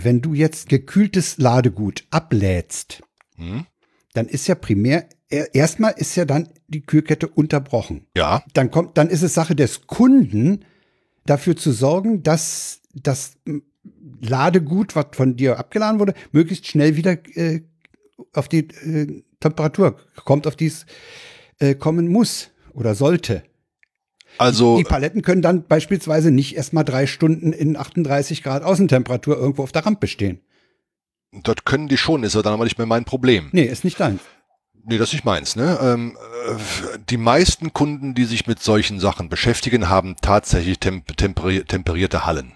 Wenn 0.00 0.20
du 0.20 0.34
jetzt 0.34 0.68
gekühltes 0.68 1.38
Ladegut 1.38 2.04
ablädst, 2.10 3.02
hm? 3.38 3.66
dann 4.12 4.26
ist 4.26 4.46
ja 4.46 4.54
primär, 4.54 5.08
erstmal 5.28 5.94
ist 5.96 6.16
ja 6.16 6.24
dann 6.24 6.48
die 6.66 6.82
Kühlkette 6.82 7.28
unterbrochen. 7.28 8.06
Ja. 8.16 8.42
Dann 8.52 8.70
kommt, 8.70 8.98
dann 8.98 9.08
ist 9.08 9.22
es 9.22 9.34
Sache 9.34 9.56
des 9.56 9.86
Kunden, 9.86 10.64
dafür 11.28 11.56
zu 11.56 11.72
sorgen, 11.72 12.22
dass 12.22 12.80
das 12.94 13.36
Ladegut, 14.20 14.96
was 14.96 15.06
von 15.12 15.36
dir 15.36 15.58
abgeladen 15.58 16.00
wurde, 16.00 16.14
möglichst 16.32 16.66
schnell 16.66 16.96
wieder 16.96 17.18
äh, 17.36 17.60
auf 18.32 18.48
die 18.48 18.68
äh, 18.68 19.22
Temperatur 19.40 19.98
kommt, 20.24 20.46
auf 20.46 20.56
die 20.56 20.66
es 20.66 20.86
äh, 21.58 21.74
kommen 21.74 22.08
muss 22.08 22.50
oder 22.72 22.94
sollte. 22.94 23.44
Also 24.36 24.78
die 24.78 24.84
Paletten 24.84 25.22
können 25.22 25.42
dann 25.42 25.66
beispielsweise 25.66 26.30
nicht 26.30 26.56
erstmal 26.56 26.84
drei 26.84 27.06
Stunden 27.06 27.52
in 27.52 27.76
38 27.76 28.42
Grad 28.42 28.62
Außentemperatur 28.62 29.36
irgendwo 29.36 29.62
auf 29.62 29.72
der 29.72 29.86
Rampe 29.86 30.06
stehen. 30.06 30.40
Das 31.32 31.56
können 31.64 31.88
die 31.88 31.98
schon, 31.98 32.22
ist 32.22 32.34
ja 32.34 32.42
dann 32.42 32.54
aber 32.54 32.64
nicht 32.64 32.78
mehr 32.78 32.86
mein 32.86 33.04
Problem. 33.04 33.48
Nee, 33.52 33.64
ist 33.64 33.84
nicht 33.84 34.00
dein. 34.00 34.18
Nee, 34.84 34.96
das 34.96 35.08
ist 35.08 35.14
nicht 35.14 35.24
meins. 35.24 35.56
Ne? 35.56 35.78
Ähm, 35.82 36.16
äh, 36.48 36.98
die 37.10 37.18
meisten 37.18 37.74
Kunden, 37.74 38.14
die 38.14 38.24
sich 38.24 38.46
mit 38.46 38.62
solchen 38.62 39.00
Sachen 39.00 39.28
beschäftigen, 39.28 39.90
haben 39.90 40.16
tatsächlich 40.22 40.78
temp 40.78 41.14
temperi 41.16 41.64
temperierte 41.64 42.24
Hallen. 42.24 42.52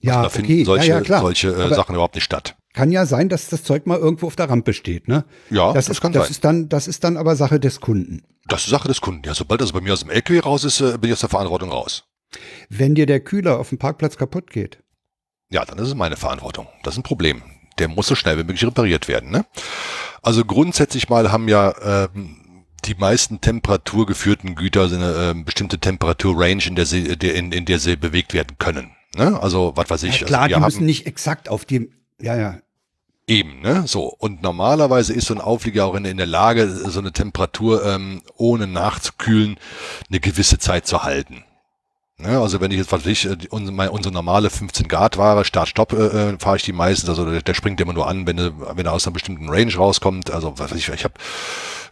Ja, 0.00 0.16
also 0.16 0.22
da 0.24 0.28
finden 0.30 0.52
okay. 0.52 0.64
solche, 0.64 0.88
ja, 0.88 1.00
ja, 1.00 1.20
solche 1.20 1.48
äh, 1.48 1.74
Sachen 1.74 1.94
überhaupt 1.94 2.16
nicht 2.16 2.24
statt. 2.24 2.56
Kann 2.74 2.92
ja 2.92 3.06
sein, 3.06 3.28
dass 3.28 3.48
das 3.48 3.64
Zeug 3.64 3.86
mal 3.86 3.98
irgendwo 3.98 4.26
auf 4.26 4.36
der 4.36 4.48
Rampe 4.50 4.72
steht, 4.72 5.08
ne? 5.08 5.24
Ja, 5.50 5.72
das, 5.72 5.86
das 5.86 5.96
ist, 5.96 6.00
kann 6.00 6.12
das 6.12 6.24
sein. 6.24 6.30
Ist 6.30 6.44
dann, 6.44 6.68
das 6.68 6.88
ist 6.88 7.04
dann 7.04 7.16
aber 7.16 7.36
Sache 7.36 7.58
des 7.58 7.80
Kunden. 7.80 8.22
Das 8.46 8.64
ist 8.64 8.70
Sache 8.70 8.88
des 8.88 9.00
Kunden. 9.00 9.22
Ja, 9.24 9.34
sobald 9.34 9.60
das 9.60 9.72
bei 9.72 9.80
mir 9.80 9.92
aus 9.92 10.00
dem 10.00 10.10
LKW 10.10 10.40
raus 10.40 10.64
ist, 10.64 10.80
äh, 10.80 10.98
bin 10.98 11.10
ich 11.10 11.14
aus 11.14 11.20
der 11.20 11.28
Verantwortung 11.28 11.70
raus. 11.70 12.04
Wenn 12.68 12.94
dir 12.94 13.06
der 13.06 13.20
Kühler 13.20 13.58
auf 13.58 13.70
dem 13.70 13.78
Parkplatz 13.78 14.16
kaputt 14.16 14.50
geht. 14.50 14.78
Ja, 15.50 15.64
dann 15.64 15.78
ist 15.78 15.88
es 15.88 15.94
meine 15.94 16.16
Verantwortung. 16.16 16.66
Das 16.82 16.94
ist 16.94 16.98
ein 16.98 17.04
Problem. 17.04 17.42
Der 17.78 17.88
muss 17.88 18.06
so 18.06 18.14
schnell 18.14 18.36
wie 18.38 18.44
möglich 18.44 18.64
repariert 18.64 19.08
werden. 19.08 19.30
Ne? 19.30 19.44
Also 20.22 20.44
grundsätzlich 20.44 21.08
mal 21.08 21.30
haben 21.32 21.48
ja 21.48 21.74
ähm, 21.82 22.64
die 22.84 22.94
meisten 22.94 23.40
temperaturgeführten 23.40 24.54
Güter 24.54 24.84
eine 24.84 25.34
äh, 25.36 25.42
bestimmte 25.42 25.78
Temperaturrange, 25.78 26.66
in 26.66 26.74
der 26.74 26.86
sie, 26.86 27.16
der, 27.16 27.34
in, 27.34 27.52
in 27.52 27.64
der 27.64 27.78
sie 27.78 27.96
bewegt 27.96 28.34
werden 28.34 28.56
können. 28.58 28.92
Ne? 29.16 29.40
Also 29.40 29.72
was 29.76 29.90
weiß 29.90 30.02
ich. 30.04 30.20
Ja, 30.20 30.26
klar, 30.26 30.42
also, 30.42 30.54
die 30.54 30.60
müssen 30.60 30.86
nicht 30.86 31.06
exakt 31.06 31.48
auf 31.48 31.64
dem, 31.64 31.92
ja, 32.20 32.36
ja, 32.36 32.58
Eben, 33.28 33.60
ne? 33.60 33.86
So. 33.86 34.04
Und 34.06 34.42
normalerweise 34.42 35.12
ist 35.12 35.26
so 35.26 35.34
ein 35.34 35.40
Auflieger 35.40 35.84
auch 35.84 35.94
in, 35.94 36.06
in 36.06 36.16
der 36.16 36.26
Lage, 36.26 36.66
so 36.66 36.98
eine 36.98 37.12
Temperatur 37.12 37.84
ähm, 37.84 38.22
ohne 38.36 38.66
nachzukühlen 38.66 39.58
eine 40.08 40.18
gewisse 40.18 40.58
Zeit 40.58 40.86
zu 40.86 41.02
halten. 41.02 41.44
Ne? 42.18 42.38
Also 42.40 42.60
wenn 42.60 42.72
ich 42.72 42.78
jetzt, 42.78 42.90
was 42.90 43.06
ich, 43.06 43.26
äh, 43.26 43.36
unsere, 43.50 43.90
unsere 43.90 44.12
normale 44.12 44.50
15 44.50 44.88
Grad 44.88 45.18
Ware, 45.18 45.44
Start-Stopp 45.44 45.92
äh, 45.92 45.96
äh, 45.96 46.38
fahre 46.38 46.56
ich 46.56 46.64
die 46.64 46.72
meistens, 46.72 47.08
also 47.08 47.24
der, 47.24 47.42
der 47.42 47.54
springt 47.54 47.80
immer 47.80 47.92
nur 47.92 48.08
an, 48.08 48.26
wenn 48.26 48.38
er, 48.38 48.76
wenn 48.76 48.86
er 48.86 48.92
aus 48.92 49.06
einer 49.06 49.14
bestimmten 49.14 49.48
Range 49.48 49.74
rauskommt. 49.74 50.30
Also 50.30 50.58
was 50.58 50.72
weiß 50.72 50.78
ich, 50.78 50.88
ich 50.88 51.04
habe 51.04 51.14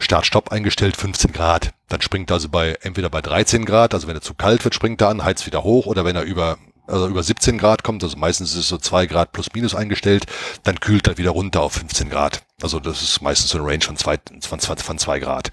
Start-Stopp 0.01 0.51
eingestellt, 0.51 0.97
15 0.97 1.33
Grad. 1.33 1.73
Dann 1.89 2.01
springt 2.01 2.31
er 2.31 2.35
also 2.35 2.49
bei 2.49 2.77
entweder 2.83 3.09
bei 3.09 3.23
13 3.23 3.65
Grad, 3.65 3.95
also 3.95 4.09
wenn 4.09 4.17
er 4.17 4.21
zu 4.21 4.35
kalt 4.35 4.65
wird, 4.65 4.75
springt 4.75 5.01
er 5.01 5.09
an, 5.09 5.23
heizt 5.23 5.47
wieder 5.47 5.63
hoch, 5.63 5.87
oder 5.87 6.05
wenn 6.05 6.17
er 6.17 6.23
über 6.23 6.59
also 6.89 7.09
über 7.09 7.23
17 7.23 7.59
Grad 7.59 7.83
kommt, 7.83 8.05
also 8.05 8.17
meistens 8.17 8.53
ist 8.53 8.59
es 8.59 8.69
so 8.69 8.79
zwei 8.79 9.07
Grad 9.07 9.33
plus 9.33 9.49
minus 9.53 9.75
eingestellt, 9.75 10.27
dann 10.63 10.79
kühlt 10.79 11.09
er 11.09 11.19
wieder 11.19 11.31
runter 11.31 11.63
auf 11.63 11.73
15 11.73 12.11
Grad. 12.11 12.43
Also 12.63 12.79
das 12.79 13.03
ist 13.03 13.21
meistens 13.23 13.51
so 13.51 13.59
eine 13.59 13.67
Range 13.67 13.83
von 13.85 13.97
zwei, 13.97 14.19
von, 14.41 14.61
von 14.61 14.99
zwei 14.99 15.19
Grad. 15.19 15.51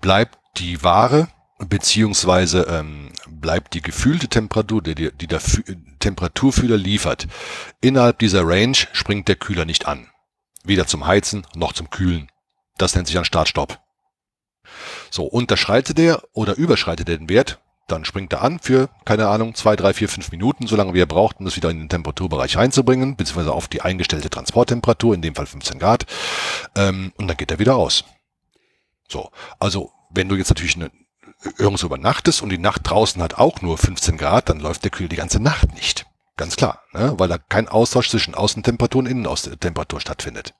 Bleibt 0.00 0.38
die 0.58 0.82
Ware 0.84 1.26
beziehungsweise 1.58 2.62
ähm, 2.68 3.12
bleibt 3.28 3.74
die 3.74 3.82
gefühlte 3.82 4.28
Temperatur, 4.28 4.82
die, 4.82 5.10
die 5.12 5.26
der 5.26 5.40
Fü 5.40 5.62
Temperaturfühler 5.98 6.76
liefert, 6.76 7.26
innerhalb 7.80 8.20
dieser 8.20 8.46
Range 8.46 8.76
springt 8.92 9.26
der 9.26 9.36
Kühler 9.36 9.64
nicht 9.64 9.86
an. 9.86 10.08
Weder 10.62 10.86
zum 10.86 11.06
Heizen 11.06 11.46
noch 11.54 11.72
zum 11.72 11.90
Kühlen. 11.90 12.30
Das 12.76 12.94
nennt 12.94 13.08
sich 13.08 13.18
ein 13.18 13.24
Startstopp. 13.24 13.80
So, 15.10 15.24
unterschreitet 15.24 15.98
er 15.98 16.22
oder 16.32 16.56
überschreitet 16.56 17.08
er 17.08 17.18
den 17.18 17.28
Wert, 17.28 17.60
dann 17.88 18.04
springt 18.04 18.32
er 18.34 18.42
an 18.42 18.60
für, 18.60 18.90
keine 19.06 19.28
Ahnung, 19.28 19.54
zwei, 19.54 19.74
drei, 19.74 19.94
vier, 19.94 20.08
fünf 20.08 20.30
Minuten, 20.30 20.66
solange 20.66 20.92
wie 20.92 21.00
er 21.00 21.06
braucht, 21.06 21.38
um 21.38 21.46
das 21.46 21.56
wieder 21.56 21.70
in 21.70 21.78
den 21.78 21.88
Temperaturbereich 21.88 22.56
reinzubringen, 22.56 23.16
beziehungsweise 23.16 23.52
auf 23.52 23.66
die 23.66 23.80
eingestellte 23.80 24.28
Transporttemperatur, 24.28 25.14
in 25.14 25.22
dem 25.22 25.34
Fall 25.34 25.46
15 25.46 25.78
Grad, 25.78 26.04
ähm, 26.76 27.12
und 27.16 27.28
dann 27.28 27.36
geht 27.36 27.50
er 27.50 27.58
wieder 27.58 27.76
aus. 27.76 28.04
So, 29.08 29.30
also 29.58 29.90
wenn 30.10 30.28
du 30.28 30.36
jetzt 30.36 30.50
natürlich 30.50 30.76
eine, 30.76 30.90
irgendwo 31.56 31.86
übernachtest 31.86 32.42
und 32.42 32.50
die 32.50 32.58
Nacht 32.58 32.82
draußen 32.84 33.22
hat 33.22 33.34
auch 33.34 33.62
nur 33.62 33.78
15 33.78 34.16
Grad, 34.16 34.48
dann 34.48 34.60
läuft 34.60 34.84
der 34.84 34.90
Kühl 34.90 35.08
die 35.08 35.16
ganze 35.16 35.40
Nacht 35.40 35.74
nicht. 35.74 36.06
Ganz 36.36 36.56
klar, 36.56 36.82
ne? 36.92 37.14
weil 37.16 37.28
da 37.28 37.38
kein 37.38 37.68
Austausch 37.68 38.10
zwischen 38.10 38.34
Außentemperatur 38.34 39.00
und 39.00 39.06
Innenaußentemperatur 39.06 40.00
stattfindet. 40.00 40.54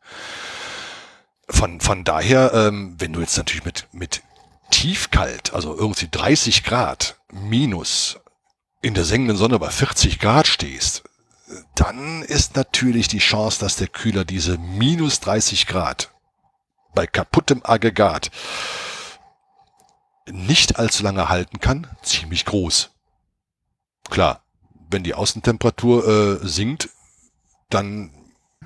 Von, 1.49 1.81
von 1.81 2.05
daher, 2.05 2.53
ähm, 2.53 2.97
wenn 2.99 3.13
du 3.13 3.21
jetzt 3.21 3.37
natürlich 3.37 3.65
mit, 3.65 3.87
mit 3.93 4.23
tiefkalt, 4.71 5.55
also 5.55 5.77
irgendwie 5.77 6.09
30 6.11 6.65
Grad 6.65 7.17
minus 7.33 8.19
in 8.83 8.95
der 8.95 9.05
sengenden 9.05 9.37
Sonne 9.37 9.59
bei 9.59 9.71
40 9.71 10.19
Grad 10.19 10.47
stehst, 10.47 11.05
dann 11.75 12.23
ist 12.23 12.57
natürlich 12.57 13.09
die 13.09 13.19
Chance, 13.19 13.61
dass 13.61 13.77
der 13.77 13.89
Kühler 13.89 14.25
diese 14.25 14.59
minus 14.59 15.21
30 15.21 15.67
Grad 15.67 16.11
bei 16.95 17.07
kaputtem 17.07 17.61
Aggregat 17.65 18.31
nicht 20.33 20.79
allzu 20.79 21.03
lange 21.03 21.29
halten 21.29 21.61
kann, 21.61 21.87
ziemlich 22.03 22.45
groß. 22.45 22.91
Klar, 24.11 24.43
wenn 24.91 25.03
die 25.03 25.15
Außentemperatur 25.15 26.41
äh, 26.43 26.47
sinkt, 26.47 26.91
dann 27.71 28.11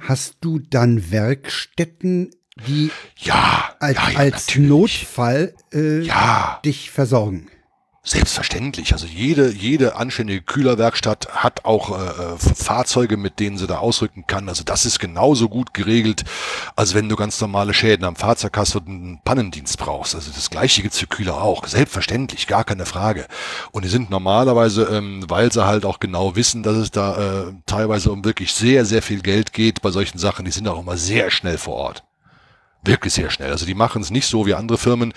Hast 0.00 0.38
du 0.40 0.58
dann 0.58 1.10
Werkstätten 1.10 2.30
die 2.66 2.90
ja, 3.16 3.74
als, 3.78 3.96
ja, 3.96 4.10
ja, 4.10 4.18
als 4.18 4.56
Notfall 4.56 5.54
äh, 5.72 6.00
ja. 6.00 6.60
dich 6.64 6.90
versorgen. 6.90 7.48
Selbstverständlich. 8.05 8.92
Also 8.92 9.07
jede, 9.07 9.53
jede 9.53 9.94
anständige 9.94 10.42
Kühlerwerkstatt 10.42 11.28
hat 11.36 11.64
auch 11.64 11.96
äh, 11.96 12.36
Fahrzeuge, 12.36 13.16
mit 13.16 13.38
denen 13.38 13.59
sie 13.59 13.68
da 13.68 13.78
ausrücken 13.78 14.26
kann. 14.26 14.48
Also 14.48 14.64
das 14.64 14.84
ist 14.84 14.98
genauso 14.98 15.48
gut 15.48 15.72
geregelt, 15.72 16.24
als 16.74 16.94
wenn 16.94 17.09
du 17.09 17.14
ganz 17.14 17.40
normale 17.40 17.72
Schäden 17.72 18.05
am 18.05 18.16
Fahrzeug 18.16 18.57
hast 18.57 18.74
und 18.74 18.88
einen 18.88 19.20
Pannendienst 19.24 19.78
brauchst. 19.78 20.16
Also 20.16 20.32
das 20.34 20.50
gleiche 20.50 20.82
gibt's 20.82 20.98
für 20.98 21.07
Kühler 21.07 21.40
auch. 21.40 21.64
Selbstverständlich, 21.68 22.48
gar 22.48 22.64
keine 22.64 22.86
Frage. 22.86 23.28
Und 23.70 23.84
die 23.84 23.88
sind 23.88 24.11
normalerweise, 24.11 24.82
ähm, 24.86 25.24
weil 25.28 25.53
sie 25.53 25.64
halt 25.64 25.84
auch 25.84 26.00
genau 26.00 26.34
wissen, 26.34 26.64
dass 26.64 26.76
es 26.76 26.90
da 26.90 27.44
äh, 27.44 27.53
teilweise 27.66 28.11
um 28.11 28.24
wirklich 28.24 28.53
sehr, 28.53 28.84
sehr 28.84 29.03
viel 29.03 29.22
Geld 29.22 29.53
geht 29.53 29.80
bei 29.80 29.92
solchen 29.92 30.18
Sachen, 30.18 30.44
die 30.44 30.50
sind 30.50 30.66
auch 30.66 30.80
immer 30.80 30.96
sehr 30.96 31.30
schnell 31.30 31.57
vor 31.57 31.74
Ort. 31.74 32.03
Wirklich 32.84 33.14
sehr 33.14 33.30
schnell. 33.30 33.52
Also 33.52 33.64
die 33.64 33.74
machen 33.74 34.02
es 34.02 34.10
nicht 34.10 34.26
so 34.26 34.44
wie 34.46 34.54
andere 34.54 34.76
Firmen. 34.76 35.12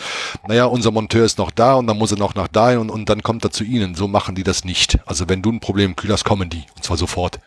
Naja, 0.47 0.65
unser 0.65 0.91
Monteur 0.91 1.25
ist 1.25 1.39
noch 1.39 1.49
da 1.49 1.73
und 1.73 1.87
dann 1.87 1.97
muss 1.97 2.11
er 2.11 2.17
noch 2.17 2.35
nach 2.35 2.47
da 2.47 2.77
und, 2.77 2.91
und 2.91 3.09
dann 3.09 3.23
kommt 3.23 3.43
er 3.43 3.51
zu 3.51 3.63
Ihnen. 3.63 3.95
So 3.95 4.07
machen 4.07 4.35
die 4.35 4.43
das 4.43 4.65
nicht. 4.65 4.99
Also 5.07 5.27
wenn 5.29 5.41
du 5.41 5.51
ein 5.51 5.59
Problem 5.59 5.91
im 5.91 5.95
Kühl 5.95 6.11
hast, 6.11 6.25
kommen 6.25 6.49
die. 6.49 6.63
Und 6.75 6.83
zwar 6.83 6.97
sofort. 6.97 7.39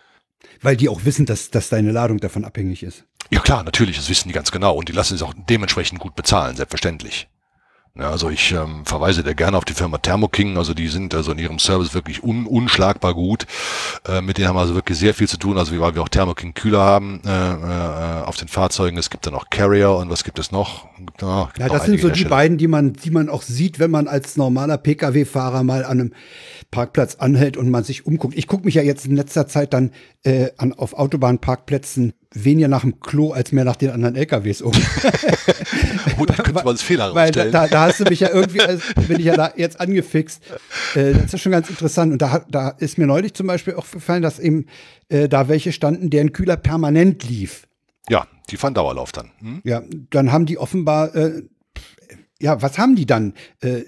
Weil 0.60 0.76
die 0.76 0.88
auch 0.88 1.04
wissen, 1.04 1.24
dass, 1.24 1.50
dass 1.50 1.68
deine 1.68 1.92
Ladung 1.92 2.18
davon 2.18 2.44
abhängig 2.44 2.82
ist. 2.82 3.04
Ja 3.30 3.40
klar, 3.40 3.62
natürlich, 3.62 3.96
das 3.96 4.08
wissen 4.08 4.28
die 4.28 4.34
ganz 4.34 4.50
genau. 4.50 4.74
Und 4.74 4.88
die 4.88 4.92
lassen 4.92 5.14
es 5.14 5.22
auch 5.22 5.34
dementsprechend 5.48 6.00
gut 6.00 6.16
bezahlen, 6.16 6.56
selbstverständlich. 6.56 7.28
Ja, 7.99 8.11
also 8.11 8.30
ich 8.30 8.53
ähm, 8.53 8.84
verweise 8.84 9.24
da 9.24 9.32
gerne 9.32 9.57
auf 9.57 9.64
die 9.64 9.72
Firma 9.72 9.99
Thermo 9.99 10.28
King, 10.28 10.57
also 10.57 10.72
die 10.72 10.86
sind 10.86 11.16
also 11.16 11.32
in 11.32 11.38
ihrem 11.38 11.59
Service 11.59 11.94
wirklich 11.94 12.22
un 12.22 12.46
unschlagbar 12.46 13.12
gut. 13.12 13.44
Äh, 14.09 14.20
mit 14.20 14.38
denen 14.38 14.46
haben 14.46 14.55
wir 14.55 14.61
also 14.61 14.76
wirklich 14.76 14.96
sehr 14.96 15.14
viel 15.14 15.26
zu 15.26 15.36
tun, 15.36 15.59
also 15.59 15.76
weil 15.80 15.96
wir 15.96 16.03
auch 16.03 16.09
Thermo 16.09 16.34
King 16.34 16.55
Kühler 16.55 16.78
haben 16.78 17.20
äh, 17.26 17.28
äh, 17.28 18.22
auf 18.22 18.36
den 18.36 18.46
Fahrzeugen. 18.46 18.99
Es 18.99 19.11
gibt 19.11 19.26
dann 19.26 19.34
auch 19.34 19.51
Carrier 19.51 19.96
und 19.96 20.11
was 20.11 20.22
gibt 20.22 20.38
es 20.38 20.53
noch? 20.53 20.84
Oh, 21.22 21.46
gibt 21.46 21.59
ja, 21.59 21.68
das 21.68 21.86
sind 21.86 22.01
so 22.01 22.11
die 22.11 22.24
beiden, 22.24 22.57
die 22.57 22.68
man, 22.68 22.92
die 22.92 23.11
man 23.11 23.28
auch 23.28 23.42
sieht, 23.42 23.80
wenn 23.80 23.90
man 23.90 24.07
als 24.07 24.36
normaler 24.36 24.78
Pkw-Fahrer 24.78 25.64
mal 25.64 25.84
an 25.84 26.01
einem 26.01 26.12
Parkplatz 26.70 27.16
anhält 27.16 27.57
und 27.57 27.68
man 27.68 27.82
sich 27.82 28.07
umguckt. 28.07 28.38
Ich 28.38 28.46
gucke 28.46 28.64
mich 28.64 28.74
ja 28.74 28.82
jetzt 28.82 29.07
in 29.07 29.16
letzter 29.16 29.49
Zeit 29.49 29.72
dann 29.72 29.90
äh, 30.22 30.51
an, 30.57 30.72
auf 30.72 30.94
Autobahnparkplätzen 30.94 32.12
weniger 32.35 32.68
nach 32.68 32.83
dem 32.83 33.01
Klo 33.01 33.33
als 33.33 33.53
mehr 33.53 33.64
nach 33.64 33.76
den 33.76 33.91
anderen 33.91 34.14
LKWs 34.14 34.61
um. 34.61 34.72
oh, 36.18 36.26
da 36.26 36.35
könnte 36.35 36.53
man 36.53 36.66
das 36.66 36.83
Fehler 36.83 37.14
Weil 37.14 37.31
da, 37.31 37.47
da, 37.47 37.66
da, 37.66 37.81
hast 37.83 38.01
du 38.01 38.05
mich 38.05 38.20
ja 38.20 38.31
irgendwie, 38.31 38.61
also 38.61 38.83
bin 39.07 39.18
ich 39.18 39.26
ja 39.26 39.37
da 39.37 39.53
jetzt 39.57 39.81
angefixt. 39.81 40.43
Äh, 40.95 41.14
das 41.14 41.35
ist 41.35 41.41
schon 41.41 41.53
ganz 41.53 41.70
interessant. 41.70 42.12
Und 42.12 42.20
da, 42.20 42.45
da 42.51 42.70
ist 42.70 42.99
mir 42.99 43.07
neulich 43.07 43.35
zum 43.35 43.47
Beispiel 43.47 43.74
auch 43.74 43.91
gefallen, 43.91 44.22
dass 44.22 44.39
eben 44.39 44.66
äh, 45.09 45.29
da 45.29 45.49
welche 45.49 45.72
standen, 45.72 46.11
deren 46.11 46.33
Kühler 46.33 46.57
permanent 46.57 47.24
lief. 47.29 47.66
Ja, 48.11 48.26
die 48.51 48.57
fahren 48.57 48.74
Dauerlauf 48.74 49.12
dann. 49.12 49.31
Hm? 49.39 49.61
Ja, 49.64 49.83
dann 50.11 50.31
haben 50.31 50.47
die 50.47 50.59
offenbar, 50.59 51.14
äh, 51.14 51.43
ja, 52.41 52.61
was 52.61 52.79
haben 52.79 52.95
die 52.95 53.07
dann? 53.07 53.35
Äh, 53.61 53.83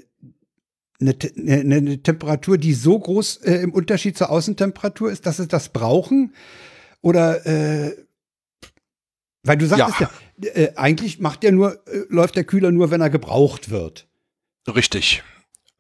eine, 1.00 1.16
eine, 1.36 1.76
eine, 1.76 2.02
Temperatur, 2.02 2.58
die 2.58 2.74
so 2.74 2.98
groß 2.98 3.38
äh, 3.38 3.54
im 3.62 3.72
Unterschied 3.72 4.18
zur 4.18 4.30
Außentemperatur 4.30 5.10
ist, 5.10 5.24
dass 5.24 5.38
sie 5.38 5.48
das 5.48 5.70
brauchen? 5.70 6.34
Oder 7.00 7.46
äh, 7.46 7.96
weil 9.42 9.56
du 9.56 9.66
sagtest 9.66 10.00
ja, 10.00 10.10
ja 10.42 10.50
äh, 10.50 10.72
eigentlich 10.76 11.18
macht 11.18 11.42
der 11.42 11.52
nur, 11.52 11.86
äh, 11.86 12.04
läuft 12.08 12.36
der 12.36 12.44
Kühler 12.44 12.70
nur, 12.70 12.90
wenn 12.90 13.00
er 13.00 13.10
gebraucht 13.10 13.70
wird. 13.70 14.06
Richtig. 14.68 15.22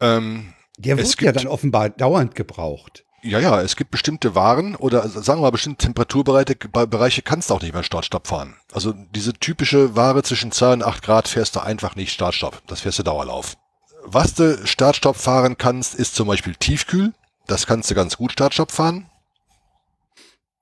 Ähm, 0.00 0.52
der 0.78 0.96
wird 0.96 1.20
ja 1.20 1.32
dann 1.32 1.46
offenbar 1.46 1.90
dauernd 1.90 2.34
gebraucht. 2.34 3.04
Ja, 3.22 3.38
ja, 3.38 3.60
es 3.60 3.76
gibt 3.76 3.90
bestimmte 3.90 4.34
Waren 4.34 4.74
oder 4.76 5.06
sagen 5.06 5.40
wir 5.40 5.42
mal 5.42 5.50
bestimmte 5.50 5.84
Temperaturbereiche 5.84 7.20
kannst 7.20 7.50
du 7.50 7.54
auch 7.54 7.60
nicht 7.60 7.74
mehr 7.74 7.82
Start-Stopp 7.82 8.26
fahren. 8.26 8.56
Also 8.72 8.94
diese 9.14 9.34
typische 9.34 9.94
Ware 9.94 10.22
zwischen 10.22 10.52
2 10.52 10.72
und 10.72 10.82
8 10.82 11.02
Grad 11.02 11.28
fährst 11.28 11.54
du 11.54 11.60
einfach 11.60 11.96
nicht 11.96 12.12
Start-Stopp. 12.12 12.62
Das 12.66 12.80
fährst 12.80 12.98
du 12.98 13.02
Dauerlauf. 13.02 13.58
Was 14.04 14.32
du 14.32 14.66
Start-Stopp 14.66 15.16
fahren 15.16 15.58
kannst, 15.58 15.94
ist 15.94 16.14
zum 16.14 16.28
Beispiel 16.28 16.54
Tiefkühl. 16.54 17.12
Das 17.46 17.66
kannst 17.66 17.90
du 17.90 17.94
ganz 17.94 18.16
gut 18.16 18.32
Start-Stopp 18.32 18.72
fahren. 18.72 19.10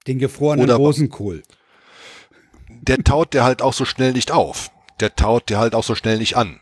Den 0.08 0.18
gefrorenen 0.18 0.64
oder, 0.64 0.74
Rosenkohl 0.74 1.44
der 2.82 2.98
taut 3.04 3.34
der 3.34 3.44
halt 3.44 3.62
auch 3.62 3.72
so 3.72 3.84
schnell 3.84 4.12
nicht 4.12 4.30
auf. 4.30 4.70
Der 5.00 5.14
taut 5.14 5.48
der 5.50 5.58
halt 5.58 5.74
auch 5.74 5.84
so 5.84 5.94
schnell 5.94 6.18
nicht 6.18 6.36
an. 6.36 6.60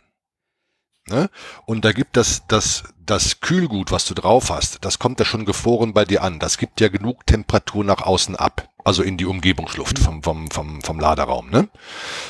Ne? 1.09 1.31
Und 1.67 1.85
da 1.85 1.93
gibt 1.93 2.17
das, 2.17 2.43
das, 2.49 2.83
das 3.05 3.41
Kühlgut, 3.41 3.93
was 3.93 4.05
du 4.07 4.15
drauf 4.15 4.51
hast, 4.51 4.85
das 4.85 4.99
kommt 4.99 5.21
ja 5.21 5.25
schon 5.25 5.45
gefroren 5.45 5.93
bei 5.93 6.05
dir 6.05 6.23
an. 6.23 6.41
Das 6.41 6.59
gibt 6.59 6.81
ja 6.81 6.89
genug 6.89 7.27
Temperatur 7.27 7.85
nach 7.85 8.03
außen 8.03 8.35
ab. 8.35 8.69
Also 8.83 9.03
in 9.03 9.17
die 9.17 9.25
Umgebungsluft 9.25 9.99
vom, 9.99 10.23
vom, 10.23 10.49
vom, 10.49 10.81
vom 10.81 11.01
Laderaum. 11.01 11.51
Ne? 11.51 11.69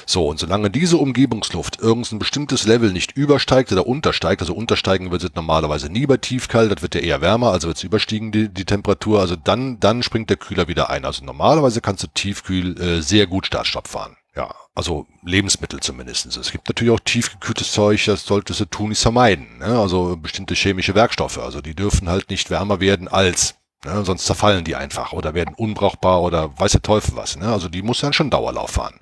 So, 0.06 0.26
und 0.26 0.38
solange 0.38 0.70
diese 0.70 0.96
Umgebungsluft 0.96 1.78
irgendein 1.80 2.18
bestimmtes 2.18 2.66
Level 2.66 2.92
nicht 2.92 3.12
übersteigt 3.12 3.72
oder 3.72 3.86
untersteigt, 3.86 4.40
also 4.40 4.54
untersteigen 4.54 5.10
wird 5.10 5.22
es 5.22 5.34
normalerweise 5.34 5.90
nie 5.90 6.06
bei 6.06 6.16
tiefkalt, 6.16 6.72
das 6.72 6.80
wird 6.80 6.94
ja 6.94 7.02
eher 7.02 7.20
wärmer, 7.20 7.52
also 7.52 7.68
wird 7.68 7.76
es 7.76 7.84
überstiegen 7.84 8.32
die, 8.32 8.48
die 8.48 8.64
Temperatur, 8.64 9.20
also 9.20 9.36
dann, 9.36 9.80
dann 9.80 10.02
springt 10.02 10.30
der 10.30 10.38
Kühler 10.38 10.66
wieder 10.66 10.88
ein. 10.88 11.04
Also 11.04 11.26
normalerweise 11.26 11.82
kannst 11.82 12.02
du 12.02 12.06
tiefkühl 12.08 12.80
äh, 12.80 13.02
sehr 13.02 13.26
gut 13.26 13.46
Startstopp 13.46 13.88
fahren. 13.88 14.16
Ja, 14.36 14.54
also 14.74 15.06
Lebensmittel 15.24 15.80
zumindest. 15.80 16.26
Es 16.26 16.52
gibt 16.52 16.68
natürlich 16.68 16.92
auch 16.92 17.00
tiefgekühltes 17.00 17.72
Zeug, 17.72 18.04
das 18.04 18.26
solltest 18.26 18.60
du 18.60 18.66
tun, 18.66 18.90
nicht 18.90 19.00
vermeiden. 19.00 19.58
Ne? 19.58 19.78
Also 19.78 20.16
bestimmte 20.16 20.54
chemische 20.54 20.94
Werkstoffe. 20.94 21.38
Also 21.38 21.62
die 21.62 21.74
dürfen 21.74 22.10
halt 22.10 22.28
nicht 22.28 22.50
wärmer 22.50 22.78
werden 22.80 23.08
als. 23.08 23.54
Ne? 23.86 24.04
Sonst 24.04 24.26
zerfallen 24.26 24.64
die 24.64 24.76
einfach 24.76 25.14
oder 25.14 25.32
werden 25.32 25.54
unbrauchbar 25.54 26.20
oder 26.22 26.58
weiß 26.58 26.72
der 26.72 26.82
Teufel 26.82 27.16
was. 27.16 27.36
Ne? 27.36 27.50
Also 27.50 27.70
die 27.70 27.80
muss 27.80 28.00
dann 28.00 28.12
schon 28.12 28.28
Dauerlauf 28.28 28.72
fahren. 28.72 29.00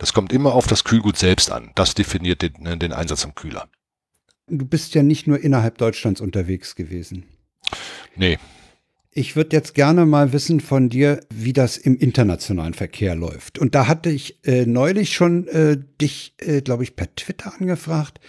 Das 0.00 0.12
kommt 0.12 0.32
immer 0.32 0.54
auf 0.54 0.66
das 0.66 0.82
Kühlgut 0.82 1.16
selbst 1.16 1.52
an. 1.52 1.70
Das 1.76 1.94
definiert 1.94 2.42
den, 2.42 2.54
ne, 2.58 2.76
den 2.76 2.92
Einsatz 2.92 3.24
am 3.24 3.36
Kühler. 3.36 3.68
Du 4.48 4.66
bist 4.66 4.96
ja 4.96 5.04
nicht 5.04 5.28
nur 5.28 5.38
innerhalb 5.38 5.78
Deutschlands 5.78 6.20
unterwegs 6.20 6.74
gewesen. 6.74 7.24
Nee, 8.16 8.38
ich 9.14 9.36
würde 9.36 9.56
jetzt 9.56 9.74
gerne 9.74 10.06
mal 10.06 10.32
wissen 10.32 10.60
von 10.60 10.88
dir, 10.88 11.20
wie 11.32 11.52
das 11.52 11.76
im 11.76 11.96
internationalen 11.96 12.74
Verkehr 12.74 13.14
läuft. 13.14 13.58
Und 13.58 13.74
da 13.74 13.86
hatte 13.86 14.10
ich 14.10 14.44
äh, 14.44 14.66
neulich 14.66 15.14
schon 15.14 15.46
äh, 15.48 15.78
dich, 16.00 16.34
äh, 16.38 16.60
glaube 16.60 16.82
ich, 16.82 16.96
per 16.96 17.14
Twitter 17.14 17.52
angefragt, 17.58 18.20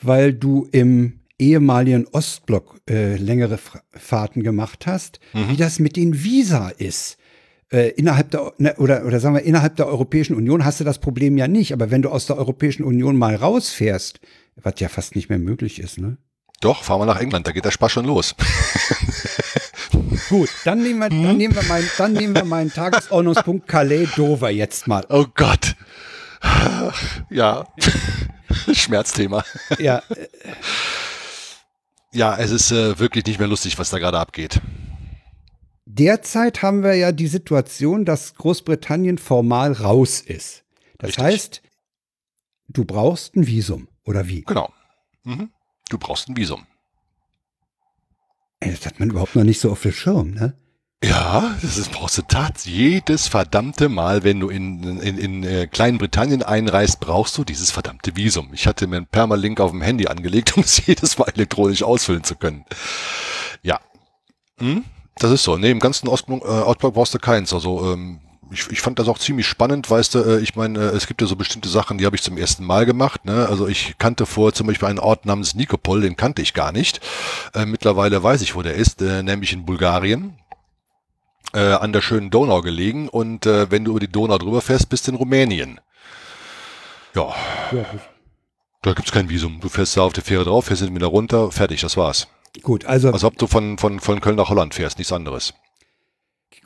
weil 0.00 0.32
du 0.32 0.68
im 0.70 1.20
ehemaligen 1.40 2.06
Ostblock 2.08 2.80
äh, 2.88 3.16
längere 3.16 3.58
Fahrten 3.92 4.42
gemacht 4.42 4.86
hast, 4.86 5.18
mhm. 5.34 5.50
wie 5.50 5.56
das 5.56 5.80
mit 5.80 5.96
den 5.96 6.22
Visa 6.22 6.68
ist. 6.68 7.16
Äh, 7.70 7.90
innerhalb 7.90 8.30
der 8.30 8.54
ne, 8.58 8.76
oder 8.78 9.04
oder 9.04 9.20
sagen 9.20 9.34
wir 9.34 9.42
innerhalb 9.42 9.76
der 9.76 9.88
Europäischen 9.88 10.34
Union 10.34 10.64
hast 10.64 10.80
du 10.80 10.84
das 10.84 11.00
Problem 11.00 11.36
ja 11.36 11.48
nicht, 11.48 11.72
aber 11.72 11.90
wenn 11.90 12.00
du 12.00 12.08
aus 12.08 12.26
der 12.26 12.38
Europäischen 12.38 12.82
Union 12.82 13.16
mal 13.16 13.34
rausfährst, 13.34 14.20
was 14.56 14.74
ja 14.78 14.88
fast 14.88 15.16
nicht 15.16 15.28
mehr 15.28 15.38
möglich 15.38 15.78
ist, 15.78 15.98
ne? 15.98 16.16
Doch, 16.60 16.82
fahren 16.82 17.00
wir 17.00 17.06
nach 17.06 17.20
England, 17.20 17.46
da 17.46 17.52
geht 17.52 17.64
der 17.64 17.70
Spaß 17.70 17.92
schon 17.92 18.06
los. 18.06 18.34
Gut, 20.28 20.50
dann 20.64 20.82
nehmen 20.82 21.00
wir, 21.00 21.08
dann 21.08 21.36
nehmen 21.36 21.54
wir, 21.54 21.62
mein, 21.64 21.84
dann 21.96 22.12
nehmen 22.12 22.34
wir 22.34 22.44
meinen 22.44 22.72
Tagesordnungspunkt 22.72 23.66
Calais 23.66 24.08
Dover 24.16 24.50
jetzt 24.50 24.86
mal. 24.86 25.06
Oh 25.08 25.26
Gott. 25.34 25.74
Ja. 27.30 27.66
Schmerzthema. 28.72 29.44
Ja. 29.78 30.02
Ja, 32.12 32.36
es 32.36 32.50
ist 32.50 32.70
äh, 32.72 32.98
wirklich 32.98 33.26
nicht 33.26 33.38
mehr 33.38 33.48
lustig, 33.48 33.78
was 33.78 33.90
da 33.90 33.98
gerade 33.98 34.18
abgeht. 34.18 34.60
Derzeit 35.84 36.62
haben 36.62 36.82
wir 36.82 36.94
ja 36.94 37.12
die 37.12 37.26
Situation, 37.26 38.04
dass 38.04 38.34
Großbritannien 38.34 39.18
formal 39.18 39.72
raus 39.72 40.20
ist. 40.20 40.64
Das 40.98 41.08
Richtig. 41.08 41.24
heißt, 41.24 41.62
du 42.68 42.84
brauchst 42.84 43.34
ein 43.36 43.46
Visum, 43.46 43.88
oder 44.04 44.28
wie? 44.28 44.42
Genau. 44.42 44.72
Mhm. 45.24 45.50
Du 45.88 45.98
brauchst 45.98 46.28
ein 46.28 46.36
Visum. 46.36 46.66
Ey, 48.60 48.72
das 48.72 48.86
hat 48.86 48.98
man 48.98 49.10
überhaupt 49.10 49.36
noch 49.36 49.44
nicht 49.44 49.60
so 49.60 49.70
auf 49.70 49.82
dem 49.82 49.92
Schirm, 49.92 50.32
ne? 50.32 50.54
Ja, 51.02 51.56
das 51.62 51.78
ist 51.78 51.92
brauchst 51.92 52.18
du 52.18 52.22
tats. 52.22 52.64
Jedes 52.64 53.28
verdammte 53.28 53.88
Mal, 53.88 54.24
wenn 54.24 54.40
du 54.40 54.48
in, 54.48 54.98
in, 54.98 55.16
in 55.16 55.44
äh, 55.44 55.68
Kleinbritannien 55.68 56.42
einreist, 56.42 56.98
brauchst 56.98 57.38
du 57.38 57.44
dieses 57.44 57.70
verdammte 57.70 58.16
Visum. 58.16 58.50
Ich 58.52 58.66
hatte 58.66 58.88
mir 58.88 58.96
einen 58.96 59.06
Permalink 59.06 59.60
auf 59.60 59.70
dem 59.70 59.80
Handy 59.80 60.08
angelegt, 60.08 60.52
um 60.56 60.64
es 60.64 60.84
jedes 60.84 61.16
Mal 61.18 61.28
elektronisch 61.34 61.84
ausfüllen 61.84 62.24
zu 62.24 62.34
können. 62.34 62.64
Ja. 63.62 63.80
Hm? 64.58 64.84
Das 65.18 65.30
ist 65.30 65.44
so. 65.44 65.56
Nee, 65.56 65.70
im 65.70 65.78
ganzen 65.78 66.08
Ostblock, 66.08 66.42
äh, 66.44 66.90
brauchst 66.90 67.14
du 67.14 67.18
keins. 67.20 67.52
Also 67.52 67.92
ähm, 67.92 68.20
ich, 68.50 68.70
ich 68.70 68.80
fand 68.80 68.98
das 68.98 69.08
auch 69.08 69.18
ziemlich 69.18 69.46
spannend, 69.46 69.90
weißt 69.90 70.14
du, 70.14 70.18
äh, 70.20 70.40
ich 70.40 70.56
meine, 70.56 70.78
äh, 70.78 70.96
es 70.96 71.06
gibt 71.06 71.20
ja 71.20 71.26
so 71.26 71.36
bestimmte 71.36 71.68
Sachen, 71.68 71.98
die 71.98 72.06
habe 72.06 72.16
ich 72.16 72.22
zum 72.22 72.38
ersten 72.38 72.64
Mal 72.64 72.86
gemacht. 72.86 73.24
Ne? 73.24 73.46
Also 73.48 73.66
ich 73.66 73.96
kannte 73.98 74.26
vor 74.26 74.52
zum 74.52 74.66
Beispiel 74.66 74.88
einen 74.88 74.98
Ort 74.98 75.26
namens 75.26 75.54
Nikopol, 75.54 76.00
den 76.00 76.16
kannte 76.16 76.42
ich 76.42 76.54
gar 76.54 76.72
nicht. 76.72 77.00
Äh, 77.54 77.66
mittlerweile 77.66 78.22
weiß 78.22 78.42
ich, 78.42 78.54
wo 78.54 78.62
der 78.62 78.74
ist, 78.74 79.02
äh, 79.02 79.22
nämlich 79.22 79.52
in 79.52 79.64
Bulgarien. 79.64 80.38
Äh, 81.54 81.60
an 81.60 81.94
der 81.94 82.02
schönen 82.02 82.30
Donau 82.30 82.60
gelegen 82.60 83.08
und 83.08 83.46
äh, 83.46 83.70
wenn 83.70 83.84
du 83.84 83.92
über 83.92 84.00
die 84.00 84.12
Donau 84.12 84.36
drüber 84.36 84.60
fährst, 84.60 84.90
bist 84.90 85.06
du 85.06 85.12
in 85.12 85.16
Rumänien. 85.16 85.80
Ja. 87.14 87.34
ja. 87.72 87.86
Da 88.82 88.92
gibt's 88.92 89.12
kein 89.12 89.30
Visum. 89.30 89.58
Du 89.60 89.70
fährst 89.70 89.96
da 89.96 90.02
auf 90.02 90.12
der 90.12 90.22
Fähre 90.22 90.44
drauf, 90.44 90.66
fährst 90.66 90.94
wieder 90.94 91.06
runter, 91.06 91.50
fertig, 91.50 91.80
das 91.80 91.96
war's. 91.96 92.28
Gut, 92.62 92.84
also. 92.84 93.10
Als 93.12 93.24
ob 93.24 93.38
du 93.38 93.46
von, 93.46 93.78
von, 93.78 93.98
von 94.00 94.20
Köln 94.20 94.36
nach 94.36 94.50
Holland 94.50 94.74
fährst, 94.74 94.98
nichts 94.98 95.12
anderes. 95.12 95.54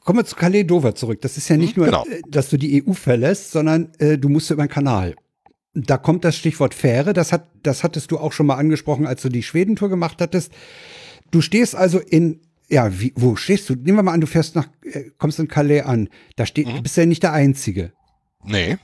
Kommen 0.05 0.19
wir 0.19 0.25
zu 0.25 0.37
Calais 0.37 0.65
Dover 0.65 0.95
zurück. 0.95 1.21
Das 1.21 1.37
ist 1.37 1.49
ja 1.49 1.57
nicht 1.57 1.77
hm, 1.77 1.83
nur, 1.83 1.87
genau. 1.87 2.05
Äh, 2.07 2.23
dass 2.29 2.51
du 2.51 2.57
die 2.57 2.85
EU 2.85 2.93
verlässt, 2.93 3.53
sondern 3.53 3.93
äh, 3.99 4.19
du 4.19 4.29
musst 4.29 4.51
über 4.51 4.65
den 4.65 4.71
Kanal. 4.71 5.15
da 5.75 5.97
kommt 5.97 6.25
das 6.25 6.37
Stichwort 6.37 6.75
Fähre. 6.75 7.13
Das, 7.13 7.33
hat, 7.33 7.49
das 7.63 7.83
hattest 7.83 8.11
du 8.11 8.19
auch 8.19 8.33
schon 8.33 8.47
mal 8.47 8.57
angesprochen, 8.57 9.07
als 9.07 9.23
du 9.23 9.29
die 9.29 9.43
Schwedentour 9.43 9.89
gemacht 9.89 10.21
hattest. 10.21 10.53
Du 11.31 11.41
stehst 11.41 11.75
also 11.75 11.99
in, 11.99 12.41
ja, 12.69 13.01
wie, 13.01 13.13
wo 13.17 13.37
stehst 13.37 13.71
du? 13.71 13.75
Nehmen 13.75 13.99
wir 13.99 14.03
mal 14.03 14.13
an, 14.13 14.21
du 14.21 14.27
fährst 14.27 14.55
nach, 14.55 14.69
äh, 14.83 15.11
kommst 15.19 15.39
in 15.39 15.49
Calais 15.49 15.83
an. 15.83 16.09
Da 16.37 16.47
steht, 16.47 16.67
mhm. 16.67 16.77
du 16.77 16.83
bist 16.83 16.97
ja 16.97 17.07
nicht 17.07 17.23
der 17.23 17.33
Einzige. 17.33 17.93
Nee, 18.45 18.79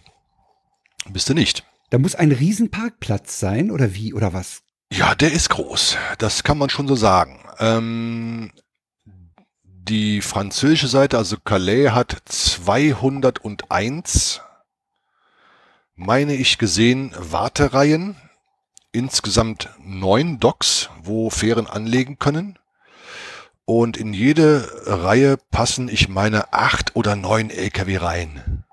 bist 1.13 1.29
du 1.29 1.35
nicht. 1.35 1.65
Da 1.91 1.99
muss 1.99 2.15
ein 2.15 2.33
Riesenparkplatz 2.33 3.41
sein, 3.41 3.71
oder 3.71 3.95
wie, 3.95 4.13
oder 4.13 4.33
was? 4.33 4.63
Ja, 4.93 5.15
der 5.15 5.33
ist 5.33 5.49
groß. 5.51 5.97
Das 6.19 6.45
kann 6.45 6.59
man 6.59 6.71
schon 6.71 6.89
so 6.89 6.95
sagen. 6.95 7.41
Ähm, 7.59 8.51
die 9.89 10.21
französische 10.21 10.89
Seite, 10.89 11.19
also 11.19 11.37
Calais, 11.39 11.91
hat 11.91 12.17
201 12.27 14.43
meine 15.99 16.35
ich 16.35 16.59
gesehen, 16.59 17.13
Wartereihen, 17.19 18.17
insgesamt 18.93 19.69
neun 19.83 20.39
Docks, 20.39 20.91
wo 21.03 21.29
Fähren 21.29 21.67
anlegen 21.67 22.19
können. 22.19 22.59
Und 23.65 23.97
in 23.97 24.15
jede 24.15 24.71
Reihe 24.87 25.37
passen, 25.51 25.89
ich 25.89 26.09
meine, 26.09 26.53
acht 26.53 26.97
oder 26.97 27.17
neun 27.17 27.51
LKW 27.51 27.99
rein. 27.99 28.65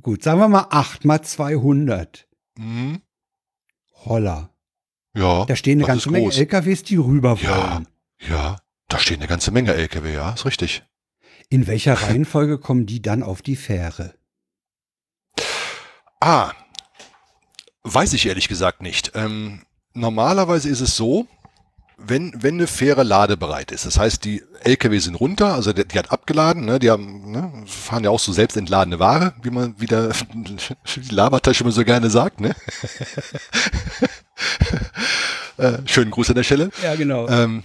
Gut, 0.00 0.22
sagen 0.22 0.40
wir 0.40 0.48
mal 0.48 0.66
acht 0.70 1.04
mal 1.04 1.22
200. 1.22 2.28
Mhm. 2.56 3.00
Holla. 4.04 4.50
Ja. 5.14 5.44
Da 5.46 5.56
stehen 5.56 5.78
eine 5.78 5.86
ganze 5.86 6.10
Menge 6.10 6.32
LKWs, 6.32 6.82
die 6.82 6.96
rüber 6.96 7.40
wollen. 7.42 7.88
Ja, 8.20 8.28
ja, 8.28 8.56
da 8.94 9.00
stehen 9.00 9.18
eine 9.18 9.26
ganze 9.26 9.50
Menge 9.50 9.74
LKW, 9.74 10.14
ja, 10.14 10.30
ist 10.30 10.44
richtig. 10.44 10.84
In 11.48 11.66
welcher 11.66 11.94
Reihenfolge 11.94 12.58
kommen 12.58 12.86
die 12.86 13.02
dann 13.02 13.24
auf 13.24 13.42
die 13.42 13.56
Fähre? 13.56 14.14
Ah, 16.20 16.52
weiß 17.82 18.12
ich 18.12 18.26
ehrlich 18.26 18.46
gesagt 18.46 18.82
nicht. 18.82 19.10
Ähm, 19.16 19.62
normalerweise 19.94 20.68
ist 20.68 20.80
es 20.80 20.96
so, 20.96 21.26
wenn, 21.98 22.40
wenn 22.40 22.54
eine 22.54 22.68
Fähre 22.68 23.02
ladebereit 23.02 23.72
ist, 23.72 23.84
das 23.84 23.98
heißt, 23.98 24.24
die 24.24 24.44
LKW 24.62 24.96
sind 25.00 25.16
runter, 25.16 25.54
also 25.54 25.72
die, 25.72 25.88
die 25.88 25.98
hat 25.98 26.12
abgeladen, 26.12 26.64
ne, 26.64 26.78
die 26.78 26.90
haben, 26.90 27.32
ne, 27.32 27.64
fahren 27.66 28.04
ja 28.04 28.10
auch 28.10 28.20
so 28.20 28.32
selbst 28.32 28.56
entladene 28.56 29.00
Ware, 29.00 29.34
wie 29.42 29.50
man 29.50 29.80
wieder 29.80 30.10
die 30.38 31.14
Labertasche 31.14 31.64
immer 31.64 31.72
so 31.72 31.84
gerne 31.84 32.10
sagt, 32.10 32.40
ne? 32.40 32.54
äh, 35.56 35.78
schönen 35.84 36.12
Gruß 36.12 36.28
an 36.28 36.36
der 36.36 36.44
Stelle. 36.44 36.70
Ja, 36.80 36.94
genau. 36.94 37.28
Ähm, 37.28 37.64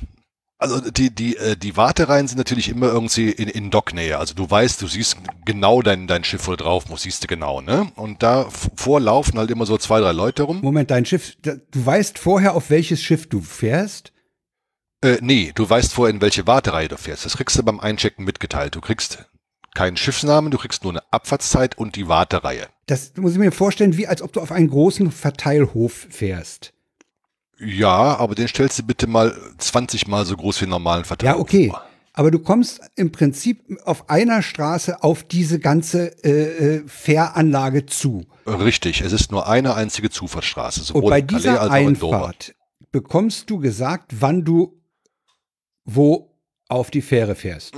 also 0.59 0.91
die, 0.91 1.09
die, 1.09 1.37
äh, 1.37 1.55
die 1.55 1.77
Wartereihen 1.77 2.27
sind 2.27 2.37
natürlich 2.37 2.67
immer 2.67 2.87
irgendwie 2.87 3.31
in, 3.31 3.47
in 3.47 3.71
Docknähe. 3.71 4.19
Also 4.19 4.35
du 4.35 4.49
weißt, 4.49 4.81
du 4.81 4.87
siehst 4.87 5.17
genau 5.45 5.81
dein, 5.81 6.05
dein 6.05 6.25
Schiff, 6.25 6.47
wo 6.47 6.55
drauf 6.55 6.89
musst, 6.89 7.03
siehst 7.03 7.23
du 7.23 7.27
genau, 7.27 7.61
ne? 7.61 7.91
Und 7.95 8.21
da 8.21 8.47
vorlaufen 8.75 9.39
halt 9.39 9.51
immer 9.51 9.65
so 9.65 9.77
zwei, 9.77 10.01
drei 10.01 10.11
Leute 10.11 10.43
rum. 10.43 10.59
Moment, 10.61 10.91
dein 10.91 11.05
Schiff, 11.05 11.37
du 11.41 11.61
weißt 11.71 12.19
vorher, 12.19 12.55
auf 12.55 12.69
welches 12.69 13.01
Schiff 13.01 13.27
du 13.29 13.39
fährst? 13.39 14.11
Äh, 15.01 15.17
nee, 15.21 15.53
du 15.55 15.67
weißt 15.67 15.93
vorher, 15.93 16.13
in 16.13 16.21
welche 16.21 16.45
Wartereihe 16.45 16.89
du 16.89 16.97
fährst. 16.97 17.23
Das 17.23 17.37
kriegst 17.37 17.57
du 17.57 17.63
beim 17.63 17.79
Einchecken 17.79 18.25
mitgeteilt. 18.25 18.75
Du 18.75 18.81
kriegst 18.81 19.29
keinen 19.73 19.95
Schiffsnamen, 19.95 20.51
du 20.51 20.57
kriegst 20.57 20.83
nur 20.83 20.91
eine 20.91 21.03
Abfahrtszeit 21.13 21.77
und 21.77 21.95
die 21.95 22.09
Wartereihe. 22.09 22.67
Das 22.85 23.13
muss 23.15 23.31
ich 23.31 23.37
mir 23.37 23.53
vorstellen, 23.53 23.95
wie 23.95 24.07
als 24.07 24.21
ob 24.21 24.33
du 24.33 24.41
auf 24.41 24.51
einen 24.51 24.69
großen 24.69 25.09
Verteilhof 25.11 26.07
fährst. 26.09 26.73
Ja, 27.59 28.17
aber 28.17 28.35
den 28.35 28.47
stellst 28.47 28.79
du 28.79 28.83
bitte 28.83 29.07
mal 29.07 29.35
20 29.57 30.07
Mal 30.07 30.25
so 30.25 30.35
groß 30.35 30.61
wie 30.61 30.65
einen 30.65 30.71
normalen 30.71 31.05
Verteiler. 31.05 31.33
Ja, 31.33 31.39
okay. 31.39 31.73
Aber 32.13 32.31
du 32.31 32.39
kommst 32.39 32.81
im 32.95 33.11
Prinzip 33.11 33.61
auf 33.85 34.09
einer 34.09 34.41
Straße 34.41 35.03
auf 35.03 35.23
diese 35.23 35.59
ganze 35.59 36.23
äh, 36.23 36.77
äh 36.77 36.83
Fähranlage 36.87 37.85
zu. 37.85 38.25
Richtig, 38.45 39.01
es 39.01 39.13
ist 39.13 39.31
nur 39.31 39.47
eine 39.47 39.75
einzige 39.75 40.09
Zufahrtsstraße. 40.09 40.81
Sowohl 40.83 41.03
Und 41.03 41.09
bei 41.09 41.21
dieser 41.21 41.69
Einfahrt 41.71 42.55
bekommst 42.91 43.49
du 43.49 43.59
gesagt, 43.59 44.11
wann 44.19 44.43
du 44.43 44.79
wo 45.85 46.35
auf 46.67 46.91
die 46.91 47.01
Fähre 47.01 47.35
fährst. 47.35 47.73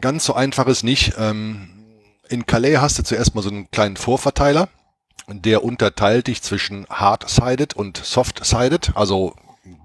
Ganz 0.00 0.24
so 0.24 0.34
einfach 0.34 0.66
ist 0.66 0.84
nicht. 0.84 1.14
Ähm, 1.18 1.68
in 2.28 2.46
Calais 2.46 2.76
hast 2.76 2.98
du 2.98 3.02
zuerst 3.02 3.34
mal 3.34 3.42
so 3.42 3.50
einen 3.50 3.70
kleinen 3.70 3.96
Vorverteiler 3.96 4.68
der 5.28 5.64
unterteilt 5.64 6.26
dich 6.26 6.42
zwischen 6.42 6.86
hard-sided 6.88 7.74
und 7.74 7.96
soft-sided, 7.98 8.92
also 8.94 9.34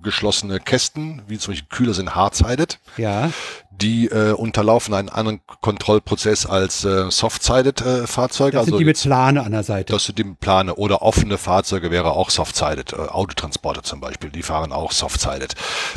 geschlossene 0.02 0.60
Kästen, 0.60 1.22
wie 1.28 1.38
zum 1.38 1.54
Beispiel 1.54 1.70
Kühler 1.70 1.94
sind 1.94 2.16
hard-sided. 2.16 2.80
Ja. 2.98 3.32
Die 3.72 4.06
äh, 4.08 4.34
unterlaufen 4.34 4.94
einen 4.94 5.10
anderen 5.10 5.42
Kontrollprozess 5.62 6.46
als 6.46 6.86
äh, 6.86 7.10
soft-sided 7.10 7.82
äh, 7.82 8.08
Fahrzeuge. 8.08 8.58
Das 8.58 8.66
sind 8.66 8.74
also, 8.74 8.80
die 8.80 8.86
mit 8.86 9.02
Plane 9.02 9.44
an 9.44 9.52
der 9.52 9.64
Seite. 9.64 9.94
Das 9.94 10.06
sind 10.06 10.20
die 10.20 10.24
mit 10.24 10.40
Plane 10.40 10.76
oder 10.76 11.02
offene 11.02 11.38
Fahrzeuge 11.38 11.90
wäre 11.90 12.12
auch 12.12 12.30
soft-sided. 12.30 12.94
Äh, 12.94 12.96
Autotransporter 12.96 13.84
zum 13.84 14.00
Beispiel, 14.00 14.30
die 14.30 14.44
fahren 14.44 14.72
auch 14.72 14.92
soft-sided. 14.92 15.56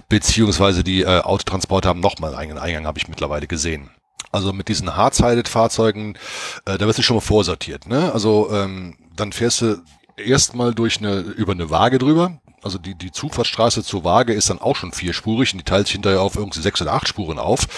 Beziehungsweise 0.09 0.83
die 0.85 1.03
äh, 1.03 1.21
Autotransporter 1.21 1.91
haben 1.91 2.01
nochmal 2.01 2.31
einen 2.31 2.39
eigenen 2.39 2.59
Eingang, 2.59 2.87
habe 2.87 2.99
ich 2.99 3.09
mittlerweile 3.09 3.47
gesehen. 3.47 3.91
Also 4.33 4.53
mit 4.53 4.69
diesen 4.69 4.97
Hard-Sided-Fahrzeugen, 4.97 6.19
äh, 6.65 6.79
da 6.79 6.87
wirst 6.87 6.99
du 6.99 7.03
schon 7.03 7.17
mal 7.17 7.21
vorsortiert. 7.21 7.87
Ne? 7.87 8.13
Also 8.13 8.51
ähm, 8.53 8.97
dann 9.15 9.33
fährst 9.33 9.63
du 9.63 9.83
erstmal 10.17 10.75
durch 10.75 10.99
eine, 10.99 11.21
über 11.21 11.53
eine 11.53 11.71
Waage 11.71 11.99
drüber. 11.99 12.39
Also 12.63 12.79
die, 12.79 12.95
die 12.95 13.13
Zufahrtsstraße 13.13 13.85
zur 13.85 14.03
Waage 14.03 14.33
ist 14.33 14.51
dann 14.51 14.61
auch 14.61 14.75
schon 14.75 14.91
vierspurig 14.91 15.53
und 15.53 15.59
die 15.59 15.65
teilt 15.65 15.87
sich 15.87 15.93
hinterher 15.93 16.21
auf 16.21 16.37
irgendwie 16.37 16.61
sechs 16.61 16.83
oder 16.83 16.95
acht 16.95 17.07
Spuren 17.07 17.39
auf, 17.39 17.69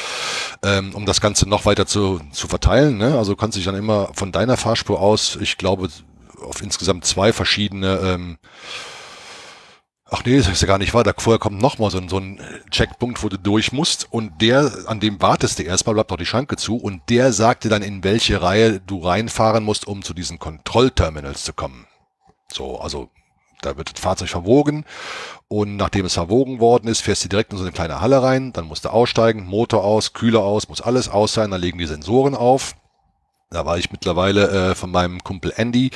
ähm, 0.62 0.94
um 0.94 1.04
das 1.04 1.20
Ganze 1.20 1.48
noch 1.48 1.66
weiter 1.66 1.86
zu, 1.86 2.20
zu 2.32 2.48
verteilen. 2.48 2.96
Ne? 2.96 3.18
Also 3.18 3.36
kannst 3.36 3.58
dich 3.58 3.66
dann 3.66 3.74
immer 3.74 4.08
von 4.14 4.32
deiner 4.32 4.56
Fahrspur 4.56 5.00
aus, 5.00 5.36
ich 5.40 5.58
glaube, 5.58 5.88
auf 6.42 6.62
insgesamt 6.62 7.04
zwei 7.04 7.32
verschiedene 7.32 7.98
ähm, 7.98 8.38
Ach 10.10 10.24
nee, 10.24 10.38
das 10.38 10.48
ist 10.48 10.62
ja 10.62 10.66
gar 10.66 10.78
nicht 10.78 10.94
wahr. 10.94 11.04
Da 11.04 11.12
vorher 11.16 11.38
kommt 11.38 11.60
nochmal 11.60 11.90
so, 11.90 11.98
ein, 11.98 12.08
so 12.08 12.18
ein 12.18 12.40
Checkpunkt, 12.70 13.22
wo 13.22 13.28
du 13.28 13.38
durch 13.38 13.72
musst. 13.72 14.10
Und 14.10 14.40
der, 14.40 14.72
an 14.86 15.00
dem 15.00 15.20
wartest 15.20 15.58
du 15.58 15.64
erstmal, 15.64 15.94
bleibt 15.94 16.10
noch 16.10 16.16
die 16.16 16.26
Schranke 16.26 16.56
zu. 16.56 16.76
Und 16.76 17.02
der 17.10 17.32
sagt 17.32 17.64
dir 17.64 17.68
dann, 17.68 17.82
in 17.82 18.02
welche 18.04 18.40
Reihe 18.40 18.80
du 18.80 19.00
reinfahren 19.00 19.64
musst, 19.64 19.86
um 19.86 20.02
zu 20.02 20.14
diesen 20.14 20.38
Kontrollterminals 20.38 21.44
zu 21.44 21.52
kommen. 21.52 21.86
So, 22.50 22.80
also 22.80 23.10
da 23.60 23.76
wird 23.76 23.92
das 23.92 24.00
Fahrzeug 24.00 24.30
verwogen. 24.30 24.86
Und 25.48 25.76
nachdem 25.76 26.06
es 26.06 26.14
verwogen 26.14 26.60
worden 26.60 26.88
ist, 26.88 27.00
fährst 27.00 27.24
du 27.24 27.28
direkt 27.28 27.52
in 27.52 27.58
so 27.58 27.64
eine 27.64 27.72
kleine 27.72 28.00
Halle 28.00 28.22
rein, 28.22 28.52
dann 28.52 28.66
musst 28.66 28.84
du 28.84 28.90
aussteigen, 28.90 29.46
Motor 29.46 29.82
aus, 29.82 30.12
Kühler 30.12 30.40
aus, 30.40 30.68
muss 30.68 30.80
alles 30.80 31.08
aus 31.08 31.32
sein, 31.32 31.50
dann 31.50 31.60
legen 31.60 31.78
die 31.78 31.86
Sensoren 31.86 32.34
auf, 32.34 32.74
da 33.50 33.64
war 33.64 33.78
ich 33.78 33.90
mittlerweile 33.90 34.70
äh, 34.70 34.74
von 34.74 34.90
meinem 34.90 35.24
Kumpel 35.24 35.52
Andy, 35.56 35.90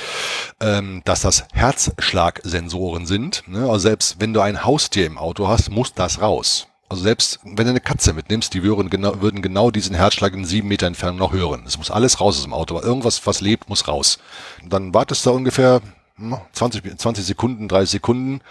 ähm, 0.59 1.01
dass 1.05 1.21
das 1.21 1.45
Herzschlagsensoren 1.53 3.05
sind. 3.05 3.43
Ne? 3.47 3.61
Also 3.61 3.79
selbst 3.79 4.15
wenn 4.19 4.33
du 4.33 4.41
ein 4.41 4.63
Haustier 4.63 5.05
im 5.05 5.17
Auto 5.17 5.47
hast, 5.47 5.69
muss 5.69 5.93
das 5.93 6.21
raus. 6.21 6.67
Also 6.89 7.03
selbst 7.03 7.39
wenn 7.43 7.65
du 7.65 7.71
eine 7.71 7.79
Katze 7.79 8.13
mitnimmst, 8.13 8.53
die 8.53 8.63
würden 8.63 8.89
genau, 8.89 9.21
würden 9.21 9.41
genau 9.41 9.71
diesen 9.71 9.95
Herzschlag 9.95 10.33
in 10.33 10.45
sieben 10.45 10.67
Meter 10.67 10.87
Entfernung 10.87 11.17
noch 11.17 11.33
hören. 11.33 11.63
Es 11.67 11.77
muss 11.77 11.91
alles 11.91 12.19
raus 12.19 12.37
aus 12.37 12.43
dem 12.43 12.53
Auto, 12.53 12.75
aber 12.75 12.85
irgendwas, 12.85 13.25
was 13.25 13.41
lebt, 13.41 13.69
muss 13.69 13.87
raus. 13.87 14.17
Und 14.63 14.73
dann 14.73 14.93
wartest 14.93 15.25
du 15.25 15.31
ungefähr 15.31 15.81
20, 16.53 16.83
hm, 16.83 16.97
20 16.97 17.25
Sekunden, 17.25 17.67
30 17.67 17.89
Sekunden 17.89 18.41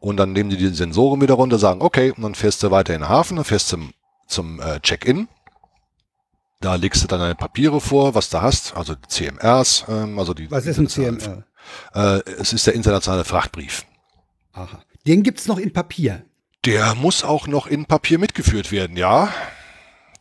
und 0.00 0.16
dann 0.16 0.32
nehmen 0.32 0.50
die 0.50 0.56
die 0.56 0.68
Sensoren 0.68 1.20
wieder 1.20 1.34
runter, 1.34 1.58
sagen, 1.58 1.80
okay, 1.80 2.10
und 2.10 2.22
dann 2.22 2.34
fährst 2.34 2.62
du 2.62 2.70
weiter 2.72 2.94
in 2.94 3.02
den 3.02 3.08
Hafen, 3.08 3.36
dann 3.36 3.44
fährst 3.44 3.72
du 3.72 3.76
zum, 3.76 3.92
zum 4.26 4.60
äh, 4.60 4.80
Check-in 4.80 5.28
da 6.62 6.76
legst 6.76 7.02
du 7.02 7.08
dann 7.08 7.20
deine 7.20 7.34
Papiere 7.34 7.80
vor, 7.80 8.14
was 8.14 8.30
du 8.30 8.40
hast, 8.40 8.74
also 8.74 8.94
CMRs, 8.94 9.84
ähm, 9.88 10.18
also 10.18 10.32
die. 10.32 10.50
Was 10.50 10.66
ist 10.66 10.78
ein 10.78 10.88
CMR? 10.88 11.44
Äh, 11.94 12.20
es 12.40 12.52
ist 12.52 12.66
der 12.66 12.74
internationale 12.74 13.24
Frachtbrief. 13.24 13.84
Aha. 14.52 14.80
Den 15.06 15.22
gibt's 15.22 15.46
noch 15.46 15.58
in 15.58 15.72
Papier. 15.72 16.24
Der 16.64 16.94
muss 16.94 17.24
auch 17.24 17.46
noch 17.46 17.66
in 17.66 17.86
Papier 17.86 18.18
mitgeführt 18.18 18.70
werden, 18.70 18.96
ja. 18.96 19.28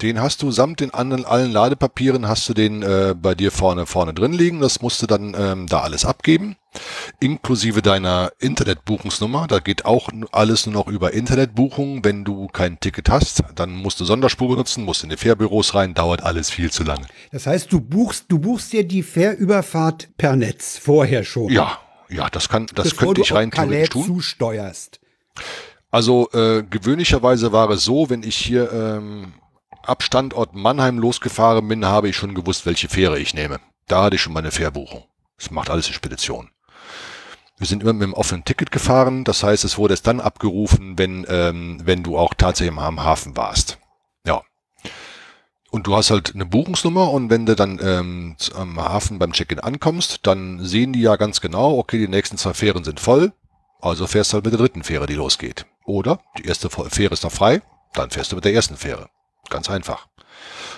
Den 0.01 0.19
hast 0.19 0.41
du 0.41 0.49
samt 0.51 0.79
den 0.79 0.93
anderen 0.93 1.25
allen 1.25 1.51
Ladepapieren 1.51 2.27
hast 2.27 2.49
du 2.49 2.53
den 2.53 2.81
äh, 2.81 3.13
bei 3.15 3.35
dir 3.35 3.51
vorne 3.51 3.85
vorne 3.85 4.13
drin 4.13 4.33
liegen. 4.33 4.59
Das 4.59 4.81
musst 4.81 5.01
du 5.01 5.05
dann 5.05 5.35
ähm, 5.37 5.67
da 5.67 5.81
alles 5.81 6.05
abgeben, 6.05 6.55
inklusive 7.19 7.83
deiner 7.83 8.31
Internetbuchungsnummer. 8.39 9.45
Da 9.47 9.59
geht 9.59 9.85
auch 9.85 10.09
alles 10.31 10.65
nur 10.65 10.73
noch 10.73 10.87
über 10.87 11.13
Internetbuchung. 11.13 12.03
Wenn 12.03 12.23
du 12.23 12.47
kein 12.47 12.79
Ticket 12.79 13.09
hast, 13.09 13.43
dann 13.53 13.71
musst 13.73 13.99
du 13.99 14.05
Sonderspur 14.05 14.49
benutzen, 14.49 14.85
musst 14.85 15.03
in 15.03 15.09
die 15.11 15.17
Fährbüros 15.17 15.75
rein. 15.75 15.93
Dauert 15.93 16.23
alles 16.23 16.49
viel 16.49 16.71
zu 16.71 16.83
lange. 16.83 17.05
Das 17.31 17.45
heißt, 17.45 17.71
du 17.71 17.79
buchst 17.79 18.25
du 18.29 18.39
buchst 18.39 18.73
dir 18.73 18.87
die 18.87 19.03
Fährüberfahrt 19.03 20.09
per 20.17 20.35
Netz 20.35 20.79
vorher 20.79 21.23
schon. 21.23 21.51
Ja, 21.51 21.77
ja, 22.09 22.27
das 22.29 22.49
kann 22.49 22.65
das 22.73 22.89
Bevor 22.89 23.07
könnte 23.09 23.21
ich 23.21 23.33
rein 23.33 23.51
theoretisch 23.51 23.89
tun. 23.89 24.05
zusteuerst. 24.05 24.99
Also 25.91 26.29
äh, 26.31 26.63
gewöhnlicherweise 26.63 27.51
war 27.51 27.69
es 27.69 27.83
so, 27.83 28.09
wenn 28.09 28.23
ich 28.23 28.37
hier 28.37 28.71
ähm, 28.71 29.33
ab 29.87 30.03
Standort 30.03 30.53
Mannheim 30.53 30.97
losgefahren 30.97 31.67
bin, 31.67 31.85
habe 31.85 32.09
ich 32.09 32.15
schon 32.15 32.35
gewusst, 32.35 32.65
welche 32.65 32.89
Fähre 32.89 33.19
ich 33.19 33.33
nehme. 33.33 33.59
Da 33.87 34.03
hatte 34.03 34.15
ich 34.15 34.21
schon 34.21 34.33
meine 34.33 34.51
Fährbuchung. 34.51 35.03
Das 35.37 35.51
macht 35.51 35.69
alles 35.69 35.87
die 35.87 35.93
Spedition. 35.93 36.49
Wir 37.57 37.67
sind 37.67 37.83
immer 37.83 37.93
mit 37.93 38.03
einem 38.03 38.13
offenen 38.13 38.43
Ticket 38.43 38.71
gefahren. 38.71 39.23
Das 39.23 39.43
heißt, 39.43 39.63
es 39.63 39.77
wurde 39.77 39.93
es 39.93 40.01
dann 40.01 40.19
abgerufen, 40.19 40.97
wenn, 40.97 41.25
ähm, 41.29 41.79
wenn 41.83 42.01
du 42.01 42.17
auch 42.17 42.33
tatsächlich 42.33 42.75
am 42.75 43.03
Hafen 43.03 43.37
warst. 43.37 43.77
Ja. 44.25 44.41
und 45.71 45.87
du 45.87 45.95
hast 45.95 46.11
halt 46.11 46.35
eine 46.35 46.45
Buchungsnummer 46.45 47.11
und 47.11 47.29
wenn 47.29 47.45
du 47.45 47.55
dann 47.55 47.79
ähm, 47.81 48.35
am 48.55 48.79
Hafen 48.79 49.19
beim 49.19 49.31
Check-in 49.31 49.59
ankommst, 49.59 50.19
dann 50.27 50.63
sehen 50.63 50.93
die 50.93 51.01
ja 51.01 51.15
ganz 51.15 51.41
genau, 51.41 51.77
okay, 51.77 51.97
die 51.97 52.07
nächsten 52.07 52.37
zwei 52.37 52.53
Fähren 52.53 52.83
sind 52.83 52.99
voll, 52.99 53.33
also 53.79 54.05
fährst 54.05 54.31
du 54.31 54.35
halt 54.35 54.45
mit 54.45 54.53
der 54.53 54.59
dritten 54.59 54.83
Fähre, 54.83 55.07
die 55.07 55.15
losgeht. 55.15 55.65
Oder 55.85 56.19
die 56.37 56.45
erste 56.45 56.69
Fähre 56.69 57.13
ist 57.13 57.23
noch 57.23 57.31
frei, 57.31 57.61
dann 57.93 58.11
fährst 58.11 58.31
du 58.31 58.35
mit 58.35 58.45
der 58.45 58.53
ersten 58.53 58.77
Fähre. 58.77 59.09
Ganz 59.51 59.69
einfach. 59.69 60.07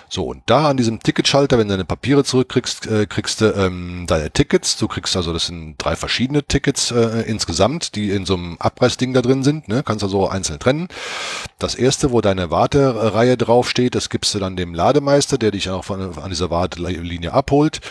So, 0.09 0.25
und 0.25 0.43
da 0.45 0.69
an 0.69 0.77
diesem 0.77 0.99
Ticketschalter, 0.99 1.57
wenn 1.57 1.67
du 1.67 1.73
deine 1.73 1.85
Papiere 1.85 2.23
zurückkriegst, 2.23 2.87
äh, 2.87 3.05
kriegst 3.05 3.41
du 3.41 3.45
ähm, 3.55 4.05
deine 4.07 4.29
Tickets. 4.29 4.77
Du 4.77 4.87
kriegst 4.87 5.15
also, 5.15 5.31
das 5.31 5.47
sind 5.47 5.75
drei 5.77 5.95
verschiedene 5.95 6.43
Tickets 6.43 6.91
äh, 6.91 7.21
insgesamt, 7.21 7.95
die 7.95 8.11
in 8.11 8.25
so 8.25 8.33
einem 8.35 8.57
Abreißding 8.59 9.13
da 9.13 9.21
drin 9.21 9.43
sind. 9.43 9.69
Ne? 9.69 9.81
Kannst 9.83 10.03
also 10.03 10.27
einzeln 10.27 10.59
trennen. 10.59 10.87
Das 11.57 11.75
erste, 11.75 12.11
wo 12.11 12.21
deine 12.21 12.51
Wartereihe 12.51 13.37
draufsteht, 13.37 13.95
das 13.95 14.09
gibst 14.09 14.35
du 14.35 14.39
dann 14.39 14.55
dem 14.55 14.75
Lademeister, 14.75 15.37
der 15.37 15.51
dich 15.51 15.69
auch 15.69 15.85
von, 15.85 16.15
an 16.17 16.29
dieser 16.29 16.49
Wartelinie 16.49 17.33
abholt. 17.33 17.81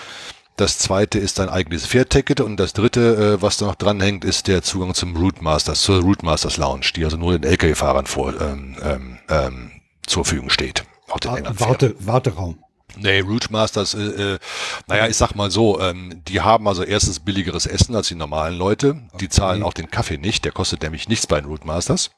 Das 0.56 0.78
zweite 0.78 1.18
ist 1.18 1.40
dein 1.40 1.48
eigenes 1.48 1.86
Fährticket 1.86 2.40
und 2.40 2.58
das 2.58 2.72
dritte, 2.72 3.36
äh, 3.38 3.42
was 3.42 3.56
da 3.56 3.66
noch 3.66 3.74
dranhängt, 3.74 4.24
ist 4.24 4.46
der 4.46 4.62
Zugang 4.62 4.94
zum 4.94 5.16
Routmasters, 5.16 5.80
zur 5.80 6.02
Routmasters 6.02 6.56
Lounge, 6.56 6.92
die 6.94 7.04
also 7.04 7.16
nur 7.16 7.36
den 7.36 7.50
LKW-Fahrern 7.50 8.06
vor, 8.06 8.40
ähm, 8.40 8.76
ähm, 8.80 9.18
ähm, 9.28 9.71
zur 10.06 10.24
Verfügung 10.24 10.50
steht. 10.50 10.84
Auch 11.08 11.20
den 11.20 11.32
Warte, 11.32 11.60
Warte, 11.60 11.96
Warteraum. 12.00 12.58
Nee, 12.96 13.20
Rootmasters, 13.20 13.94
äh, 13.94 14.34
äh, 14.34 14.38
naja, 14.86 15.08
ich 15.08 15.16
sag 15.16 15.34
mal 15.34 15.50
so, 15.50 15.80
ähm, 15.80 16.22
die 16.28 16.40
haben 16.40 16.68
also 16.68 16.82
erstens 16.82 17.20
billigeres 17.20 17.66
Essen 17.66 17.96
als 17.96 18.08
die 18.08 18.14
normalen 18.14 18.56
Leute. 18.56 19.00
Die 19.18 19.28
zahlen 19.28 19.62
auch 19.62 19.72
den 19.72 19.90
Kaffee 19.90 20.18
nicht, 20.18 20.44
der 20.44 20.52
kostet 20.52 20.82
nämlich 20.82 21.08
nichts 21.08 21.26
bei 21.26 21.40
den 21.40 21.48
Rootmasters. 21.48 22.10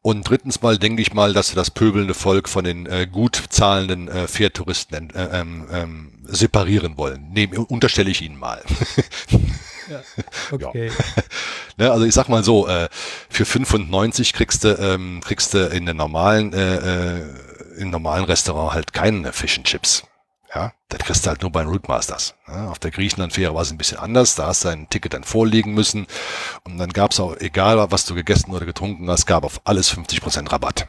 Und 0.00 0.28
drittens 0.28 0.62
mal 0.62 0.78
denke 0.78 1.02
ich 1.02 1.12
mal, 1.12 1.32
dass 1.32 1.48
sie 1.48 1.54
das 1.54 1.70
pöbelnde 1.70 2.14
Volk 2.14 2.48
von 2.48 2.64
den 2.64 2.86
äh, 2.86 3.06
gut 3.10 3.42
zahlenden 3.50 4.08
äh, 4.08 4.28
Fährtouristen 4.28 5.10
äh, 5.10 5.40
ähm, 5.40 5.66
ähm, 5.70 6.12
separieren 6.24 6.96
wollen. 6.96 7.28
Nee, 7.32 7.48
unterstelle 7.68 8.10
ich 8.10 8.22
ihnen 8.22 8.38
mal. 8.38 8.62
ja, 9.88 10.02
okay. 10.52 10.90
Ne, 11.80 11.92
also 11.92 12.04
ich 12.04 12.12
sag 12.12 12.28
mal 12.28 12.42
so, 12.42 12.66
äh, 12.66 12.88
für 13.30 13.44
95 13.44 14.32
kriegst 14.32 14.64
du, 14.64 14.74
ähm, 14.80 15.20
kriegst 15.24 15.54
du 15.54 15.68
in 15.68 15.84
der 15.84 15.94
normalen 15.94 16.52
äh, 16.52 17.20
äh, 17.20 17.22
im 17.78 17.90
normalen 17.90 18.24
Restaurant 18.24 18.74
halt 18.74 18.92
keine 18.92 19.32
Fish 19.32 19.56
and 19.58 19.66
Chips. 19.66 20.02
Ja, 20.54 20.72
das 20.88 21.00
kriegst 21.00 21.24
du 21.24 21.28
halt 21.28 21.42
nur 21.42 21.52
bei 21.52 21.62
den 21.62 21.68
Rootmasters. 21.68 22.34
Ja, 22.46 22.68
auf 22.68 22.78
der 22.78 22.90
Griechenland-Fähre 22.90 23.54
war 23.54 23.62
es 23.62 23.70
ein 23.70 23.78
bisschen 23.78 23.98
anders. 23.98 24.34
Da 24.34 24.46
hast 24.46 24.64
du 24.64 24.68
ein 24.70 24.88
Ticket 24.88 25.12
dann 25.12 25.24
vorlegen 25.24 25.74
müssen. 25.74 26.06
Und 26.64 26.78
dann 26.78 26.90
gab 26.90 27.12
es 27.12 27.20
auch, 27.20 27.36
egal 27.36 27.90
was 27.90 28.06
du 28.06 28.14
gegessen 28.14 28.52
oder 28.52 28.64
getrunken 28.64 29.08
hast, 29.10 29.26
gab 29.26 29.44
auf 29.44 29.60
alles 29.64 29.92
50% 29.92 30.50
Rabatt. 30.50 30.88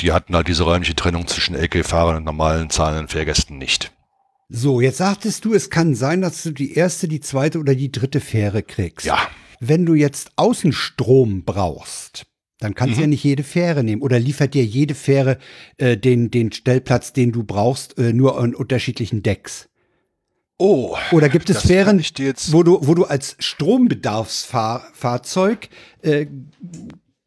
Die 0.00 0.12
hatten 0.12 0.36
halt 0.36 0.46
diese 0.46 0.62
räumliche 0.62 0.94
Trennung 0.94 1.26
zwischen 1.26 1.56
LK-Fahrern 1.56 2.16
und 2.16 2.24
normalen 2.24 2.70
zahlenden 2.70 3.08
Fährgästen 3.08 3.58
nicht. 3.58 3.92
So, 4.48 4.80
jetzt 4.80 4.98
sagtest 4.98 5.44
du, 5.44 5.54
es 5.54 5.70
kann 5.70 5.96
sein, 5.96 6.20
dass 6.20 6.42
du 6.42 6.50
die 6.52 6.74
erste, 6.74 7.08
die 7.08 7.20
zweite 7.20 7.58
oder 7.58 7.74
die 7.74 7.90
dritte 7.90 8.20
Fähre 8.20 8.62
kriegst. 8.62 9.06
Ja. 9.06 9.18
Wenn 9.58 9.86
du 9.86 9.94
jetzt 9.94 10.30
Außenstrom 10.36 11.44
brauchst, 11.44 12.26
dann 12.58 12.74
kannst 12.74 12.94
mhm. 12.94 12.96
du 12.96 13.00
ja 13.02 13.06
nicht 13.08 13.24
jede 13.24 13.42
Fähre 13.42 13.82
nehmen. 13.82 14.02
Oder 14.02 14.20
liefert 14.20 14.54
dir 14.54 14.64
jede 14.64 14.94
Fähre 14.94 15.38
äh, 15.78 15.96
den, 15.96 16.30
den 16.30 16.52
Stellplatz, 16.52 17.12
den 17.12 17.32
du 17.32 17.42
brauchst, 17.42 17.98
äh, 17.98 18.12
nur 18.12 18.38
an 18.38 18.54
unterschiedlichen 18.54 19.22
Decks. 19.22 19.68
Oh. 20.58 20.96
Oder 21.12 21.28
gibt 21.28 21.50
es 21.50 21.60
Fähren, 21.62 22.02
wo 22.48 22.62
du, 22.62 22.78
wo 22.80 22.94
du 22.94 23.04
als 23.04 23.36
Strombedarfsfahrzeug 23.38 25.68
äh, 26.00 26.24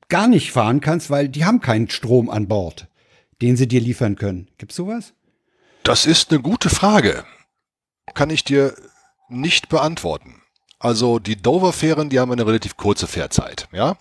gar 0.08 0.28
nicht 0.28 0.52
fahren 0.52 0.82
kannst, 0.82 1.12
weil 1.12 1.30
die 1.30 1.46
haben 1.46 1.60
keinen 1.60 1.88
Strom 1.90 2.32
an 2.32 2.48
Bord, 2.48 2.88
den 3.41 3.56
sie 3.56 3.68
dir 3.68 3.82
liefern 3.82 4.16
können. 4.16 4.50
Gibt's 4.58 4.76
sowas? 4.76 5.14
Das 5.90 6.06
ist 6.06 6.30
eine 6.30 6.40
gute 6.40 6.70
Frage. 6.70 7.26
Kann 8.14 8.30
ich 8.30 8.44
dir 8.44 8.76
nicht 9.28 9.70
beantworten. 9.70 10.44
Also 10.78 11.18
die 11.18 11.36
Dover-Fähren, 11.36 12.11
die 12.11 12.20
haben 12.20 12.32
eine 12.32 12.45
relativ 12.45 12.78
kurze 12.78 13.07
Fährzeit. 13.07 13.68
Ja, 13.72 13.98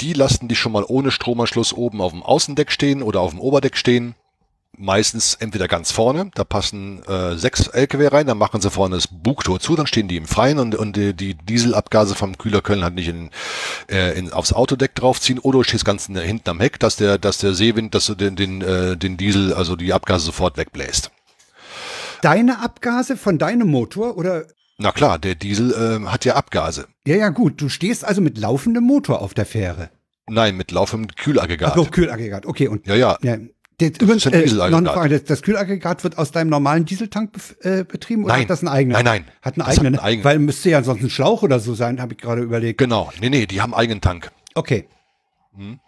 die 0.00 0.14
lassen 0.14 0.48
die 0.48 0.56
schon 0.56 0.72
mal 0.72 0.86
ohne 0.88 1.10
Stromanschluss 1.10 1.74
oben 1.74 2.00
auf 2.00 2.12
dem 2.12 2.22
Außendeck 2.22 2.72
stehen 2.72 3.02
oder 3.02 3.20
auf 3.20 3.32
dem 3.32 3.38
Oberdeck 3.38 3.76
stehen. 3.76 4.14
Meistens 4.82 5.34
entweder 5.34 5.68
ganz 5.68 5.92
vorne, 5.92 6.30
da 6.34 6.42
passen 6.42 7.02
äh, 7.04 7.36
sechs 7.36 7.66
LKW 7.66 8.06
rein, 8.06 8.26
dann 8.26 8.38
machen 8.38 8.62
sie 8.62 8.70
vorne 8.70 8.94
das 8.94 9.08
Bugtor 9.08 9.60
zu, 9.60 9.76
dann 9.76 9.86
stehen 9.86 10.08
die 10.08 10.16
im 10.16 10.24
Freien 10.24 10.58
und, 10.58 10.74
und 10.74 10.96
die, 10.96 11.12
die 11.12 11.34
Dieselabgase 11.34 12.14
vom 12.14 12.38
Kühler 12.38 12.62
können 12.62 12.82
halt 12.82 12.94
nicht 12.94 13.08
in, 13.08 13.28
äh, 13.90 14.18
in, 14.18 14.32
aufs 14.32 14.54
Autodeck 14.54 14.94
draufziehen 14.94 15.38
oder 15.38 15.58
du 15.58 15.64
stehst 15.64 15.84
ganz 15.84 16.06
hinten 16.06 16.48
am 16.48 16.60
Heck, 16.60 16.80
dass 16.80 16.96
der, 16.96 17.18
dass 17.18 17.36
der 17.36 17.52
Seewind, 17.52 17.94
dass 17.94 18.06
du 18.06 18.14
den, 18.14 18.36
den, 18.36 18.62
äh, 18.62 18.96
den 18.96 19.18
Diesel, 19.18 19.52
also 19.52 19.76
die 19.76 19.92
Abgase 19.92 20.24
sofort 20.24 20.56
wegbläst. 20.56 21.10
Deine 22.22 22.62
Abgase 22.62 23.18
von 23.18 23.36
deinem 23.36 23.68
Motor 23.68 24.16
oder 24.16 24.46
na 24.78 24.92
klar, 24.92 25.18
der 25.18 25.34
Diesel 25.34 25.74
äh, 25.74 26.06
hat 26.06 26.24
ja 26.24 26.36
Abgase. 26.36 26.88
Ja, 27.06 27.16
ja, 27.16 27.28
gut. 27.28 27.60
Du 27.60 27.68
stehst 27.68 28.02
also 28.02 28.22
mit 28.22 28.38
laufendem 28.38 28.84
Motor 28.84 29.20
auf 29.20 29.34
der 29.34 29.44
Fähre. 29.44 29.90
Nein, 30.26 30.56
mit 30.56 30.70
laufendem 30.70 31.14
Kühlaggregat. 31.14 31.72
Ach 31.72 31.76
doch, 31.76 31.90
Kühlaggregat. 31.90 32.46
Okay. 32.46 32.68
Und, 32.68 32.86
ja, 32.86 32.94
ja. 32.94 33.18
ja. 33.20 33.36
Das, 33.80 33.98
übrigens, 33.98 34.26
äh, 34.26 34.46
noch 34.46 34.78
eine 34.78 34.88
Frage, 34.90 35.08
das, 35.18 35.24
das, 35.24 35.42
Kühlaggregat 35.42 36.04
wird 36.04 36.18
aus 36.18 36.30
deinem 36.32 36.50
normalen 36.50 36.84
Dieseltank 36.84 37.32
äh, 37.62 37.84
betrieben 37.84 38.24
oder 38.24 38.34
nein. 38.34 38.42
hat 38.42 38.50
das 38.50 38.62
ein 38.62 38.68
eigenes? 38.68 38.96
Nein, 38.96 39.04
nein. 39.04 39.24
Hat 39.40 39.54
eine 39.54 39.66
eigene, 39.66 39.90
ne? 39.92 40.02
eigene. 40.02 40.24
Weil 40.24 40.38
müsste 40.38 40.70
ja 40.70 40.78
ansonsten 40.78 41.06
ein 41.06 41.10
Schlauch 41.10 41.42
oder 41.42 41.60
so 41.60 41.74
sein, 41.74 42.00
habe 42.00 42.12
ich 42.12 42.18
gerade 42.18 42.42
überlegt. 42.42 42.78
Genau. 42.78 43.10
Nee, 43.20 43.30
nee, 43.30 43.46
die 43.46 43.60
haben 43.62 43.72
einen 43.72 43.80
eigenen 43.80 44.00
Tank. 44.02 44.30
Okay. 44.54 44.86
Hm. 45.56 45.80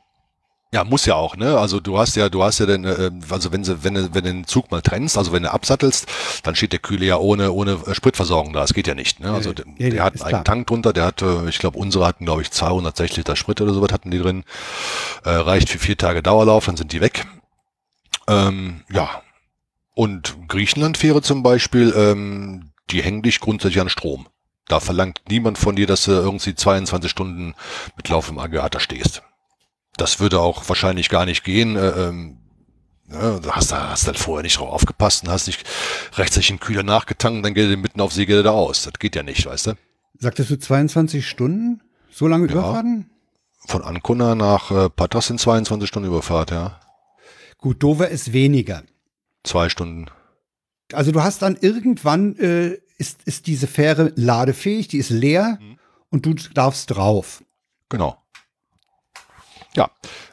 Ja, 0.74 0.84
muss 0.84 1.04
ja 1.04 1.16
auch, 1.16 1.36
ne? 1.36 1.58
Also 1.58 1.80
du 1.80 1.98
hast 1.98 2.16
ja, 2.16 2.30
du 2.30 2.42
hast 2.42 2.58
ja 2.58 2.64
dann, 2.64 2.84
äh, 2.84 3.10
also 3.28 3.52
wenn 3.52 3.62
sie, 3.62 3.84
wenn 3.84 3.92
du, 3.92 4.14
wenn 4.14 4.24
du 4.24 4.32
den 4.32 4.46
Zug 4.46 4.70
mal 4.70 4.80
trennst, 4.80 5.18
also 5.18 5.30
wenn 5.30 5.42
du 5.42 5.52
absattelst, 5.52 6.06
dann 6.44 6.54
steht 6.54 6.72
der 6.72 6.78
Kühle 6.78 7.04
ja 7.04 7.18
ohne, 7.18 7.52
ohne 7.52 7.72
äh, 7.86 7.94
Spritversorgung 7.94 8.54
da. 8.54 8.60
Das 8.62 8.72
geht 8.72 8.86
ja 8.86 8.94
nicht, 8.94 9.20
ne? 9.20 9.32
Also 9.32 9.52
der, 9.52 9.66
ja, 9.76 9.90
der 9.90 10.02
hat 10.02 10.14
einen 10.14 10.22
eigenen 10.22 10.44
Tank 10.44 10.66
drunter, 10.68 10.94
der 10.94 11.04
hatte, 11.04 11.44
ich 11.46 11.58
glaube, 11.58 11.78
unsere 11.78 12.06
hatten, 12.06 12.24
glaube 12.24 12.40
ich, 12.40 12.50
260 12.50 13.18
Liter 13.18 13.36
Sprit 13.36 13.60
oder 13.60 13.74
sowas 13.74 13.92
hatten 13.92 14.10
die 14.10 14.18
drin. 14.18 14.44
Äh, 15.24 15.30
reicht 15.32 15.68
für 15.68 15.78
vier 15.78 15.98
Tage 15.98 16.22
Dauerlauf, 16.22 16.64
dann 16.64 16.78
sind 16.78 16.92
die 16.94 17.02
weg. 17.02 17.26
Ähm, 18.28 18.82
ja. 18.90 19.22
Und 19.94 20.36
Griechenland-Fähre 20.48 21.22
zum 21.22 21.42
Beispiel, 21.42 21.92
ähm, 21.96 22.72
die 22.90 23.02
hängen 23.02 23.22
dich 23.22 23.40
grundsätzlich 23.40 23.80
an 23.80 23.88
Strom. 23.88 24.26
Da 24.68 24.80
verlangt 24.80 25.20
niemand 25.28 25.58
von 25.58 25.76
dir, 25.76 25.86
dass 25.86 26.04
du 26.04 26.12
irgendwie 26.12 26.54
22 26.54 27.10
Stunden 27.10 27.54
mit 27.96 28.08
Lauf 28.08 28.30
im 28.30 28.38
Aggregat 28.38 28.74
da 28.74 28.80
stehst 28.80 29.22
das 29.96 30.20
würde 30.20 30.40
auch 30.40 30.68
wahrscheinlich 30.68 31.08
gar 31.08 31.24
nicht 31.26 31.44
gehen. 31.44 31.76
Äh, 31.76 31.88
ähm, 31.90 32.38
ja, 33.10 33.38
du 33.38 33.50
hast, 33.50 33.72
hast 33.72 34.08
dann 34.08 34.14
vorher 34.14 34.42
nicht 34.42 34.58
drauf 34.58 34.70
aufgepasst 34.70 35.24
und 35.24 35.30
hast 35.30 35.46
nicht 35.46 35.64
rechtzeitig 36.14 36.48
den 36.48 36.60
Kühler 36.60 36.82
nachgetankt, 36.82 37.44
dann 37.44 37.54
geht 37.54 37.70
er 37.70 37.76
mitten 37.76 38.00
auf 38.00 38.12
See 38.12 38.24
geht 38.24 38.36
er 38.36 38.42
da 38.42 38.52
aus. 38.52 38.84
Das 38.84 38.94
geht 38.94 39.16
ja 39.16 39.22
nicht, 39.22 39.44
weißt 39.44 39.68
du? 39.68 39.72
Sagtest 40.18 40.50
du 40.50 40.58
22 40.58 41.28
Stunden? 41.28 41.82
So 42.10 42.26
lange 42.26 42.46
ja. 42.46 42.52
Überfahrten? 42.52 43.10
Von 43.66 43.82
Ancona 43.82 44.34
nach 44.34 44.70
äh, 44.70 44.88
Patras 44.88 45.26
sind 45.26 45.40
22 45.40 45.88
Stunden 45.88 46.08
Überfahrt, 46.08 46.50
ja. 46.50 46.80
Gut, 47.62 47.80
Dover 47.80 48.08
ist 48.08 48.32
weniger. 48.32 48.82
Zwei 49.44 49.68
Stunden. 49.68 50.06
Also 50.92 51.12
du 51.12 51.22
hast 51.22 51.42
dann 51.42 51.56
irgendwann, 51.58 52.36
äh, 52.36 52.76
ist, 52.98 53.22
ist 53.24 53.46
diese 53.46 53.68
Fähre 53.68 54.12
ladefähig, 54.16 54.88
die 54.88 54.98
ist 54.98 55.10
leer 55.10 55.58
mhm. 55.60 55.78
und 56.10 56.26
du 56.26 56.34
darfst 56.34 56.90
drauf. 56.90 57.44
Genau. 57.88 58.18
Ja, 59.74 59.90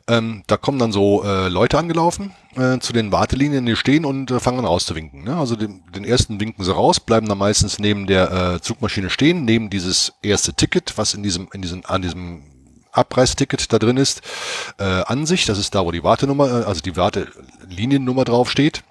ähm, 0.08 0.44
da 0.48 0.58
kommen 0.58 0.80
dann 0.80 0.92
so 0.92 1.24
äh, 1.24 1.50
Leute 1.50 1.78
angelaufen 1.78 2.34
äh, 2.56 2.80
zu 2.80 2.94
den 2.94 3.12
Wartelinien, 3.12 3.66
die 3.66 3.76
stehen 3.76 4.06
und 4.06 4.32
äh, 4.32 4.40
fangen 4.40 4.60
an 4.60 4.66
auszuwinken. 4.66 5.24
Ne? 5.24 5.38
Also 5.38 5.56
den, 5.56 5.84
den 5.96 6.04
ersten 6.06 6.40
winken 6.42 6.66
sie 6.66 6.74
raus, 6.74 7.00
bleiben 7.00 7.30
dann 7.30 7.38
meistens 7.38 7.78
neben 7.78 8.08
der 8.08 8.32
äh, 8.32 8.60
Zugmaschine 8.60 9.12
stehen, 9.12 9.46
neben 9.46 9.70
dieses 9.70 10.14
erste 10.24 10.56
Ticket, 10.56 10.98
was 10.98 11.14
in 11.14 11.22
diesem, 11.22 11.48
in 11.54 11.62
diesem, 11.62 11.86
an 11.86 12.02
diesem 12.02 12.44
Abreißticket 13.00 13.72
da 13.74 13.80
drin 13.80 13.98
ist, 13.98 14.22
äh, 14.78 14.84
an 14.84 15.26
sich. 15.26 15.46
Das 15.46 15.58
ist 15.58 15.74
da, 15.74 15.86
wo 15.86 15.92
die 15.92 16.04
Wartenummer, 16.04 16.48
äh, 16.48 16.64
also 16.66 16.82
die 16.82 16.96
Warteliniennummer 16.96 18.26
draufsteht. 18.26 18.84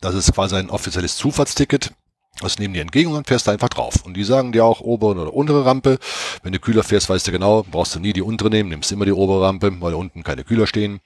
Das 0.00 0.14
ist 0.14 0.34
quasi 0.34 0.56
ein 0.56 0.70
offizielles 0.70 1.16
Zufahrtsticket. 1.16 1.92
Das 2.40 2.58
nehmen 2.58 2.74
die 2.74 2.80
entgegen 2.80 3.10
und 3.10 3.14
dann 3.14 3.24
fährst 3.24 3.46
du 3.46 3.50
einfach 3.50 3.68
drauf. 3.68 4.04
Und 4.04 4.14
die 4.14 4.24
sagen 4.24 4.52
dir 4.52 4.64
auch 4.64 4.80
obere 4.80 5.12
oder 5.12 5.34
untere 5.34 5.64
Rampe. 5.64 5.98
Wenn 6.42 6.52
du 6.52 6.58
Kühler 6.58 6.82
fährst, 6.82 7.08
weißt 7.08 7.26
du 7.28 7.32
genau, 7.32 7.64
brauchst 7.70 7.94
du 7.94 8.00
nie 8.00 8.12
die 8.12 8.22
untere 8.22 8.50
nehmen, 8.50 8.70
nimmst 8.70 8.90
immer 8.90 9.04
die 9.04 9.12
obere 9.12 9.46
Rampe, 9.46 9.72
weil 9.80 9.94
unten 9.94 10.22
keine 10.24 10.42
Kühler 10.42 10.66
stehen. 10.66 11.00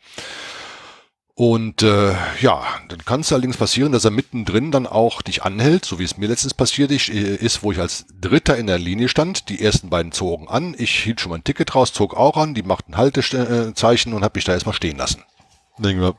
Und 1.38 1.82
äh, 1.82 2.14
ja, 2.40 2.64
dann 2.88 3.04
kann 3.04 3.20
es 3.20 3.30
allerdings 3.30 3.58
passieren, 3.58 3.92
dass 3.92 4.06
er 4.06 4.10
mittendrin 4.10 4.70
dann 4.70 4.86
auch 4.86 5.20
dich 5.20 5.42
anhält, 5.42 5.84
so 5.84 5.98
wie 5.98 6.04
es 6.04 6.16
mir 6.16 6.28
letztens 6.28 6.54
passiert 6.54 6.90
ist, 6.90 7.10
ist, 7.10 7.62
wo 7.62 7.72
ich 7.72 7.78
als 7.78 8.06
Dritter 8.18 8.56
in 8.56 8.66
der 8.66 8.78
Linie 8.78 9.10
stand. 9.10 9.50
Die 9.50 9.62
ersten 9.62 9.90
beiden 9.90 10.12
zogen 10.12 10.48
an, 10.48 10.74
ich 10.78 11.04
hielt 11.04 11.20
schon 11.20 11.32
mein 11.32 11.44
Ticket 11.44 11.74
raus, 11.74 11.92
zog 11.92 12.16
auch 12.16 12.38
an, 12.38 12.54
die 12.54 12.62
machten 12.62 12.96
Haltezeichen 12.96 14.14
und 14.14 14.24
habe 14.24 14.38
mich 14.38 14.44
da 14.44 14.52
erstmal 14.54 14.74
stehen 14.74 14.96
lassen. 14.96 15.24
Denken 15.76 16.00
wir, 16.00 16.14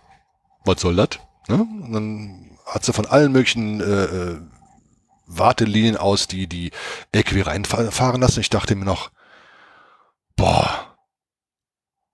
was 0.66 0.82
soll 0.82 0.96
das? 0.96 1.10
Ne? 1.48 1.56
Und 1.56 1.94
dann 1.94 2.52
hat 2.68 2.86
sie 2.86 2.94
von 2.94 3.08
allen 3.08 3.32
möglichen 3.32 3.82
äh, 3.82 4.04
äh 4.04 4.38
Wartelinien 5.30 5.98
aus, 5.98 6.28
die 6.28 6.48
die 6.48 6.72
LKW 7.12 7.42
reinfahren 7.42 8.22
lassen. 8.22 8.40
Ich 8.40 8.50
dachte 8.50 8.76
mir 8.76 8.86
noch, 8.86 9.12
boah, 10.38 10.87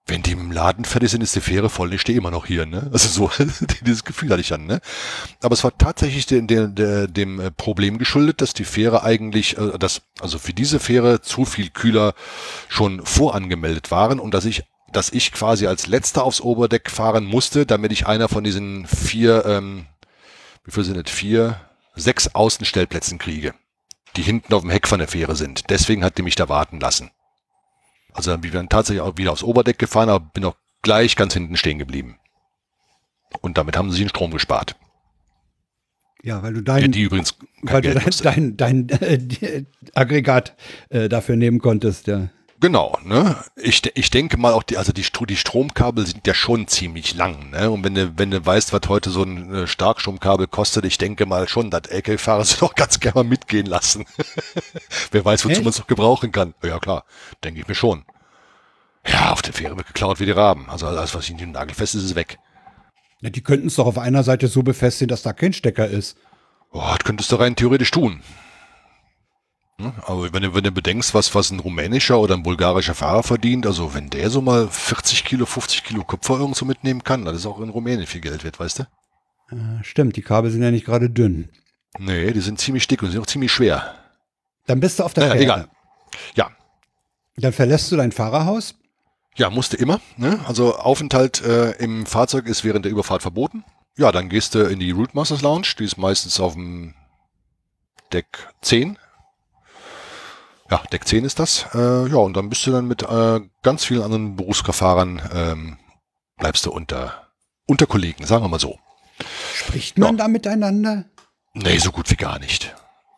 wenn 0.05 0.21
die 0.21 0.31
im 0.31 0.51
Laden 0.51 0.83
fertig 0.83 1.11
sind, 1.11 1.21
ist 1.21 1.35
die 1.35 1.41
Fähre 1.41 1.69
voll, 1.69 1.93
ich 1.93 2.01
stehe 2.01 2.17
immer 2.17 2.31
noch 2.31 2.45
hier, 2.45 2.65
ne? 2.65 2.89
Also 2.91 3.07
so, 3.07 3.43
dieses 3.85 4.03
Gefühl 4.03 4.29
hatte 4.31 4.41
ich 4.41 4.49
dann, 4.49 4.65
ne? 4.65 4.81
Aber 5.41 5.53
es 5.53 5.63
war 5.63 5.77
tatsächlich 5.77 6.25
de, 6.25 6.41
de, 6.41 6.67
de, 6.67 7.07
dem 7.07 7.39
äh, 7.39 7.51
Problem 7.51 7.97
geschuldet, 7.97 8.41
dass 8.41 8.53
die 8.53 8.65
Fähre 8.65 9.03
eigentlich, 9.03 9.57
äh, 9.57 9.77
dass, 9.77 10.01
also 10.19 10.39
für 10.39 10.53
diese 10.53 10.79
Fähre 10.79 11.21
zu 11.21 11.45
viel 11.45 11.69
Kühler 11.69 12.15
schon 12.67 13.05
vorangemeldet 13.05 13.91
waren 13.91 14.19
und 14.19 14.33
dass 14.33 14.45
ich 14.45 14.63
dass 14.91 15.11
ich 15.11 15.31
quasi 15.31 15.65
als 15.65 15.87
letzter 15.87 16.23
aufs 16.23 16.39
Oberdeck 16.39 16.91
fahren 16.91 17.25
musste, 17.25 17.65
damit 17.65 17.91
ich 17.91 18.05
einer 18.05 18.29
von 18.29 18.43
diesen 18.43 18.85
vier, 18.85 19.43
ähm, 19.43 19.87
wie 20.65 20.71
viel 20.71 20.83
sind 20.83 21.03
das? 21.03 21.11
Vier, 21.11 21.59
sechs 21.95 22.35
Außenstellplätzen 22.35 23.17
kriege, 23.17 23.55
die 24.15 24.21
hinten 24.21 24.53
auf 24.53 24.61
dem 24.61 24.69
Heck 24.69 24.87
von 24.87 24.99
der 24.99 25.07
Fähre 25.07 25.35
sind. 25.35 25.71
Deswegen 25.71 26.03
hat 26.03 26.19
die 26.19 26.21
mich 26.21 26.35
da 26.35 26.47
warten 26.47 26.79
lassen. 26.79 27.09
Also 28.13 28.31
dann 28.31 28.41
bin 28.41 28.53
ich 28.53 28.69
tatsächlich 28.69 29.01
auch 29.01 29.17
wieder 29.17 29.31
aufs 29.31 29.43
Oberdeck 29.43 29.79
gefahren, 29.79 30.09
aber 30.09 30.25
bin 30.33 30.45
auch 30.45 30.55
gleich 30.81 31.15
ganz 31.15 31.33
hinten 31.33 31.57
stehen 31.57 31.79
geblieben. 31.79 32.17
Und 33.41 33.57
damit 33.57 33.77
haben 33.77 33.91
sie 33.91 33.99
den 33.99 34.09
Strom 34.09 34.31
gespart. 34.31 34.75
Ja, 36.21 36.41
weil 36.41 36.53
du 36.53 36.61
dein, 36.61 36.91
die 36.91 37.01
übrigens 37.01 37.35
weil 37.63 37.81
du 37.81 37.93
dein, 37.93 38.55
dein, 38.55 38.87
dein 38.87 39.01
äh, 39.41 39.65
Aggregat 39.93 40.55
äh, 40.89 41.09
dafür 41.09 41.35
nehmen 41.35 41.59
konntest, 41.59 42.07
ja. 42.07 42.29
Genau, 42.63 42.97
ne? 43.03 43.35
Ich, 43.57 43.81
ich 43.93 44.09
denke 44.09 44.37
mal 44.37 44.53
auch 44.53 44.63
die, 44.63 44.77
also 44.77 44.93
die, 44.93 45.03
die 45.27 45.35
Stromkabel 45.35 46.07
sind 46.07 46.25
ja 46.25 46.33
schon 46.33 46.69
ziemlich 46.69 47.13
lang, 47.13 47.49
ne? 47.49 47.69
Und 47.69 47.83
wenn 47.83 47.93
du, 47.93 48.17
wenn 48.17 48.31
du 48.31 48.45
weißt, 48.45 48.71
was 48.71 48.87
heute 48.87 49.09
so 49.09 49.23
ein 49.23 49.53
äh, 49.53 49.67
Starkstromkabel 49.67 50.47
kostet, 50.47 50.85
ich 50.85 50.97
denke 50.97 51.25
mal 51.25 51.49
schon, 51.49 51.69
dass 51.69 51.89
LKW-Fahrer 51.89 52.45
sie 52.45 52.55
doch 52.61 52.73
ganz 52.73 53.01
gerne 53.01 53.15
mal 53.15 53.25
mitgehen 53.25 53.65
lassen. 53.65 54.05
Wer 55.11 55.25
weiß, 55.25 55.43
wozu 55.43 55.59
man 55.59 55.71
es 55.71 55.79
noch 55.79 55.87
gebrauchen 55.87 56.31
kann. 56.31 56.53
Ja 56.63 56.79
klar, 56.79 57.03
denke 57.43 57.59
ich 57.59 57.67
mir 57.67 57.75
schon. 57.75 58.05
Ja, 59.05 59.33
auf 59.33 59.41
der 59.41 59.51
Fähre 59.51 59.75
wird 59.75 59.87
geklaut 59.87 60.21
wie 60.21 60.25
die 60.25 60.31
Raben. 60.31 60.69
Also 60.69 60.87
alles, 60.87 61.13
was 61.13 61.29
in 61.29 61.37
den 61.37 61.51
Nagel 61.51 61.75
fest 61.75 61.95
ist, 61.95 62.05
ist 62.05 62.15
weg. 62.15 62.39
Ja, 63.19 63.29
die 63.29 63.41
könnten 63.41 63.67
es 63.67 63.75
doch 63.75 63.87
auf 63.87 63.97
einer 63.97 64.23
Seite 64.23 64.47
so 64.47 64.63
befestigen, 64.63 65.09
dass 65.09 65.21
da 65.21 65.33
kein 65.33 65.51
Stecker 65.51 65.89
ist. 65.89 66.17
Oh, 66.71 66.79
das 66.87 67.03
könntest 67.03 67.29
du 67.29 67.35
rein 67.35 67.57
theoretisch 67.57 67.91
tun. 67.91 68.21
Aber 70.05 70.31
wenn 70.33 70.43
du, 70.43 70.53
wenn 70.53 70.63
du 70.63 70.71
bedenkst, 70.71 71.13
was, 71.13 71.33
was 71.35 71.51
ein 71.51 71.59
rumänischer 71.59 72.19
oder 72.19 72.35
ein 72.35 72.43
bulgarischer 72.43 72.95
Fahrer 72.95 73.23
verdient, 73.23 73.65
also 73.65 73.93
wenn 73.93 74.09
der 74.09 74.29
so 74.29 74.41
mal 74.41 74.67
40 74.67 75.25
Kilo, 75.25 75.45
50 75.45 75.83
Kilo 75.83 76.03
Kupfer 76.03 76.39
irgendwo 76.39 76.65
mitnehmen 76.65 77.03
kann, 77.03 77.25
dann 77.25 77.35
ist 77.35 77.45
auch 77.45 77.59
in 77.59 77.69
Rumänien 77.69 78.07
viel 78.07 78.21
Geld 78.21 78.43
wert, 78.43 78.59
weißt 78.59 78.79
du? 78.79 78.83
Äh, 79.51 79.83
stimmt, 79.83 80.15
die 80.15 80.21
Kabel 80.21 80.51
sind 80.51 80.63
ja 80.63 80.71
nicht 80.71 80.85
gerade 80.85 81.09
dünn. 81.09 81.49
Nee, 81.99 82.31
die 82.31 82.41
sind 82.41 82.59
ziemlich 82.59 82.87
dick 82.87 83.03
und 83.03 83.11
sind 83.11 83.21
auch 83.21 83.27
ziemlich 83.27 83.51
schwer. 83.51 83.95
Dann 84.65 84.79
bist 84.79 84.99
du 84.99 85.03
auf 85.03 85.13
der 85.13 85.27
naja, 85.27 85.33
Fähre. 85.33 85.43
egal. 85.43 85.67
Ja. 86.35 86.51
Dann 87.37 87.53
verlässt 87.53 87.91
du 87.91 87.95
dein 87.95 88.11
Fahrerhaus? 88.11 88.75
Ja, 89.35 89.49
musste 89.49 89.77
immer. 89.77 89.99
Ne? 90.17 90.39
Also 90.47 90.75
Aufenthalt 90.75 91.41
äh, 91.41 91.71
im 91.71 92.05
Fahrzeug 92.05 92.47
ist 92.47 92.63
während 92.63 92.85
der 92.85 92.91
Überfahrt 92.91 93.21
verboten. 93.21 93.63
Ja, 93.97 94.11
dann 94.11 94.29
gehst 94.29 94.55
du 94.55 94.59
in 94.59 94.79
die 94.79 94.91
Route 94.91 95.13
Lounge, 95.15 95.67
die 95.77 95.83
ist 95.83 95.97
meistens 95.97 96.39
auf 96.39 96.53
dem 96.53 96.93
Deck 98.11 98.27
10 98.61 98.97
ja, 100.73 100.81
Deck 100.91 101.07
10 101.07 101.23
ist 101.23 101.37
das. 101.37 101.67
Äh, 101.75 102.07
ja, 102.07 102.15
und 102.15 102.35
dann 102.35 102.49
bist 102.49 102.65
du 102.65 102.71
dann 102.71 102.87
mit 102.87 103.03
äh, 103.03 103.41
ganz 103.61 103.85
vielen 103.85 104.01
anderen 104.01 104.35
Berufskraftfahrern, 104.35 105.21
ähm, 105.31 105.77
bleibst 106.37 106.65
du 106.65 106.71
unter, 106.71 107.27
unter 107.67 107.85
Kollegen, 107.85 108.25
sagen 108.25 108.43
wir 108.43 108.49
mal 108.49 108.59
so. 108.59 108.79
Spricht 109.53 109.99
man 109.99 110.17
ja. 110.17 110.23
da 110.23 110.27
miteinander? 110.27 111.05
Nee, 111.53 111.77
so 111.77 111.91
gut 111.91 112.09
wie 112.09 112.15
gar 112.15 112.39
nicht. 112.39 112.73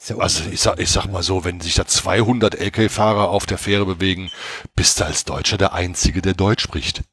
Ja 0.08 0.18
also 0.20 0.44
ich 0.52 0.60
sag, 0.60 0.80
ich 0.80 0.92
sag 0.92 1.06
mal 1.08 1.24
so, 1.24 1.46
wenn 1.46 1.62
sich 1.62 1.76
da 1.76 1.88
200 1.88 2.56
LKW-Fahrer 2.56 3.30
auf 3.30 3.46
der 3.46 3.58
Fähre 3.58 3.86
bewegen, 3.86 4.30
bist 4.76 5.00
du 5.00 5.06
als 5.06 5.24
Deutscher 5.24 5.58
der 5.58 5.74
Einzige, 5.74 6.22
der 6.22 6.34
Deutsch 6.34 6.62
spricht. 6.62 7.04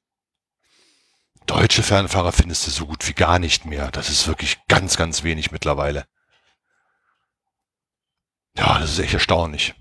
Deutsche 1.47 1.85
Fernfahrer 1.85 2.33
findest 2.33 2.67
du 2.67 2.71
so 2.73 2.87
gut 2.87 3.09
wie 3.09 3.15
gar 3.15 3.39
nicht 3.39 3.65
mehr. 3.65 3.93
Das 3.93 4.11
ist 4.11 4.27
wirklich 4.27 4.59
ganz, 4.67 4.97
ganz 4.97 5.23
wenig 5.23 5.53
mittlerweile. 5.53 6.05
Ja, 8.57 8.81
das 8.81 8.91
ist 8.91 8.99
echt 8.99 9.15
erstaunlich. 9.15 9.75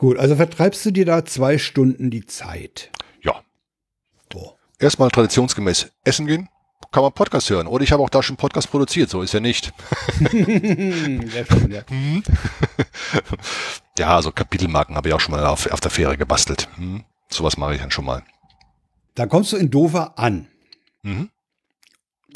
Gut, 0.00 0.16
also 0.16 0.34
vertreibst 0.34 0.86
du 0.86 0.92
dir 0.92 1.04
da 1.04 1.26
zwei 1.26 1.58
Stunden 1.58 2.10
die 2.10 2.24
Zeit? 2.24 2.90
Ja. 3.22 3.42
So. 4.32 4.56
Erstmal 4.78 5.10
traditionsgemäß 5.10 5.90
essen 6.04 6.26
gehen, 6.26 6.48
kann 6.90 7.02
man 7.02 7.12
Podcast 7.12 7.50
hören. 7.50 7.66
Oder 7.66 7.84
ich 7.84 7.92
habe 7.92 8.02
auch 8.02 8.08
da 8.08 8.22
schon 8.22 8.38
Podcast 8.38 8.70
produziert, 8.70 9.10
so 9.10 9.20
ist 9.20 9.34
ja 9.34 9.40
nicht. 9.40 9.74
Sehr 10.30 11.44
schön, 11.44 11.70
ja. 11.70 11.82
Hm? 11.86 12.22
ja, 13.98 14.16
also 14.16 14.32
Kapitelmarken 14.32 14.96
habe 14.96 15.10
ich 15.10 15.14
auch 15.14 15.20
schon 15.20 15.34
mal 15.34 15.44
auf, 15.44 15.70
auf 15.70 15.80
der 15.80 15.90
Fähre 15.90 16.16
gebastelt. 16.16 16.70
Hm? 16.76 17.04
Sowas 17.28 17.58
mache 17.58 17.74
ich 17.74 17.80
dann 17.82 17.90
schon 17.90 18.06
mal. 18.06 18.22
Da 19.14 19.26
kommst 19.26 19.52
du 19.52 19.58
in 19.58 19.70
Dover 19.70 20.18
an. 20.18 20.48
Mhm. 21.02 21.28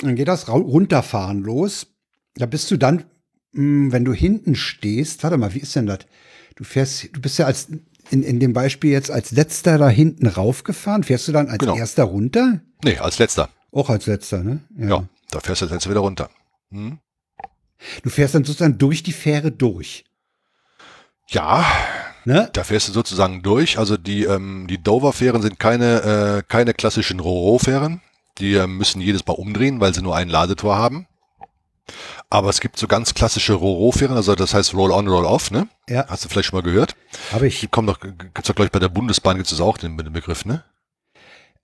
Dann 0.00 0.16
geht 0.16 0.28
das 0.28 0.50
runterfahren 0.50 1.40
los. 1.40 1.86
Da 2.34 2.44
bist 2.44 2.70
du 2.70 2.76
dann, 2.76 3.06
hm, 3.54 3.90
wenn 3.90 4.04
du 4.04 4.12
hinten 4.12 4.54
stehst, 4.54 5.22
warte 5.22 5.38
mal, 5.38 5.54
wie 5.54 5.60
ist 5.60 5.74
denn 5.74 5.86
das? 5.86 6.00
Du 6.56 6.64
fährst, 6.64 7.08
du 7.12 7.20
bist 7.20 7.38
ja 7.38 7.46
als 7.46 7.68
in, 8.10 8.22
in 8.22 8.40
dem 8.40 8.52
Beispiel 8.52 8.90
jetzt 8.90 9.10
als 9.10 9.30
letzter 9.30 9.78
da 9.78 9.88
hinten 9.88 10.26
raufgefahren. 10.26 11.02
Fährst 11.04 11.28
du 11.28 11.32
dann 11.32 11.48
als 11.48 11.58
genau. 11.58 11.76
erster 11.76 12.04
runter? 12.04 12.60
Nee, 12.84 12.98
als 12.98 13.18
letzter. 13.18 13.48
Auch 13.72 13.90
als 13.90 14.06
letzter, 14.06 14.42
ne? 14.42 14.60
Ja, 14.76 14.88
ja 14.88 15.08
da 15.30 15.40
fährst 15.40 15.62
du 15.62 15.66
als 15.66 15.72
letzter 15.72 15.90
wieder 15.90 16.00
runter. 16.00 16.30
Hm? 16.70 16.98
Du 18.02 18.10
fährst 18.10 18.34
dann 18.34 18.44
sozusagen 18.44 18.78
durch 18.78 19.02
die 19.02 19.12
Fähre 19.12 19.50
durch. 19.50 20.04
Ja, 21.28 21.64
ne? 22.24 22.50
da 22.52 22.64
fährst 22.64 22.88
du 22.88 22.92
sozusagen 22.92 23.42
durch. 23.42 23.78
Also 23.78 23.96
die, 23.96 24.24
ähm, 24.24 24.66
die 24.68 24.82
Dover-Fähren 24.82 25.42
sind 25.42 25.58
keine, 25.58 26.02
äh, 26.02 26.42
keine 26.46 26.74
klassischen 26.74 27.20
Roro-Fähren. 27.20 28.00
Die 28.38 28.54
äh, 28.54 28.66
müssen 28.66 29.00
jedes 29.00 29.26
Mal 29.26 29.34
umdrehen, 29.34 29.80
weil 29.80 29.94
sie 29.94 30.02
nur 30.02 30.16
ein 30.16 30.28
Ladetor 30.28 30.76
haben. 30.76 31.06
Aber 32.30 32.48
es 32.48 32.60
gibt 32.60 32.78
so 32.78 32.86
ganz 32.86 33.14
klassische 33.14 33.54
Roro-Fähren, 33.54 34.16
also 34.16 34.34
das 34.34 34.54
heißt 34.54 34.74
Roll-on, 34.74 35.06
Roll-off, 35.06 35.50
ne? 35.50 35.68
Ja. 35.88 36.06
Hast 36.08 36.24
du 36.24 36.28
vielleicht 36.28 36.48
schon 36.48 36.58
mal 36.58 36.62
gehört? 36.62 36.96
Habe 37.32 37.46
ich. 37.46 37.60
Die 37.60 37.68
kommen 37.68 37.86
doch, 37.86 38.00
gibt's 38.00 38.48
doch, 38.48 38.54
glaube 38.54 38.66
ich, 38.66 38.72
bei 38.72 38.78
der 38.78 38.88
Bundesbahn 38.88 39.36
gibt 39.36 39.50
es 39.50 39.60
auch 39.60 39.78
den, 39.78 39.96
den 39.96 40.12
Begriff, 40.12 40.44
ne? 40.44 40.64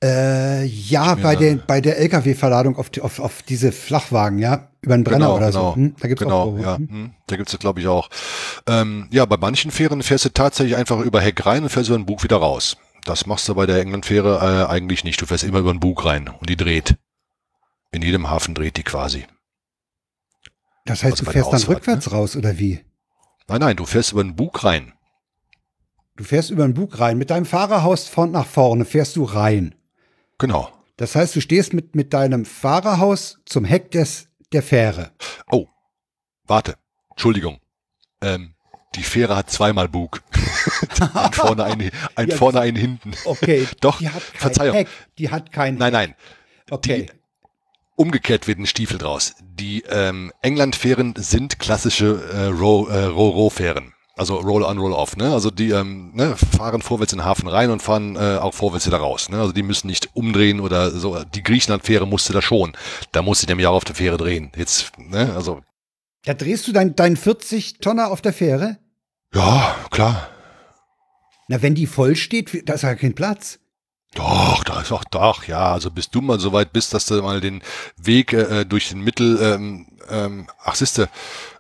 Äh, 0.03 0.65
ja, 0.65 1.15
bei 1.15 1.37
der, 1.37 1.57
bei 1.57 1.83
der 1.83 1.99
Lkw-Verladung 1.99 2.77
auf, 2.77 2.91
auf, 3.03 3.19
auf 3.19 3.43
diese 3.43 3.71
Flachwagen, 3.71 4.39
ja, 4.39 4.69
über 4.81 4.97
den 4.97 5.05
Brenner 5.05 5.27
genau, 5.27 5.37
oder 5.37 5.51
genau. 5.51 5.71
so. 5.71 5.77
Hm? 5.77 5.95
Da 6.01 6.09
gibt's 6.09 6.23
genau, 6.23 6.41
auch 6.41 6.59
ja. 6.59 6.77
Hm? 6.77 7.13
Da 7.27 7.37
gibt's 7.37 7.53
das, 7.53 7.61
glaube 7.61 7.81
ich, 7.81 7.87
auch. 7.87 8.09
Ähm, 8.67 9.09
ja, 9.11 9.27
bei 9.27 9.37
manchen 9.37 9.71
Fähren 9.71 10.03
fährst 10.03 10.25
du 10.25 10.31
tatsächlich 10.31 10.77
einfach 10.77 11.01
über 11.01 11.21
Heck 11.21 11.45
rein 11.45 11.65
und 11.65 11.69
fährst 11.69 11.91
über 11.91 11.99
den 11.99 12.07
Bug 12.07 12.23
wieder 12.23 12.39
raus. 12.39 12.79
Das 13.05 13.27
machst 13.27 13.47
du 13.49 13.55
bei 13.55 13.67
der 13.67 13.79
England-Fähre 13.81 14.67
äh, 14.69 14.71
eigentlich 14.71 15.05
nicht. 15.05 15.21
Du 15.21 15.27
fährst 15.27 15.45
immer 15.45 15.59
über 15.59 15.73
den 15.73 15.81
Bug 15.81 16.05
rein 16.05 16.29
und 16.29 16.49
die 16.49 16.57
dreht. 16.57 16.97
In 17.93 18.01
jedem 18.03 18.31
Hafen 18.31 18.55
dreht 18.55 18.79
die 18.79 18.85
quasi. 18.85 19.27
Das 20.85 21.05
heißt, 21.05 21.13
also 21.13 21.25
du 21.25 21.31
fährst 21.31 21.53
dann 21.53 21.63
rückwärts 21.63 22.07
ne? 22.07 22.13
raus, 22.13 22.37
oder 22.37 22.59
wie? 22.59 22.81
Nein, 23.49 23.61
nein, 23.61 23.77
du 23.77 23.85
fährst 23.85 24.13
über 24.13 24.23
den 24.23 24.37
Bug 24.37 24.65
rein. 24.65 24.93
Du 26.17 26.25
fährst 26.25 26.51
über 26.51 26.67
den 26.67 26.75
Bug 26.75 27.01
rein. 27.01 27.19
Mit 27.19 27.31
deinem 27.31 27.47
Fahrerhaus 27.47 28.07
von 28.07 28.31
nach 28.31 28.47
vorne 28.47 28.85
fährst 28.85 29.17
du 29.17 29.25
rein. 29.25 29.75
Genau. 30.39 30.71
Das 30.97 31.17
heißt, 31.17 31.35
du 31.35 31.41
stehst 31.41 31.73
mit, 31.73 31.95
mit 31.95 32.13
deinem 32.13 32.45
Fahrerhaus 32.45 33.39
zum 33.47 33.65
Heck 33.65 33.91
des, 33.91 34.29
der 34.53 34.63
Fähre. 34.63 35.13
Oh, 35.51 35.67
warte. 36.47 36.77
Entschuldigung. 37.11 37.59
Ähm, 38.21 38.55
die 38.97 39.03
Fähre 39.03 39.37
hat 39.37 39.51
zweimal 39.51 39.89
Bug. 39.89 40.23
ein 41.15 41.33
vorne, 41.33 41.65
ein, 41.65 41.91
ein 42.17 42.29
ja, 42.31 42.37
vorne, 42.37 42.61
ein 42.61 42.77
hinten. 42.77 43.13
Okay. 43.25 43.67
Doch, 43.81 43.99
die 43.99 44.09
hat 44.09 44.23
kein 44.33 44.41
Verzeihung. 44.41 44.77
Heck. 44.77 44.89
Die 45.19 45.31
hat 45.31 45.53
kein 45.53 45.77
Nein, 45.77 45.93
nein. 45.93 46.15
Okay. 46.71 47.07
Die, 47.07 47.20
Umgekehrt 48.01 48.49
wird 48.49 48.59
ein 48.59 48.65
Stiefel 48.65 48.97
draus. 48.97 49.35
Die 49.43 49.83
ähm, 49.83 50.33
England-Fähren 50.41 51.13
sind 51.19 51.59
klassische 51.59 52.31
äh, 52.33 52.47
Row-Row-Fähren. 52.47 53.93
Also 54.17 54.37
Roll-on, 54.37 54.79
Roll-off. 54.79 55.19
Ne? 55.19 55.31
Also 55.31 55.51
die 55.51 55.69
ähm, 55.69 56.13
ne, 56.15 56.35
fahren 56.35 56.81
vorwärts 56.81 57.13
in 57.13 57.19
den 57.19 57.27
Hafen 57.27 57.47
rein 57.47 57.69
und 57.71 57.83
fahren 57.83 58.17
äh, 58.17 58.39
auch 58.39 58.55
vorwärts 58.55 58.87
wieder 58.87 58.97
raus. 58.97 59.29
Ne? 59.29 59.39
Also 59.39 59.53
die 59.53 59.63
müssen 59.63 59.87
nicht 59.87 60.17
umdrehen 60.17 60.61
oder 60.61 60.91
so. 60.93 61.23
Die 61.35 61.43
Griechenland-Fähre 61.43 62.07
musste 62.07 62.33
da 62.33 62.41
schon. 62.41 62.73
Da 63.13 63.21
musste 63.21 63.45
ich 63.45 63.49
nämlich 63.51 63.67
auch 63.67 63.75
auf 63.75 63.85
der 63.85 63.97
Fähre 63.97 64.17
drehen. 64.17 64.51
Jetzt, 64.57 64.93
ne, 64.97 65.35
also. 65.37 65.61
Da 66.25 66.33
drehst 66.33 66.67
du 66.69 66.73
dein, 66.73 66.97
dein 66.97 67.19
40-Tonner 67.19 68.11
auf 68.11 68.23
der 68.23 68.33
Fähre? 68.33 68.79
Ja, 69.35 69.77
klar. 69.91 70.27
Na, 71.49 71.61
wenn 71.61 71.75
die 71.75 71.87
voll 71.87 72.17
steht, 72.17 72.67
da 72.67 72.73
ist 72.73 72.83
ja 72.83 72.95
kein 72.95 73.15
Platz. 73.15 73.60
Doch, 74.15 74.65
da 74.65 74.81
ist 74.81 74.93
auch 74.93 75.05
doch, 75.05 75.45
ja. 75.45 75.73
Also 75.73 75.91
bis 75.91 76.11
du 76.11 76.21
mal 76.21 76.41
so 76.41 76.53
weit 76.53 76.73
bist, 76.73 76.95
dass 76.95 77.07
du 77.07 77.23
mal 77.23 77.41
den 77.41 77.63
Weg 77.97 78.33
äh, 78.33 78.65
durch 78.65 78.89
den 78.89 79.03
Mittel, 79.03 79.39
ähm, 79.41 79.87
ähm, 80.09 80.49
ach 80.65 80.75
siehste, 80.75 81.09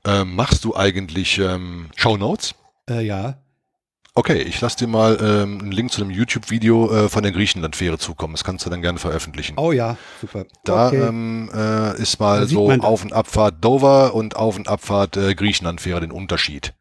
äh, 0.05 0.24
machst 0.24 0.64
du 0.64 0.74
eigentlich 0.74 1.39
ähm, 1.39 1.90
Show 1.94 2.16
Notes? 2.16 2.55
Äh, 2.89 3.02
ja. 3.02 3.36
Okay, 4.14 4.43
ich 4.43 4.60
lasse 4.60 4.78
dir 4.78 4.89
mal 4.89 5.18
ähm, 5.20 5.60
einen 5.60 5.70
Link 5.70 5.93
zu 5.93 6.02
einem 6.02 6.10
YouTube-Video 6.10 6.93
äh, 7.05 7.09
von 7.09 7.22
der 7.22 7.31
Griechenland-Fähre 7.31 7.98
zukommen. 7.98 8.35
Das 8.35 8.43
kannst 8.43 8.66
du 8.66 8.70
dann 8.70 8.82
gerne 8.82 8.98
veröffentlichen. 8.98 9.55
Oh 9.56 9.70
ja, 9.70 9.97
super. 10.20 10.47
Da 10.64 10.89
okay. 10.89 11.01
ähm, 11.06 11.48
äh, 11.55 11.97
ist 12.02 12.18
mal 12.18 12.48
so 12.48 12.70
Auf- 12.70 13.05
und 13.05 13.12
Abfahrt 13.12 13.64
Dover 13.64 14.14
und 14.14 14.35
Auf- 14.35 14.56
und 14.56 14.66
Abfahrt 14.66 15.16
äh, 15.16 15.35
Griechenland-Fähre 15.36 16.01
den 16.01 16.10
Unterschied. 16.10 16.74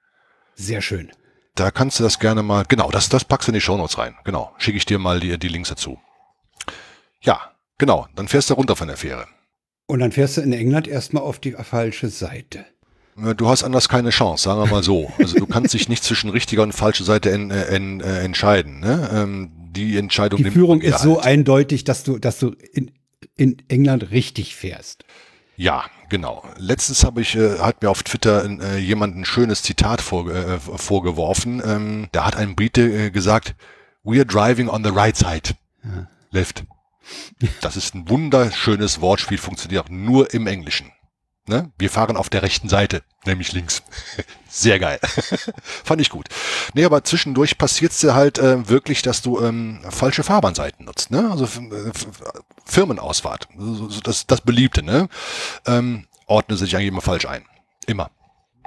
Sehr 0.55 0.81
schön. 0.81 1.11
Da 1.55 1.71
kannst 1.71 1.99
du 1.99 2.03
das 2.03 2.19
gerne 2.19 2.43
mal, 2.43 2.65
genau, 2.67 2.89
das, 2.89 3.09
das 3.09 3.25
packst 3.25 3.47
du 3.47 3.51
in 3.51 3.55
die 3.55 3.61
Shownotes 3.61 3.97
rein. 3.97 4.15
Genau, 4.23 4.53
schicke 4.57 4.77
ich 4.77 4.85
dir 4.85 4.99
mal 4.99 5.19
die, 5.19 5.37
die 5.37 5.47
Links 5.49 5.69
dazu. 5.69 5.99
Ja, 7.21 7.51
genau. 7.77 8.07
Dann 8.15 8.27
fährst 8.27 8.49
du 8.49 8.53
runter 8.53 8.75
von 8.75 8.87
der 8.87 8.97
Fähre. 8.97 9.27
Und 9.87 9.99
dann 9.99 10.11
fährst 10.11 10.37
du 10.37 10.41
in 10.41 10.53
England 10.53 10.87
erstmal 10.87 11.23
auf 11.23 11.39
die 11.39 11.51
falsche 11.51 12.09
Seite. 12.09 12.65
Du 13.35 13.49
hast 13.49 13.63
anders 13.63 13.89
keine 13.89 14.11
Chance, 14.11 14.43
sagen 14.43 14.61
wir 14.61 14.67
mal 14.67 14.83
so. 14.83 15.11
Also 15.17 15.37
du 15.37 15.45
kannst 15.45 15.73
dich 15.73 15.89
nicht 15.89 16.03
zwischen 16.03 16.29
richtiger 16.29 16.63
und 16.63 16.71
falscher 16.71 17.03
Seite 17.03 17.31
en, 17.31 17.51
en, 17.51 17.99
äh, 17.99 18.19
entscheiden. 18.21 18.79
Ne? 18.79 19.09
Ähm, 19.11 19.51
die 19.71 19.97
Entscheidung. 19.97 20.41
Die 20.41 20.51
Führung 20.51 20.81
ist 20.81 20.99
so 20.99 21.19
eindeutig, 21.19 21.83
dass 21.83 22.03
du, 22.03 22.17
dass 22.17 22.39
du 22.39 22.55
in, 22.71 22.91
in 23.35 23.57
England 23.67 24.11
richtig 24.11 24.55
fährst. 24.55 25.03
Ja, 25.57 25.85
genau. 26.09 26.43
Letztens 26.57 27.03
habe 27.03 27.21
ich, 27.21 27.35
äh, 27.35 27.59
hat 27.59 27.81
mir 27.81 27.89
auf 27.89 28.03
Twitter 28.03 28.45
äh, 28.45 28.77
jemand 28.77 29.15
ein 29.15 29.25
schönes 29.25 29.63
Zitat 29.63 30.01
vor, 30.01 30.29
äh, 30.29 30.59
vorgeworfen. 30.59 31.61
Ähm, 31.65 32.09
da 32.11 32.25
hat 32.25 32.35
ein 32.35 32.55
Brite 32.55 32.81
äh, 32.81 33.11
gesagt, 33.11 33.55
we 34.03 34.17
are 34.17 34.25
driving 34.25 34.69
on 34.69 34.83
the 34.83 34.89
right 34.89 35.15
side. 35.15 35.55
Ja. 35.83 36.07
Left. 36.31 36.63
Das 37.61 37.75
ist 37.75 37.95
ein 37.95 38.09
wunderschönes 38.09 39.01
Wortspiel, 39.01 39.37
funktioniert 39.37 39.85
auch 39.85 39.89
nur 39.89 40.33
im 40.33 40.45
Englischen. 40.45 40.91
Ne? 41.47 41.71
Wir 41.77 41.89
fahren 41.89 42.15
auf 42.15 42.29
der 42.29 42.43
rechten 42.43 42.69
Seite, 42.69 43.01
nämlich 43.25 43.51
links. 43.53 43.81
Sehr 44.49 44.79
geil. 44.79 44.99
Fand 45.83 46.01
ich 46.01 46.09
gut. 46.09 46.27
Nee, 46.73 46.85
aber 46.85 47.03
zwischendurch 47.03 47.57
passiert 47.57 47.91
es 47.91 47.99
dir 47.99 48.13
halt 48.13 48.37
äh, 48.37 48.67
wirklich, 48.69 49.01
dass 49.01 49.21
du 49.21 49.39
ähm, 49.39 49.81
falsche 49.89 50.23
Fahrbahnseiten 50.23 50.85
nutzt. 50.85 51.11
Ne? 51.11 51.29
Also 51.31 51.45
äh, 51.45 51.91
Firmenausfahrt. 52.65 53.47
Das, 54.03 54.27
das 54.27 54.41
Beliebte. 54.41 54.83
Ne? 54.83 55.09
Ähm, 55.65 56.05
ordne 56.27 56.55
sich 56.57 56.75
eigentlich 56.75 56.89
immer 56.89 57.01
falsch 57.01 57.25
ein. 57.25 57.43
Immer. 57.87 58.11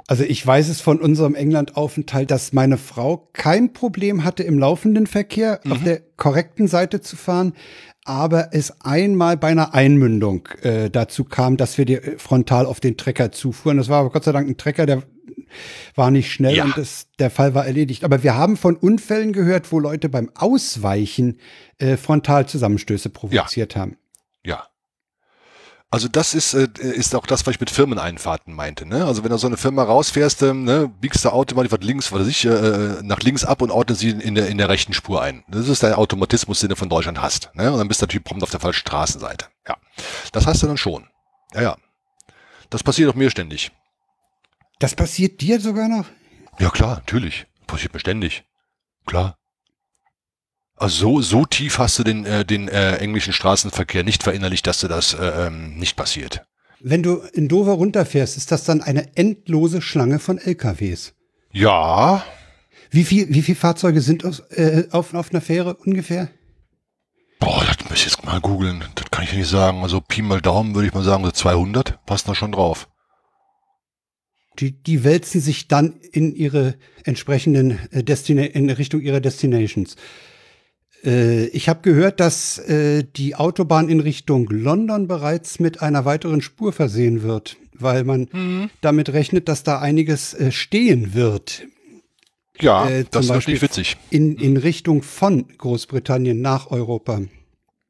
Also 0.07 0.23
ich 0.23 0.45
weiß 0.45 0.67
es 0.67 0.81
von 0.81 0.99
unserem 0.99 1.33
England-Aufenthalt, 1.35 2.29
dass 2.29 2.51
meine 2.51 2.77
Frau 2.77 3.29
kein 3.31 3.71
Problem 3.71 4.23
hatte, 4.23 4.43
im 4.43 4.59
laufenden 4.59 5.07
Verkehr 5.07 5.61
mhm. 5.63 5.71
auf 5.71 5.83
der 5.83 6.01
korrekten 6.17 6.67
Seite 6.67 7.01
zu 7.01 7.15
fahren, 7.15 7.53
aber 8.05 8.49
es 8.51 8.81
einmal 8.81 9.37
bei 9.37 9.49
einer 9.49 9.73
Einmündung 9.73 10.47
äh, 10.61 10.89
dazu 10.89 11.23
kam, 11.23 11.57
dass 11.57 11.77
wir 11.77 11.85
die 11.85 11.95
äh, 11.95 12.17
frontal 12.17 12.65
auf 12.65 12.79
den 12.79 12.97
Trecker 12.97 13.31
zufuhren. 13.31 13.77
Das 13.77 13.89
war 13.89 14.01
aber 14.01 14.09
Gott 14.09 14.23
sei 14.25 14.31
Dank 14.31 14.49
ein 14.49 14.57
Trecker, 14.57 14.85
der 14.85 15.03
war 15.95 16.11
nicht 16.11 16.31
schnell 16.31 16.55
ja. 16.55 16.65
und 16.65 16.77
das, 16.77 17.07
der 17.19 17.29
Fall 17.29 17.53
war 17.53 17.65
erledigt. 17.65 18.03
Aber 18.03 18.23
wir 18.23 18.35
haben 18.35 18.57
von 18.57 18.75
Unfällen 18.75 19.33
gehört, 19.33 19.71
wo 19.71 19.79
Leute 19.79 20.09
beim 20.09 20.29
Ausweichen 20.35 21.37
äh, 21.77 21.97
frontal 21.97 22.47
Zusammenstöße 22.47 23.09
provoziert 23.09 23.75
ja. 23.75 23.81
haben. 23.81 23.97
Also 25.93 26.07
das 26.07 26.33
ist, 26.33 26.55
äh, 26.55 26.67
ist 26.79 27.13
auch 27.13 27.27
das, 27.27 27.45
was 27.45 27.53
ich 27.53 27.59
mit 27.59 27.69
Firmeneinfahrten 27.69 28.51
meinte. 28.51 28.87
Ne? 28.87 29.05
Also 29.05 29.23
wenn 29.23 29.29
du 29.29 29.37
so 29.37 29.45
eine 29.45 29.57
Firma 29.57 29.83
rausfährst, 29.83 30.41
ähm, 30.41 30.63
ne, 30.63 30.91
biegst 30.99 31.23
du 31.23 31.29
die 31.29 31.69
fährt 31.69 31.83
links, 31.83 32.11
was 32.11 32.25
ich, 32.25 32.45
äh, 32.45 33.03
nach 33.03 33.19
links 33.19 33.45
ab 33.45 33.61
und 33.61 33.69
ordnet 33.69 33.99
sie 33.99 34.09
in 34.09 34.33
der, 34.33 34.47
in 34.47 34.57
der 34.57 34.69
rechten 34.69 34.93
Spur 34.93 35.21
ein. 35.21 35.43
Das 35.47 35.67
ist 35.67 35.83
der 35.83 35.99
Automatismus, 35.99 36.61
den 36.61 36.69
du 36.69 36.75
von 36.75 36.89
Deutschland 36.89 37.21
hast. 37.21 37.51
Ne? 37.53 37.71
Und 37.71 37.77
dann 37.77 37.87
bist 37.87 38.01
du 38.01 38.05
natürlich 38.05 38.23
prompt 38.23 38.41
auf 38.41 38.49
der 38.49 38.59
falschen 38.59 38.79
Straßenseite. 38.79 39.45
Ja, 39.67 39.77
das 40.31 40.47
hast 40.47 40.63
du 40.63 40.67
dann 40.67 40.77
schon. 40.77 41.05
Ja, 41.53 41.61
ja. 41.61 41.77
Das 42.71 42.81
passiert 42.81 43.11
auch 43.11 43.15
mir 43.15 43.29
ständig. 43.29 43.71
Das 44.79 44.95
passiert 44.95 45.41
dir 45.41 45.59
sogar 45.59 45.89
noch? 45.89 46.07
Ja 46.57 46.71
klar, 46.71 46.95
natürlich. 46.95 47.45
Passiert 47.67 47.93
mir 47.93 47.99
ständig. 47.99 48.45
Klar. 49.05 49.37
Also 50.75 51.19
so, 51.19 51.21
so 51.21 51.45
tief 51.45 51.77
hast 51.77 51.99
du 51.99 52.03
den, 52.03 52.25
äh, 52.25 52.45
den 52.45 52.67
äh, 52.67 52.97
englischen 52.97 53.33
Straßenverkehr 53.33 54.03
nicht 54.03 54.23
verinnerlicht, 54.23 54.65
dass 54.67 54.79
dir 54.79 54.87
das 54.87 55.13
äh, 55.13 55.47
ähm, 55.47 55.77
nicht 55.77 55.95
passiert. 55.95 56.45
Wenn 56.79 57.03
du 57.03 57.21
in 57.33 57.47
Dover 57.47 57.73
runterfährst, 57.73 58.35
ist 58.35 58.51
das 58.51 58.65
dann 58.65 58.81
eine 58.81 59.15
endlose 59.15 59.81
Schlange 59.81 60.19
von 60.19 60.37
LKWs? 60.37 61.13
Ja. 61.51 62.25
Wie 62.91 63.05
viel, 63.05 63.33
wie 63.33 63.41
viele 63.41 63.55
Fahrzeuge 63.55 64.01
sind 64.01 64.25
aus, 64.25 64.39
äh, 64.51 64.87
auf, 64.91 65.13
auf 65.13 65.31
einer 65.31 65.41
Fähre 65.41 65.75
ungefähr? 65.75 66.29
Boah, 67.39 67.63
das 67.65 67.89
muss 67.89 67.99
ich 67.99 68.05
jetzt 68.05 68.25
mal 68.25 68.39
googeln. 68.41 68.83
Das 68.95 69.09
kann 69.11 69.23
ich 69.23 69.33
nicht 69.33 69.47
sagen. 69.47 69.81
Also 69.81 70.01
Pi 70.01 70.21
mal 70.21 70.41
Daumen 70.41 70.75
würde 70.75 70.87
ich 70.87 70.93
mal 70.93 71.03
sagen, 71.03 71.23
so 71.23 71.31
200 71.31 72.05
passt 72.05 72.27
da 72.27 72.35
schon 72.35 72.51
drauf. 72.51 72.87
Die, 74.59 74.83
die 74.83 75.03
wälzen 75.03 75.41
sich 75.41 75.67
dann 75.67 75.99
in 76.11 76.35
ihre 76.35 76.75
entsprechenden 77.03 77.79
äh, 77.91 78.03
Destina 78.03 78.43
in 78.43 78.69
Richtung 78.69 79.01
ihrer 79.01 79.19
Destinations. 79.19 79.95
Äh, 81.03 81.45
ich 81.47 81.69
habe 81.69 81.81
gehört, 81.81 82.19
dass 82.19 82.57
äh, 82.59 83.03
die 83.15 83.35
Autobahn 83.35 83.89
in 83.89 83.99
Richtung 83.99 84.47
London 84.49 85.07
bereits 85.07 85.59
mit 85.59 85.81
einer 85.81 86.05
weiteren 86.05 86.41
Spur 86.41 86.73
versehen 86.73 87.23
wird, 87.23 87.57
weil 87.73 88.03
man 88.03 88.29
mhm. 88.31 88.69
damit 88.81 89.09
rechnet, 89.09 89.49
dass 89.49 89.63
da 89.63 89.79
einiges 89.79 90.33
äh, 90.33 90.51
stehen 90.51 91.13
wird. 91.13 91.63
Ja, 92.59 92.87
äh, 92.87 93.05
das 93.09 93.25
ist 93.25 93.33
wirklich 93.33 93.61
witzig. 93.61 93.97
In, 94.09 94.37
in 94.37 94.57
Richtung 94.57 95.01
von 95.01 95.47
Großbritannien 95.57 96.39
nach 96.39 96.71
Europa. 96.71 97.21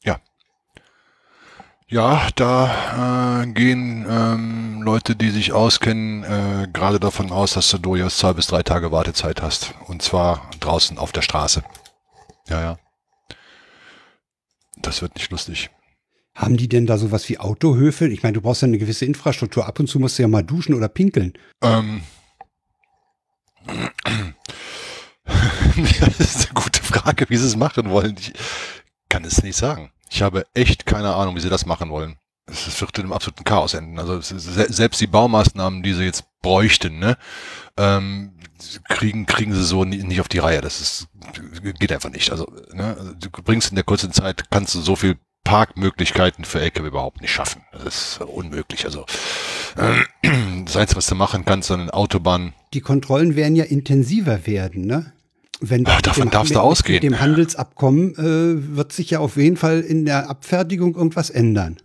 Ja. 0.03 0.19
Ja, 1.87 2.27
da 2.35 3.43
äh, 3.43 3.47
gehen 3.47 4.05
ähm, 4.09 4.81
Leute, 4.81 5.15
die 5.15 5.29
sich 5.29 5.51
auskennen, 5.51 6.23
äh, 6.23 6.67
gerade 6.71 6.99
davon 6.99 7.31
aus, 7.31 7.53
dass 7.53 7.69
du 7.69 7.77
durchaus 7.77 8.17
zwei 8.17 8.33
bis 8.33 8.47
drei 8.47 8.63
Tage 8.63 8.91
Wartezeit 8.91 9.41
hast. 9.41 9.75
Und 9.87 10.01
zwar 10.01 10.49
draußen 10.59 10.97
auf 10.97 11.11
der 11.11 11.21
Straße. 11.21 11.63
Ja, 12.47 12.61
ja. 12.61 12.77
Das 14.83 15.01
wird 15.01 15.15
nicht 15.15 15.31
lustig. 15.31 15.71
Haben 16.35 16.57
die 16.57 16.67
denn 16.67 16.85
da 16.85 16.97
sowas 16.97 17.27
wie 17.29 17.39
Autohöfe? 17.39 18.07
Ich 18.07 18.21
meine, 18.21 18.33
du 18.33 18.41
brauchst 18.41 18.61
ja 18.61 18.67
eine 18.67 18.77
gewisse 18.77 19.05
Infrastruktur. 19.05 19.65
Ab 19.65 19.79
und 19.79 19.87
zu 19.87 19.97
musst 19.99 20.19
du 20.19 20.23
ja 20.23 20.27
mal 20.27 20.43
duschen 20.43 20.75
oder 20.75 20.89
pinkeln. 20.89 21.33
Ähm. 21.61 22.03
das 25.25 26.19
ist 26.19 26.45
eine 26.45 26.53
gute 26.53 26.83
Frage, 26.83 27.25
wie 27.29 27.37
sie 27.37 27.47
es 27.47 27.55
machen 27.55 27.89
wollen. 27.89 28.15
Ich 28.17 28.33
kann 29.09 29.23
es 29.23 29.41
nicht 29.41 29.55
sagen. 29.55 29.91
Ich 30.09 30.21
habe 30.21 30.45
echt 30.53 30.85
keine 30.85 31.15
Ahnung, 31.15 31.35
wie 31.35 31.39
sie 31.39 31.49
das 31.49 31.65
machen 31.65 31.89
wollen. 31.89 32.17
Es 32.45 32.81
wird 32.81 32.97
in 32.97 33.05
einem 33.05 33.13
absoluten 33.13 33.45
Chaos 33.45 33.73
enden. 33.73 33.99
Also 33.99 34.19
selbst 34.21 34.99
die 34.99 35.07
Baumaßnahmen, 35.07 35.81
die 35.81 35.93
sie 35.93 36.03
jetzt 36.03 36.25
bräuchten, 36.41 36.99
ne, 36.99 37.17
ähm, 37.77 38.33
kriegen, 38.89 39.25
kriegen 39.25 39.53
sie 39.53 39.63
so 39.63 39.85
nicht 39.85 40.19
auf 40.19 40.27
die 40.27 40.39
Reihe. 40.39 40.61
Das 40.61 40.81
ist, 40.81 41.07
geht 41.79 41.91
einfach 41.91 42.11
nicht. 42.11 42.31
Also, 42.31 42.51
ne, 42.73 42.95
also 42.99 43.13
du 43.13 43.29
bringst 43.43 43.69
in 43.69 43.75
der 43.75 43.85
kurzen 43.85 44.11
Zeit, 44.11 44.51
kannst 44.51 44.75
du 44.75 44.81
so 44.81 44.95
viel 44.95 45.17
Parkmöglichkeiten 45.43 46.45
für 46.45 46.61
LKW 46.61 46.87
überhaupt 46.87 47.21
nicht 47.21 47.31
schaffen. 47.31 47.63
Das 47.71 47.83
ist 47.83 48.21
unmöglich. 48.21 48.85
Also 48.85 49.05
äh, 49.77 50.03
das 50.65 50.77
Einzige, 50.77 50.97
was 50.97 51.07
du 51.07 51.15
machen 51.15 51.45
kannst, 51.45 51.69
dann 51.69 51.89
Autobahn. 51.89 52.53
Die 52.73 52.81
Kontrollen 52.81 53.35
werden 53.35 53.55
ja 53.55 53.65
intensiver 53.65 54.45
werden, 54.45 54.85
ne? 54.85 55.13
Wenn 55.59 55.85
Ach, 55.87 56.01
davon 56.01 56.29
darfst 56.29 56.51
mit, 56.51 56.57
du 56.57 56.61
ausgehen. 56.61 56.95
Mit 56.95 57.03
dem 57.03 57.19
Handelsabkommen 57.21 58.15
äh, 58.15 58.75
wird 58.75 58.91
sich 58.91 59.11
ja 59.11 59.19
auf 59.19 59.37
jeden 59.37 59.55
Fall 59.55 59.79
in 59.79 60.03
der 60.03 60.29
Abfertigung 60.29 60.95
irgendwas 60.95 61.29
ändern. 61.29 61.77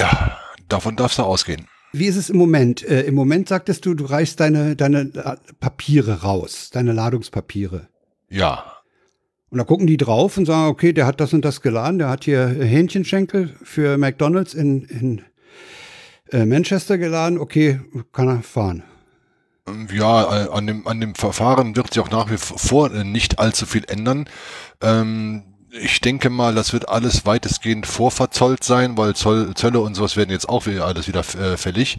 Ja, 0.00 0.38
davon 0.68 0.96
darfst 0.96 1.18
du 1.18 1.22
ausgehen. 1.22 1.66
Wie 1.92 2.06
ist 2.06 2.16
es 2.16 2.30
im 2.30 2.36
Moment? 2.36 2.82
Äh, 2.82 3.02
Im 3.02 3.14
Moment 3.14 3.48
sagtest 3.48 3.86
du, 3.86 3.94
du 3.94 4.04
reichst 4.04 4.40
deine, 4.40 4.76
deine 4.76 5.10
Papiere 5.58 6.22
raus, 6.22 6.70
deine 6.70 6.92
Ladungspapiere. 6.92 7.88
Ja. 8.28 8.74
Und 9.50 9.58
da 9.58 9.64
gucken 9.64 9.86
die 9.86 9.96
drauf 9.96 10.36
und 10.36 10.44
sagen, 10.44 10.70
okay, 10.70 10.92
der 10.92 11.06
hat 11.06 11.20
das 11.20 11.32
und 11.32 11.44
das 11.44 11.62
geladen, 11.62 11.98
der 11.98 12.10
hat 12.10 12.24
hier 12.24 12.46
Hähnchenschenkel 12.46 13.56
für 13.62 13.96
McDonalds 13.96 14.52
in, 14.52 14.82
in 14.84 15.22
äh, 16.30 16.44
Manchester 16.44 16.98
geladen, 16.98 17.38
okay, 17.38 17.80
kann 18.12 18.28
er 18.28 18.42
fahren. 18.42 18.82
Ja, 19.90 20.44
äh, 20.44 20.48
an 20.50 20.66
dem, 20.66 20.86
an 20.86 21.00
dem 21.00 21.14
Verfahren 21.14 21.76
wird 21.76 21.92
sich 21.92 22.02
auch 22.02 22.10
nach 22.10 22.30
wie 22.30 22.36
vor 22.38 22.90
nicht 22.90 23.38
allzu 23.38 23.64
viel 23.64 23.84
ändern. 23.88 24.28
Ähm, 24.82 25.47
ich 25.70 26.00
denke 26.00 26.30
mal, 26.30 26.54
das 26.54 26.72
wird 26.72 26.88
alles 26.88 27.26
weitestgehend 27.26 27.86
vorverzollt 27.86 28.64
sein, 28.64 28.96
weil 28.96 29.14
Zoll, 29.14 29.54
Zölle 29.54 29.80
und 29.80 29.94
sowas 29.94 30.16
werden 30.16 30.30
jetzt 30.30 30.48
auch 30.48 30.66
wieder 30.66 30.86
alles 30.86 31.08
wieder 31.08 31.20
äh, 31.20 31.56
fällig, 31.56 31.98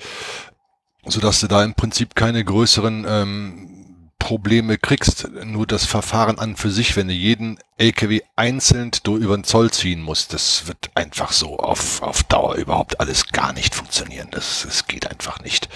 sodass 1.06 1.40
du 1.40 1.48
da 1.48 1.64
im 1.64 1.74
Prinzip 1.74 2.16
keine 2.16 2.44
größeren 2.44 3.06
ähm, 3.08 3.79
Probleme 4.20 4.78
kriegst. 4.78 5.30
Nur 5.46 5.66
das 5.66 5.86
Verfahren 5.86 6.38
an 6.38 6.56
für 6.56 6.70
sich, 6.70 6.96
wenn 6.96 7.08
du 7.08 7.14
jeden 7.14 7.58
LKW 7.78 8.22
einzeln 8.36 8.92
über 9.08 9.38
den 9.38 9.46
Zoll 9.46 9.72
ziehen 9.72 10.02
musst, 10.02 10.34
das 10.34 10.68
wird 10.68 10.92
einfach 10.96 11.32
so 11.32 11.58
auf, 11.58 12.02
auf 12.02 12.24
Dauer 12.24 12.56
überhaupt 12.56 13.00
alles 13.00 13.28
gar 13.28 13.54
nicht 13.54 13.74
funktionieren. 13.74 14.28
Das, 14.32 14.64
das 14.66 14.86
geht 14.86 15.10
einfach 15.10 15.40
nicht. 15.40 15.70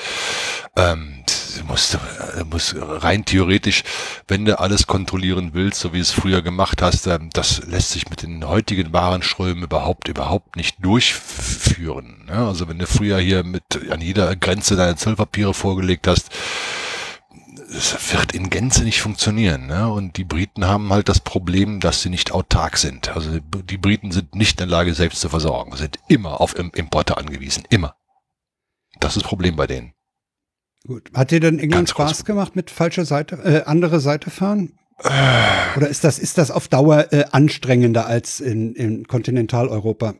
Ähm, 0.76 1.24
du 1.58 1.64
musst, 1.64 1.98
du 2.38 2.46
musst 2.46 2.76
rein 2.78 3.24
theoretisch, 3.24 3.84
wenn 4.28 4.44
du 4.44 4.60
alles 4.60 4.86
kontrollieren 4.86 5.52
willst, 5.54 5.80
so 5.80 5.94
wie 5.94 6.00
es 6.00 6.12
früher 6.12 6.42
gemacht 6.42 6.82
hast, 6.82 7.08
ähm, 7.08 7.30
das 7.32 7.64
lässt 7.66 7.92
sich 7.92 8.10
mit 8.10 8.22
den 8.22 8.46
heutigen 8.48 8.92
Warenströmen 8.92 9.64
überhaupt, 9.64 10.10
überhaupt 10.10 10.58
nicht 10.58 10.84
durchführen. 10.84 12.26
Ne? 12.28 12.36
Also 12.36 12.68
wenn 12.68 12.80
du 12.80 12.86
früher 12.86 13.18
hier 13.20 13.44
mit 13.44 13.64
an 13.90 14.02
jeder 14.02 14.36
Grenze 14.36 14.76
deine 14.76 14.98
Zollpapiere 14.98 15.54
vorgelegt 15.54 16.08
hast, 16.08 16.30
es 17.74 18.14
wird 18.14 18.34
in 18.34 18.50
Gänze 18.50 18.84
nicht 18.84 19.02
funktionieren. 19.02 19.68
Ne? 19.68 19.92
Und 19.92 20.18
die 20.18 20.24
Briten 20.24 20.66
haben 20.66 20.92
halt 20.92 21.10
das 21.10 21.20
Problem, 21.20 21.80
dass 21.80 22.02
sie 22.02 22.10
nicht 22.10 22.32
autark 22.32 22.78
sind. 22.78 23.10
Also 23.16 23.40
die 23.40 23.78
Briten 23.78 24.12
sind 24.12 24.36
nicht 24.36 24.60
in 24.60 24.68
der 24.70 24.78
Lage, 24.78 24.94
selbst 24.94 25.22
zu 25.22 25.30
versorgen, 25.30 25.76
sind 25.76 26.00
immer 26.08 26.40
auf 26.40 26.58
Importe 26.58 27.18
angewiesen. 27.18 27.64
Immer. 27.70 27.96
Das 29.00 29.16
ist 29.16 29.24
das 29.24 29.30
Problem 29.30 29.56
bei 29.56 29.68
denen. 29.68 29.94
Gut. 30.86 31.12
Hat 31.14 31.32
dir 31.32 31.40
denn 31.40 31.60
England 31.60 31.90
Spaß 31.90 32.26
gemacht 32.26 32.56
mit 32.56 32.70
falscher 32.70 33.06
Seite, 33.06 33.38
äh, 33.38 33.64
andere 33.66 34.00
Seite 34.00 34.30
fahren? 34.30 34.78
Oder 35.76 35.88
ist 35.88 36.04
das, 36.04 36.20
ist 36.20 36.38
das 36.38 36.52
auf 36.52 36.68
Dauer 36.68 37.12
äh, 37.12 37.26
anstrengender 37.32 38.06
als 38.06 38.40
in, 38.40 38.76
in 38.76 39.08
Kontinentaleuropa? 39.08 40.16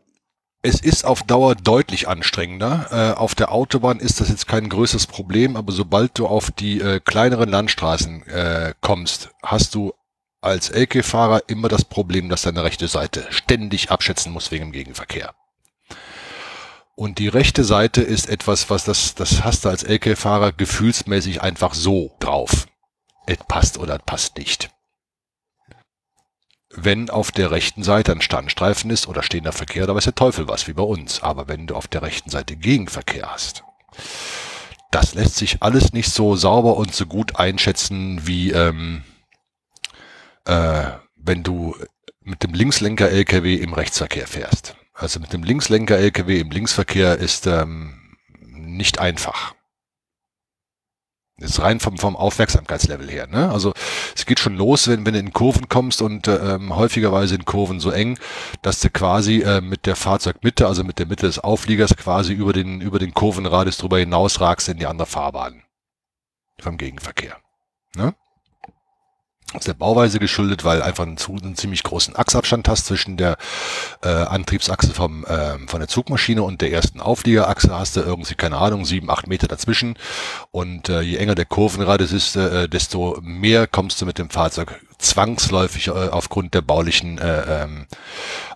Es 0.66 0.80
ist 0.80 1.04
auf 1.04 1.22
Dauer 1.22 1.56
deutlich 1.56 2.08
anstrengender. 2.08 2.86
Äh, 2.90 3.18
auf 3.18 3.34
der 3.34 3.52
Autobahn 3.52 4.00
ist 4.00 4.22
das 4.22 4.30
jetzt 4.30 4.48
kein 4.48 4.70
größeres 4.70 5.06
Problem, 5.06 5.56
aber 5.56 5.72
sobald 5.72 6.18
du 6.18 6.26
auf 6.26 6.50
die 6.50 6.80
äh, 6.80 7.00
kleineren 7.00 7.50
Landstraßen 7.50 8.26
äh, 8.28 8.72
kommst, 8.80 9.28
hast 9.42 9.74
du 9.74 9.92
als 10.40 10.70
LK-Fahrer 10.70 11.42
immer 11.48 11.68
das 11.68 11.84
Problem, 11.84 12.30
dass 12.30 12.42
deine 12.42 12.64
rechte 12.64 12.88
Seite 12.88 13.26
ständig 13.28 13.90
abschätzen 13.90 14.32
muss 14.32 14.50
wegen 14.52 14.68
dem 14.68 14.72
Gegenverkehr. 14.72 15.34
Und 16.94 17.18
die 17.18 17.28
rechte 17.28 17.62
Seite 17.62 18.00
ist 18.00 18.30
etwas, 18.30 18.70
was 18.70 18.84
das, 18.84 19.14
das 19.14 19.44
hast 19.44 19.66
du 19.66 19.68
als 19.68 19.82
LK-Fahrer 19.82 20.52
gefühlsmäßig 20.52 21.42
einfach 21.42 21.74
so 21.74 22.16
drauf. 22.20 22.68
Es 23.26 23.36
passt 23.48 23.76
oder 23.76 23.98
passt 23.98 24.38
nicht. 24.38 24.70
Wenn 26.76 27.10
auf 27.10 27.30
der 27.30 27.50
rechten 27.50 27.82
Seite 27.82 28.12
ein 28.12 28.20
Standstreifen 28.20 28.90
ist 28.90 29.08
oder 29.08 29.22
stehender 29.22 29.52
Verkehr, 29.52 29.86
da 29.86 29.94
weiß 29.94 30.04
der 30.04 30.14
Teufel 30.14 30.48
was, 30.48 30.66
wie 30.66 30.72
bei 30.72 30.82
uns. 30.82 31.22
Aber 31.22 31.48
wenn 31.48 31.66
du 31.66 31.74
auf 31.76 31.86
der 31.86 32.02
rechten 32.02 32.30
Seite 32.30 32.56
Gegenverkehr 32.56 33.30
hast, 33.30 33.64
das 34.90 35.14
lässt 35.14 35.36
sich 35.36 35.62
alles 35.62 35.92
nicht 35.92 36.10
so 36.10 36.36
sauber 36.36 36.76
und 36.76 36.94
so 36.94 37.06
gut 37.06 37.36
einschätzen 37.36 38.26
wie 38.26 38.52
ähm, 38.52 39.02
äh, 40.44 40.84
wenn 41.16 41.42
du 41.42 41.76
mit 42.20 42.42
dem 42.42 42.54
Linkslenker-LKW 42.54 43.56
im 43.56 43.72
Rechtsverkehr 43.72 44.26
fährst. 44.26 44.76
Also 44.92 45.20
mit 45.20 45.32
dem 45.32 45.42
Linkslenker-LKW 45.42 46.40
im 46.40 46.50
Linksverkehr 46.50 47.18
ist 47.18 47.46
ähm, 47.46 48.16
nicht 48.40 48.98
einfach. 48.98 49.53
Ist 51.38 51.60
rein 51.60 51.80
vom, 51.80 51.98
vom 51.98 52.16
Aufmerksamkeitslevel 52.16 53.10
her. 53.10 53.26
Ne? 53.26 53.50
Also 53.50 53.74
es 54.14 54.24
geht 54.24 54.38
schon 54.38 54.56
los, 54.56 54.88
wenn, 54.88 55.04
wenn 55.04 55.14
du 55.14 55.20
in 55.20 55.32
Kurven 55.32 55.68
kommst 55.68 56.00
und 56.00 56.28
ähm, 56.28 56.76
häufigerweise 56.76 57.34
in 57.34 57.44
Kurven 57.44 57.80
so 57.80 57.90
eng, 57.90 58.18
dass 58.62 58.80
du 58.80 58.90
quasi 58.90 59.40
äh, 59.42 59.60
mit 59.60 59.86
der 59.86 59.96
Fahrzeugmitte, 59.96 60.66
also 60.66 60.84
mit 60.84 60.98
der 60.98 61.06
Mitte 61.06 61.26
des 61.26 61.40
Aufliegers 61.40 61.96
quasi 61.96 62.32
über 62.32 62.52
den, 62.52 62.80
über 62.80 62.98
den 62.98 63.14
Kurvenradius 63.14 63.78
drüber 63.78 63.98
hinaus 63.98 64.40
ragst 64.40 64.68
in 64.68 64.78
die 64.78 64.86
andere 64.86 65.06
Fahrbahn. 65.06 65.62
Vom 66.60 66.76
Gegenverkehr. 66.76 67.36
Ne? 67.96 68.14
Aus 69.54 69.64
der 69.64 69.74
Bauweise 69.74 70.18
geschuldet, 70.18 70.64
weil 70.64 70.82
einfach 70.82 71.04
einen, 71.04 71.18
einen 71.42 71.56
ziemlich 71.56 71.82
großen 71.82 72.16
Achsabstand 72.16 72.68
hast 72.68 72.86
zwischen 72.86 73.16
der 73.16 73.36
äh, 74.02 74.08
Antriebsachse 74.08 74.92
vom, 74.92 75.24
äh, 75.24 75.58
von 75.66 75.80
der 75.80 75.88
Zugmaschine 75.88 76.42
und 76.42 76.60
der 76.60 76.72
ersten 76.72 77.00
Aufliegerachse 77.00 77.76
hast 77.76 77.96
du 77.96 78.00
irgendwie, 78.00 78.34
keine 78.34 78.56
Ahnung, 78.58 78.84
sieben, 78.84 79.10
acht 79.10 79.26
Meter 79.26 79.48
dazwischen. 79.48 79.96
Und 80.50 80.88
äh, 80.88 81.00
je 81.00 81.16
enger 81.16 81.34
der 81.34 81.44
Kurvenradius 81.44 82.12
ist, 82.12 82.36
äh, 82.36 82.68
desto 82.68 83.18
mehr 83.22 83.66
kommst 83.66 84.00
du 84.00 84.06
mit 84.06 84.18
dem 84.18 84.30
Fahrzeug 84.30 84.80
zwangsläufig 84.98 85.88
äh, 85.88 85.90
aufgrund 85.90 86.54
der 86.54 86.62
baulichen 86.62 87.18
äh, 87.18 87.62
ähm, 87.64 87.86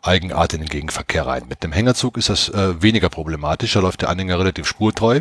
Eigenart 0.03 0.55
in 0.55 0.61
den 0.61 0.69
Gegenverkehr 0.69 1.27
rein. 1.27 1.45
Mit 1.49 1.63
dem 1.63 1.73
Hängerzug 1.73 2.17
ist 2.17 2.29
das 2.29 2.49
äh, 2.49 2.83
weniger 2.83 3.09
problematisch, 3.09 3.73
da 3.75 3.81
läuft 3.81 4.03
der 4.03 4.09
Anhänger 4.09 4.39
relativ 4.39 4.67
spurtreu, 4.67 5.21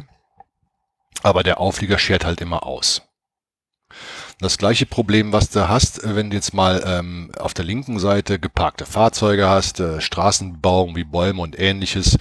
aber 1.23 1.43
der 1.43 1.59
Auflieger 1.59 1.99
schert 1.99 2.25
halt 2.25 2.41
immer 2.41 2.65
aus. 2.65 3.06
Das 4.39 4.59
gleiche 4.59 4.85
Problem, 4.85 5.33
was 5.33 5.49
du 5.49 5.67
hast, 5.67 6.03
äh, 6.03 6.15
wenn 6.15 6.29
du 6.29 6.35
jetzt 6.35 6.53
mal 6.53 6.83
ähm, 6.85 7.31
auf 7.39 7.55
der 7.55 7.65
linken 7.65 7.97
Seite 7.97 8.37
geparkte 8.37 8.85
Fahrzeuge 8.85 9.49
hast, 9.49 9.79
äh, 9.79 9.99
Straßenbauung 9.99 10.95
wie 10.95 11.03
Bäume 11.03 11.41
und 11.41 11.59
ähnliches 11.59 12.17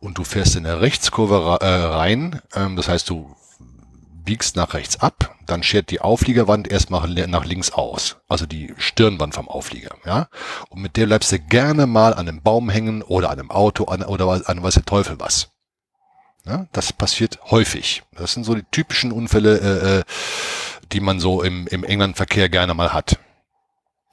und 0.00 0.18
du 0.18 0.24
fährst 0.24 0.56
in 0.56 0.64
der 0.64 0.80
Rechtskurve 0.80 1.58
äh, 1.60 1.66
rein, 1.66 2.40
ähm, 2.54 2.74
das 2.74 2.88
heißt 2.88 3.08
du 3.08 3.36
biegst 4.24 4.56
nach 4.56 4.74
rechts 4.74 5.00
ab, 5.00 5.36
dann 5.46 5.62
schert 5.62 5.90
die 5.90 6.00
Aufliegerwand 6.00 6.68
erstmal 6.68 7.08
nach 7.08 7.44
links 7.44 7.70
aus, 7.70 8.16
also 8.28 8.46
die 8.46 8.74
Stirnwand 8.76 9.34
vom 9.34 9.48
Auflieger, 9.48 9.94
ja. 10.04 10.28
Und 10.68 10.82
mit 10.82 10.96
der 10.96 11.06
bleibst 11.06 11.32
du 11.32 11.38
gerne 11.38 11.86
mal 11.86 12.14
an 12.14 12.28
einem 12.28 12.42
Baum 12.42 12.68
hängen 12.68 13.02
oder 13.02 13.30
an 13.30 13.38
einem 13.38 13.50
Auto 13.50 13.84
an, 13.84 14.02
oder 14.02 14.42
an 14.48 14.62
was 14.62 14.74
der 14.74 14.84
Teufel 14.84 15.18
was. 15.18 15.50
Ja, 16.46 16.66
das 16.72 16.92
passiert 16.92 17.38
häufig. 17.50 18.02
Das 18.12 18.32
sind 18.32 18.44
so 18.44 18.54
die 18.54 18.64
typischen 18.70 19.12
Unfälle, 19.12 19.58
äh, 19.58 19.98
äh 19.98 20.02
die 20.92 21.00
man 21.00 21.20
so 21.20 21.42
im, 21.42 21.66
im 21.68 21.84
Englandverkehr 21.84 22.48
gerne 22.48 22.74
mal 22.74 22.92
hat. 22.92 23.18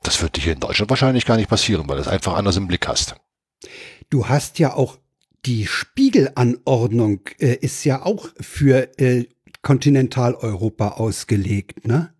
Das 0.04 0.22
wird 0.22 0.38
dir 0.38 0.42
hier 0.42 0.54
in 0.54 0.60
Deutschland 0.60 0.90
wahrscheinlich 0.90 1.26
gar 1.26 1.38
nicht 1.38 1.50
passieren, 1.50 1.88
weil 1.90 1.98
du 1.98 2.02
es 2.02 2.08
einfach 2.08 2.36
anders 2.36 2.58
im 2.58 2.68
Blick 2.68 2.88
hast. 2.88 3.16
Du 4.10 4.30
hast 4.30 4.60
ja 4.60 4.74
auch 4.74 4.98
die 5.46 5.66
Spiegelanordnung 5.66 7.22
äh, 7.40 7.56
ist 7.56 7.84
ja 7.84 8.06
auch 8.06 8.30
für 8.40 9.00
äh, 9.00 9.26
Kontinentaleuropa 9.62 10.90
ausgelegt, 10.90 11.88
ne? 11.88 12.14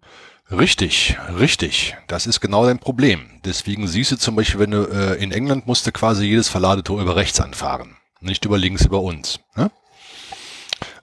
Richtig, 0.50 1.18
richtig. 1.38 1.98
Das 2.08 2.26
ist 2.26 2.40
genau 2.40 2.66
dein 2.66 2.80
Problem. 2.80 3.26
Deswegen 3.44 3.86
siehst 3.86 4.14
du 4.14 4.18
zum 4.18 4.38
Beispiel, 4.38 4.62
wenn 4.62 4.72
du 4.72 4.86
äh, 4.86 5.22
in 5.22 5.34
England 5.34 5.68
musste 5.68 5.92
quasi 5.92 6.26
jedes 6.26 6.48
Verladetor 6.48 7.02
über 7.02 7.18
rechts 7.18 7.42
anfahren, 7.42 7.98
nicht 8.22 8.46
über 8.46 8.58
links 8.58 8.86
über 8.86 9.02
uns. 9.02 9.42
Ne? 9.58 9.72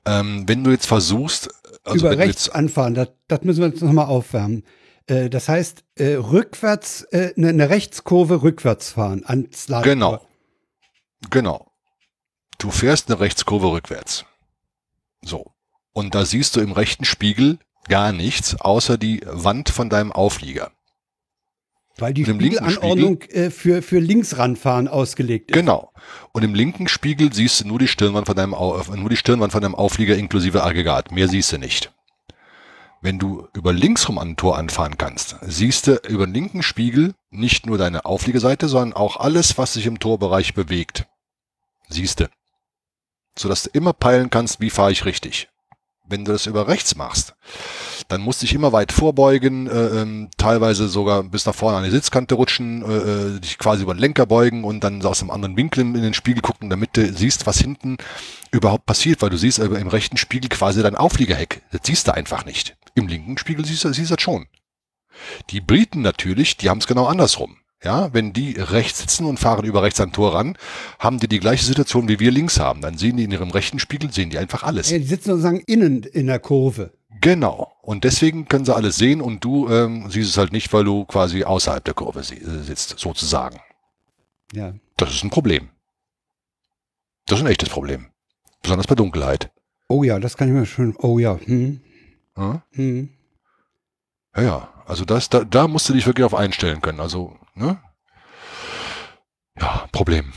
Ähm, 0.06 0.44
wenn 0.46 0.64
du 0.64 0.70
jetzt 0.70 0.86
versuchst, 0.86 1.48
also 1.84 2.06
über 2.06 2.18
rechts 2.18 2.48
anfahren, 2.48 2.94
das, 2.94 3.08
das 3.28 3.42
müssen 3.42 3.60
wir 3.60 3.68
jetzt 3.68 3.82
nochmal 3.82 4.06
aufwärmen. 4.06 4.64
Äh, 5.06 5.30
das 5.30 5.48
heißt, 5.48 5.84
äh, 5.96 6.14
rückwärts, 6.14 7.02
äh, 7.10 7.32
eine, 7.36 7.48
eine 7.48 7.70
Rechtskurve 7.70 8.42
rückwärts 8.42 8.90
fahren 8.90 9.22
ans 9.24 9.68
Lager. 9.68 9.90
Genau. 9.90 10.26
Genau. 11.30 11.70
Du 12.58 12.70
fährst 12.70 13.10
eine 13.10 13.20
Rechtskurve 13.20 13.70
rückwärts. 13.70 14.24
So. 15.22 15.52
Und 15.92 16.14
da 16.14 16.24
siehst 16.24 16.56
du 16.56 16.60
im 16.60 16.72
rechten 16.72 17.04
Spiegel 17.04 17.58
gar 17.88 18.12
nichts, 18.12 18.60
außer 18.60 18.98
die 18.98 19.22
Wand 19.26 19.68
von 19.68 19.90
deinem 19.90 20.12
Auflieger. 20.12 20.72
Weil 21.98 22.12
die 22.12 22.24
Spiegelanordnung 22.24 23.22
äh, 23.22 23.50
für, 23.50 23.80
für 23.80 24.00
Linksranfahren 24.00 24.88
ausgelegt 24.88 25.50
ist. 25.50 25.54
Genau. 25.54 25.92
Und 26.32 26.42
im 26.42 26.54
linken 26.54 26.88
Spiegel 26.88 27.32
siehst 27.32 27.60
du 27.60 27.68
nur 27.68 27.78
die 27.78 27.86
Stirnwand 27.86 28.26
von 28.26 28.34
deinem, 28.34 28.50
nur 28.50 29.10
die 29.10 29.16
Stirnwand 29.16 29.52
von 29.52 29.62
deinem 29.62 29.76
Auflieger 29.76 30.16
inklusive 30.16 30.64
Aggregat. 30.64 31.12
Mehr 31.12 31.28
siehst 31.28 31.52
du 31.52 31.58
nicht. 31.58 31.92
Wenn 33.00 33.18
du 33.18 33.46
über 33.52 33.72
links 33.72 34.08
rum 34.08 34.18
an 34.18 34.30
ein 34.30 34.36
Tor 34.36 34.56
anfahren 34.56 34.96
kannst, 34.96 35.36
siehst 35.42 35.86
du 35.86 36.00
über 36.08 36.26
den 36.26 36.34
linken 36.34 36.62
Spiegel 36.62 37.14
nicht 37.30 37.66
nur 37.66 37.78
deine 37.78 38.06
Aufliegerseite, 38.06 38.66
sondern 38.66 38.94
auch 38.94 39.18
alles, 39.18 39.58
was 39.58 39.74
sich 39.74 39.86
im 39.86 39.98
Torbereich 40.00 40.54
bewegt. 40.54 41.06
Siehst 41.88 42.20
du. 42.20 42.28
Sodass 43.38 43.64
du 43.64 43.70
immer 43.72 43.92
peilen 43.92 44.30
kannst, 44.30 44.60
wie 44.60 44.70
fahre 44.70 44.90
ich 44.90 45.04
richtig. 45.04 45.48
Wenn 46.06 46.24
du 46.24 46.32
das 46.32 46.46
über 46.46 46.68
rechts 46.68 46.96
machst, 46.96 47.34
dann 48.08 48.20
musste 48.20 48.44
ich 48.44 48.52
immer 48.52 48.72
weit 48.72 48.92
vorbeugen, 48.92 49.66
äh, 49.66 50.02
ähm, 50.02 50.28
teilweise 50.36 50.88
sogar 50.88 51.22
bis 51.22 51.46
nach 51.46 51.54
vorne 51.54 51.78
an 51.78 51.84
die 51.84 51.90
Sitzkante 51.90 52.34
rutschen, 52.34 52.82
äh, 52.82 53.36
äh, 53.36 53.40
dich 53.40 53.58
quasi 53.58 53.82
über 53.82 53.94
den 53.94 54.00
Lenker 54.00 54.26
beugen 54.26 54.64
und 54.64 54.84
dann 54.84 55.02
aus 55.04 55.22
einem 55.22 55.30
anderen 55.30 55.56
Winkel 55.56 55.80
in 55.80 55.94
den 55.94 56.14
Spiegel 56.14 56.42
gucken, 56.42 56.68
damit 56.68 56.96
du 56.96 57.10
siehst, 57.12 57.46
was 57.46 57.58
hinten 57.58 57.96
überhaupt 58.50 58.84
passiert, 58.84 59.22
weil 59.22 59.30
du 59.30 59.38
siehst 59.38 59.58
äh, 59.58 59.64
im 59.64 59.88
rechten 59.88 60.18
Spiegel 60.18 60.50
quasi 60.50 60.82
dein 60.82 60.96
Aufliegerheck. 60.96 61.62
Das 61.72 61.80
siehst 61.84 62.06
du 62.06 62.14
einfach 62.14 62.44
nicht. 62.44 62.76
Im 62.94 63.08
linken 63.08 63.38
Spiegel 63.38 63.64
siehst 63.64 63.84
du, 63.84 63.92
siehst 63.92 64.10
du 64.10 64.16
das 64.16 64.22
schon. 64.22 64.46
Die 65.50 65.60
Briten 65.60 66.02
natürlich, 66.02 66.56
die 66.56 66.68
haben 66.68 66.78
es 66.78 66.86
genau 66.86 67.06
andersrum. 67.06 67.56
Ja, 67.82 68.14
wenn 68.14 68.32
die 68.32 68.52
rechts 68.52 69.00
sitzen 69.00 69.26
und 69.26 69.38
fahren 69.38 69.64
über 69.64 69.82
rechts 69.82 70.00
am 70.00 70.12
Tor 70.12 70.34
ran, 70.34 70.56
haben 70.98 71.18
die 71.18 71.28
die 71.28 71.40
gleiche 71.40 71.66
Situation, 71.66 72.08
wie 72.08 72.18
wir 72.18 72.30
links 72.30 72.58
haben. 72.58 72.80
Dann 72.80 72.96
sehen 72.96 73.18
die 73.18 73.24
in 73.24 73.30
ihrem 73.30 73.50
rechten 73.50 73.78
Spiegel, 73.78 74.10
sehen 74.10 74.30
die 74.30 74.38
einfach 74.38 74.62
alles. 74.62 74.90
Ja, 74.90 74.98
die 74.98 75.04
sitzen 75.04 75.30
sozusagen 75.30 75.60
innen 75.66 76.02
in 76.02 76.26
der 76.26 76.38
Kurve. 76.38 76.92
Genau. 77.20 77.72
Und 77.82 78.04
deswegen 78.04 78.48
können 78.48 78.64
sie 78.64 78.74
alles 78.74 78.96
sehen 78.96 79.20
und 79.20 79.44
du 79.44 79.68
ähm, 79.68 80.10
siehst 80.10 80.30
es 80.30 80.38
halt 80.38 80.52
nicht, 80.52 80.72
weil 80.72 80.84
du 80.84 81.04
quasi 81.04 81.44
außerhalb 81.44 81.84
der 81.84 81.94
Kurve 81.94 82.20
äh, 82.20 82.62
sitzt, 82.62 82.98
sozusagen. 82.98 83.60
Ja. 84.52 84.74
Das 84.96 85.12
ist 85.14 85.24
ein 85.24 85.30
Problem. 85.30 85.68
Das 87.26 87.38
ist 87.38 87.44
ein 87.44 87.50
echtes 87.50 87.68
Problem. 87.68 88.06
Besonders 88.62 88.86
bei 88.86 88.94
Dunkelheit. 88.94 89.50
Oh 89.88 90.02
ja, 90.02 90.18
das 90.18 90.36
kann 90.36 90.48
ich 90.48 90.54
mir 90.54 90.66
schon. 90.66 90.94
Oh 90.98 91.18
ja. 91.18 91.38
Hm. 91.44 91.80
Ja? 92.36 92.62
Hm. 92.72 93.10
ja, 94.36 94.42
ja. 94.42 94.68
Also 94.86 95.04
das, 95.04 95.30
da, 95.30 95.44
da 95.44 95.68
musst 95.68 95.88
du 95.88 95.92
dich 95.94 96.06
wirklich 96.06 96.24
auf 96.24 96.34
einstellen 96.34 96.82
können. 96.82 97.00
Also, 97.00 97.36
ne? 97.54 97.78
Ja, 99.60 99.86
Problem. 99.92 100.32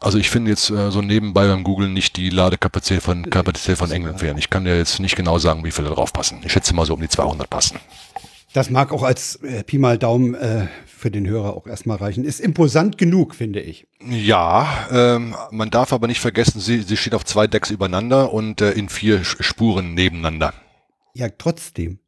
Also 0.00 0.18
ich 0.18 0.30
finde 0.30 0.50
jetzt 0.50 0.70
äh, 0.70 0.90
so 0.90 1.02
nebenbei 1.02 1.48
beim 1.48 1.64
Google 1.64 1.88
nicht 1.88 2.16
die 2.16 2.30
Ladekapazität 2.30 3.02
von, 3.02 3.28
Kapazität 3.28 3.78
von 3.78 3.90
England 3.90 4.22
wären. 4.22 4.38
Ich 4.38 4.48
kann 4.48 4.64
dir 4.64 4.76
jetzt 4.76 5.00
nicht 5.00 5.16
genau 5.16 5.38
sagen, 5.38 5.64
wie 5.64 5.72
viele 5.72 5.88
drauf 5.88 6.12
passen. 6.12 6.40
Ich 6.44 6.52
schätze 6.52 6.74
mal 6.74 6.86
so 6.86 6.94
um 6.94 7.00
die 7.00 7.08
200 7.08 7.50
passen. 7.50 7.80
Das 8.52 8.70
mag 8.70 8.92
auch 8.92 9.02
als 9.02 9.36
äh, 9.42 9.62
Pi 9.64 9.78
mal 9.78 9.98
Daumen 9.98 10.34
äh, 10.34 10.68
für 10.86 11.10
den 11.10 11.26
Hörer 11.26 11.54
auch 11.54 11.66
erstmal 11.66 11.98
reichen. 11.98 12.24
Ist 12.24 12.40
imposant 12.40 12.96
genug, 12.96 13.34
finde 13.34 13.60
ich. 13.60 13.86
Ja, 14.00 14.88
ähm, 14.90 15.34
man 15.50 15.70
darf 15.70 15.92
aber 15.92 16.06
nicht 16.06 16.20
vergessen, 16.20 16.60
sie, 16.60 16.82
sie 16.82 16.96
steht 16.96 17.14
auf 17.14 17.24
zwei 17.24 17.46
Decks 17.46 17.70
übereinander 17.70 18.32
und 18.32 18.60
äh, 18.60 18.70
in 18.70 18.88
vier 18.88 19.24
Spuren 19.24 19.94
nebeneinander. 19.94 20.54
Ja, 21.14 21.28
trotzdem. 21.28 21.98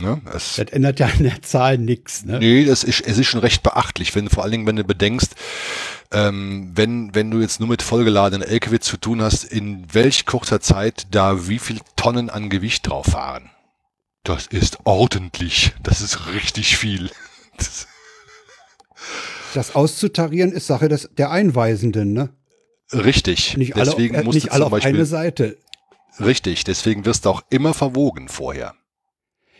Ne? 0.00 0.20
das 0.24 0.58
ändert 0.58 1.00
ja 1.00 1.06
an 1.06 1.22
der 1.22 1.42
Zahl 1.42 1.78
nichts. 1.78 2.24
Ne? 2.24 2.38
Nee, 2.38 2.64
das 2.64 2.84
ist, 2.84 3.00
es 3.00 3.18
ist 3.18 3.26
schon 3.26 3.40
recht 3.40 3.62
beachtlich, 3.62 4.14
wenn 4.14 4.28
vor 4.28 4.42
allen 4.42 4.52
Dingen, 4.52 4.66
wenn 4.66 4.76
du 4.76 4.84
bedenkst, 4.84 5.34
ähm, 6.12 6.70
wenn, 6.74 7.14
wenn 7.14 7.30
du 7.30 7.40
jetzt 7.40 7.60
nur 7.60 7.68
mit 7.68 7.82
vollgeladenen 7.82 8.46
LKW 8.46 8.78
zu 8.78 8.96
tun 8.96 9.22
hast, 9.22 9.44
in 9.44 9.86
welch 9.92 10.26
kurzer 10.26 10.60
Zeit 10.60 11.06
da 11.10 11.48
wie 11.48 11.58
viel 11.58 11.80
Tonnen 11.96 12.30
an 12.30 12.48
Gewicht 12.48 12.88
drauf 12.88 13.06
fahren. 13.06 13.50
Das 14.24 14.46
ist 14.46 14.78
ordentlich. 14.84 15.72
Das 15.82 16.00
ist 16.00 16.26
richtig 16.32 16.76
viel. 16.76 17.10
Das, 17.56 17.86
das 19.54 19.74
auszutarieren 19.74 20.52
ist 20.52 20.66
Sache 20.66 20.88
des, 20.88 21.10
der 21.16 21.30
Einweisenden, 21.30 22.12
ne? 22.12 22.30
Richtig. 22.92 23.56
Nicht 23.56 23.76
alle, 23.76 23.84
deswegen 23.84 24.14
äh, 24.14 24.22
musst 24.22 24.34
nicht 24.34 24.48
du 24.48 24.52
alle 24.52 24.64
auf 24.66 24.70
Beispiel, 24.70 24.94
eine 24.94 25.06
Seite. 25.06 25.58
Richtig, 26.20 26.64
deswegen 26.64 27.04
wirst 27.04 27.24
du 27.24 27.30
auch 27.30 27.42
immer 27.50 27.74
verwogen 27.74 28.28
vorher. 28.28 28.74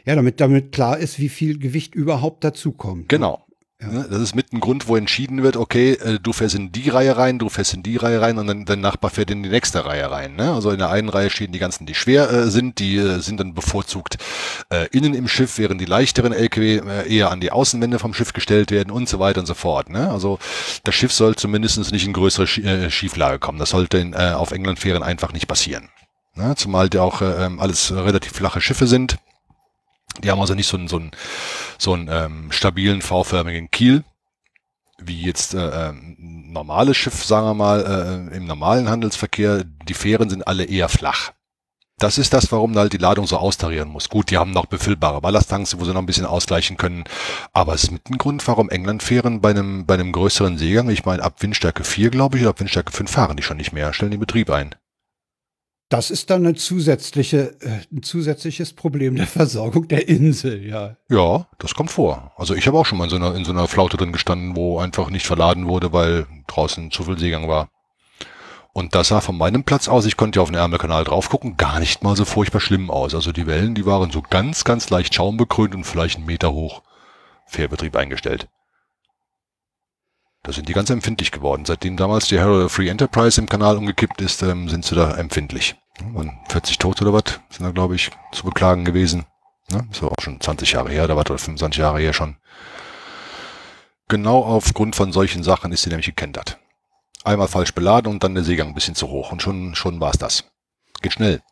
Ja, 0.04 0.14
damit, 0.14 0.40
damit 0.40 0.72
klar 0.72 0.98
ist, 0.98 1.18
wie 1.18 1.28
viel 1.28 1.58
Gewicht 1.58 1.94
überhaupt 1.94 2.44
dazukommt. 2.44 3.08
Genau. 3.08 3.44
Ja. 3.80 3.88
Ne, 3.88 4.06
Das 4.10 4.20
ist 4.20 4.34
mit 4.34 4.52
ein 4.52 4.58
Grund, 4.58 4.88
wo 4.88 4.96
entschieden 4.96 5.44
wird, 5.44 5.56
okay, 5.56 5.92
äh, 5.92 6.18
du 6.20 6.32
fährst 6.32 6.56
in 6.56 6.72
die 6.72 6.88
Reihe 6.88 7.16
rein, 7.16 7.38
du 7.38 7.48
fährst 7.48 7.74
in 7.74 7.84
die 7.84 7.96
Reihe 7.96 8.20
rein 8.20 8.36
und 8.38 8.48
dann 8.48 8.64
dein 8.64 8.80
Nachbar 8.80 9.10
fährt 9.10 9.30
in 9.30 9.42
die 9.44 9.48
nächste 9.48 9.84
Reihe 9.84 10.10
rein. 10.10 10.34
Ne? 10.34 10.52
Also 10.52 10.70
in 10.72 10.78
der 10.78 10.90
einen 10.90 11.08
Reihe 11.08 11.30
stehen 11.30 11.52
die 11.52 11.60
ganzen, 11.60 11.86
die 11.86 11.94
schwer 11.94 12.28
äh, 12.28 12.50
sind, 12.50 12.80
die 12.80 12.96
äh, 12.96 13.20
sind 13.20 13.38
dann 13.38 13.54
bevorzugt 13.54 14.18
äh, 14.70 14.88
innen 14.90 15.14
im 15.14 15.28
Schiff, 15.28 15.58
während 15.58 15.80
die 15.80 15.84
leichteren 15.84 16.32
LKW 16.32 16.78
äh, 16.78 17.14
eher 17.14 17.30
an 17.30 17.40
die 17.40 17.52
Außenwände 17.52 18.00
vom 18.00 18.14
Schiff 18.14 18.32
gestellt 18.32 18.72
werden 18.72 18.90
und 18.90 19.08
so 19.08 19.20
weiter 19.20 19.40
und 19.40 19.46
so 19.46 19.54
fort. 19.54 19.90
Ne? 19.90 20.10
Also 20.10 20.40
das 20.82 20.96
Schiff 20.96 21.12
soll 21.12 21.36
zumindest 21.36 21.92
nicht 21.92 22.04
in 22.04 22.12
größere 22.12 22.48
Schie 22.48 22.64
äh, 22.64 22.90
Schieflage 22.90 23.38
kommen. 23.38 23.60
Das 23.60 23.70
sollte 23.70 23.98
in, 23.98 24.14
auf 24.14 24.50
Englandfähren 24.50 25.04
einfach 25.04 25.32
nicht 25.32 25.46
passieren. 25.46 25.88
Ne? 26.34 26.54
Zumal 26.56 26.88
die 26.88 26.98
auch 26.98 27.22
äh, 27.22 27.46
ähm, 27.46 27.60
alles 27.60 27.92
relativ 27.92 28.32
flache 28.32 28.60
Schiffe 28.60 28.88
sind. 28.88 29.18
Die 30.22 30.30
haben 30.30 30.40
also 30.40 30.54
nicht 30.54 30.68
so 30.68 30.76
einen, 30.76 30.88
so 30.88 30.96
einen, 30.96 31.10
so 31.78 31.92
einen 31.92 32.08
ähm, 32.10 32.52
stabilen 32.52 33.02
V-förmigen 33.02 33.70
Kiel, 33.70 34.04
wie 35.00 35.22
jetzt 35.22 35.54
äh, 35.54 35.88
ähm, 35.88 36.16
ein 36.18 36.52
normales 36.52 36.96
Schiff, 36.96 37.24
sagen 37.24 37.46
wir 37.46 37.54
mal, 37.54 38.30
äh, 38.32 38.36
im 38.36 38.46
normalen 38.46 38.88
Handelsverkehr. 38.88 39.64
Die 39.64 39.94
Fähren 39.94 40.28
sind 40.28 40.46
alle 40.46 40.64
eher 40.64 40.88
flach. 40.88 41.32
Das 41.98 42.16
ist 42.16 42.32
das, 42.32 42.52
warum 42.52 42.76
halt 42.76 42.92
die 42.92 42.98
Ladung 42.98 43.26
so 43.26 43.38
austarieren 43.38 43.88
muss. 43.88 44.08
Gut, 44.08 44.30
die 44.30 44.38
haben 44.38 44.52
noch 44.52 44.66
befüllbare 44.66 45.20
Ballasttanks, 45.20 45.78
wo 45.80 45.84
sie 45.84 45.92
noch 45.92 46.00
ein 46.00 46.06
bisschen 46.06 46.26
ausgleichen 46.26 46.76
können. 46.76 47.02
Aber 47.52 47.74
es 47.74 47.84
ist 47.84 47.90
mit 47.90 48.08
ein 48.08 48.18
Grund, 48.18 48.46
warum 48.46 48.70
England-Fähren 48.70 49.40
bei 49.40 49.50
einem, 49.50 49.84
bei 49.84 49.94
einem 49.94 50.12
größeren 50.12 50.58
Seegang, 50.58 50.90
ich 50.90 51.04
meine, 51.04 51.24
ab 51.24 51.42
Windstärke 51.42 51.82
4, 51.82 52.10
glaube 52.10 52.36
ich, 52.36 52.44
oder 52.44 52.50
ab 52.50 52.60
Windstärke 52.60 52.92
5 52.92 53.10
fahren 53.10 53.36
die 53.36 53.42
schon 53.42 53.56
nicht 53.56 53.72
mehr, 53.72 53.92
stellen 53.92 54.12
den 54.12 54.20
Betrieb 54.20 54.50
ein. 54.50 54.76
Das 55.88 56.10
ist 56.10 56.28
dann 56.28 56.44
eine 56.44 56.54
zusätzliche, 56.54 57.56
äh, 57.60 57.80
ein 57.90 58.02
zusätzliches 58.02 58.74
Problem 58.74 59.16
der 59.16 59.26
Versorgung 59.26 59.88
der 59.88 60.06
Insel, 60.08 60.66
ja. 60.66 60.96
Ja, 61.08 61.46
das 61.58 61.74
kommt 61.74 61.90
vor. 61.90 62.32
Also 62.36 62.54
ich 62.54 62.66
habe 62.66 62.78
auch 62.78 62.84
schon 62.84 62.98
mal 62.98 63.04
in 63.04 63.10
so 63.10 63.16
einer, 63.16 63.34
in 63.34 63.44
so 63.44 63.52
einer 63.52 63.68
Flaute 63.68 63.96
drin 63.96 64.12
gestanden, 64.12 64.54
wo 64.54 64.78
einfach 64.78 65.08
nicht 65.08 65.26
verladen 65.26 65.66
wurde, 65.66 65.92
weil 65.92 66.26
draußen 66.46 66.90
zu 66.90 67.04
viel 67.04 67.18
Seegang 67.18 67.48
war. 67.48 67.68
Und 68.74 68.94
das 68.94 69.08
sah 69.08 69.22
von 69.22 69.36
meinem 69.36 69.64
Platz 69.64 69.88
aus, 69.88 70.04
ich 70.04 70.16
konnte 70.18 70.38
ja 70.38 70.42
auf 70.42 70.50
den 70.50 70.58
Ärmelkanal 70.58 71.04
drauf 71.04 71.30
gucken, 71.30 71.56
gar 71.56 71.80
nicht 71.80 72.04
mal 72.04 72.16
so 72.16 72.26
furchtbar 72.26 72.60
schlimm 72.60 72.90
aus. 72.90 73.14
Also 73.14 73.32
die 73.32 73.46
Wellen, 73.46 73.74
die 73.74 73.86
waren 73.86 74.10
so 74.10 74.22
ganz, 74.22 74.64
ganz 74.64 74.90
leicht 74.90 75.14
schaumbekrönt 75.14 75.74
und 75.74 75.84
vielleicht 75.84 76.18
einen 76.18 76.26
Meter 76.26 76.52
hoch. 76.52 76.82
Fährbetrieb 77.46 77.96
eingestellt. 77.96 78.46
Da 80.48 80.54
sind 80.54 80.66
die 80.66 80.72
ganz 80.72 80.88
empfindlich 80.88 81.30
geworden. 81.30 81.66
Seitdem 81.66 81.98
damals 81.98 82.28
die 82.28 82.38
Herald 82.38 82.70
Free 82.70 82.88
Enterprise 82.88 83.38
im 83.38 83.50
Kanal 83.50 83.76
umgekippt 83.76 84.22
ist, 84.22 84.40
ähm, 84.40 84.70
sind 84.70 84.82
sie 84.82 84.94
da 84.94 85.14
empfindlich. 85.18 85.76
Und 86.14 86.32
40 86.48 86.78
Tote 86.78 87.04
oder 87.04 87.12
was 87.12 87.38
sind 87.50 87.66
da, 87.66 87.70
glaube 87.70 87.96
ich, 87.96 88.10
zu 88.32 88.44
beklagen 88.44 88.86
gewesen. 88.86 89.26
Ne? 89.70 89.86
Das 89.90 90.00
war 90.00 90.10
auch 90.10 90.22
schon 90.22 90.40
20 90.40 90.72
Jahre 90.72 90.88
her, 90.88 91.06
da 91.06 91.16
war 91.16 91.26
oder 91.26 91.36
25 91.36 91.78
Jahre 91.78 92.00
her 92.00 92.14
schon. 92.14 92.36
Genau 94.08 94.42
aufgrund 94.42 94.96
von 94.96 95.12
solchen 95.12 95.42
Sachen 95.42 95.70
ist 95.70 95.82
sie 95.82 95.90
nämlich 95.90 96.06
gekentert. 96.06 96.58
Einmal 97.24 97.48
falsch 97.48 97.74
beladen 97.74 98.10
und 98.10 98.24
dann 98.24 98.34
der 98.34 98.44
Seegang 98.44 98.68
ein 98.68 98.74
bisschen 98.74 98.94
zu 98.94 99.10
hoch. 99.10 99.32
Und 99.32 99.42
schon, 99.42 99.74
schon 99.74 100.00
war 100.00 100.12
es 100.12 100.18
das. 100.18 100.44
Geht 101.02 101.12
schnell. 101.12 101.42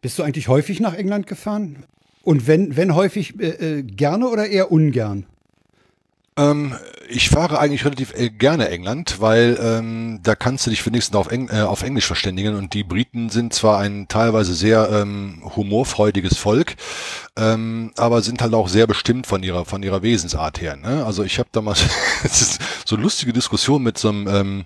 Bist 0.00 0.20
du 0.20 0.22
eigentlich 0.22 0.46
häufig 0.46 0.78
nach 0.78 0.94
England 0.94 1.26
gefahren? 1.26 1.86
Und 2.22 2.46
wenn, 2.46 2.76
wenn 2.76 2.94
häufig, 2.94 3.40
äh, 3.40 3.78
äh, 3.78 3.82
gerne 3.82 4.28
oder 4.28 4.46
eher 4.46 4.70
ungern? 4.70 5.26
Ähm, 6.36 6.74
ich 7.08 7.28
fahre 7.28 7.58
eigentlich 7.58 7.84
relativ 7.84 8.14
äh, 8.14 8.30
gerne 8.30 8.68
England, 8.70 9.20
weil 9.20 9.58
ähm, 9.62 10.20
da 10.22 10.34
kannst 10.34 10.66
du 10.66 10.70
dich 10.70 10.84
wenigstens 10.86 11.14
auf, 11.14 11.30
Eng 11.30 11.48
äh, 11.50 11.60
auf 11.60 11.82
Englisch 11.82 12.06
verständigen 12.06 12.56
und 12.56 12.72
die 12.72 12.84
Briten 12.84 13.28
sind 13.28 13.52
zwar 13.52 13.78
ein 13.78 14.08
teilweise 14.08 14.54
sehr 14.54 14.88
ähm, 14.90 15.42
humorfreudiges 15.56 16.38
Volk, 16.38 16.76
ähm, 17.36 17.92
aber 17.96 18.22
sind 18.22 18.40
halt 18.40 18.54
auch 18.54 18.68
sehr 18.68 18.86
bestimmt 18.86 19.26
von 19.26 19.42
ihrer 19.42 19.66
von 19.66 19.82
ihrer 19.82 20.02
Wesensart 20.02 20.60
her. 20.60 20.76
Ne? 20.76 21.04
Also 21.04 21.22
ich 21.22 21.38
habe 21.38 21.50
damals 21.52 21.84
so 22.86 22.96
lustige 22.96 23.34
Diskussion 23.34 23.82
mit 23.82 23.98
so 23.98 24.08
einem 24.08 24.28
ähm, 24.28 24.64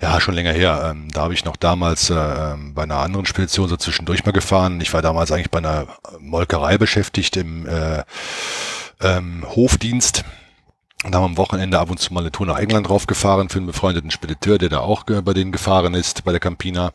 ja, 0.00 0.20
schon 0.20 0.34
länger 0.34 0.52
her. 0.52 0.90
Ähm, 0.90 1.08
da 1.12 1.22
habe 1.22 1.34
ich 1.34 1.44
noch 1.44 1.56
damals 1.56 2.10
äh, 2.10 2.14
ähm, 2.14 2.74
bei 2.74 2.84
einer 2.84 2.98
anderen 2.98 3.26
Spedition 3.26 3.68
so 3.68 3.76
zwischendurch 3.76 4.24
mal 4.24 4.32
gefahren. 4.32 4.80
Ich 4.80 4.94
war 4.94 5.02
damals 5.02 5.32
eigentlich 5.32 5.50
bei 5.50 5.58
einer 5.58 5.88
Molkerei 6.20 6.78
beschäftigt 6.78 7.36
im 7.36 7.66
äh, 7.66 8.02
ähm, 9.00 9.44
Hofdienst. 9.46 10.24
Und 11.04 11.14
haben 11.14 11.24
am 11.24 11.36
Wochenende 11.38 11.78
ab 11.78 11.90
und 11.90 11.98
zu 11.98 12.12
mal 12.12 12.20
eine 12.20 12.30
Tour 12.30 12.46
nach 12.46 12.58
England 12.58 12.88
draufgefahren 12.88 13.48
für 13.48 13.58
einen 13.58 13.66
befreundeten 13.66 14.10
Spediteur, 14.10 14.58
der 14.58 14.68
da 14.68 14.80
auch 14.80 15.04
bei 15.04 15.32
denen 15.32 15.52
gefahren 15.52 15.94
ist, 15.94 16.24
bei 16.24 16.32
der 16.32 16.40
Campina. 16.40 16.92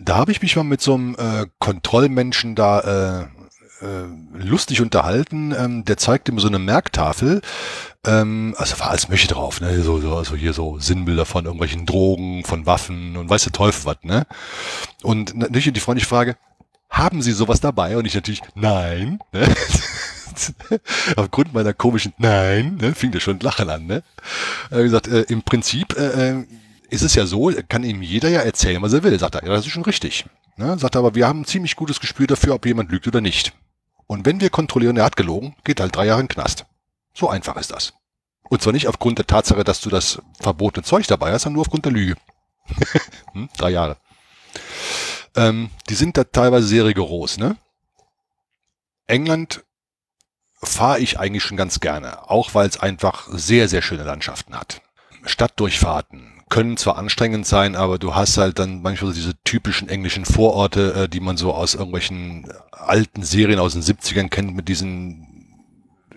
Da 0.00 0.16
habe 0.16 0.30
ich 0.30 0.40
mich 0.40 0.54
mal 0.54 0.62
mit 0.62 0.80
so 0.80 0.94
einem 0.94 1.16
äh, 1.16 1.46
Kontrollmenschen 1.58 2.54
da 2.54 3.22
äh, 3.22 3.84
äh, 3.84 4.06
lustig 4.32 4.80
unterhalten. 4.80 5.54
Ähm, 5.56 5.84
der 5.84 5.96
zeigte 5.96 6.32
mir 6.32 6.40
so 6.40 6.48
eine 6.48 6.58
Merktafel. 6.58 7.42
Ähm, 8.06 8.54
also 8.58 8.78
war 8.80 8.90
alles 8.90 9.08
Möchte 9.08 9.34
drauf, 9.34 9.60
ne? 9.60 9.82
So, 9.82 10.00
so, 10.00 10.16
also 10.16 10.36
hier 10.36 10.52
so 10.52 10.78
Sinnbilder 10.78 11.26
von 11.26 11.44
irgendwelchen 11.44 11.86
Drogen, 11.86 12.44
von 12.44 12.66
Waffen 12.66 13.16
und 13.16 13.28
weiß 13.28 13.44
der 13.44 13.52
Teufel 13.52 13.86
was, 13.86 13.96
ne? 14.02 14.26
Und 15.02 15.36
natürlich 15.36 15.72
die 15.72 15.80
freundliche 15.80 16.08
Frage, 16.08 16.36
haben 16.90 17.22
Sie 17.22 17.32
sowas 17.32 17.60
dabei? 17.60 17.96
Und 17.96 18.06
ich 18.06 18.14
natürlich, 18.14 18.42
nein. 18.54 19.18
Ne? 19.32 19.42
Aufgrund 21.16 21.54
meiner 21.54 21.72
komischen 21.72 22.14
Nein, 22.18 22.76
ne, 22.76 22.94
fing 22.94 23.12
der 23.12 23.20
schon 23.20 23.40
Lachen 23.40 23.68
an. 23.70 23.86
Ne? 23.86 24.02
Äh, 24.70 24.78
wie 24.78 24.84
gesagt, 24.84 25.08
äh, 25.08 25.22
im 25.22 25.42
Prinzip 25.42 25.96
äh, 25.96 26.44
ist 26.90 27.02
es 27.02 27.14
ja 27.14 27.26
so, 27.26 27.52
kann 27.68 27.84
ihm 27.84 28.02
jeder 28.02 28.28
ja 28.28 28.40
erzählen, 28.40 28.82
was 28.82 28.92
er 28.92 29.02
will. 29.02 29.18
Sagt 29.18 29.34
er, 29.34 29.44
ja, 29.44 29.50
das 29.50 29.66
ist 29.66 29.72
schon 29.72 29.84
richtig. 29.84 30.24
Ne? 30.56 30.78
Sagt 30.78 30.96
er, 30.96 31.00
aber 31.00 31.14
wir 31.14 31.26
haben 31.26 31.42
ein 31.42 31.46
ziemlich 31.46 31.76
gutes 31.76 32.00
Gespür 32.00 32.26
dafür, 32.26 32.54
ob 32.54 32.66
jemand 32.66 32.90
lügt 32.90 33.06
oder 33.06 33.20
nicht. 33.20 33.52
Und 34.06 34.24
wenn 34.24 34.40
wir 34.40 34.50
kontrollieren, 34.50 34.96
er 34.96 35.04
hat 35.04 35.16
gelogen, 35.16 35.54
geht 35.64 35.80
halt 35.80 35.94
drei 35.94 36.06
Jahre 36.06 36.20
in 36.20 36.26
den 36.26 36.34
Knast. 36.34 36.64
So 37.14 37.28
einfach 37.28 37.56
ist 37.56 37.70
das. 37.70 37.92
Und 38.48 38.62
zwar 38.62 38.72
nicht 38.72 38.88
aufgrund 38.88 39.18
der 39.18 39.26
Tatsache, 39.26 39.64
dass 39.64 39.80
du 39.80 39.90
das 39.90 40.22
verbotene 40.40 40.84
Zeug 40.84 41.06
dabei 41.06 41.32
hast, 41.32 41.42
sondern 41.42 41.56
nur 41.56 41.62
aufgrund 41.62 41.84
der 41.84 41.92
Lüge. 41.92 42.16
hm? 43.32 43.48
Drei 43.56 43.70
Jahre. 43.70 43.98
Ähm, 45.36 45.70
die 45.88 45.94
sind 45.94 46.16
da 46.16 46.24
teilweise 46.24 46.66
sehr 46.66 46.86
rigoros, 46.86 47.38
ne? 47.38 47.56
England 49.06 49.64
fahre 50.62 50.98
ich 50.98 51.18
eigentlich 51.18 51.44
schon 51.44 51.56
ganz 51.56 51.80
gerne, 51.80 52.30
auch 52.30 52.54
weil 52.54 52.68
es 52.68 52.80
einfach 52.80 53.28
sehr, 53.30 53.68
sehr 53.68 53.82
schöne 53.82 54.04
Landschaften 54.04 54.54
hat. 54.54 54.80
Stadtdurchfahrten 55.24 56.42
können 56.48 56.76
zwar 56.76 56.96
anstrengend 56.96 57.46
sein, 57.46 57.76
aber 57.76 57.98
du 57.98 58.14
hast 58.14 58.38
halt 58.38 58.58
dann 58.58 58.82
manchmal 58.82 59.12
so 59.12 59.14
diese 59.14 59.34
typischen 59.44 59.88
englischen 59.88 60.24
Vororte, 60.24 60.94
äh, 60.94 61.08
die 61.08 61.20
man 61.20 61.36
so 61.36 61.52
aus 61.52 61.74
irgendwelchen 61.74 62.50
alten 62.72 63.22
Serien 63.22 63.58
aus 63.58 63.74
den 63.74 63.82
70ern 63.82 64.28
kennt, 64.28 64.54
mit 64.54 64.68
diesen 64.68 65.26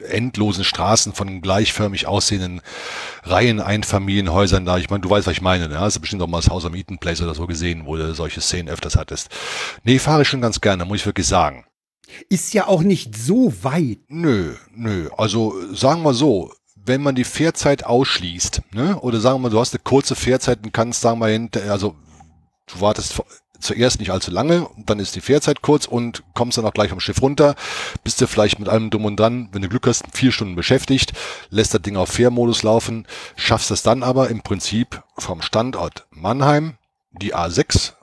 endlosen 0.10 0.64
Straßen 0.64 1.14
von 1.14 1.42
gleichförmig 1.42 2.08
aussehenden 2.08 2.62
Reihen 3.24 3.60
Einfamilienhäusern 3.60 4.66
da. 4.66 4.78
Ich 4.78 4.90
meine, 4.90 5.02
du 5.02 5.10
weißt, 5.10 5.28
was 5.28 5.34
ich 5.34 5.42
meine. 5.42 5.68
Ne? 5.68 5.80
Hast 5.80 5.98
du 5.98 6.00
bestimmt 6.00 6.22
auch 6.24 6.28
mal 6.28 6.40
das 6.40 6.50
House 6.50 6.66
of 6.66 6.74
Eaton 6.74 6.98
Place 6.98 7.22
oder 7.22 7.36
so 7.36 7.46
gesehen, 7.46 7.86
wo 7.86 7.98
du 7.98 8.14
solche 8.16 8.42
Szenen 8.42 8.70
öfters 8.70 8.96
hattest. 8.96 9.30
Nee, 9.84 10.00
fahre 10.00 10.24
ich 10.24 10.28
schon 10.28 10.42
ganz 10.42 10.62
gerne, 10.62 10.86
muss 10.86 11.00
ich 11.00 11.06
wirklich 11.06 11.28
sagen. 11.28 11.66
Ist 12.30 12.54
ja 12.54 12.68
auch 12.68 12.82
nicht 12.82 13.16
so 13.18 13.54
weit. 13.62 14.00
Nö, 14.08 14.56
nö. 14.74 15.10
Also 15.18 15.56
sagen 15.74 16.04
wir 16.04 16.14
so, 16.14 16.52
wenn 16.76 17.02
man 17.02 17.16
die 17.16 17.24
Fährzeit 17.24 17.86
ausschließt, 17.86 18.62
ne, 18.74 19.00
oder 19.00 19.20
sagen 19.20 19.36
wir 19.36 19.44
mal, 19.44 19.50
du 19.50 19.60
hast 19.60 19.74
eine 19.74 19.84
kurze 19.84 20.16
Fährzeit 20.16 20.60
und 20.64 20.74
kannst, 20.74 21.02
sagen 21.02 21.20
wir, 21.20 21.28
hinter, 21.28 21.72
also 21.72 21.96
du 22.68 22.82
wartest 22.82 23.22
zuerst 23.60 24.00
nicht 24.00 24.12
allzu 24.12 24.32
lange, 24.32 24.68
dann 24.86 25.00
ist 25.00 25.16
die 25.16 25.22
Fährzeit 25.22 25.62
kurz 25.62 25.86
und 25.86 26.24
kommst 26.34 26.58
dann 26.58 26.66
auch 26.66 26.74
gleich 26.74 26.90
vom 26.90 27.00
Schiff 27.00 27.22
runter, 27.22 27.56
bist 28.04 28.20
du 28.20 28.28
vielleicht 28.28 28.60
mit 28.60 28.68
allem 28.68 28.90
dumm 28.90 29.06
und 29.06 29.20
dran, 29.20 29.50
wenn 29.52 29.62
du 29.62 29.70
Glück 29.70 29.88
hast, 29.88 30.04
vier 30.14 30.32
Stunden 30.32 30.56
beschäftigt, 30.56 31.14
lässt 31.50 31.74
das 31.74 31.82
Ding 31.82 31.96
auf 31.96 32.10
Fährmodus 32.10 32.64
laufen, 32.64 33.06
schaffst 33.36 33.72
es 33.72 33.84
dann 33.84 34.02
aber 34.02 34.30
im 34.30 34.42
Prinzip 34.42 35.04
vom 35.18 35.42
Standort 35.42 36.08
Mannheim, 36.10 36.78
die 37.12 37.36
A6, 37.36 37.94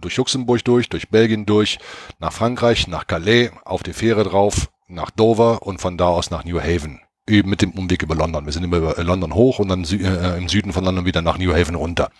durch 0.00 0.16
Luxemburg 0.16 0.64
durch, 0.64 0.88
durch 0.88 1.08
Belgien 1.08 1.46
durch, 1.46 1.78
nach 2.18 2.32
Frankreich, 2.32 2.86
nach 2.88 3.06
Calais, 3.06 3.50
auf 3.64 3.82
die 3.82 3.92
Fähre 3.92 4.24
drauf, 4.24 4.68
nach 4.88 5.10
Dover 5.10 5.62
und 5.62 5.80
von 5.80 5.96
da 5.96 6.08
aus 6.08 6.30
nach 6.30 6.44
New 6.44 6.60
Haven. 6.60 7.00
Eben 7.28 7.48
mit 7.50 7.62
dem 7.62 7.70
Umweg 7.72 8.02
über 8.02 8.14
London. 8.16 8.44
Wir 8.46 8.52
sind 8.52 8.64
immer 8.64 8.78
über 8.78 9.02
London 9.04 9.34
hoch 9.34 9.58
und 9.60 9.68
dann 9.68 9.84
äh, 9.84 10.36
im 10.36 10.48
Süden 10.48 10.72
von 10.72 10.84
London 10.84 11.04
wieder 11.04 11.22
nach 11.22 11.38
New 11.38 11.52
Haven 11.54 11.76
runter, 11.76 12.10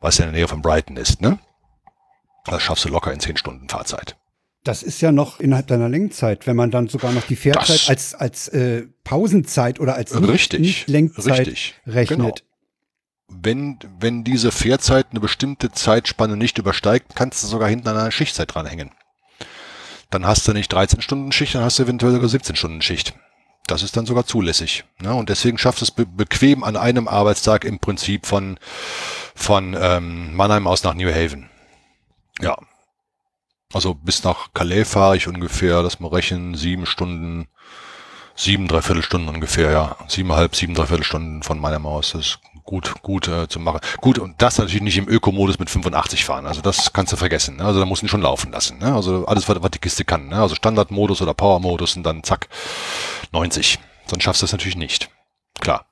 was 0.00 0.18
ja 0.18 0.26
in 0.26 0.32
der 0.32 0.40
Nähe 0.40 0.48
von 0.48 0.62
Brighton 0.62 0.96
ist, 0.96 1.20
ne? 1.20 1.38
Das 2.44 2.62
schaffst 2.62 2.84
du 2.84 2.88
locker 2.90 3.12
in 3.12 3.20
zehn 3.20 3.36
Stunden 3.36 3.68
Fahrzeit. 3.68 4.16
Das 4.62 4.82
ist 4.82 5.00
ja 5.00 5.12
noch 5.12 5.40
innerhalb 5.40 5.66
deiner 5.66 5.88
Lenkzeit, 5.88 6.46
wenn 6.46 6.56
man 6.56 6.70
dann 6.70 6.88
sogar 6.88 7.12
noch 7.12 7.24
die 7.26 7.36
Fährzeit 7.36 7.68
Das- 7.68 7.88
als, 7.88 8.14
als 8.14 8.48
äh, 8.48 8.84
Pausenzeit 9.02 9.80
oder 9.80 9.94
als 9.94 10.14
nicht, 10.14 10.28
Richtig, 10.28 10.60
nicht 10.60 10.88
Lenkzeit 10.88 11.40
richtig, 11.40 11.74
rechnet. 11.86 12.18
genau. 12.18 12.34
Wenn, 13.28 13.78
wenn 13.98 14.24
diese 14.24 14.52
Fährzeit 14.52 15.06
eine 15.10 15.20
bestimmte 15.20 15.72
Zeitspanne 15.72 16.36
nicht 16.36 16.58
übersteigt, 16.58 17.16
kannst 17.16 17.42
du 17.42 17.46
sogar 17.46 17.68
hinten 17.68 17.88
an 17.88 17.96
einer 17.96 18.10
Schichtzeit 18.10 18.54
dranhängen. 18.54 18.90
Dann 20.10 20.26
hast 20.26 20.46
du 20.46 20.52
nicht 20.52 20.72
13 20.72 21.00
Stunden 21.00 21.32
Schicht, 21.32 21.54
dann 21.54 21.64
hast 21.64 21.78
du 21.78 21.84
eventuell 21.84 22.12
sogar 22.12 22.28
17 22.28 22.54
Stunden 22.56 22.82
Schicht. 22.82 23.14
Das 23.66 23.82
ist 23.82 23.96
dann 23.96 24.06
sogar 24.06 24.26
zulässig. 24.26 24.84
Ne? 25.00 25.14
Und 25.14 25.30
deswegen 25.30 25.58
schafft 25.58 25.80
es 25.80 25.90
be 25.90 26.04
bequem 26.04 26.62
an 26.64 26.76
einem 26.76 27.08
Arbeitstag 27.08 27.64
im 27.64 27.78
Prinzip 27.78 28.26
von 28.26 28.58
Von 29.34 29.76
ähm, 29.78 30.34
Mannheim 30.36 30.66
aus 30.66 30.84
nach 30.84 30.94
New 30.94 31.10
Haven. 31.12 31.50
Ja. 32.40 32.56
Also 33.72 33.94
bis 33.94 34.22
nach 34.22 34.52
Calais 34.54 34.84
fahre 34.84 35.16
ich 35.16 35.26
ungefähr, 35.26 35.82
lass 35.82 35.98
mal 35.98 36.08
rechnen, 36.08 36.54
sieben 36.54 36.86
Stunden, 36.86 37.48
sieben, 38.36 38.68
dreiviertel 38.68 39.02
Stunden 39.02 39.28
ungefähr, 39.28 39.72
ja. 39.72 39.96
Siebeneinhalb, 40.06 40.54
sieben, 40.54 40.74
dreiviertel 40.74 41.04
Stunden 41.04 41.42
von 41.42 41.58
Mannheim 41.58 41.86
aus. 41.86 42.12
Das 42.12 42.38
gut, 42.64 43.02
gut 43.02 43.28
äh, 43.28 43.48
zu 43.48 43.60
machen. 43.60 43.80
Gut, 44.00 44.18
und 44.18 44.40
das 44.42 44.58
natürlich 44.58 44.82
nicht 44.82 44.98
im 44.98 45.08
Ökomodus 45.08 45.58
mit 45.58 45.70
85 45.70 46.24
fahren. 46.24 46.46
Also 46.46 46.60
das 46.60 46.92
kannst 46.92 47.12
du 47.12 47.16
vergessen. 47.16 47.56
Ne? 47.56 47.64
Also 47.64 47.80
da 47.80 47.86
muss 47.86 48.02
ihn 48.02 48.08
schon 48.08 48.22
laufen 48.22 48.52
lassen. 48.52 48.78
Ne? 48.78 48.94
Also 48.94 49.26
alles, 49.26 49.48
was, 49.48 49.62
was 49.62 49.70
die 49.70 49.78
Kiste 49.78 50.04
kann. 50.04 50.28
Ne? 50.28 50.36
Also 50.36 50.54
Standardmodus 50.54 51.22
oder 51.22 51.34
Powermodus 51.34 51.96
und 51.96 52.02
dann 52.02 52.24
zack, 52.24 52.48
90. 53.32 53.78
Sonst 54.06 54.22
schaffst 54.22 54.42
du 54.42 54.44
das 54.44 54.52
natürlich 54.52 54.76
nicht. 54.76 55.10
Klar. 55.60 55.86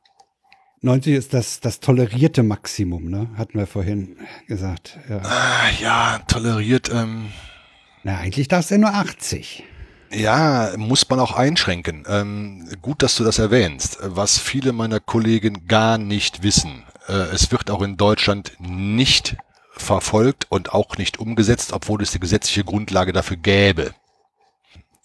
90 0.81 1.15
ist 1.15 1.35
das, 1.35 1.61
das 1.61 1.79
tolerierte 1.79 2.43
Maximum, 2.43 3.09
ne? 3.09 3.31
Hatten 3.37 3.57
wir 3.57 3.69
vorhin 3.69 4.17
gesagt. 4.49 4.99
Ja, 5.09 5.21
ah, 5.23 5.71
ja 5.81 6.19
toleriert. 6.27 6.91
Ähm, 6.93 7.31
Na, 8.03 8.19
eigentlich 8.19 8.49
darfst 8.49 8.71
du 8.71 8.75
ja 8.75 8.81
nur 8.81 8.93
80. 8.93 9.63
Ja, 10.13 10.73
muss 10.77 11.09
man 11.09 11.21
auch 11.21 11.33
einschränken. 11.33 12.05
Ähm, 12.07 12.69
gut, 12.83 13.03
dass 13.03 13.17
du 13.17 13.25
das 13.25 13.39
erwähnst. 13.39 13.99
Was 14.03 14.39
viele 14.39 14.73
meiner 14.73 15.01
Kollegen 15.01 15.67
gar 15.67 15.97
nicht 15.99 16.43
wissen. 16.43 16.85
Äh, 17.09 17.15
es 17.33 17.51
wird 17.51 17.71
auch 17.71 17.83
in 17.83 17.97
Deutschland 17.97 18.53
nicht 18.59 19.37
verfolgt 19.73 20.47
und 20.51 20.73
auch 20.73 20.99
nicht 20.99 21.19
umgesetzt, 21.19 21.73
obwohl 21.73 22.03
es 22.03 22.13
die 22.13 22.21
gesetzliche 22.21 22.65
Grundlage 22.65 23.13
dafür 23.13 23.39
gäbe. 23.39 23.95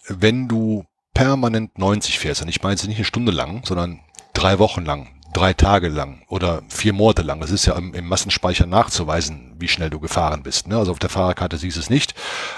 Wenn 0.08 0.48
du 0.48 0.86
permanent 1.14 1.78
90 1.78 2.20
fährst, 2.20 2.42
und 2.42 2.50
ich 2.50 2.62
meine 2.62 2.74
jetzt 2.74 2.86
nicht 2.86 2.98
eine 2.98 3.06
Stunde 3.06 3.32
lang, 3.32 3.66
sondern 3.66 4.02
drei 4.34 4.60
Wochen 4.60 4.86
lang, 4.86 5.10
drei 5.34 5.54
Tage 5.54 5.90
lang 5.90 6.24
oder 6.28 6.64
vier 6.70 6.94
Monate 6.94 7.22
lang. 7.22 7.40
Das 7.40 7.52
ist 7.52 7.66
ja 7.66 7.76
im, 7.76 7.94
im 7.94 8.08
Massenspeicher 8.08 8.66
nachzuweisen, 8.66 9.56
wie 9.60 9.68
schnell 9.68 9.90
du 9.90 10.00
gefahren 10.00 10.44
bist. 10.44 10.68
Ne? 10.68 10.78
Also 10.78 10.92
auf 10.92 11.00
der 11.00 11.10
Fahrerkarte 11.10 11.58
siehst 11.58 11.78
du 11.78 11.82
es 11.82 11.90
nicht, 11.90 12.16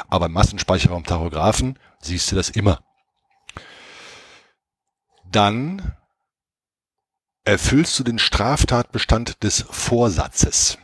aber 0.08 0.28
im 0.28 0.34
Massenspeicher 0.34 0.90
beim 0.90 1.04
Tachografen 1.04 1.78
siehst 2.00 2.32
du 2.32 2.36
das 2.36 2.50
immer. 2.50 2.80
Dann 5.26 5.96
erfüllst 7.44 7.98
du 8.00 8.04
den 8.04 8.20
Straftatbestand 8.20 9.44
des 9.44 9.66
Vorsatzes 9.70 10.78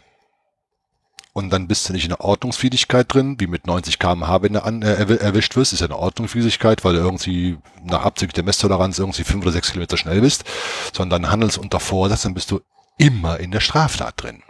und 1.36 1.49
dann 1.49 1.68
bist 1.68 1.90
du 1.90 1.94
nicht 1.94 2.06
in 2.06 2.10
der 2.10 2.22
Ordnungswidrigkeit 2.22 3.14
drin, 3.14 3.36
wie 3.40 3.48
mit 3.48 3.68
90 3.68 3.99
km/h, 3.99 4.41
wenn 4.41 4.53
du 4.53 4.64
an, 4.64 4.82
äh, 4.82 4.95
erwischt 5.18 5.57
wirst, 5.57 5.74
ist 5.74 5.82
ja 5.82 5.88
eine 5.88 5.98
Ordnungswidrigkeit, 5.98 6.86
weil 6.86 6.94
du 6.95 7.02
irgendwie 7.02 7.57
nach 7.84 8.06
Abzug 8.06 8.34
der 8.34 8.45
Messtoleranz 8.45 8.99
irgendwie 8.99 9.26
fünf 9.26 9.44
oder 9.44 9.52
sechs 9.52 9.70
Kilometer 9.70 9.98
schnell 9.98 10.22
bist, 10.22 10.45
sondern 10.94 11.30
handelst 11.30 11.57
unter 11.57 11.82
Vorsatz, 11.82 12.22
dann 12.22 12.36
bist 12.36 12.52
du 12.52 12.62
immer 12.98 13.38
in 13.38 13.52
der 13.52 13.60
Straftat 13.60 14.24
drin. 14.24 14.44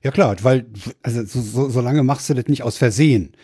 Ja 0.00 0.12
klar, 0.12 0.36
weil, 0.44 0.66
also 1.02 1.24
so, 1.24 1.40
so, 1.40 1.68
so 1.70 1.80
lange 1.80 2.04
machst 2.04 2.30
du 2.30 2.34
das 2.34 2.46
nicht 2.46 2.62
aus 2.62 2.76
Versehen. 2.76 3.36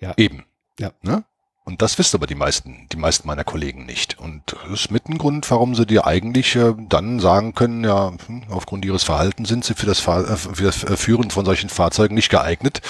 Ja. 0.00 0.14
Eben. 0.16 0.46
Ja. 0.80 0.92
Ne? 1.02 1.24
Und 1.68 1.82
das 1.82 1.98
wissen 1.98 2.16
aber 2.16 2.26
die 2.26 2.34
meisten, 2.34 2.86
die 2.90 2.96
meisten 2.96 3.28
meiner 3.28 3.44
Kollegen 3.44 3.84
nicht. 3.84 4.18
Und 4.18 4.40
das 4.46 4.70
ist 4.84 4.90
mit 4.90 5.06
ein 5.06 5.18
Grund, 5.18 5.50
warum 5.50 5.74
sie 5.74 5.84
dir 5.84 6.06
eigentlich 6.06 6.56
äh, 6.56 6.72
dann 6.88 7.20
sagen 7.20 7.54
können, 7.54 7.84
ja, 7.84 8.14
hm, 8.26 8.44
aufgrund 8.48 8.86
ihres 8.86 9.04
Verhaltens 9.04 9.50
sind 9.50 9.66
sie 9.66 9.74
für 9.74 9.84
das, 9.84 10.00
Fahr 10.00 10.30
äh, 10.30 10.36
für 10.38 10.64
das 10.64 10.82
äh, 10.84 10.96
Führen 10.96 11.30
von 11.30 11.44
solchen 11.44 11.68
Fahrzeugen 11.68 12.14
nicht 12.14 12.30
geeignet. 12.30 12.80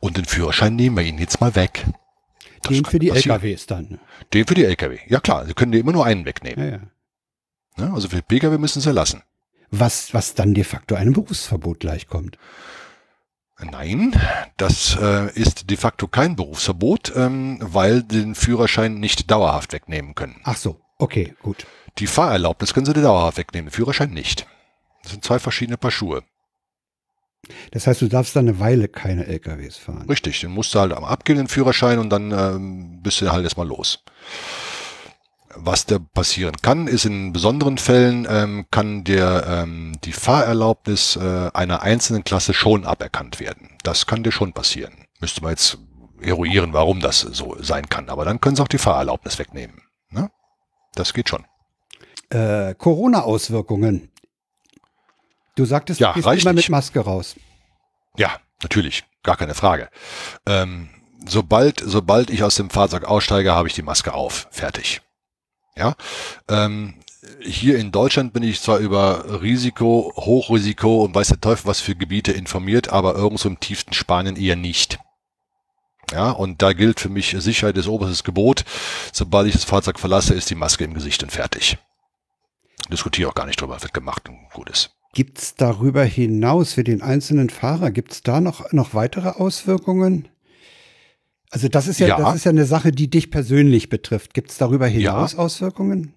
Und 0.00 0.18
den 0.18 0.26
Führerschein 0.26 0.76
nehmen 0.76 0.98
wir 0.98 1.02
ihnen 1.02 1.16
jetzt 1.16 1.40
mal 1.40 1.54
weg. 1.54 1.86
Das 2.60 2.74
den 2.74 2.84
für 2.84 2.98
die 2.98 3.08
passieren. 3.08 3.40
LKWs 3.40 3.64
dann. 3.64 4.00
Den 4.34 4.46
für 4.46 4.52
die 4.52 4.66
LKW. 4.66 4.98
Ja 5.08 5.20
klar, 5.20 5.46
sie 5.46 5.54
können 5.54 5.72
dir 5.72 5.80
immer 5.80 5.92
nur 5.92 6.04
einen 6.04 6.26
wegnehmen. 6.26 6.62
Ja, 6.62 6.72
ja. 6.72 7.86
Ja, 7.86 7.94
also 7.94 8.10
für 8.10 8.20
PKW 8.20 8.58
müssen 8.58 8.82
sie 8.82 8.92
lassen. 8.92 9.22
Was, 9.70 10.12
was 10.12 10.34
dann 10.34 10.52
de 10.52 10.64
facto 10.64 10.94
einem 10.94 11.14
Berufsverbot 11.14 11.80
gleichkommt. 11.80 12.36
Nein, 13.70 14.18
das 14.56 14.96
äh, 15.00 15.30
ist 15.32 15.70
de 15.70 15.76
facto 15.76 16.08
kein 16.08 16.36
Berufsverbot, 16.36 17.12
ähm, 17.16 17.58
weil 17.60 18.02
den 18.02 18.34
Führerschein 18.34 18.94
nicht 18.94 19.30
dauerhaft 19.30 19.72
wegnehmen 19.72 20.14
können. 20.14 20.40
Ach 20.44 20.56
so, 20.56 20.80
okay, 20.98 21.34
gut. 21.42 21.66
Die 21.98 22.06
Fahrerlaubnis 22.06 22.72
können 22.72 22.86
sie 22.86 22.92
dir 22.92 23.02
dauerhaft 23.02 23.38
wegnehmen, 23.38 23.68
den 23.70 23.74
Führerschein 23.74 24.10
nicht. 24.10 24.46
Das 25.02 25.12
sind 25.12 25.24
zwei 25.24 25.38
verschiedene 25.38 25.76
Paar 25.76 25.90
Schuhe. 25.90 26.22
Das 27.72 27.86
heißt, 27.86 28.02
du 28.02 28.08
darfst 28.08 28.36
dann 28.36 28.48
eine 28.48 28.60
Weile 28.60 28.88
keine 28.88 29.26
LKWs 29.26 29.76
fahren. 29.76 30.08
Richtig, 30.08 30.40
den 30.40 30.50
musst 30.50 30.74
du 30.74 30.80
halt 30.80 30.92
abgeben, 30.92 31.38
den 31.38 31.48
Führerschein, 31.48 31.98
und 31.98 32.10
dann 32.10 32.32
ähm, 32.32 33.02
bist 33.02 33.20
du 33.20 33.30
halt 33.30 33.44
erstmal 33.44 33.66
los. 33.66 34.04
Was 35.54 35.84
da 35.84 35.98
passieren 35.98 36.54
kann, 36.62 36.86
ist 36.86 37.04
in 37.04 37.32
besonderen 37.32 37.76
Fällen 37.76 38.26
ähm, 38.30 38.66
kann 38.70 39.02
der 39.02 39.46
ähm, 39.46 39.98
die 40.04 40.12
Fahrerlaubnis 40.12 41.16
äh, 41.16 41.50
einer 41.52 41.82
einzelnen 41.82 42.22
Klasse 42.22 42.54
schon 42.54 42.86
aberkannt 42.86 43.40
werden. 43.40 43.76
Das 43.82 44.06
kann 44.06 44.22
dir 44.22 44.30
schon 44.30 44.52
passieren. 44.52 45.06
Müsste 45.20 45.42
man 45.42 45.50
jetzt 45.50 45.78
eruieren, 46.20 46.72
warum 46.72 47.00
das 47.00 47.20
so 47.20 47.56
sein 47.60 47.88
kann. 47.88 48.08
Aber 48.08 48.24
dann 48.24 48.40
können 48.40 48.56
sie 48.56 48.62
auch 48.62 48.68
die 48.68 48.78
Fahrerlaubnis 48.78 49.38
wegnehmen. 49.38 49.82
Ne? 50.10 50.30
Das 50.94 51.12
geht 51.12 51.28
schon. 51.28 51.44
Äh, 52.30 52.74
Corona-Auswirkungen. 52.74 54.10
Du 55.56 55.64
sagtest, 55.64 56.00
ja, 56.00 56.12
du 56.12 56.22
gehst 56.22 56.42
immer 56.42 56.52
mit 56.52 56.68
Maske 56.68 57.00
raus. 57.00 57.34
Ja, 58.16 58.30
natürlich, 58.62 59.04
gar 59.22 59.36
keine 59.36 59.54
Frage. 59.54 59.90
Ähm, 60.46 60.90
sobald, 61.26 61.82
sobald 61.84 62.30
ich 62.30 62.44
aus 62.44 62.54
dem 62.54 62.70
Fahrzeug 62.70 63.04
aussteige, 63.04 63.52
habe 63.52 63.68
ich 63.68 63.74
die 63.74 63.82
Maske 63.82 64.14
auf. 64.14 64.46
Fertig. 64.50 65.02
Ja, 65.76 65.94
ähm, 66.48 66.94
hier 67.42 67.78
in 67.78 67.92
Deutschland 67.92 68.32
bin 68.32 68.42
ich 68.42 68.60
zwar 68.60 68.78
über 68.78 69.42
Risiko, 69.42 70.12
Hochrisiko 70.16 71.04
und 71.04 71.14
weiß 71.14 71.28
der 71.28 71.40
Teufel 71.40 71.66
was 71.66 71.80
für 71.80 71.94
Gebiete 71.94 72.32
informiert, 72.32 72.90
aber 72.90 73.14
irgendwo 73.14 73.48
im 73.48 73.60
tiefsten 73.60 73.92
Spanien 73.92 74.36
eher 74.36 74.56
nicht. 74.56 74.98
Ja, 76.12 76.30
und 76.30 76.60
da 76.60 76.72
gilt 76.72 76.98
für 76.98 77.08
mich 77.08 77.36
Sicherheit 77.38 77.76
des 77.76 77.86
oberstes 77.86 78.24
Gebot. 78.24 78.64
Sobald 79.12 79.46
ich 79.46 79.52
das 79.52 79.64
Fahrzeug 79.64 79.98
verlasse, 79.98 80.34
ist 80.34 80.50
die 80.50 80.56
Maske 80.56 80.84
im 80.84 80.94
Gesicht 80.94 81.22
und 81.22 81.30
fertig. 81.30 81.78
Diskutiere 82.90 83.28
auch 83.28 83.34
gar 83.34 83.46
nicht 83.46 83.60
drüber, 83.60 83.80
wird 83.80 83.94
gemacht 83.94 84.28
und 84.28 84.50
gut 84.52 84.70
ist. 84.70 84.90
Gibt 85.12 85.38
es 85.38 85.54
darüber 85.54 86.04
hinaus 86.04 86.72
für 86.72 86.84
den 86.84 87.02
einzelnen 87.02 87.50
Fahrer, 87.50 87.90
gibt 87.90 88.12
es 88.12 88.22
da 88.22 88.40
noch, 88.40 88.72
noch 88.72 88.94
weitere 88.94 89.28
Auswirkungen? 89.28 90.28
Also 91.50 91.68
das 91.68 91.88
ist 91.88 91.98
ja, 91.98 92.06
ja, 92.06 92.18
das 92.18 92.36
ist 92.36 92.44
ja 92.44 92.50
eine 92.50 92.64
Sache, 92.64 92.92
die 92.92 93.10
dich 93.10 93.30
persönlich 93.30 93.88
betrifft. 93.88 94.34
Gibt 94.34 94.50
es 94.52 94.58
darüber 94.58 94.86
hinaus 94.86 95.32
ja. 95.32 95.38
Auswirkungen? 95.38 96.14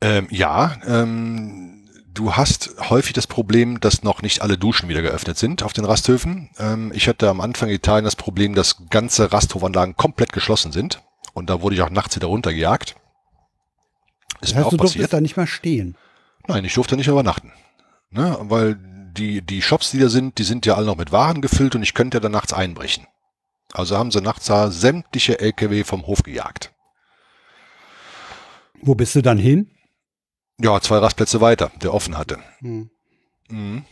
Ähm, 0.00 0.28
ja, 0.30 0.78
ähm, 0.86 1.86
du 2.12 2.34
hast 2.34 2.74
häufig 2.88 3.12
das 3.12 3.26
Problem, 3.26 3.80
dass 3.80 4.02
noch 4.02 4.22
nicht 4.22 4.40
alle 4.40 4.56
Duschen 4.56 4.88
wieder 4.88 5.02
geöffnet 5.02 5.36
sind 5.36 5.62
auf 5.62 5.74
den 5.74 5.84
Rasthöfen. 5.84 6.48
Ähm, 6.58 6.90
ich 6.94 7.06
hatte 7.06 7.28
am 7.28 7.42
Anfang 7.42 7.68
in 7.68 7.74
Italien 7.74 8.04
das 8.06 8.16
Problem, 8.16 8.54
dass 8.54 8.88
ganze 8.88 9.30
Rasthofanlagen 9.30 9.96
komplett 9.96 10.32
geschlossen 10.32 10.72
sind. 10.72 11.02
Und 11.34 11.50
da 11.50 11.60
wurde 11.60 11.74
ich 11.74 11.82
auch 11.82 11.90
nachts 11.90 12.16
wieder 12.16 12.28
runtergejagt. 12.28 12.96
Ist 14.40 14.52
das 14.52 14.54
heißt, 14.54 14.72
du 14.72 14.76
passiert. 14.78 14.80
durftest 14.80 15.12
da 15.12 15.20
nicht 15.20 15.36
mal 15.36 15.46
stehen? 15.46 15.96
Nein, 16.48 16.64
ich 16.64 16.72
durfte 16.72 16.96
nicht 16.96 17.08
übernachten. 17.08 17.52
Ne? 18.10 18.38
Weil 18.40 18.78
die, 19.12 19.42
die 19.42 19.60
Shops, 19.60 19.90
die 19.90 19.98
da 19.98 20.08
sind, 20.08 20.38
die 20.38 20.44
sind 20.44 20.64
ja 20.64 20.76
alle 20.76 20.86
noch 20.86 20.96
mit 20.96 21.12
Waren 21.12 21.42
gefüllt 21.42 21.74
und 21.74 21.82
ich 21.82 21.92
könnte 21.92 22.16
ja 22.16 22.20
dann 22.20 22.32
nachts 22.32 22.54
einbrechen. 22.54 23.06
Also 23.72 23.96
haben 23.96 24.10
sie 24.10 24.20
nachts 24.20 24.46
sämtliche 24.46 25.40
LKW 25.40 25.84
vom 25.84 26.06
Hof 26.06 26.22
gejagt. 26.22 26.72
Wo 28.82 28.94
bist 28.94 29.14
du 29.14 29.22
dann 29.22 29.38
hin? 29.38 29.70
Ja, 30.58 30.80
zwei 30.80 30.98
Rastplätze 30.98 31.40
weiter, 31.40 31.70
der 31.82 31.94
offen 31.94 32.18
hatte. 32.18 32.38
Hm. 32.58 32.90
Mhm. 33.48 33.84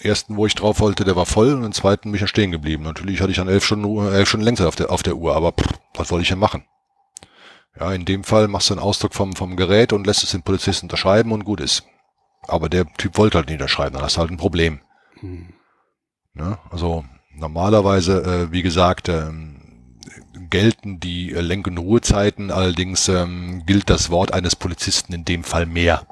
Ersten, 0.00 0.36
wo 0.36 0.46
ich 0.46 0.54
drauf 0.54 0.80
wollte, 0.80 1.04
der 1.04 1.16
war 1.16 1.26
voll 1.26 1.52
und 1.52 1.62
den 1.62 1.72
zweiten 1.72 2.10
bin 2.10 2.14
ich 2.14 2.20
ja 2.20 2.28
stehen 2.28 2.52
geblieben. 2.52 2.84
Natürlich 2.84 3.20
hatte 3.20 3.32
ich 3.32 3.36
dann 3.36 3.48
elf 3.48 3.64
Stunden, 3.64 4.12
elf 4.12 4.28
Stunden 4.28 4.44
länger 4.44 4.68
auf 4.68 4.76
der, 4.76 4.90
auf 4.90 5.02
der 5.02 5.16
Uhr, 5.16 5.34
aber 5.34 5.52
pff, 5.52 5.78
was 5.94 6.10
wollte 6.10 6.22
ich 6.22 6.28
denn 6.28 6.38
machen? 6.38 6.64
Ja, 7.78 7.92
in 7.92 8.04
dem 8.04 8.24
Fall 8.24 8.48
machst 8.48 8.70
du 8.70 8.74
einen 8.74 8.82
Ausdruck 8.82 9.14
vom, 9.14 9.34
vom 9.34 9.56
Gerät 9.56 9.92
und 9.92 10.06
lässt 10.06 10.22
es 10.22 10.30
den 10.30 10.42
Polizisten 10.42 10.86
unterschreiben 10.86 11.32
und 11.32 11.44
gut 11.44 11.60
ist. 11.60 11.84
Aber 12.46 12.68
der 12.68 12.86
Typ 12.94 13.18
wollte 13.18 13.38
halt 13.38 13.48
nicht 13.48 13.60
unterschreiben, 13.60 13.94
dann 13.94 14.04
hast 14.04 14.16
du 14.16 14.20
halt 14.20 14.30
ein 14.30 14.36
Problem. 14.36 14.80
Hm. 15.20 15.52
Ja, 16.34 16.60
also 16.70 17.04
Normalerweise, 17.38 18.22
äh, 18.24 18.52
wie 18.52 18.62
gesagt, 18.62 19.08
ähm, 19.08 19.56
gelten 20.50 20.98
die 20.98 21.32
äh, 21.32 21.40
Lenk- 21.40 21.68
und 21.68 21.78
Ruhezeiten, 21.78 22.50
allerdings 22.50 23.08
ähm, 23.08 23.64
gilt 23.64 23.90
das 23.90 24.10
Wort 24.10 24.32
eines 24.32 24.56
Polizisten 24.56 25.12
in 25.12 25.24
dem 25.24 25.44
Fall 25.44 25.66
mehr. 25.66 26.06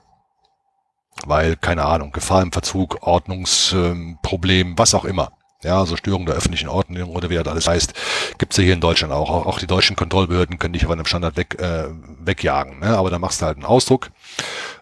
Weil, 1.25 1.57
keine 1.57 1.85
Ahnung, 1.85 2.13
Gefahr 2.13 2.43
im 2.43 2.53
Verzug, 2.53 2.99
Ordnungsproblem, 3.01 4.69
ähm, 4.69 4.79
was 4.79 4.95
auch 4.95 5.05
immer. 5.05 5.33
Ja, 5.63 5.81
also 5.81 5.97
Störung 5.97 6.27
der 6.27 6.35
öffentlichen 6.35 6.69
Ordnung 6.69 7.11
oder 7.11 7.31
wie 7.31 7.35
das 7.35 7.47
alles 7.47 7.67
heißt, 7.67 7.95
gibt's 8.39 8.57
ja 8.59 8.65
hier 8.65 8.75
in 8.75 8.81
Deutschland 8.81 9.13
auch. 9.13 9.31
Auch, 9.31 9.47
auch 9.47 9.59
die 9.59 9.67
deutschen 9.67 9.97
Kontrollbehörden 9.97 10.59
können 10.59 10.75
dich 10.75 10.85
aber 10.85 10.93
einem 10.93 11.07
Standard 11.07 11.37
weg, 11.37 11.59
äh, 11.59 11.85
wegjagen. 12.21 12.81
Ne? 12.81 12.89
Aber 12.97 13.11
dann 13.11 13.21
machst 13.21 13.41
du 13.41 13.47
halt 13.47 13.57
einen 13.57 13.65
Ausdruck, 13.65 14.11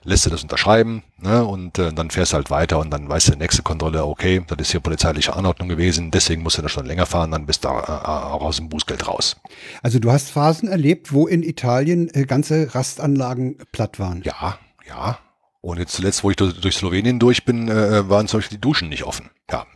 lässt 0.03 0.27
du 0.27 0.31
das 0.31 0.43
unterschreiben 0.43 1.05
ne? 1.19 1.45
und 1.45 1.79
äh, 1.79 1.93
dann 1.93 2.11
fährst 2.11 2.33
du 2.33 2.37
halt 2.37 2.51
weiter 2.51 2.81
und 2.81 2.91
dann 2.91 3.09
weißt 3.09 3.29
du, 3.29 3.37
nächste 3.37 3.63
Kontrolle, 3.63 4.05
okay, 4.05 4.45
das 4.49 4.59
ist 4.59 4.71
hier 4.73 4.81
polizeiliche 4.81 5.35
Anordnung 5.35 5.69
gewesen, 5.69 6.11
deswegen 6.11 6.43
musst 6.43 6.59
du 6.59 6.63
da 6.63 6.69
schon 6.69 6.87
länger 6.87 7.07
fahren, 7.07 7.31
dann 7.31 7.47
bist 7.47 7.65
du 7.65 7.69
äh, 7.69 7.73
auch 7.73 8.43
aus 8.43 8.57
dem 8.57 8.69
Bußgeld 8.69 9.07
raus. 9.07 9.37
Also 9.83 10.01
du 10.01 10.11
hast 10.11 10.31
Phasen 10.31 10.69
erlebt, 10.69 11.13
wo 11.13 11.27
in 11.27 11.43
Italien 11.43 12.13
äh, 12.13 12.25
ganze 12.25 12.75
Rastanlagen 12.75 13.59
platt 13.71 14.01
waren. 14.01 14.23
Ja, 14.25 14.59
ja. 14.89 15.19
Und 15.61 15.79
jetzt 15.79 15.95
zuletzt, 15.95 16.23
wo 16.23 16.31
ich 16.31 16.37
durch 16.37 16.77
Slowenien 16.77 17.19
durch 17.19 17.47
bin, 17.47 17.69
äh, 17.69 18.07
waren 18.11 18.29
zum 18.29 18.41
Beispiel 18.41 18.59
die 18.59 18.61
Duschen 18.61 18.91
nicht 18.91 19.05
offen. 19.05 19.31
Ja, 19.51 19.67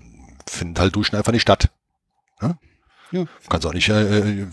findet 0.49 0.81
halt 0.81 0.97
Duschen 0.97 1.16
einfach 1.16 1.33
nicht 1.33 1.43
statt. 1.43 1.70
Ja? 2.41 2.59
Ja. 3.11 3.23
Du 3.23 3.49
kannst 3.49 3.66
auch 3.66 3.73
nicht 3.73 3.89
äh, 3.89 4.43
äh, 4.43 4.47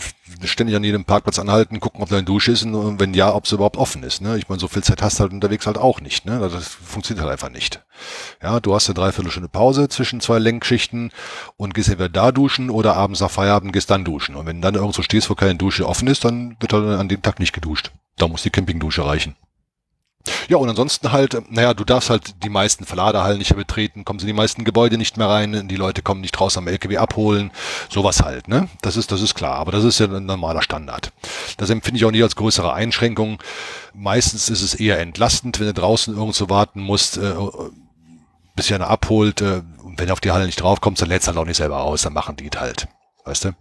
ständig 0.46 0.76
an 0.78 0.84
jedem 0.84 1.04
Parkplatz 1.04 1.40
anhalten, 1.40 1.82
gucken, 1.82 2.02
ob 2.02 2.10
da 2.10 2.16
eine 2.16 2.26
Dusche 2.26 2.54
ist 2.54 2.64
und 2.64 3.00
wenn 3.02 3.14
ja, 3.14 3.34
ob 3.34 3.48
sie 3.48 3.56
überhaupt 3.56 3.76
offen 3.76 4.02
ist. 4.04 4.22
Ne? 4.22 4.38
Ich 4.38 4.48
meine, 4.48 4.60
so 4.60 4.70
viel 4.70 4.84
Zeit 4.84 5.02
hast 5.02 5.20
du 5.20 5.24
halt 5.24 5.34
unterwegs 5.34 5.68
halt 5.68 5.78
auch 5.78 6.00
nicht. 6.00 6.26
Ne? 6.26 6.40
Das 6.40 6.68
funktioniert 6.68 7.24
halt 7.24 7.34
einfach 7.34 7.50
nicht. 7.50 7.84
Ja, 8.42 8.62
du 8.62 8.74
hast 8.74 8.88
eine 8.88 8.94
Dreiviertelstunde 8.94 9.50
Pause 9.50 9.90
zwischen 9.90 10.22
zwei 10.22 10.40
Lenkschichten 10.40 11.12
und 11.58 11.74
gehst 11.74 11.90
entweder 11.90 12.10
da 12.10 12.32
duschen 12.32 12.70
oder 12.70 12.96
abends 12.96 13.20
nach 13.20 13.32
Feierabend 13.32 13.74
gehst 13.74 13.90
dann 13.90 14.06
duschen. 14.06 14.36
Und 14.36 14.46
wenn 14.46 14.62
du 14.62 14.72
dann 14.72 14.76
irgendwo 14.76 15.02
stehst, 15.02 15.30
wo 15.30 15.36
keine 15.36 15.56
Dusche 15.56 15.88
offen 15.88 16.08
ist, 16.08 16.24
dann 16.24 16.56
wird 16.62 16.72
halt 16.72 16.86
an 16.86 17.10
dem 17.10 17.22
Tag 17.22 17.40
nicht 17.40 17.54
geduscht. 17.54 17.92
Da 18.18 18.30
muss 18.30 18.44
die 18.44 18.52
Campingdusche 18.52 19.06
reichen. 19.06 19.36
Ja, 20.47 20.57
und 20.57 20.69
ansonsten 20.69 21.11
halt, 21.11 21.52
naja, 21.52 21.73
du 21.73 21.84
darfst 21.84 22.10
halt 22.10 22.43
die 22.43 22.49
meisten 22.49 22.85
Verladehallen 22.85 23.38
nicht 23.38 23.52
mehr 23.52 23.60
betreten, 23.60 24.06
kommst 24.06 24.23
in 24.23 24.27
die 24.27 24.34
meisten 24.34 24.64
Gebäude 24.64 24.97
nicht 24.97 25.18
mehr 25.18 25.30
rein, 25.30 25.68
die 25.68 25.76
Leute 25.76 26.02
kommen 26.02 26.22
nicht 26.22 26.39
raus 26.39 26.57
am 26.57 26.68
LKW 26.68 26.97
abholen, 26.97 27.52
sowas 27.89 28.22
halt, 28.22 28.47
ne? 28.47 28.68
Das 28.81 28.97
ist, 28.97 29.11
das 29.11 29.22
ist 29.22 29.35
klar, 29.35 29.56
aber 29.56 29.72
das 29.72 29.84
ist 29.84 29.99
ja 29.99 30.07
ein 30.07 30.26
normaler 30.26 30.61
Standard. 30.61 31.11
Das 31.57 31.69
empfinde 31.69 31.97
ich 31.97 32.06
auch 32.06 32.11
nicht 32.11 32.23
als 32.23 32.35
größere 32.35 32.73
Einschränkung. 32.73 33.41
Meistens 33.93 34.49
ist 34.49 34.61
es 34.61 34.76
eher 34.76 34.99
entlastend, 34.99 35.60
wenn 35.60 35.68
du 35.68 35.73
draußen 35.73 36.15
irgendwo 36.15 36.49
warten 36.49 36.81
musst, 36.81 37.18
äh, 37.18 37.34
bis 38.56 38.72
einer 38.72 38.89
abholt, 38.89 39.41
äh, 39.41 39.61
und 39.84 39.99
wenn 39.99 40.07
du 40.07 40.14
auf 40.14 40.22
die 40.22 40.31
Halle 40.31 40.45
nicht 40.45 40.61
draufkommst, 40.61 41.02
dann 41.02 41.10
lädst 41.10 41.27
du 41.27 41.30
halt 41.30 41.38
auch 41.39 41.45
nicht 41.45 41.57
selber 41.57 41.81
aus, 41.81 42.02
dann 42.02 42.14
machen 42.14 42.35
die 42.35 42.49
halt, 42.56 42.88
weißt 43.26 43.45
du? 43.45 43.52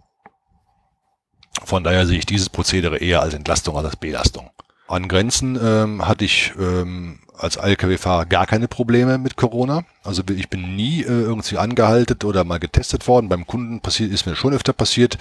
Von 1.63 1.83
daher 1.83 2.05
sehe 2.05 2.19
ich 2.19 2.25
dieses 2.25 2.49
Prozedere 2.49 2.97
eher 2.97 3.21
als 3.21 3.33
Entlastung 3.33 3.77
als 3.77 3.85
als 3.85 3.95
Belastung. 3.95 4.49
An 4.87 5.07
Grenzen 5.07 5.59
ähm, 5.61 6.07
hatte 6.07 6.25
ich 6.25 6.53
ähm, 6.59 7.19
als 7.37 7.55
LKW-Fahrer 7.57 8.25
gar 8.25 8.45
keine 8.45 8.67
Probleme 8.67 9.17
mit 9.17 9.35
Corona. 9.35 9.83
Also 10.03 10.21
ich 10.35 10.49
bin 10.49 10.75
nie 10.75 11.01
äh, 11.01 11.07
irgendwie 11.07 11.57
angehalten 11.57 12.23
oder 12.23 12.43
mal 12.43 12.59
getestet 12.59 13.07
worden. 13.07 13.29
Beim 13.29 13.47
Kunden 13.47 13.81
passiert, 13.81 14.11
ist 14.11 14.25
mir 14.25 14.35
schon 14.35 14.53
öfter 14.53 14.73
passiert, 14.73 15.17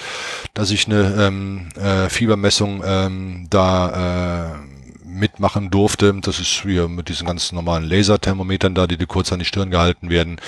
dass 0.52 0.70
ich 0.70 0.86
eine 0.86 1.14
ähm, 1.18 1.68
äh, 1.76 2.08
Fiebermessung 2.08 2.82
ähm, 2.84 3.46
da 3.50 4.52
äh, 4.52 4.74
mitmachen 5.04 5.70
durfte. 5.70 6.14
Das 6.20 6.40
ist 6.40 6.62
hier 6.62 6.88
mit 6.88 7.08
diesen 7.08 7.26
ganz 7.26 7.52
normalen 7.52 7.84
Laserthermometern 7.84 8.74
da, 8.74 8.86
die 8.86 8.96
dir 8.96 9.06
kurz 9.06 9.32
an 9.32 9.38
die 9.38 9.44
Stirn 9.44 9.70
gehalten 9.70 10.10
werden. 10.10 10.40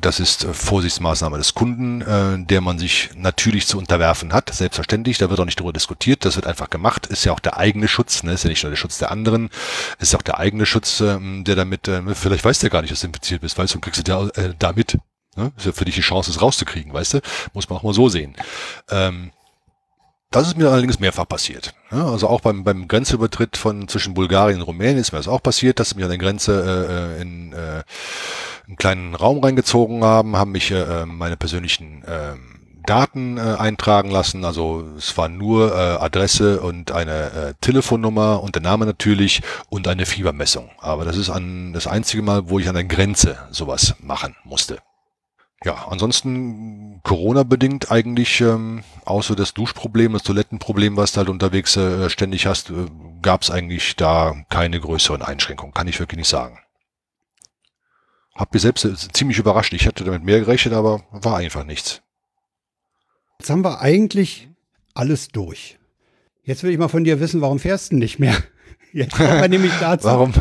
Das 0.00 0.20
ist 0.20 0.44
äh, 0.44 0.52
Vorsichtsmaßnahme 0.52 1.38
des 1.38 1.54
Kunden, 1.54 2.02
äh, 2.02 2.38
der 2.38 2.60
man 2.60 2.78
sich 2.78 3.10
natürlich 3.16 3.66
zu 3.66 3.78
unterwerfen 3.78 4.32
hat. 4.32 4.50
Selbstverständlich, 4.52 5.18
da 5.18 5.30
wird 5.30 5.40
auch 5.40 5.44
nicht 5.44 5.58
darüber 5.58 5.72
diskutiert. 5.72 6.24
Das 6.24 6.36
wird 6.36 6.46
einfach 6.46 6.70
gemacht. 6.70 7.06
Ist 7.06 7.24
ja 7.24 7.32
auch 7.32 7.40
der 7.40 7.56
eigene 7.56 7.88
Schutz, 7.88 8.22
ne? 8.22 8.32
ist 8.32 8.44
ja 8.44 8.50
nicht 8.50 8.62
nur 8.62 8.70
der 8.70 8.76
Schutz 8.76 8.98
der 8.98 9.10
anderen, 9.10 9.50
ist 9.98 10.12
ja 10.12 10.18
auch 10.18 10.22
der 10.22 10.38
eigene 10.38 10.66
Schutz, 10.66 11.00
äh, 11.00 11.18
der 11.42 11.56
damit, 11.56 11.88
äh, 11.88 12.02
vielleicht 12.14 12.44
weißt 12.44 12.62
du 12.62 12.66
ja 12.66 12.70
gar 12.70 12.82
nicht, 12.82 12.92
dass 12.92 13.00
du 13.00 13.06
infiziert 13.08 13.40
bist, 13.40 13.58
weißt 13.58 13.74
du, 13.74 13.78
und 13.78 13.82
kriegst 13.82 13.98
du 13.98 14.04
da, 14.04 14.28
äh, 14.40 14.54
damit. 14.58 14.98
Ne? 15.36 15.52
Ist 15.56 15.66
ja 15.66 15.72
für 15.72 15.84
dich 15.84 15.94
die 15.94 16.00
Chance, 16.00 16.30
es 16.30 16.40
rauszukriegen, 16.40 16.92
weißt 16.92 17.14
du? 17.14 17.20
Muss 17.52 17.68
man 17.68 17.78
auch 17.78 17.82
mal 17.82 17.94
so 17.94 18.08
sehen. 18.08 18.34
Ähm, 18.90 19.32
das 20.30 20.46
ist 20.46 20.58
mir 20.58 20.68
allerdings 20.68 21.00
mehrfach 21.00 21.26
passiert. 21.26 21.74
Ja, 21.90 22.06
also 22.06 22.28
auch 22.28 22.42
beim, 22.42 22.62
beim 22.62 22.86
Grenzübertritt 22.86 23.56
von 23.56 23.88
zwischen 23.88 24.12
Bulgarien 24.12 24.60
und 24.60 24.66
Rumänien 24.66 24.98
ist 24.98 25.12
mir 25.12 25.18
das 25.18 25.28
auch 25.28 25.42
passiert, 25.42 25.80
dass 25.80 25.94
mich 25.94 26.04
an 26.04 26.10
der 26.10 26.18
Grenze 26.18 27.16
äh, 27.18 27.22
in 27.22 27.52
äh, 27.54 27.82
einen 28.68 28.76
kleinen 28.76 29.14
Raum 29.14 29.42
reingezogen 29.42 30.04
haben, 30.04 30.36
haben 30.36 30.52
mich 30.52 30.70
äh, 30.70 31.06
meine 31.06 31.36
persönlichen 31.36 32.04
äh, 32.04 32.34
Daten 32.86 33.36
äh, 33.36 33.40
eintragen 33.40 34.10
lassen. 34.10 34.44
Also 34.44 34.84
es 34.96 35.16
war 35.16 35.28
nur 35.28 35.74
äh, 35.74 36.02
Adresse 36.02 36.60
und 36.60 36.92
eine 36.92 37.32
äh, 37.32 37.54
Telefonnummer 37.60 38.42
und 38.42 38.54
der 38.54 38.62
Name 38.62 38.86
natürlich 38.86 39.42
und 39.68 39.88
eine 39.88 40.06
Fiebermessung. 40.06 40.70
Aber 40.78 41.04
das 41.04 41.16
ist 41.16 41.30
an 41.30 41.72
das 41.72 41.86
einzige 41.86 42.22
Mal, 42.22 42.48
wo 42.48 42.58
ich 42.58 42.68
an 42.68 42.74
der 42.74 42.84
Grenze 42.84 43.38
sowas 43.50 43.94
machen 44.00 44.36
musste. 44.44 44.78
Ja, 45.64 45.86
ansonsten 45.90 47.00
Corona-bedingt 47.02 47.90
eigentlich, 47.90 48.40
ähm, 48.40 48.84
außer 49.04 49.34
das 49.34 49.54
Duschproblem, 49.54 50.12
das 50.12 50.22
Toilettenproblem, 50.22 50.96
was 50.96 51.12
du 51.12 51.18
halt 51.18 51.28
unterwegs 51.30 51.76
äh, 51.76 52.08
ständig 52.08 52.46
hast, 52.46 52.70
äh, 52.70 52.86
gab 53.22 53.42
es 53.42 53.50
eigentlich 53.50 53.96
da 53.96 54.34
keine 54.50 54.78
größeren 54.78 55.20
Einschränkungen, 55.20 55.74
kann 55.74 55.88
ich 55.88 55.98
wirklich 55.98 56.18
nicht 56.18 56.28
sagen. 56.28 56.60
Hab 58.38 58.54
mich 58.54 58.62
selbst 58.62 58.84
äh, 58.84 58.94
ziemlich 59.12 59.38
überrascht. 59.38 59.72
Ich 59.74 59.84
hätte 59.84 60.04
damit 60.04 60.22
mehr 60.22 60.38
gerechnet, 60.38 60.72
aber 60.72 61.02
war 61.10 61.36
einfach 61.36 61.64
nichts. 61.64 62.00
Jetzt 63.38 63.50
haben 63.50 63.64
wir 63.64 63.80
eigentlich 63.80 64.48
alles 64.94 65.28
durch. 65.28 65.78
Jetzt 66.42 66.62
will 66.62 66.70
ich 66.70 66.78
mal 66.78 66.88
von 66.88 67.04
dir 67.04 67.20
wissen, 67.20 67.40
warum 67.40 67.58
fährst 67.58 67.92
du 67.92 67.96
nicht 67.96 68.18
mehr? 68.18 68.36
Jetzt 68.92 69.16
kommen 69.16 69.40
wir 69.40 69.48
nämlich 69.48 69.72
dazu, 69.80 70.06
warum? 70.06 70.32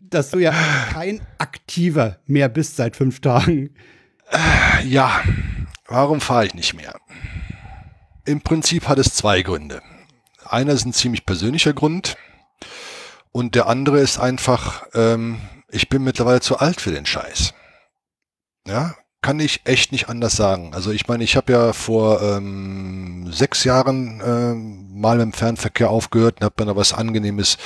dass 0.00 0.30
du 0.30 0.38
ja 0.38 0.52
kein 0.92 1.20
Aktiver 1.38 2.20
mehr 2.26 2.48
bist 2.48 2.76
seit 2.76 2.96
fünf 2.96 3.20
Tagen. 3.20 3.74
Ja, 4.84 5.22
warum 5.86 6.20
fahre 6.20 6.46
ich 6.46 6.54
nicht 6.54 6.74
mehr? 6.74 6.94
Im 8.24 8.40
Prinzip 8.40 8.88
hat 8.88 8.98
es 8.98 9.14
zwei 9.14 9.42
Gründe. 9.42 9.82
Einer 10.44 10.72
ist 10.72 10.84
ein 10.84 10.92
ziemlich 10.92 11.26
persönlicher 11.26 11.72
Grund 11.72 12.16
und 13.32 13.54
der 13.54 13.66
andere 13.66 13.98
ist 14.00 14.18
einfach, 14.18 14.86
ähm, 14.94 15.38
ich 15.72 15.88
bin 15.88 16.04
mittlerweile 16.04 16.40
zu 16.40 16.58
alt 16.58 16.80
für 16.80 16.92
den 16.92 17.06
Scheiß. 17.06 17.54
Ja, 18.66 18.94
kann 19.22 19.40
ich 19.40 19.62
echt 19.64 19.92
nicht 19.92 20.08
anders 20.08 20.34
sagen. 20.34 20.74
Also 20.74 20.90
ich 20.90 21.08
meine, 21.08 21.24
ich 21.24 21.36
habe 21.36 21.52
ja 21.52 21.72
vor 21.72 22.20
ähm, 22.22 23.32
sechs 23.32 23.64
Jahren 23.64 24.20
äh, 24.20 24.54
mal 24.54 25.20
im 25.20 25.32
Fernverkehr 25.32 25.90
aufgehört 25.90 26.40
und 26.40 26.44
habe 26.44 26.54
dann 26.56 26.76
was 26.76 26.92
Angenehmes, 26.92 27.56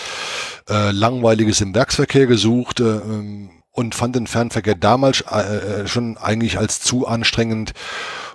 äh, 0.69 0.91
Langweiliges 0.91 1.61
im 1.61 1.75
Werksverkehr 1.75 2.27
gesucht. 2.27 2.81
Äh, 2.81 2.85
ähm, 2.85 3.51
und 3.73 3.95
fand 3.95 4.17
den 4.17 4.27
Fernverkehr 4.27 4.75
damals 4.75 5.21
äh, 5.31 5.83
äh, 5.83 5.87
schon 5.87 6.17
eigentlich 6.17 6.59
als 6.59 6.81
zu 6.81 7.07
anstrengend. 7.07 7.75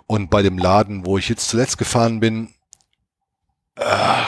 Und 0.05 0.29
bei 0.29 0.43
dem 0.43 0.57
Laden, 0.57 1.05
wo 1.05 1.17
ich 1.17 1.29
jetzt 1.29 1.49
zuletzt 1.49 1.79
gefahren 1.79 2.19
bin, 2.19 2.53
äh, 3.75 4.23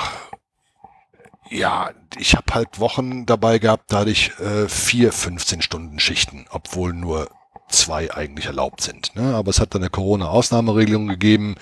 ja, 1.53 1.91
ich 2.17 2.35
habe 2.35 2.53
halt 2.53 2.79
Wochen 2.79 3.25
dabei 3.25 3.59
gehabt, 3.59 3.91
da 3.91 3.99
hatte 3.99 4.09
ich 4.09 4.31
äh, 4.39 4.67
vier 4.67 5.13
15-Stunden-Schichten, 5.13 6.45
obwohl 6.49 6.93
nur 6.93 7.29
zwei 7.69 8.13
eigentlich 8.13 8.45
erlaubt 8.45 8.81
sind. 8.81 9.15
Ne? 9.15 9.35
Aber 9.35 9.49
es 9.49 9.59
hat 9.59 9.73
dann 9.73 9.81
eine 9.81 9.89
Corona-Ausnahmeregelung 9.89 11.07
gegeben, 11.07 11.55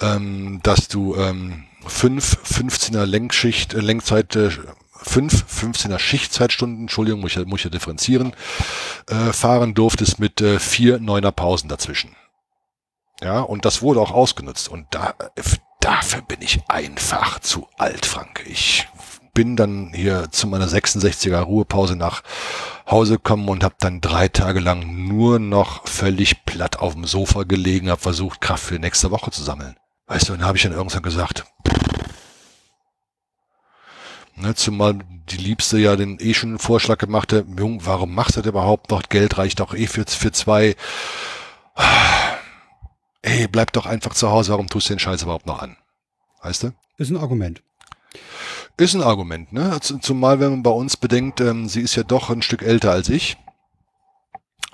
ähm, 0.00 0.60
dass 0.62 0.88
du 0.88 1.16
ähm, 1.16 1.64
fünf 1.86 2.38
15er 2.44 3.04
Lenkschicht, 3.04 3.74
äh, 3.74 3.80
Lenkzeit, 3.80 4.36
äh, 4.36 4.50
fünf 4.92 5.44
15er 5.44 5.98
Schichtzeitstunden, 5.98 6.82
Entschuldigung, 6.82 7.20
muss 7.20 7.36
ich, 7.36 7.46
muss 7.46 7.60
ich 7.60 7.64
ja 7.64 7.70
differenzieren, 7.70 8.34
äh, 9.08 9.32
fahren 9.32 9.74
durftest 9.74 10.18
mit 10.20 10.40
äh, 10.40 10.58
vier 10.58 10.98
neuner 10.98 11.32
Pausen 11.32 11.68
dazwischen. 11.68 12.16
Ja, 13.20 13.40
und 13.40 13.64
das 13.64 13.82
wurde 13.82 14.00
auch 14.00 14.10
ausgenutzt. 14.10 14.68
Und 14.68 14.86
da, 14.90 15.14
dafür 15.80 16.22
bin 16.22 16.40
ich 16.40 16.60
einfach 16.68 17.38
zu 17.40 17.68
alt, 17.78 18.06
Frank. 18.06 18.44
Ich 18.46 18.88
bin 19.34 19.56
dann 19.56 19.92
hier 19.94 20.30
zu 20.30 20.46
meiner 20.46 20.66
66er 20.66 21.38
Ruhepause 21.38 21.96
nach 21.96 22.22
Hause 22.90 23.14
gekommen 23.14 23.48
und 23.48 23.64
habe 23.64 23.76
dann 23.78 24.00
drei 24.00 24.28
Tage 24.28 24.60
lang 24.60 25.08
nur 25.08 25.38
noch 25.38 25.86
völlig 25.88 26.44
platt 26.44 26.78
auf 26.78 26.94
dem 26.94 27.06
Sofa 27.06 27.44
gelegen, 27.44 27.90
habe 27.90 28.00
versucht, 28.00 28.40
Kraft 28.40 28.64
für 28.64 28.74
die 28.74 28.80
nächste 28.80 29.10
Woche 29.10 29.30
zu 29.30 29.42
sammeln. 29.42 29.76
Weißt 30.06 30.28
du, 30.28 30.32
und 30.34 30.40
dann 30.40 30.48
habe 30.48 30.58
ich 30.58 30.62
dann 30.64 30.72
irgendwann 30.72 31.02
gesagt, 31.02 31.44
Ne, 34.34 34.54
zumal 34.54 34.98
die 35.30 35.36
Liebste 35.36 35.78
ja 35.78 35.94
den 35.94 36.18
eh 36.18 36.34
schon 36.34 36.50
einen 36.50 36.58
Vorschlag 36.58 36.98
gemacht 36.98 37.32
hat, 37.32 37.44
Jung, 37.58 37.84
warum 37.84 38.14
machst 38.14 38.36
du 38.36 38.40
das 38.40 38.48
überhaupt 38.48 38.90
noch? 38.90 39.02
Geld 39.08 39.36
reicht 39.38 39.60
doch 39.60 39.74
eh 39.74 39.86
für, 39.86 40.04
für 40.06 40.32
zwei. 40.32 40.74
Ey, 43.22 43.46
bleib 43.46 43.72
doch 43.72 43.86
einfach 43.86 44.14
zu 44.14 44.30
Hause, 44.30 44.52
warum 44.52 44.68
tust 44.68 44.88
du 44.88 44.94
den 44.94 44.98
Scheiß 44.98 45.22
überhaupt 45.22 45.46
noch 45.46 45.60
an? 45.60 45.76
Weißt 46.42 46.64
du? 46.64 46.72
Ist 46.96 47.10
ein 47.10 47.18
Argument. 47.18 47.62
Ist 48.76 48.94
ein 48.94 49.02
Argument, 49.02 49.52
ne? 49.52 49.78
Zumal, 49.80 50.40
wenn 50.40 50.50
man 50.50 50.62
bei 50.62 50.70
uns 50.70 50.96
bedenkt, 50.96 51.40
ähm, 51.40 51.68
sie 51.68 51.82
ist 51.82 51.94
ja 51.94 52.02
doch 52.02 52.30
ein 52.30 52.42
Stück 52.42 52.62
älter 52.62 52.90
als 52.90 53.08
ich. 53.08 53.36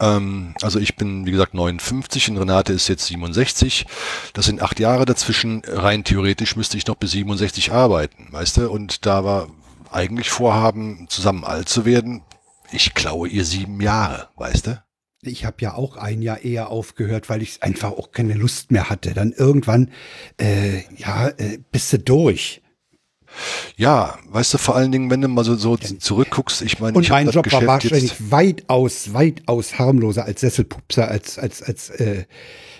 Ähm, 0.00 0.54
also 0.62 0.78
ich 0.78 0.96
bin, 0.96 1.26
wie 1.26 1.32
gesagt, 1.32 1.54
59 1.54 2.30
und 2.30 2.38
Renate 2.38 2.72
ist 2.72 2.88
jetzt 2.88 3.06
67. 3.06 3.86
Das 4.32 4.46
sind 4.46 4.62
acht 4.62 4.78
Jahre 4.78 5.04
dazwischen. 5.04 5.62
Rein 5.66 6.04
theoretisch 6.04 6.56
müsste 6.56 6.76
ich 6.76 6.86
noch 6.86 6.96
bis 6.96 7.12
67 7.12 7.72
arbeiten, 7.72 8.28
weißt 8.30 8.58
du? 8.58 8.70
Und 8.70 9.06
da 9.06 9.24
war 9.24 9.48
eigentlich 9.90 10.30
vorhaben, 10.30 11.06
zusammen 11.08 11.44
alt 11.44 11.68
zu 11.68 11.84
werden. 11.84 12.22
Ich 12.70 12.94
klaue 12.94 13.28
ihr 13.28 13.44
sieben 13.44 13.80
Jahre, 13.80 14.28
weißt 14.36 14.66
du? 14.68 14.82
Ich 15.22 15.44
habe 15.44 15.56
ja 15.60 15.74
auch 15.74 15.96
ein 15.96 16.22
Jahr 16.22 16.44
eher 16.44 16.70
aufgehört, 16.70 17.28
weil 17.28 17.42
ich 17.42 17.62
einfach 17.62 17.90
auch 17.90 18.12
keine 18.12 18.34
Lust 18.34 18.70
mehr 18.70 18.88
hatte. 18.88 19.14
Dann 19.14 19.32
irgendwann, 19.32 19.90
äh, 20.40 20.82
ja, 20.96 21.28
äh, 21.28 21.58
bist 21.72 21.92
du 21.92 21.98
durch. 21.98 22.62
Ja, 23.76 24.18
weißt 24.28 24.54
du, 24.54 24.58
vor 24.58 24.76
allen 24.76 24.90
Dingen, 24.90 25.10
wenn 25.10 25.20
du 25.20 25.28
mal 25.28 25.44
so, 25.44 25.54
so 25.54 25.76
zurückguckst, 25.76 26.62
ich 26.62 26.80
meine, 26.80 26.96
und 26.96 27.02
ich 27.02 27.10
mein 27.10 27.30
Job 27.30 27.50
war 27.52 27.66
wahrscheinlich 27.66 28.30
weitaus, 28.30 29.12
weitaus 29.12 29.78
harmloser 29.78 30.24
als 30.24 30.40
Sesselpupser, 30.40 31.08
als, 31.08 31.38
als, 31.38 31.62
als 31.62 31.90
äh, 31.90 32.24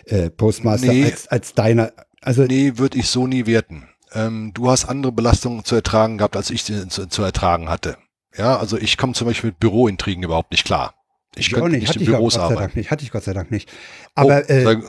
äh, 0.06 0.30
Postmaster, 0.30 0.92
nee, 0.92 1.04
als, 1.04 1.28
als 1.28 1.54
deiner. 1.54 1.92
Also 2.20 2.44
nee, 2.44 2.72
würde 2.76 2.98
ich 2.98 3.08
so 3.08 3.26
nie 3.26 3.46
werten. 3.46 3.88
Ähm, 4.12 4.52
du 4.54 4.70
hast 4.70 4.86
andere 4.86 5.12
Belastungen 5.12 5.64
zu 5.64 5.74
ertragen 5.74 6.18
gehabt, 6.18 6.36
als 6.36 6.50
ich 6.50 6.64
sie 6.64 6.88
zu, 6.88 7.06
zu 7.06 7.22
ertragen 7.22 7.68
hatte. 7.68 7.98
Ja, 8.36 8.58
also 8.58 8.76
ich 8.76 8.96
komme 8.96 9.12
zum 9.12 9.26
Beispiel 9.26 9.50
mit 9.50 9.60
Bürointrigen 9.60 10.22
überhaupt 10.22 10.50
nicht 10.50 10.64
klar. 10.64 10.94
Ich, 11.36 11.48
ich 11.48 11.56
auch 11.56 11.68
nicht. 11.68 11.88
Hatte 11.88 12.00
ich 12.00 12.06
Büros 12.06 12.36
Gott 12.36 12.48
sei 12.50 12.54
Dank 12.54 12.76
nicht. 12.76 12.90
Hatte 12.90 13.04
ich 13.04 13.10
Gott 13.10 13.24
sei 13.24 13.32
Dank 13.32 13.50
nicht. 13.50 13.70
Aber 14.14 14.42
oh, 14.48 14.52
äh, 14.52 14.80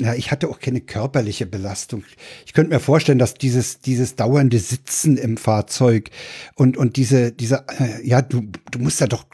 ja, 0.00 0.14
ich 0.14 0.30
hatte 0.30 0.48
auch 0.48 0.60
keine 0.60 0.80
körperliche 0.80 1.46
Belastung. 1.46 2.04
Ich 2.44 2.52
könnte 2.52 2.72
mir 2.72 2.80
vorstellen, 2.80 3.18
dass 3.18 3.34
dieses, 3.34 3.80
dieses 3.80 4.14
dauernde 4.14 4.58
Sitzen 4.58 5.16
im 5.16 5.36
Fahrzeug 5.38 6.10
und, 6.54 6.76
und 6.76 6.96
diese, 6.96 7.32
diese, 7.32 7.64
äh, 7.78 8.06
ja, 8.06 8.20
du, 8.20 8.42
du 8.70 8.78
musst 8.78 9.00
da 9.00 9.06
doch 9.06 9.24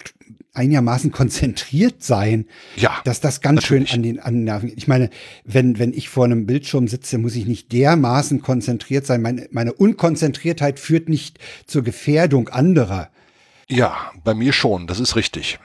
einigermaßen 0.52 1.10
konzentriert 1.10 2.04
sein, 2.04 2.46
ja, 2.76 3.00
dass 3.04 3.20
das 3.20 3.40
ganz 3.40 3.62
natürlich. 3.62 3.90
schön 3.90 3.98
an 3.98 4.02
den 4.04 4.20
an 4.20 4.44
Nerven 4.44 4.68
geht. 4.68 4.78
Ich 4.78 4.86
meine, 4.86 5.10
wenn 5.44 5.80
wenn 5.80 5.92
ich 5.92 6.08
vor 6.08 6.24
einem 6.24 6.46
Bildschirm 6.46 6.86
sitze, 6.86 7.18
muss 7.18 7.34
ich 7.34 7.46
nicht 7.46 7.72
dermaßen 7.72 8.40
konzentriert 8.40 9.04
sein. 9.04 9.20
Meine 9.20 9.48
meine 9.50 9.72
Unkonzentriertheit 9.72 10.78
führt 10.78 11.08
nicht 11.08 11.40
zur 11.66 11.82
Gefährdung 11.82 12.50
anderer. 12.50 13.10
Ja, 13.68 14.12
bei 14.22 14.34
mir 14.34 14.52
schon. 14.52 14.86
Das 14.86 15.00
ist 15.00 15.16
richtig 15.16 15.58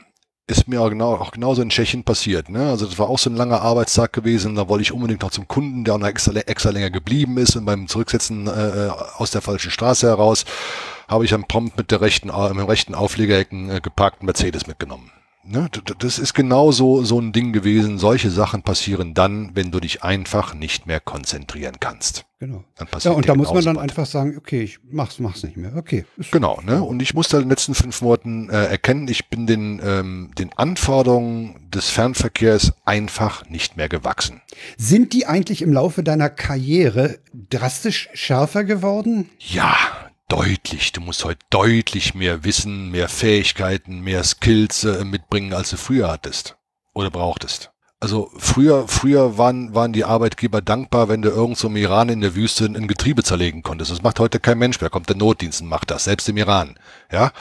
ist 0.49 0.67
mir 0.67 0.81
auch, 0.81 0.89
genau, 0.89 1.13
auch 1.15 1.31
genauso 1.31 1.61
in 1.61 1.69
Tschechien 1.69 2.03
passiert. 2.03 2.49
Ne? 2.49 2.69
Also 2.69 2.85
das 2.85 2.97
war 2.97 3.09
auch 3.09 3.19
so 3.19 3.29
ein 3.29 3.35
langer 3.35 3.61
Arbeitstag 3.61 4.13
gewesen. 4.13 4.55
Da 4.55 4.67
wollte 4.67 4.81
ich 4.81 4.91
unbedingt 4.91 5.21
noch 5.21 5.31
zum 5.31 5.47
Kunden, 5.47 5.83
der 5.83 5.95
auch 5.95 5.99
noch 5.99 6.07
extra, 6.07 6.33
extra 6.33 6.71
länger 6.71 6.89
geblieben 6.89 7.37
ist. 7.37 7.55
Und 7.55 7.65
beim 7.65 7.87
Zurücksetzen 7.87 8.47
äh, 8.47 8.87
äh 8.87 8.89
aus 8.89 9.31
der 9.31 9.41
falschen 9.41 9.71
Straße 9.71 10.07
heraus 10.07 10.45
habe 11.07 11.25
ich 11.25 11.31
dann 11.31 11.45
prompt 11.45 11.77
mit 11.77 11.91
der 11.91 12.01
rechten, 12.01 12.27
mit 12.27 12.57
dem 12.57 12.65
rechten 12.65 12.95
Auflegerecken 12.95 13.69
äh, 13.69 13.79
geparkten 13.81 14.25
Mercedes 14.25 14.67
mitgenommen. 14.67 15.11
Ne, 15.51 15.67
das 15.97 16.19
ist 16.19 16.35
genau 16.35 16.71
so, 16.71 17.03
so 17.03 17.19
ein 17.19 17.31
Ding 17.31 17.53
gewesen. 17.53 17.97
Solche 17.97 18.29
Sachen 18.29 18.61
passieren 18.61 19.15
dann, 19.15 19.49
wenn 19.55 19.71
du 19.71 19.79
dich 19.79 20.03
einfach 20.03 20.53
nicht 20.53 20.85
mehr 20.85 20.99
konzentrieren 20.99 21.77
kannst. 21.79 22.25
Genau. 22.37 22.63
Dann 22.75 22.87
passiert 22.87 23.13
ja, 23.13 23.17
und 23.17 23.27
da 23.27 23.33
muss 23.33 23.51
man 23.51 23.65
dann 23.65 23.79
einfach 23.79 24.05
sagen, 24.05 24.37
okay, 24.37 24.61
ich 24.61 24.79
mach's, 24.91 25.17
mach's 25.17 25.41
nicht 25.41 25.57
mehr. 25.57 25.75
Okay. 25.75 26.05
Genau, 26.29 26.61
ne? 26.63 26.83
Und 26.83 27.01
ich 27.01 27.15
musste 27.15 27.37
in 27.37 27.43
den 27.43 27.49
letzten 27.49 27.73
fünf 27.73 27.99
Monaten 28.03 28.49
äh, 28.51 28.65
erkennen, 28.65 29.07
ich 29.07 29.27
bin 29.29 29.47
den, 29.47 29.81
ähm, 29.83 30.29
den 30.37 30.53
Anforderungen 30.53 31.67
des 31.73 31.89
Fernverkehrs 31.89 32.73
einfach 32.85 33.49
nicht 33.49 33.75
mehr 33.75 33.89
gewachsen. 33.89 34.41
Sind 34.77 35.13
die 35.13 35.25
eigentlich 35.25 35.63
im 35.63 35.73
Laufe 35.73 36.03
deiner 36.03 36.29
Karriere 36.29 37.17
drastisch 37.49 38.09
schärfer 38.13 38.63
geworden? 38.63 39.29
Ja, 39.39 39.75
deutlich. 40.29 40.93
Du 40.93 41.01
musst 41.01 41.25
heute 41.25 41.39
deutlich 41.49 42.15
mehr 42.15 42.43
Wissen, 42.45 42.91
mehr 42.91 43.09
Fähigkeiten, 43.09 43.99
mehr 43.99 44.23
Skills 44.23 44.85
äh, 44.85 45.03
mitbringen, 45.03 45.53
als 45.53 45.71
du 45.71 45.77
früher 45.77 46.09
hattest 46.09 46.55
oder 46.93 47.09
brauchtest. 47.09 47.71
Also 48.01 48.31
früher, 48.37 48.87
früher 48.87 49.37
waren, 49.37 49.75
waren 49.75 49.91
die 49.91 50.05
Arbeitgeber 50.05 50.61
dankbar, 50.61 51.09
wenn 51.09 51.21
du 51.21 51.29
irgend 51.29 51.57
so 51.57 51.67
im 51.67 51.75
Iran 51.75 52.07
in 52.07 52.21
der 52.21 52.33
Wüste 52.33 52.63
ein 52.63 52.87
Getriebe 52.87 53.23
zerlegen 53.23 53.61
konntest. 53.61 53.91
Das 53.91 54.01
macht 54.01 54.21
heute 54.21 54.39
kein 54.39 54.57
Mensch 54.57 54.79
mehr. 54.79 54.89
Kommt 54.89 55.09
der 55.09 55.17
Notdienst 55.17 55.59
und 55.61 55.67
macht 55.67 55.91
das, 55.91 56.05
selbst 56.05 56.29
im 56.29 56.37
Iran. 56.37 56.79
Ja, 57.11 57.33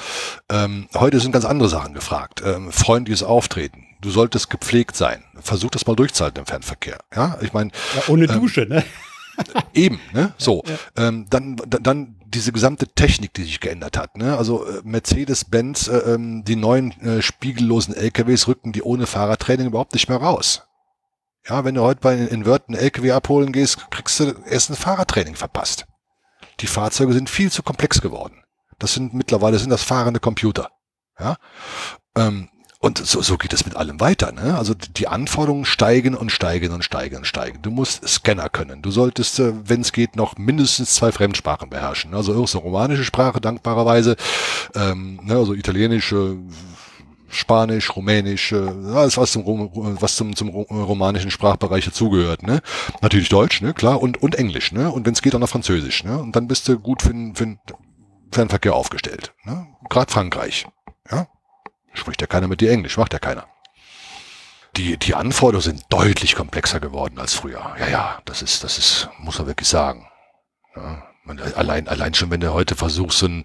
ähm, 0.50 0.88
heute 0.94 1.20
sind 1.20 1.30
ganz 1.30 1.44
andere 1.44 1.68
Sachen 1.68 1.94
gefragt. 1.94 2.42
Ähm, 2.44 2.72
freundliches 2.72 3.22
Auftreten. 3.22 3.84
Du 4.00 4.10
solltest 4.10 4.50
gepflegt 4.50 4.96
sein. 4.96 5.22
Versuch 5.40 5.70
das 5.70 5.86
mal 5.86 5.94
durchzuhalten 5.94 6.40
im 6.40 6.46
Fernverkehr. 6.46 6.98
Ja, 7.14 7.38
ich 7.40 7.52
meine. 7.52 7.70
Ja, 7.94 8.02
ohne 8.08 8.24
ähm, 8.24 8.40
Dusche, 8.40 8.62
ne? 8.62 8.82
Eben, 9.74 10.00
ne? 10.12 10.34
So. 10.38 10.62
Ja. 10.66 11.08
Ähm, 11.08 11.26
dann, 11.30 11.56
dann 11.56 12.16
diese 12.26 12.52
gesamte 12.52 12.88
Technik, 12.88 13.34
die 13.34 13.44
sich 13.44 13.60
geändert 13.60 13.96
hat. 13.96 14.16
Ne? 14.16 14.36
Also 14.36 14.66
äh, 14.66 14.80
Mercedes-Benz, 14.84 15.88
äh, 15.88 15.96
ähm, 16.14 16.44
die 16.44 16.56
neuen 16.56 16.92
äh, 17.00 17.22
spiegellosen 17.22 17.94
LKWs 17.94 18.48
rücken 18.48 18.72
die 18.72 18.82
ohne 18.82 19.06
Fahrertraining 19.06 19.66
überhaupt 19.68 19.94
nicht 19.94 20.08
mehr 20.08 20.18
raus. 20.18 20.62
Ja, 21.48 21.64
wenn 21.64 21.74
du 21.74 21.82
heute 21.82 22.00
bei 22.00 22.14
in 22.14 22.44
Wörth 22.44 22.68
einen 22.68 22.78
LKW 22.78 23.12
abholen 23.12 23.52
gehst, 23.52 23.90
kriegst 23.90 24.20
du 24.20 24.34
erst 24.46 24.70
ein 24.70 24.76
Fahrertraining 24.76 25.34
verpasst. 25.34 25.86
Die 26.60 26.66
Fahrzeuge 26.66 27.14
sind 27.14 27.30
viel 27.30 27.50
zu 27.50 27.62
komplex 27.62 28.02
geworden. 28.02 28.42
Das 28.78 28.92
sind 28.92 29.14
mittlerweile 29.14 29.58
sind 29.58 29.70
das 29.70 29.82
fahrende 29.82 30.20
Computer. 30.20 30.70
Ja, 31.18 31.36
ähm, 32.16 32.48
und 32.80 32.98
so, 32.98 33.20
so 33.22 33.36
geht 33.36 33.52
es 33.52 33.66
mit 33.66 33.74
allem 33.74 33.98
weiter. 33.98 34.30
Ne? 34.30 34.56
Also 34.56 34.72
die 34.74 35.08
Anforderungen 35.08 35.64
steigen 35.64 36.14
und 36.14 36.30
steigen 36.30 36.72
und 36.72 36.84
steigen 36.84 37.16
und 37.16 37.26
steigen. 37.26 37.60
Du 37.60 37.72
musst 37.72 38.06
Scanner 38.06 38.48
können. 38.48 38.82
Du 38.82 38.92
solltest, 38.92 39.40
äh, 39.40 39.52
wenn 39.68 39.80
es 39.80 39.92
geht, 39.92 40.14
noch 40.14 40.38
mindestens 40.38 40.94
zwei 40.94 41.10
Fremdsprachen 41.10 41.70
beherrschen. 41.70 42.14
Also 42.14 42.32
irgendeine 42.32 42.62
romanische 42.62 43.04
Sprache, 43.04 43.40
dankbarerweise. 43.40 44.14
Ähm, 44.76 45.18
ne? 45.24 45.34
Also 45.34 45.54
italienische, 45.54 46.36
Spanisch, 47.28 47.94
Rumänisch, 47.96 48.52
äh, 48.52 48.68
alles 48.94 49.18
was 49.18 49.32
zum, 49.32 49.44
was 50.00 50.14
zum, 50.14 50.36
zum 50.36 50.48
romanischen 50.48 51.32
Sprachbereich 51.32 51.84
dazugehört. 51.84 52.44
Ne? 52.44 52.60
Natürlich 53.02 53.28
Deutsch, 53.28 53.60
ne? 53.60 53.74
klar, 53.74 54.00
und, 54.00 54.22
und 54.22 54.36
Englisch. 54.36 54.70
Ne? 54.70 54.88
Und 54.90 55.04
wenn 55.04 55.14
es 55.14 55.22
geht, 55.22 55.34
auch 55.34 55.40
noch 55.40 55.48
Französisch. 55.48 56.04
Ne? 56.04 56.16
Und 56.16 56.36
dann 56.36 56.46
bist 56.46 56.68
du 56.68 56.78
gut 56.78 57.02
für, 57.02 57.12
für, 57.34 57.56
für 58.30 58.40
den 58.40 58.48
Verkehr 58.48 58.74
aufgestellt. 58.74 59.34
Ne? 59.44 59.66
Gerade 59.90 60.12
Frankreich. 60.12 60.64
Ja? 61.10 61.26
Spricht 61.98 62.20
ja 62.20 62.26
keiner 62.26 62.48
mit 62.48 62.60
dir 62.60 62.70
Englisch, 62.70 62.96
macht 62.96 63.12
ja 63.12 63.18
keiner. 63.18 63.46
Die, 64.76 64.96
die 64.96 65.14
Anforderungen 65.14 65.62
sind 65.62 65.84
deutlich 65.88 66.34
komplexer 66.34 66.80
geworden 66.80 67.18
als 67.18 67.34
früher. 67.34 67.74
Ja, 67.78 67.88
ja, 67.88 68.22
das 68.24 68.42
ist, 68.42 68.64
das 68.64 68.78
ist, 68.78 69.08
muss 69.18 69.38
man 69.38 69.46
wirklich 69.46 69.68
sagen. 69.68 70.06
Ja, 70.76 71.02
man, 71.24 71.40
allein, 71.40 71.88
allein 71.88 72.14
schon, 72.14 72.30
wenn 72.30 72.40
du 72.40 72.52
heute 72.52 72.74
versuchst, 72.74 73.18
so 73.18 73.26
ein, 73.26 73.44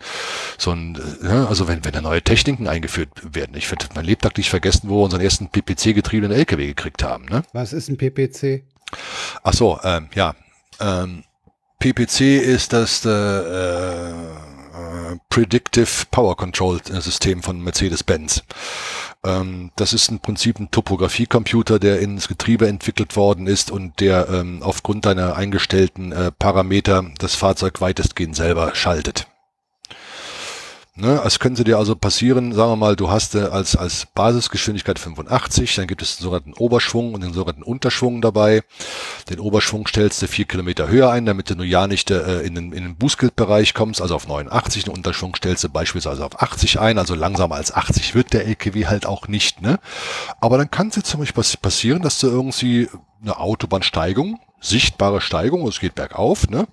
so 0.57 0.71
ein, 0.71 0.99
ja, 1.21 1.45
also 1.45 1.67
wenn, 1.67 1.84
wenn 1.85 1.91
da 1.91 2.01
neue 2.01 2.21
Techniken 2.21 2.67
eingeführt 2.67 3.09
werden. 3.23 3.55
Ich 3.55 3.69
werde 3.69 3.88
mein 3.93 4.05
Lebtag 4.05 4.38
nicht 4.38 4.49
vergessen, 4.49 4.89
wo 4.89 4.99
wir 4.99 5.03
unseren 5.05 5.21
ersten 5.21 5.49
PPC-getriebenen 5.49 6.35
LKW 6.35 6.67
gekriegt 6.67 7.03
haben. 7.03 7.25
Ne? 7.25 7.43
Was 7.53 7.73
ist 7.73 7.89
ein 7.89 7.97
PPC? 7.97 8.63
Ach 9.43 9.53
so, 9.53 9.80
ähm, 9.84 10.09
ja. 10.15 10.35
Ähm, 10.80 11.23
PPC 11.80 12.21
ist 12.41 12.73
das, 12.73 13.05
äh, 13.05 13.09
äh, 14.73 15.17
Predictive 15.29 16.05
Power 16.11 16.35
Control 16.35 16.81
System 16.83 17.43
von 17.43 17.61
Mercedes-Benz. 17.61 18.43
Ähm, 19.25 19.71
das 19.75 19.93
ist 19.93 20.09
im 20.09 20.19
Prinzip 20.19 20.59
ein 20.59 20.71
Topografiecomputer, 20.71 21.79
der 21.79 21.99
ins 21.99 22.27
Getriebe 22.27 22.67
entwickelt 22.67 23.15
worden 23.15 23.47
ist 23.47 23.71
und 23.71 23.99
der 23.99 24.29
ähm, 24.29 24.61
aufgrund 24.61 25.05
deiner 25.05 25.35
eingestellten 25.35 26.11
äh, 26.11 26.31
Parameter 26.31 27.05
das 27.19 27.35
Fahrzeug 27.35 27.81
weitestgehend 27.81 28.35
selber 28.35 28.75
schaltet. 28.75 29.27
Ne, 30.95 31.19
es 31.25 31.39
könnte 31.39 31.63
dir 31.63 31.79
also 31.79 31.95
passieren, 31.95 32.53
sagen 32.53 32.73
wir 32.73 32.75
mal, 32.75 32.95
du 32.95 33.09
hast 33.09 33.33
äh, 33.33 33.45
als, 33.45 33.75
als 33.75 34.05
Basisgeschwindigkeit 34.13 34.99
85, 34.99 35.73
dann 35.73 35.87
gibt 35.87 36.03
es 36.03 36.17
den 36.17 36.23
sogenannten 36.23 36.53
Oberschwung 36.53 37.15
und 37.15 37.21
den 37.23 37.33
sogenannten 37.33 37.63
Unterschwung 37.63 38.21
dabei. 38.21 38.61
Den 39.27 39.39
Oberschwung 39.39 39.87
stellst 39.87 40.21
du 40.21 40.27
vier 40.27 40.45
Kilometer 40.45 40.87
höher 40.87 41.09
ein, 41.09 41.25
damit 41.25 41.49
du 41.49 41.55
nur 41.55 41.65
ja 41.65 41.87
nicht 41.87 42.11
äh, 42.11 42.41
in 42.41 42.53
den, 42.53 42.73
in 42.73 42.83
den 42.83 42.95
Bußgeldbereich 42.95 43.73
kommst, 43.73 44.03
also 44.03 44.13
auf 44.13 44.27
89. 44.27 44.83
Den 44.83 44.93
Unterschwung 44.93 45.35
stellst 45.35 45.63
du 45.63 45.69
beispielsweise 45.69 46.23
auf 46.23 46.39
80 46.39 46.79
ein, 46.79 46.99
also 46.99 47.15
langsamer 47.15 47.55
als 47.55 47.73
80 47.73 48.13
wird 48.13 48.31
der 48.31 48.45
LKW 48.45 48.85
halt 48.85 49.07
auch 49.07 49.27
nicht. 49.27 49.63
Ne? 49.63 49.79
Aber 50.41 50.59
dann 50.59 50.69
kann 50.69 50.89
es 50.89 50.97
jetzt 50.97 51.09
zum 51.09 51.21
Beispiel 51.21 51.43
passieren, 51.59 52.03
dass 52.03 52.19
du 52.19 52.27
irgendwie 52.27 52.87
eine 53.19 53.39
Autobahnsteigung, 53.39 54.39
sichtbare 54.61 55.21
Steigung, 55.21 55.67
es 55.67 55.79
geht 55.79 55.95
bergauf, 55.95 56.47
ne? 56.49 56.67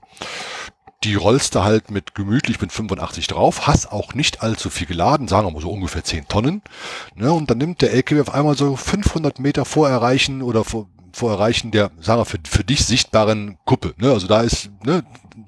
Die 1.05 1.14
rollst 1.14 1.55
du 1.55 1.64
halt 1.64 1.90
mit 1.90 2.14
gemütlich 2.14 2.60
mit 2.60 2.72
85 2.72 3.27
drauf, 3.27 3.66
hast 3.66 3.90
auch 3.90 4.14
nicht 4.14 4.43
allzu 4.43 4.68
viel 4.68 4.86
geladen, 4.86 5.28
sagen 5.28 5.47
wir 5.47 5.52
mal 5.52 5.62
so 5.62 5.70
ungefähr 5.70 6.05
10 6.05 6.28
Tonnen. 6.28 6.62
Ne, 7.14 7.32
und 7.32 7.51
dann 7.51 7.59
nimmt 7.59 7.81
der 7.81 7.93
LKW 7.93 8.20
auf 8.20 8.35
einmal 8.35 8.56
so 8.56 8.77
500 8.77 9.39
Meter 9.39 9.64
vor 9.64 9.89
Erreichen 9.89 10.43
oder 10.43 10.62
vor, 10.62 10.89
vor 11.12 11.31
Erreichen 11.31 11.70
der, 11.70 11.90
sagen 12.01 12.20
wir, 12.20 12.27
für, 12.27 12.39
für 12.47 12.64
dich 12.64 12.85
sichtbaren 12.85 13.59
Kuppe. 13.64 13.94
Ne, 13.97 14.10
also 14.10 14.27
da 14.27 14.43
ist, 14.43 14.70
ne, 14.85 15.02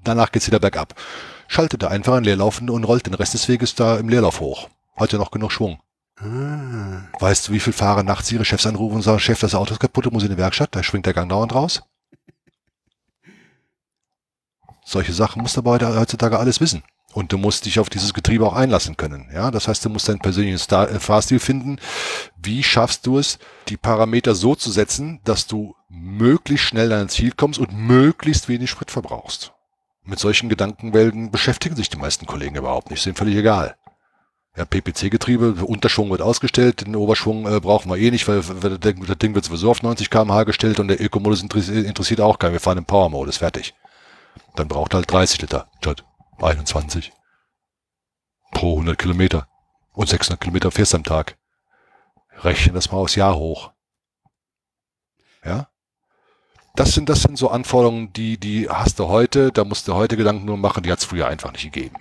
danach 0.04 0.32
geht's 0.32 0.46
wieder 0.46 0.60
bergab. 0.60 0.94
Schaltet 1.48 1.82
er 1.82 1.90
einfach 1.90 2.14
einen 2.14 2.24
Leerlaufenden 2.24 2.74
und 2.74 2.84
rollt 2.84 3.06
den 3.06 3.14
Rest 3.14 3.34
des 3.34 3.46
Weges 3.48 3.74
da 3.74 3.98
im 3.98 4.08
Leerlauf 4.08 4.40
hoch. 4.40 4.70
Hat 4.96 5.12
ja 5.12 5.18
noch 5.18 5.30
genug 5.30 5.52
Schwung. 5.52 5.80
Ah. 6.18 7.02
Weißt 7.20 7.48
du, 7.48 7.52
wie 7.52 7.60
viele 7.60 7.74
Fahrer 7.74 8.04
nachts 8.04 8.32
ihre 8.32 8.46
Chefs 8.46 8.66
anrufen 8.66 8.96
und 8.96 9.02
sagen, 9.02 9.18
Chef, 9.18 9.40
das 9.40 9.54
Auto 9.54 9.74
ist 9.74 9.80
kaputt, 9.80 10.10
muss 10.12 10.22
in 10.22 10.30
die 10.30 10.38
Werkstatt, 10.38 10.74
da 10.74 10.82
springt 10.82 11.04
der 11.04 11.12
Gang 11.14 11.28
dauernd 11.28 11.54
raus? 11.54 11.82
Solche 14.92 15.14
Sachen 15.14 15.40
musst 15.40 15.56
du 15.56 15.60
aber 15.60 15.98
heutzutage 15.98 16.38
alles 16.38 16.60
wissen. 16.60 16.82
Und 17.14 17.32
du 17.32 17.38
musst 17.38 17.64
dich 17.64 17.78
auf 17.78 17.88
dieses 17.88 18.12
Getriebe 18.12 18.46
auch 18.46 18.52
einlassen 18.52 18.98
können. 18.98 19.30
Ja, 19.32 19.50
das 19.50 19.66
heißt, 19.66 19.82
du 19.86 19.88
musst 19.88 20.06
deinen 20.06 20.18
persönlichen 20.18 20.58
Star 20.58 20.90
äh, 20.90 21.00
Fahrstil 21.00 21.38
finden. 21.38 21.78
Wie 22.42 22.62
schaffst 22.62 23.06
du 23.06 23.18
es, 23.18 23.38
die 23.68 23.78
Parameter 23.78 24.34
so 24.34 24.54
zu 24.54 24.70
setzen, 24.70 25.20
dass 25.24 25.46
du 25.46 25.74
möglichst 25.88 26.66
schnell 26.66 26.92
an 26.92 26.98
dein 26.98 27.08
Ziel 27.08 27.32
kommst 27.34 27.58
und 27.58 27.72
möglichst 27.72 28.50
wenig 28.50 28.68
Sprit 28.68 28.90
verbrauchst? 28.90 29.52
Mit 30.04 30.18
solchen 30.18 30.50
Gedankenwelten 30.50 31.30
beschäftigen 31.30 31.76
sich 31.76 31.88
die 31.88 31.98
meisten 31.98 32.26
Kollegen 32.26 32.56
überhaupt 32.56 32.90
nicht, 32.90 33.02
sind 33.02 33.16
völlig 33.16 33.36
egal. 33.36 33.76
Ja, 34.58 34.66
PPC-Getriebe, 34.66 35.64
Unterschwung 35.64 36.10
wird 36.10 36.20
ausgestellt, 36.20 36.86
den 36.86 36.96
Oberschwung 36.96 37.46
äh, 37.46 37.60
brauchen 37.60 37.90
wir 37.90 37.96
eh 37.96 38.10
nicht, 38.10 38.28
weil, 38.28 38.42
weil 38.62 38.78
das 38.78 39.18
Ding 39.18 39.34
wird 39.34 39.44
sowieso 39.46 39.70
auf 39.70 39.82
90 39.82 40.10
km/h 40.10 40.44
gestellt 40.44 40.80
und 40.80 40.88
der 40.88 41.00
Eco-Modus 41.00 41.42
interessiert 41.42 42.20
auch 42.20 42.38
keinen. 42.38 42.52
Wir 42.52 42.60
fahren 42.60 42.76
im 42.76 42.84
Power-Modus, 42.84 43.38
fertig. 43.38 43.74
Dann 44.54 44.68
braucht 44.68 44.94
er 44.94 44.98
halt 44.98 45.10
30 45.10 45.42
Liter 45.42 45.70
statt 45.80 46.04
21 46.40 47.12
pro 48.52 48.72
100 48.72 48.98
Kilometer. 48.98 49.48
Und 49.92 50.08
600 50.08 50.40
Kilometer 50.40 50.70
fährst 50.70 50.94
am 50.94 51.04
Tag. 51.04 51.36
Rechne 52.38 52.72
das 52.72 52.90
mal 52.90 52.98
aufs 52.98 53.14
Jahr 53.14 53.36
hoch. 53.36 53.72
Ja? 55.44 55.68
Das 56.74 56.92
sind, 56.92 57.08
das 57.08 57.22
sind 57.22 57.36
so 57.36 57.50
Anforderungen, 57.50 58.12
die, 58.12 58.38
die 58.38 58.68
hast 58.68 58.98
du 58.98 59.08
heute, 59.08 59.52
da 59.52 59.64
musst 59.64 59.88
du 59.88 59.94
heute 59.94 60.16
Gedanken 60.16 60.46
nur 60.46 60.56
machen, 60.56 60.82
die 60.82 60.90
hat 60.90 61.00
es 61.00 61.04
früher 61.04 61.28
einfach 61.28 61.52
nicht 61.52 61.64
gegeben. 61.64 61.96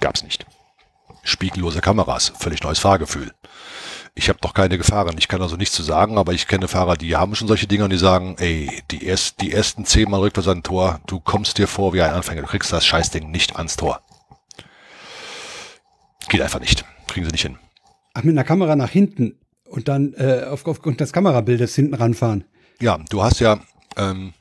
Gab's 0.00 0.22
nicht. 0.22 0.46
Spiegellose 1.22 1.80
Kameras, 1.80 2.32
völlig 2.38 2.62
neues 2.62 2.78
Fahrgefühl. 2.78 3.32
Ich 4.18 4.28
habe 4.28 4.40
doch 4.40 4.52
keine 4.52 4.78
gefahren. 4.78 5.14
Ich 5.16 5.28
kann 5.28 5.40
also 5.40 5.54
nichts 5.54 5.76
zu 5.76 5.84
sagen, 5.84 6.18
aber 6.18 6.32
ich 6.32 6.48
kenne 6.48 6.66
Fahrer, 6.66 6.96
die 6.96 7.14
haben 7.14 7.36
schon 7.36 7.46
solche 7.46 7.68
Dinger 7.68 7.84
und 7.84 7.90
die 7.90 7.98
sagen, 7.98 8.34
ey, 8.40 8.82
die, 8.90 9.04
erst, 9.04 9.40
die 9.40 9.52
ersten 9.52 9.84
zehnmal 9.84 10.18
rückwärts 10.18 10.48
an 10.48 10.64
Tor, 10.64 11.00
du 11.06 11.20
kommst 11.20 11.56
dir 11.56 11.68
vor 11.68 11.92
wie 11.92 12.02
ein 12.02 12.10
Anfänger. 12.10 12.42
Du 12.42 12.48
kriegst 12.48 12.72
das 12.72 12.84
Scheißding 12.84 13.30
nicht 13.30 13.54
ans 13.54 13.76
Tor. 13.76 14.02
Geht 16.28 16.42
einfach 16.42 16.58
nicht. 16.58 16.84
Kriegen 17.06 17.26
sie 17.26 17.30
nicht 17.30 17.42
hin. 17.42 17.58
Ach, 18.12 18.24
mit 18.24 18.32
einer 18.32 18.42
Kamera 18.42 18.74
nach 18.74 18.90
hinten 18.90 19.38
und 19.66 19.86
dann 19.86 20.14
äh, 20.14 20.46
auf, 20.50 20.66
aufgrund 20.66 20.98
des 20.98 21.12
Kamerabildes 21.12 21.76
hinten 21.76 21.94
ranfahren. 21.94 22.42
Ja, 22.80 22.98
du 23.10 23.22
hast 23.22 23.38
ja, 23.38 23.60
ähm, 23.96 24.34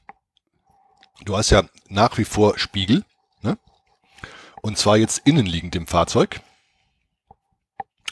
du 1.24 1.38
hast 1.38 1.52
ja 1.52 1.62
nach 1.88 2.18
wie 2.18 2.26
vor 2.26 2.58
Spiegel, 2.58 3.04
ne? 3.44 3.60
Und 4.64 4.80
zwar 4.80 4.98
jetzt 4.98 5.22
innenliegend 5.26 5.76
im 5.76 5.86
Fahrzeug 5.86 6.42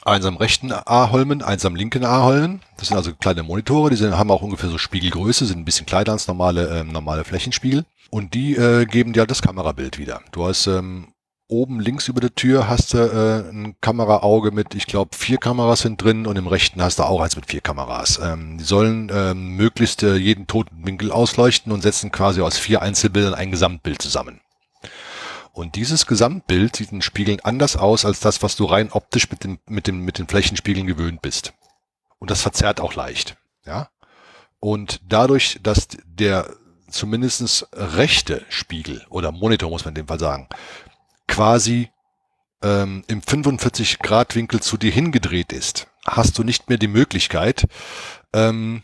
eins 0.05 0.25
am 0.25 0.37
rechten 0.37 0.71
A-Holmen, 0.71 1.41
eins 1.41 1.65
am 1.65 1.75
linken 1.75 2.05
A-Holmen. 2.05 2.61
Das 2.77 2.87
sind 2.87 2.97
also 2.97 3.13
kleine 3.13 3.43
Monitore, 3.43 3.89
die 3.89 3.95
sind, 3.95 4.17
haben 4.17 4.31
auch 4.31 4.41
ungefähr 4.41 4.69
so 4.69 4.77
Spiegelgröße, 4.77 5.45
sind 5.45 5.59
ein 5.59 5.65
bisschen 5.65 5.85
kleiner 5.85 6.11
als 6.11 6.27
normale, 6.27 6.79
ähm, 6.79 6.91
normale 6.91 7.23
Flächenspiegel. 7.23 7.85
Und 8.11 8.33
die 8.33 8.55
äh, 8.55 8.85
geben 8.85 9.13
dir 9.13 9.21
halt 9.21 9.31
das 9.31 9.41
Kamerabild 9.41 9.97
wieder. 9.97 10.21
Du 10.31 10.45
hast 10.45 10.67
ähm, 10.67 11.07
oben 11.47 11.79
links 11.79 12.07
über 12.07 12.21
der 12.21 12.33
Tür 12.33 12.67
hast 12.69 12.93
du 12.93 12.97
äh, 12.97 13.49
ein 13.49 13.75
Kameraauge 13.81 14.51
mit, 14.51 14.75
ich 14.75 14.87
glaube, 14.87 15.15
vier 15.15 15.37
Kameras 15.37 15.81
sind 15.81 16.01
drin 16.01 16.27
und 16.27 16.37
im 16.37 16.47
rechten 16.47 16.81
hast 16.81 16.99
du 16.99 17.03
auch 17.03 17.21
eins 17.21 17.35
mit 17.35 17.47
vier 17.47 17.61
Kameras. 17.61 18.19
Ähm, 18.23 18.57
die 18.57 18.63
sollen 18.63 19.11
ähm, 19.13 19.55
möglichst 19.55 20.03
äh, 20.03 20.15
jeden 20.15 20.47
toten 20.47 20.85
Winkel 20.85 21.11
ausleuchten 21.11 21.71
und 21.71 21.81
setzen 21.81 22.11
quasi 22.11 22.41
aus 22.41 22.57
vier 22.57 22.81
Einzelbildern 22.81 23.33
ein 23.33 23.51
Gesamtbild 23.51 24.01
zusammen. 24.01 24.39
Und 25.55 25.75
dieses 25.75 26.05
Gesamtbild 26.05 26.75
sieht 26.75 26.91
in 26.91 27.01
Spiegeln 27.01 27.39
anders 27.39 27.77
aus 27.77 28.03
als 28.03 28.19
das, 28.19 28.43
was 28.43 28.57
du 28.57 28.65
rein 28.65 28.91
optisch 28.91 29.31
mit, 29.31 29.45
dem, 29.45 29.57
mit, 29.67 29.87
dem, 29.87 30.01
mit 30.01 30.19
den 30.19 30.27
Flächenspiegeln 30.27 30.85
gewöhnt 30.85 31.21
bist. 31.21 31.53
Und 32.19 32.29
das 32.29 32.41
verzerrt 32.41 32.81
auch 32.81 32.93
leicht. 32.95 33.37
Ja. 33.65 33.89
Und 34.59 34.99
dadurch, 35.07 35.61
dass 35.63 35.87
der 36.03 36.53
zumindestens 36.89 37.65
rechte 37.71 38.45
Spiegel 38.49 39.05
oder 39.09 39.31
Monitor, 39.31 39.69
muss 39.69 39.85
man 39.85 39.93
in 39.93 40.01
dem 40.03 40.09
Fall 40.09 40.19
sagen, 40.19 40.49
quasi 41.29 41.89
ähm, 42.61 43.05
im 43.07 43.21
45 43.21 43.99
Grad 43.99 44.35
Winkel 44.35 44.59
zu 44.59 44.75
dir 44.75 44.91
hingedreht 44.91 45.53
ist, 45.53 45.87
hast 46.05 46.37
du 46.37 46.43
nicht 46.43 46.67
mehr 46.67 46.77
die 46.77 46.89
Möglichkeit, 46.89 47.65
ähm, 48.33 48.83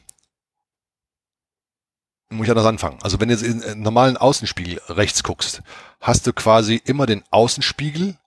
muss 2.31 2.45
ich 2.45 2.51
anders 2.51 2.65
anfangen. 2.65 2.99
Also 3.01 3.19
wenn 3.19 3.29
du 3.29 3.35
jetzt 3.35 3.43
in 3.43 3.63
einen 3.63 3.81
normalen 3.81 4.17
Außenspiegel 4.17 4.81
rechts 4.89 5.23
guckst, 5.23 5.61
hast 5.99 6.25
du 6.27 6.33
quasi 6.33 6.81
immer 6.83 7.05
den 7.05 7.23
Außenspiegel 7.31 8.17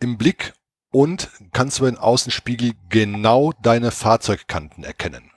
im 0.00 0.18
Blick 0.18 0.54
und 0.90 1.28
kannst 1.52 1.78
über 1.78 1.90
den 1.90 1.98
Außenspiegel 1.98 2.72
genau 2.88 3.52
deine 3.62 3.90
Fahrzeugkanten 3.90 4.84
erkennen. 4.84 5.30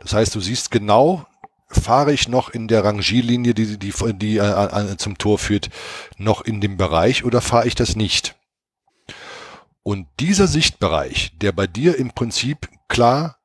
Das 0.00 0.12
heißt, 0.12 0.34
du 0.34 0.40
siehst 0.40 0.70
genau, 0.70 1.26
fahre 1.68 2.12
ich 2.12 2.28
noch 2.28 2.50
in 2.50 2.68
der 2.68 2.84
Rangierlinie, 2.84 3.54
die, 3.54 3.78
die, 3.78 3.92
die 4.14 4.36
äh, 4.38 4.96
zum 4.96 5.18
Tor 5.18 5.38
führt, 5.38 5.70
noch 6.16 6.40
in 6.40 6.60
dem 6.60 6.76
Bereich 6.76 7.24
oder 7.24 7.40
fahre 7.40 7.66
ich 7.66 7.74
das 7.74 7.96
nicht? 7.96 8.36
Und 9.82 10.06
dieser 10.18 10.46
Sichtbereich, 10.46 11.32
der 11.38 11.52
bei 11.52 11.66
dir 11.66 11.96
im 11.96 12.10
Prinzip 12.10 12.68
klar 12.88 13.38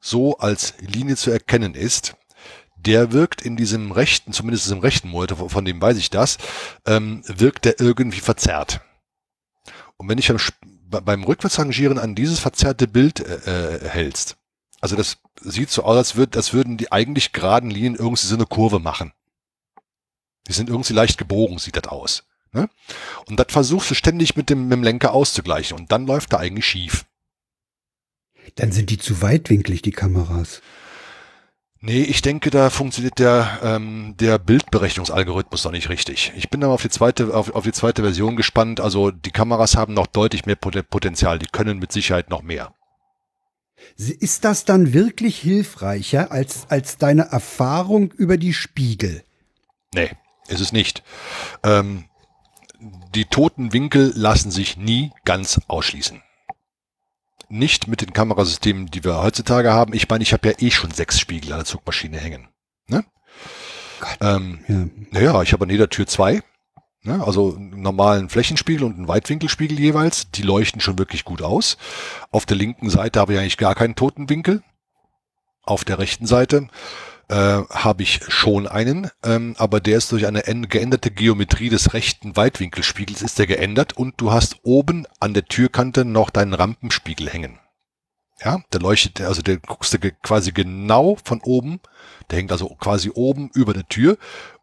so 0.00 0.38
als 0.38 0.74
Linie 0.78 1.16
zu 1.16 1.30
erkennen 1.30 1.74
ist, 1.74 2.16
der 2.86 3.12
wirkt 3.12 3.42
in 3.42 3.56
diesem 3.56 3.92
rechten, 3.92 4.32
zumindest 4.32 4.70
im 4.70 4.78
rechten 4.78 5.08
Monitor, 5.08 5.50
von 5.50 5.64
dem 5.64 5.80
weiß 5.80 5.96
ich 5.96 6.10
das, 6.10 6.38
ähm, 6.86 7.22
wirkt 7.26 7.64
der 7.64 7.80
irgendwie 7.80 8.20
verzerrt. 8.20 8.80
Und 9.96 10.08
wenn 10.08 10.18
ich 10.18 10.28
beim, 10.28 11.04
beim 11.04 11.24
Rückwärtsrangieren 11.24 11.98
an 11.98 12.14
dieses 12.14 12.38
verzerrte 12.38 12.86
Bild 12.86 13.20
äh, 13.20 13.76
äh, 13.76 13.88
hältst, 13.88 14.36
also 14.80 14.96
das 14.96 15.18
sieht 15.40 15.70
so 15.70 15.82
aus, 15.82 15.96
als, 15.96 16.16
würd, 16.16 16.36
als 16.36 16.52
würden 16.52 16.76
die 16.76 16.92
eigentlich 16.92 17.32
geraden 17.32 17.70
Linien 17.70 17.96
irgendwie 17.96 18.26
so 18.26 18.34
eine 18.34 18.46
Kurve 18.46 18.78
machen. 18.78 19.12
Die 20.46 20.52
sind 20.52 20.68
irgendwie 20.68 20.92
leicht 20.92 21.18
gebogen, 21.18 21.58
sieht 21.58 21.76
das 21.76 21.88
aus. 21.88 22.24
Ne? 22.52 22.70
Und 23.26 23.38
das 23.38 23.48
versuchst 23.50 23.90
du 23.90 23.94
ständig 23.94 24.36
mit 24.36 24.50
dem, 24.50 24.68
mit 24.68 24.72
dem 24.72 24.82
Lenker 24.82 25.12
auszugleichen 25.12 25.76
und 25.76 25.92
dann 25.92 26.06
läuft 26.06 26.32
er 26.32 26.40
eigentlich 26.40 26.66
schief. 26.66 27.04
Dann 28.54 28.72
sind 28.72 28.90
die 28.90 28.98
zu 28.98 29.20
weitwinklig, 29.20 29.82
die 29.82 29.90
Kameras. 29.90 30.62
Nee, 31.80 32.02
ich 32.02 32.22
denke, 32.22 32.50
da 32.50 32.70
funktioniert 32.70 33.20
der, 33.20 33.60
ähm, 33.62 34.16
der 34.18 34.38
Bildberechnungsalgorithmus 34.38 35.64
noch 35.64 35.70
nicht 35.70 35.88
richtig. 35.88 36.32
Ich 36.36 36.50
bin 36.50 36.64
aber 36.64 36.72
auf 36.72 36.82
die 36.82 36.88
zweite, 36.88 37.32
auf, 37.34 37.54
auf 37.54 37.62
die 37.62 37.72
zweite 37.72 38.02
Version 38.02 38.34
gespannt. 38.34 38.80
Also 38.80 39.12
die 39.12 39.30
Kameras 39.30 39.76
haben 39.76 39.94
noch 39.94 40.08
deutlich 40.08 40.44
mehr 40.44 40.56
Potenzial. 40.56 41.38
Die 41.38 41.46
können 41.46 41.78
mit 41.78 41.92
Sicherheit 41.92 42.30
noch 42.30 42.42
mehr. 42.42 42.74
Ist 43.96 44.44
das 44.44 44.64
dann 44.64 44.92
wirklich 44.92 45.38
hilfreicher 45.38 46.32
als, 46.32 46.66
als 46.68 46.98
deine 46.98 47.30
Erfahrung 47.30 48.10
über 48.10 48.36
die 48.38 48.54
Spiegel? 48.54 49.22
Nee, 49.94 50.10
ist 50.48 50.60
es 50.60 50.72
nicht. 50.72 51.04
Ähm, 51.62 52.06
die 53.14 53.24
toten 53.26 53.72
Winkel 53.72 54.12
lassen 54.16 54.50
sich 54.50 54.76
nie 54.76 55.12
ganz 55.24 55.60
ausschließen 55.68 56.22
nicht 57.48 57.88
mit 57.88 58.00
den 58.00 58.12
Kamerasystemen, 58.12 58.86
die 58.86 59.04
wir 59.04 59.22
heutzutage 59.22 59.72
haben. 59.72 59.94
Ich 59.94 60.08
meine, 60.08 60.22
ich 60.22 60.32
habe 60.32 60.48
ja 60.48 60.54
eh 60.58 60.70
schon 60.70 60.90
sechs 60.90 61.18
Spiegel 61.18 61.52
an 61.52 61.60
der 61.60 61.64
Zugmaschine 61.64 62.18
hängen. 62.18 62.48
Ne? 62.88 63.04
Ähm, 64.20 64.60
ja. 64.68 64.86
Naja, 65.10 65.42
ich 65.42 65.52
habe 65.52 65.64
an 65.64 65.70
jeder 65.70 65.88
Tür 65.88 66.06
zwei. 66.06 66.42
Ne? 67.02 67.24
Also 67.24 67.54
einen 67.56 67.80
normalen 67.80 68.28
Flächenspiegel 68.28 68.84
und 68.84 68.96
einen 68.96 69.08
Weitwinkelspiegel 69.08 69.78
jeweils. 69.78 70.30
Die 70.30 70.42
leuchten 70.42 70.80
schon 70.80 70.98
wirklich 70.98 71.24
gut 71.24 71.42
aus. 71.42 71.78
Auf 72.30 72.46
der 72.46 72.56
linken 72.56 72.90
Seite 72.90 73.20
habe 73.20 73.34
ich 73.34 73.38
eigentlich 73.38 73.56
gar 73.56 73.74
keinen 73.74 73.94
toten 73.94 74.28
Winkel. 74.28 74.62
Auf 75.62 75.84
der 75.84 75.98
rechten 75.98 76.26
Seite 76.26 76.68
äh, 77.28 77.62
habe 77.70 78.02
ich 78.02 78.20
schon 78.28 78.66
einen, 78.66 79.10
ähm, 79.22 79.54
aber 79.58 79.80
der 79.80 79.98
ist 79.98 80.10
durch 80.12 80.26
eine 80.26 80.42
geänderte 80.42 81.10
Geometrie 81.10 81.68
des 81.68 81.92
rechten 81.92 82.36
Weitwinkelspiegels 82.36 83.22
ist 83.22 83.38
der 83.38 83.46
geändert 83.46 83.96
und 83.96 84.14
du 84.20 84.32
hast 84.32 84.56
oben 84.62 85.06
an 85.20 85.34
der 85.34 85.44
Türkante 85.44 86.04
noch 86.04 86.30
deinen 86.30 86.54
Rampenspiegel 86.54 87.28
hängen. 87.28 87.58
Ja, 88.42 88.60
der 88.72 88.80
leuchtet, 88.80 89.20
also 89.22 89.42
der 89.42 89.56
guckst 89.58 89.92
du 89.92 89.98
quasi 90.22 90.52
genau 90.52 91.16
von 91.24 91.40
oben, 91.40 91.80
der 92.30 92.38
hängt 92.38 92.52
also 92.52 92.68
quasi 92.78 93.10
oben 93.12 93.50
über 93.52 93.74
der 93.74 93.88
Tür, 93.88 94.16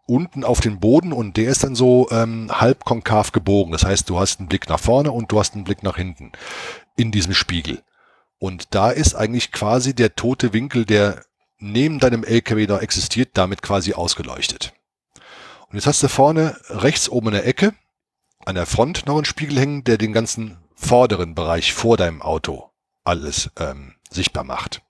unten 0.08 0.44
auf 0.44 0.62
den 0.62 0.80
Boden 0.80 1.12
und 1.12 1.36
der 1.36 1.50
ist 1.50 1.64
dann 1.64 1.76
so 1.76 2.08
ähm, 2.12 2.50
halb 2.52 2.86
konkav 2.86 3.32
gebogen. 3.32 3.72
Das 3.74 3.84
heißt, 3.84 4.10
du 4.10 4.20
hast 4.20 4.40
einen 4.40 4.48
Blick 4.48 4.70
nach 4.70 4.80
vorne 4.80 5.12
und 5.12 5.32
du 5.32 5.40
hast 5.40 5.56
einen 5.56 5.66
Blick 5.66 5.84
nach 5.84 5.98
hinten 5.98 6.32
in 6.96 7.12
diesem 7.12 7.34
Spiegel. 7.34 7.82
Und 8.38 8.74
da 8.76 8.92
ist 8.92 9.16
eigentlich 9.16 9.52
quasi 9.52 9.94
der 9.94 10.16
tote 10.16 10.54
Winkel, 10.54 10.86
der 10.86 11.24
neben 11.72 12.00
deinem 12.00 12.24
LKW 12.24 12.66
da 12.68 12.80
existiert, 12.80 13.32
damit 13.34 13.62
quasi 13.62 13.94
ausgeleuchtet. 13.94 14.74
Und 15.68 15.76
jetzt 15.76 15.88
hast 15.88 16.04
du 16.04 16.08
vorne 16.08 16.58
rechts 16.70 17.10
oben 17.10 17.28
in 17.28 17.34
der 17.34 17.48
Ecke 17.48 17.74
an 18.46 18.56
der 18.56 18.66
Front 18.66 19.08
noch 19.08 19.16
einen 19.16 19.26
Spiegel 19.26 19.60
hängen, 19.60 19.84
der 19.84 19.98
den 19.98 20.14
ganzen 20.14 20.58
vorderen 20.76 21.36
Bereich 21.36 21.74
vor 21.74 21.98
deinem 21.98 22.22
Auto 22.22 22.70
alles 23.04 23.50
ähm, 23.58 23.96
sichtbar 24.10 24.44
macht. 24.44 24.82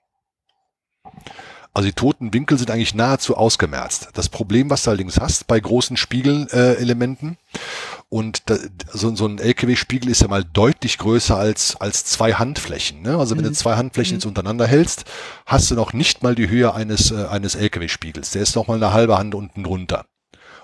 Also 1.72 1.88
die 1.88 1.94
toten 1.94 2.32
Winkel 2.32 2.58
sind 2.58 2.70
eigentlich 2.70 2.94
nahezu 2.94 3.36
ausgemerzt. 3.36 4.08
Das 4.14 4.28
Problem, 4.28 4.70
was 4.70 4.82
du 4.82 4.90
allerdings 4.90 5.20
hast 5.20 5.46
bei 5.46 5.60
großen 5.60 5.96
Spiegelelementen, 5.96 7.36
und 8.08 8.48
da, 8.48 8.56
so, 8.92 9.14
so 9.16 9.26
ein 9.26 9.38
LKW-Spiegel 9.38 10.10
ist 10.10 10.22
ja 10.22 10.28
mal 10.28 10.44
deutlich 10.44 10.98
größer 10.98 11.36
als, 11.36 11.76
als 11.76 12.04
zwei 12.04 12.34
Handflächen. 12.34 13.02
Ne? 13.02 13.18
Also 13.18 13.36
wenn 13.36 13.44
mhm. 13.44 13.48
du 13.48 13.54
zwei 13.54 13.76
Handflächen 13.76 14.14
mhm. 14.14 14.18
jetzt 14.18 14.26
untereinander 14.26 14.66
hältst, 14.66 15.04
hast 15.44 15.70
du 15.70 15.74
noch 15.74 15.92
nicht 15.92 16.22
mal 16.22 16.36
die 16.36 16.48
Höhe 16.48 16.72
eines, 16.72 17.10
äh, 17.10 17.26
eines 17.26 17.56
LKW-Spiegels. 17.56 18.30
Der 18.30 18.42
ist 18.42 18.54
noch 18.54 18.68
mal 18.68 18.76
eine 18.76 18.92
halbe 18.92 19.18
Hand 19.18 19.34
unten 19.34 19.64
drunter. 19.64 20.06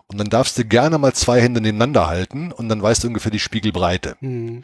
Und 0.07 0.19
dann 0.19 0.31
darfst 0.31 0.57
du 0.59 0.65
gerne 0.65 0.99
mal 0.99 1.15
zwei 1.15 1.41
Hände 1.41 1.61
nebeneinander 1.61 2.07
halten 2.07 2.53
und 2.53 2.69
dann 2.69 2.83
weißt 2.83 3.03
du 3.03 3.09
ungefähr 3.09 3.33
die 3.33 3.39
Spiegelbreite. 3.39 4.17
Mhm. 4.21 4.63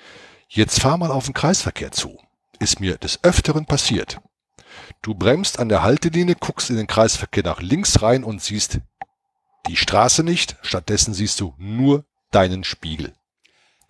Jetzt 0.49 0.81
fahr 0.81 0.99
mal 0.99 1.11
auf 1.11 1.25
den 1.25 1.35
Kreisverkehr 1.35 1.91
zu. 1.91 2.19
Ist 2.61 2.81
mir 2.81 2.97
des 2.97 3.23
Öfteren 3.25 3.67
passiert. 3.67 4.21
Du 5.03 5.15
bremst 5.15 5.59
an 5.59 5.69
der 5.69 5.83
Haltelinie, 5.83 6.37
guckst 6.39 6.71
in 6.71 6.77
den 6.77 6.87
Kreisverkehr 6.87 7.45
nach 7.45 7.61
links 7.61 8.03
rein 8.03 8.25
und 8.25 8.41
siehst 8.41 8.81
die 9.67 9.77
Straße 9.77 10.23
nicht. 10.23 10.57
Stattdessen 10.63 11.13
siehst 11.13 11.41
du 11.41 11.55
nur 11.59 12.05
deinen 12.31 12.65
Spiegel. 12.65 13.15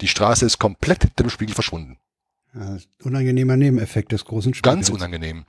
Die 0.01 0.09
Straße 0.09 0.47
ist 0.47 0.59
komplett 0.59 1.19
dem 1.19 1.31
Spiegel 1.31 1.55
verschwunden. 1.55 1.99
Ja, 2.55 2.79
unangenehmer 3.03 3.57
Nebeneffekt 3.57 4.13
des 4.13 4.25
großen 4.25 4.55
Spiegels. 4.55 4.75
Ganz 4.75 4.89
unangenehm. 4.89 5.45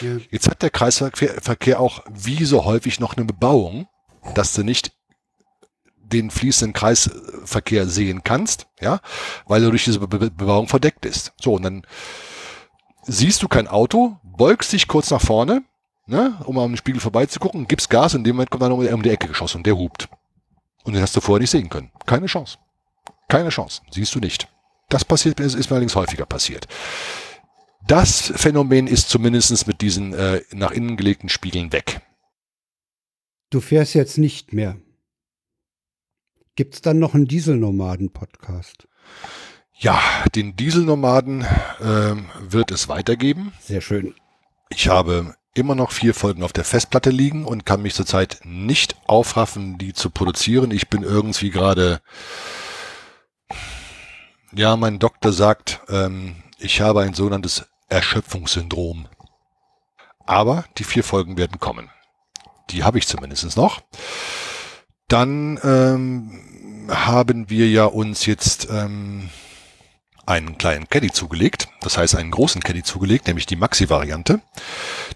Ja. 0.00 0.16
Jetzt 0.30 0.48
hat 0.48 0.62
der 0.62 0.70
Kreisverkehr 0.70 1.80
auch 1.80 2.04
wie 2.12 2.44
so 2.44 2.64
häufig 2.64 3.00
noch 3.00 3.16
eine 3.16 3.24
Bebauung, 3.24 3.88
dass 4.34 4.54
du 4.54 4.62
nicht 4.62 4.92
den 5.96 6.30
fließenden 6.30 6.74
Kreisverkehr 6.74 7.88
sehen 7.88 8.22
kannst, 8.22 8.66
ja, 8.80 9.00
weil 9.46 9.62
du 9.62 9.70
durch 9.70 9.84
diese 9.84 9.98
Be 10.00 10.30
Bebauung 10.30 10.68
verdeckt 10.68 11.00
bist. 11.00 11.32
So, 11.40 11.54
und 11.54 11.62
dann 11.62 11.86
siehst 13.04 13.42
du 13.42 13.48
kein 13.48 13.66
Auto, 13.66 14.18
beugst 14.22 14.72
dich 14.72 14.88
kurz 14.88 15.10
nach 15.10 15.22
vorne, 15.22 15.64
ne, 16.06 16.38
um 16.44 16.58
am 16.58 16.76
Spiegel 16.76 17.00
vorbeizugucken, 17.00 17.66
gibst 17.66 17.88
Gas 17.88 18.14
und 18.14 18.20
in 18.20 18.24
dem 18.24 18.36
Moment 18.36 18.50
kommt 18.50 18.62
dann 18.62 18.72
um 18.72 19.02
die 19.02 19.10
Ecke 19.10 19.28
geschossen 19.28 19.58
und 19.58 19.66
der 19.66 19.76
hupt. 19.76 20.08
Und 20.84 20.94
den 20.94 21.02
hast 21.02 21.16
du 21.16 21.20
vorher 21.20 21.40
nicht 21.40 21.50
sehen 21.50 21.68
können. 21.68 21.90
Keine 22.06 22.26
Chance. 22.26 22.58
Keine 23.28 23.50
Chance. 23.50 23.82
Siehst 23.90 24.14
du 24.14 24.18
nicht. 24.18 24.48
Das 24.88 25.04
passiert, 25.04 25.40
ist, 25.40 25.54
ist 25.54 25.70
mir 25.70 25.76
allerdings 25.76 25.96
häufiger 25.96 26.26
passiert. 26.26 26.66
Das 27.86 28.32
Phänomen 28.36 28.86
ist 28.86 29.08
zumindest 29.08 29.66
mit 29.66 29.80
diesen 29.80 30.12
äh, 30.12 30.42
nach 30.52 30.70
innen 30.70 30.96
gelegten 30.96 31.28
Spiegeln 31.28 31.72
weg. 31.72 32.00
Du 33.50 33.60
fährst 33.60 33.94
jetzt 33.94 34.18
nicht 34.18 34.52
mehr. 34.52 34.76
Gibt 36.54 36.74
es 36.74 36.82
dann 36.82 36.98
noch 36.98 37.14
einen 37.14 37.26
Dieselnomaden-Podcast? 37.26 38.86
Ja, 39.74 40.00
den 40.34 40.54
Dieselnomaden 40.54 41.42
äh, 41.80 42.14
wird 42.40 42.70
es 42.70 42.88
weitergeben. 42.88 43.52
Sehr 43.60 43.80
schön. 43.80 44.14
Ich 44.68 44.88
habe 44.88 45.34
immer 45.54 45.74
noch 45.74 45.92
vier 45.92 46.14
Folgen 46.14 46.42
auf 46.42 46.52
der 46.52 46.64
Festplatte 46.64 47.10
liegen 47.10 47.44
und 47.44 47.66
kann 47.66 47.82
mich 47.82 47.94
zurzeit 47.94 48.40
nicht 48.44 48.96
aufraffen, 49.06 49.78
die 49.78 49.92
zu 49.92 50.10
produzieren. 50.10 50.70
Ich 50.70 50.88
bin 50.88 51.02
irgendwie 51.02 51.50
gerade, 51.50 52.00
ja, 54.52 54.76
mein 54.76 54.98
Doktor 54.98 55.32
sagt, 55.32 55.80
ähm, 55.88 56.36
ich 56.58 56.80
habe 56.80 57.02
ein 57.02 57.14
sogenanntes 57.14 57.66
Erschöpfungssyndrom. 57.88 59.08
Aber 60.24 60.64
die 60.78 60.84
vier 60.84 61.04
Folgen 61.04 61.36
werden 61.36 61.58
kommen. 61.58 61.90
Die 62.70 62.84
habe 62.84 62.98
ich 62.98 63.06
zumindest 63.06 63.56
noch. 63.56 63.82
Dann 65.08 65.60
ähm, 65.62 66.88
haben 66.88 67.50
wir 67.50 67.68
ja 67.68 67.84
uns 67.84 68.24
jetzt 68.24 68.68
ähm, 68.70 69.28
einen 70.24 70.56
kleinen 70.56 70.88
Caddy 70.88 71.10
zugelegt, 71.10 71.68
das 71.80 71.98
heißt 71.98 72.14
einen 72.14 72.30
großen 72.30 72.62
Caddy 72.62 72.82
zugelegt, 72.82 73.26
nämlich 73.26 73.46
die 73.46 73.56
Maxi-Variante. 73.56 74.40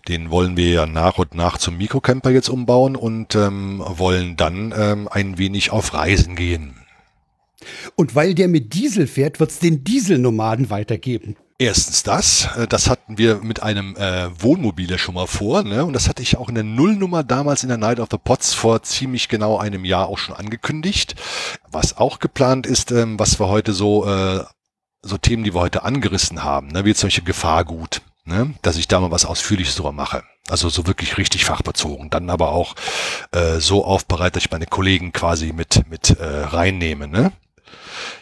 Den 0.09 0.31
wollen 0.31 0.57
wir 0.57 0.71
ja 0.71 0.87
nach 0.87 1.19
und 1.19 1.35
nach 1.35 1.59
zum 1.59 1.77
Mikrocamper 1.79 2.31
jetzt 2.31 2.49
umbauen 2.49 2.95
und 2.95 3.35
ähm, 3.35 3.83
wollen 3.85 4.37
dann 4.37 4.73
ähm, 4.77 5.09
ein 5.11 5.39
wenig 5.39 5.71
auf 5.71 5.95
Reisen 5.95 6.37
gehen. 6.37 6.77
Und 7.97 8.15
weil 8.15 8.35
der 8.35 8.49
mit 8.49 8.75
Diesel 8.75 9.07
fährt, 9.07 9.41
wird 9.41 9.51
es 9.51 9.59
den 9.59 9.83
Dieselnomaden 9.83 10.71
weitergeben. 10.71 11.37
Erstens 11.59 12.03
das, 12.03 12.49
äh, 12.57 12.67
das 12.67 12.91
hatten 12.91 13.17
wir 13.17 13.37
mit 13.37 13.63
einem 13.63 13.97
äh, 13.97 14.29
Wohnmobil 14.41 14.91
ja 14.91 14.99
schon 14.99 15.15
mal 15.15 15.27
vor, 15.27 15.63
ne? 15.63 15.87
Und 15.87 15.95
das 15.95 16.09
hatte 16.09 16.23
ich 16.23 16.37
auch 16.37 16.51
in 16.51 16.55
der 16.55 16.65
Nullnummer 16.65 17.25
damals 17.25 17.63
in 17.63 17.71
der 17.71 17.79
Night 17.79 17.99
of 17.99 18.09
the 18.11 18.19
Pots 18.23 18.53
vor 18.53 18.83
ziemlich 18.83 19.29
genau 19.29 19.57
einem 19.57 19.87
Jahr 19.87 20.09
auch 20.09 20.19
schon 20.19 20.37
angekündigt. 20.37 21.15
Was 21.71 21.97
auch 21.97 22.19
geplant 22.19 22.67
ist, 22.67 22.93
ähm, 22.93 23.19
was 23.19 23.41
wir 23.41 23.49
heute 23.49 23.73
so, 23.73 24.07
äh, 24.07 24.45
so 25.01 25.17
Themen, 25.17 25.45
die 25.45 25.55
wir 25.55 25.61
heute 25.61 25.83
angerissen 25.83 26.45
haben, 26.45 26.69
ne? 26.69 26.85
wie 26.85 26.95
zum 26.95 27.07
Beispiel 27.07 27.25
Gefahrgut, 27.25 28.03
ne? 28.27 28.55
dass 28.63 28.77
ich 28.77 28.89
da 28.89 29.01
mal 29.01 29.11
was 29.11 29.25
Ausführliches 29.25 29.77
drüber 29.77 29.93
mache. 29.93 30.23
Also 30.49 30.69
so 30.69 30.87
wirklich 30.87 31.19
richtig 31.19 31.45
fachbezogen. 31.45 32.11
Dann 32.11 32.31
aber 32.31 32.51
auch 32.51 32.75
äh, 33.33 33.59
so 33.59 33.85
aufbereitet, 33.85 34.37
dass 34.37 34.45
ich 34.45 34.51
meine 34.51 34.67
Kollegen 34.67 35.13
quasi 35.13 35.53
mit, 35.53 35.89
mit 35.89 36.11
äh, 36.11 36.25
reinnehme. 36.25 37.09
Ne? 37.09 37.33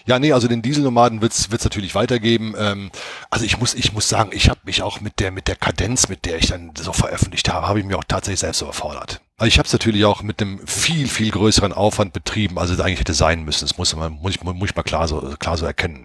Ja, 0.06 0.18
nee, 0.18 0.32
also 0.32 0.48
den 0.48 0.62
Dieselnomaden 0.62 1.20
wird's 1.20 1.51
wird's 1.51 1.64
natürlich 1.64 1.94
weitergeben. 1.94 2.55
Ähm, 2.59 2.90
also 3.31 3.44
ich 3.44 3.59
muss 3.59 3.74
ich 3.74 3.93
muss 3.93 4.09
sagen, 4.09 4.31
ich 4.32 4.48
habe 4.48 4.60
mich 4.64 4.82
auch 4.82 5.01
mit 5.01 5.20
der 5.20 5.31
mit 5.31 5.48
der 5.48 5.56
Kadenz, 5.56 6.09
mit 6.09 6.24
der 6.24 6.39
ich 6.39 6.47
dann 6.47 6.72
so 6.76 6.93
veröffentlicht 6.93 7.52
habe, 7.52 7.66
habe 7.68 7.81
ich 7.81 7.86
mir 7.86 7.98
auch 7.98 8.05
tatsächlich 8.05 8.40
selbst 8.40 8.62
überfordert. 8.62 9.20
Also 9.36 9.48
ich 9.48 9.59
habe 9.59 9.66
es 9.66 9.73
natürlich 9.73 10.05
auch 10.05 10.23
mit 10.23 10.40
einem 10.40 10.65
viel 10.66 11.09
viel 11.09 11.31
größeren 11.31 11.73
Aufwand 11.73 12.12
betrieben, 12.12 12.59
als 12.59 12.70
es 12.70 12.78
eigentlich 12.78 13.01
hätte 13.01 13.15
sein 13.15 13.44
müssen. 13.44 13.66
Das 13.66 13.78
muss 13.78 13.94
man 13.97 14.12
muss 14.12 14.36
ich, 14.36 14.43
muss 14.43 14.70
ich 14.70 14.77
mal 14.77 14.82
klar 14.85 15.09
so 15.09 15.20
klar 15.39 15.56
so 15.56 15.66
erkennen. 15.66 16.05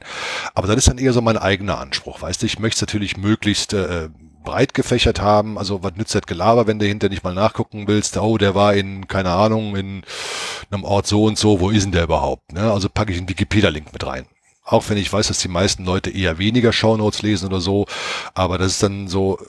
Aber 0.56 0.68
das 0.68 0.78
ist 0.78 0.88
dann 0.88 0.98
eher 0.98 1.14
so 1.14 1.22
mein 1.22 1.38
eigener 1.38 1.80
Anspruch, 1.80 2.22
weißt 2.22 2.42
du. 2.42 2.48
Ich 2.48 2.58
möchte 2.58 2.78
es 2.78 2.82
natürlich 2.82 3.18
möglichst 3.18 3.74
äh, 3.74 4.10
breit 4.44 4.74
gefächert 4.74 5.22
haben. 5.22 5.58
Also 5.60 5.84
was 5.84 5.96
nützt 5.96 6.16
das 6.16 6.24
Gelaber, 6.24 6.66
wenn 6.66 6.80
du 6.80 6.86
hinter 6.88 7.10
nicht 7.10 7.24
mal 7.24 7.34
nachgucken 7.34 7.88
willst, 7.88 8.18
oh, 8.18 8.38
der 8.38 8.56
war 8.56 8.74
in, 8.74 9.08
keine 9.08 9.32
Ahnung, 9.32 9.76
in 9.76 10.04
einem 10.72 10.84
Ort 10.84 11.06
so 11.08 11.26
und 11.26 11.38
so, 11.38 11.60
wo 11.60 11.70
ist 11.70 11.84
denn 11.84 11.92
der 11.92 12.04
überhaupt? 12.06 12.52
Ne? 12.54 12.72
Also 12.72 12.90
packe 12.90 13.12
ich 13.12 13.20
einen 13.20 13.30
Wikipedia-Link 13.30 13.94
mit 13.94 14.06
rein. 14.06 14.26
Auch 14.64 14.90
wenn 14.90 14.98
ich 14.98 15.12
weiß, 15.12 15.28
dass 15.28 15.40
die 15.40 15.48
meisten 15.48 15.86
Leute 15.86 16.10
eher 16.10 16.38
weniger 16.38 16.74
Shownotes 16.74 17.22
lesen 17.22 17.48
oder 17.48 17.62
so, 17.62 17.86
aber 18.34 18.58
das 18.58 18.74
ist 18.74 18.84
dann 18.84 19.08
so, 19.08 19.40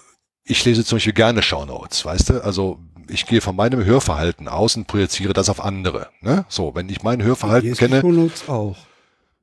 ich 0.44 0.64
lese 0.64 0.84
zum 0.84 0.96
Beispiel 0.96 1.12
gerne 1.12 1.42
Shownotes, 1.42 2.04
weißt 2.04 2.30
du? 2.30 2.44
Also 2.44 2.78
ich 3.10 3.26
gehe 3.26 3.40
von 3.40 3.56
meinem 3.56 3.84
Hörverhalten 3.84 4.48
aus 4.48 4.76
und 4.76 4.86
projiziere 4.86 5.32
das 5.32 5.48
auf 5.48 5.62
andere. 5.62 6.08
Ne? 6.20 6.44
So, 6.48 6.74
wenn 6.74 6.88
ich 6.88 7.02
mein 7.02 7.22
Hörverhalten 7.22 7.72
ich 7.72 7.80
lese 7.80 7.88
kenne. 7.88 8.00
Die 8.00 8.06
Shownotes 8.06 8.48
auch. 8.48 8.76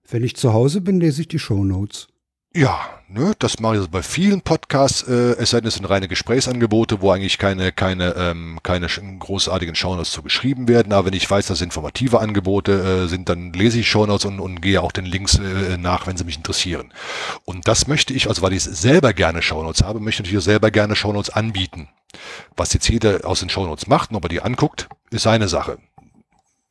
Wenn 0.10 0.24
ich 0.24 0.36
zu 0.36 0.54
Hause 0.54 0.82
bin, 0.82 1.00
lese 1.00 1.22
ich 1.22 1.28
die 1.28 1.40
Shownotes. 1.40 2.08
Ja, 2.58 2.80
ne, 3.08 3.36
das 3.38 3.60
mache 3.60 3.76
ich 3.76 3.80
also 3.82 3.92
bei 3.92 4.02
vielen 4.02 4.42
Podcasts, 4.42 5.04
äh, 5.04 5.36
es 5.38 5.52
sei 5.52 5.60
denn, 5.60 5.68
es 5.68 5.76
sind 5.76 5.86
reine 5.86 6.08
Gesprächsangebote, 6.08 7.02
wo 7.02 7.12
eigentlich 7.12 7.38
keine, 7.38 7.72
keine, 7.72 8.16
ähm, 8.18 8.58
keine 8.64 8.88
großartigen 8.88 9.76
Shownotes 9.76 10.10
zu 10.10 10.24
geschrieben 10.24 10.68
werden. 10.68 10.92
Aber 10.92 11.06
wenn 11.06 11.14
ich 11.14 11.30
weiß, 11.30 11.46
dass 11.46 11.62
informative 11.62 12.20
Angebote 12.20 13.04
äh, 13.04 13.08
sind, 13.08 13.30
dann 13.30 13.54
lese 13.54 13.80
ich 13.80 13.88
Shownotes 13.88 14.26
und, 14.26 14.40
und 14.40 14.60
gehe 14.60 14.82
auch 14.82 14.92
den 14.92 15.06
Links 15.06 15.38
äh, 15.38 15.78
nach, 15.78 16.08
wenn 16.08 16.18
sie 16.18 16.24
mich 16.24 16.38
interessieren. 16.38 16.92
Und 17.46 17.68
das 17.68 17.86
möchte 17.86 18.12
ich, 18.16 18.28
also 18.28 18.42
weil 18.42 18.54
ich 18.54 18.64
selber 18.64 19.14
gerne 19.14 19.44
Shownotes 19.44 19.84
habe, 19.84 20.00
möchte 20.00 20.24
ich 20.24 20.30
natürlich 20.30 20.44
selber 20.44 20.72
gerne 20.72 20.96
Shownotes 20.96 21.30
anbieten. 21.30 21.90
Was 22.56 22.74
jetzt 22.74 22.90
jeder 22.90 23.24
aus 23.24 23.42
den 23.42 23.52
Shownotes 23.52 23.86
macht 23.86 24.10
und 24.10 24.16
ob 24.16 24.26
er 24.26 24.30
die 24.30 24.42
anguckt, 24.42 24.90
ist 25.12 25.22
seine 25.22 25.48
Sache. 25.48 25.78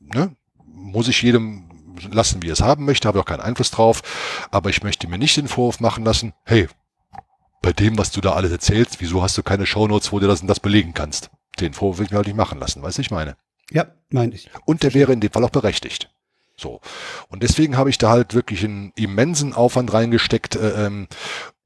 Ne? 0.01 0.35
Muss 0.65 1.07
ich 1.07 1.23
jedem 1.23 1.66
lassen, 2.10 2.43
wie 2.43 2.48
er 2.48 2.55
es 2.55 2.60
haben 2.60 2.85
möchte, 2.85 3.09
habe 3.09 3.20
auch 3.20 3.24
keinen 3.24 3.40
Einfluss 3.40 3.70
drauf, 3.70 4.02
aber 4.51 4.70
ich 4.70 4.82
möchte 4.82 5.09
mir 5.09 5.18
nicht 5.18 5.36
den 5.36 5.48
Vorwurf 5.48 5.81
machen 5.81 6.05
lassen, 6.05 6.32
hey, 6.44 6.68
bei 7.62 7.73
dem, 7.73 7.98
was 7.98 8.12
du 8.12 8.20
da 8.20 8.32
alles 8.32 8.52
erzählst, 8.52 9.01
wieso 9.01 9.23
hast 9.23 9.36
du 9.36 9.43
keine 9.43 9.66
Shownotes, 9.66 10.12
wo 10.12 10.20
du 10.20 10.27
das 10.27 10.40
und 10.40 10.47
das 10.47 10.60
belegen 10.60 10.94
kannst? 10.94 11.31
Den 11.60 11.73
Vorwurf 11.73 11.98
will 11.98 12.06
ich 12.06 12.10
mir 12.12 12.18
halt 12.18 12.27
nicht 12.27 12.36
machen 12.36 12.60
lassen, 12.60 12.82
weißt 12.82 12.98
du, 12.98 13.02
ich 13.02 13.10
meine. 13.10 13.36
Ja, 13.70 13.86
meine 14.10 14.35
ich. 14.35 14.51
Und 14.64 14.82
der 14.82 14.94
wäre 14.94 15.12
in 15.12 15.20
dem 15.20 15.32
Fall 15.32 15.44
auch 15.44 15.51
berechtigt. 15.51 16.10
So. 16.56 16.81
Und 17.28 17.43
deswegen 17.43 17.77
habe 17.77 17.90
ich 17.90 17.98
da 17.98 18.10
halt 18.10 18.35
wirklich 18.35 18.64
einen 18.64 18.93
immensen 18.97 19.52
Aufwand 19.52 19.93
reingesteckt. 19.93 20.56
Äh, 20.56 20.86
ähm, 20.86 21.09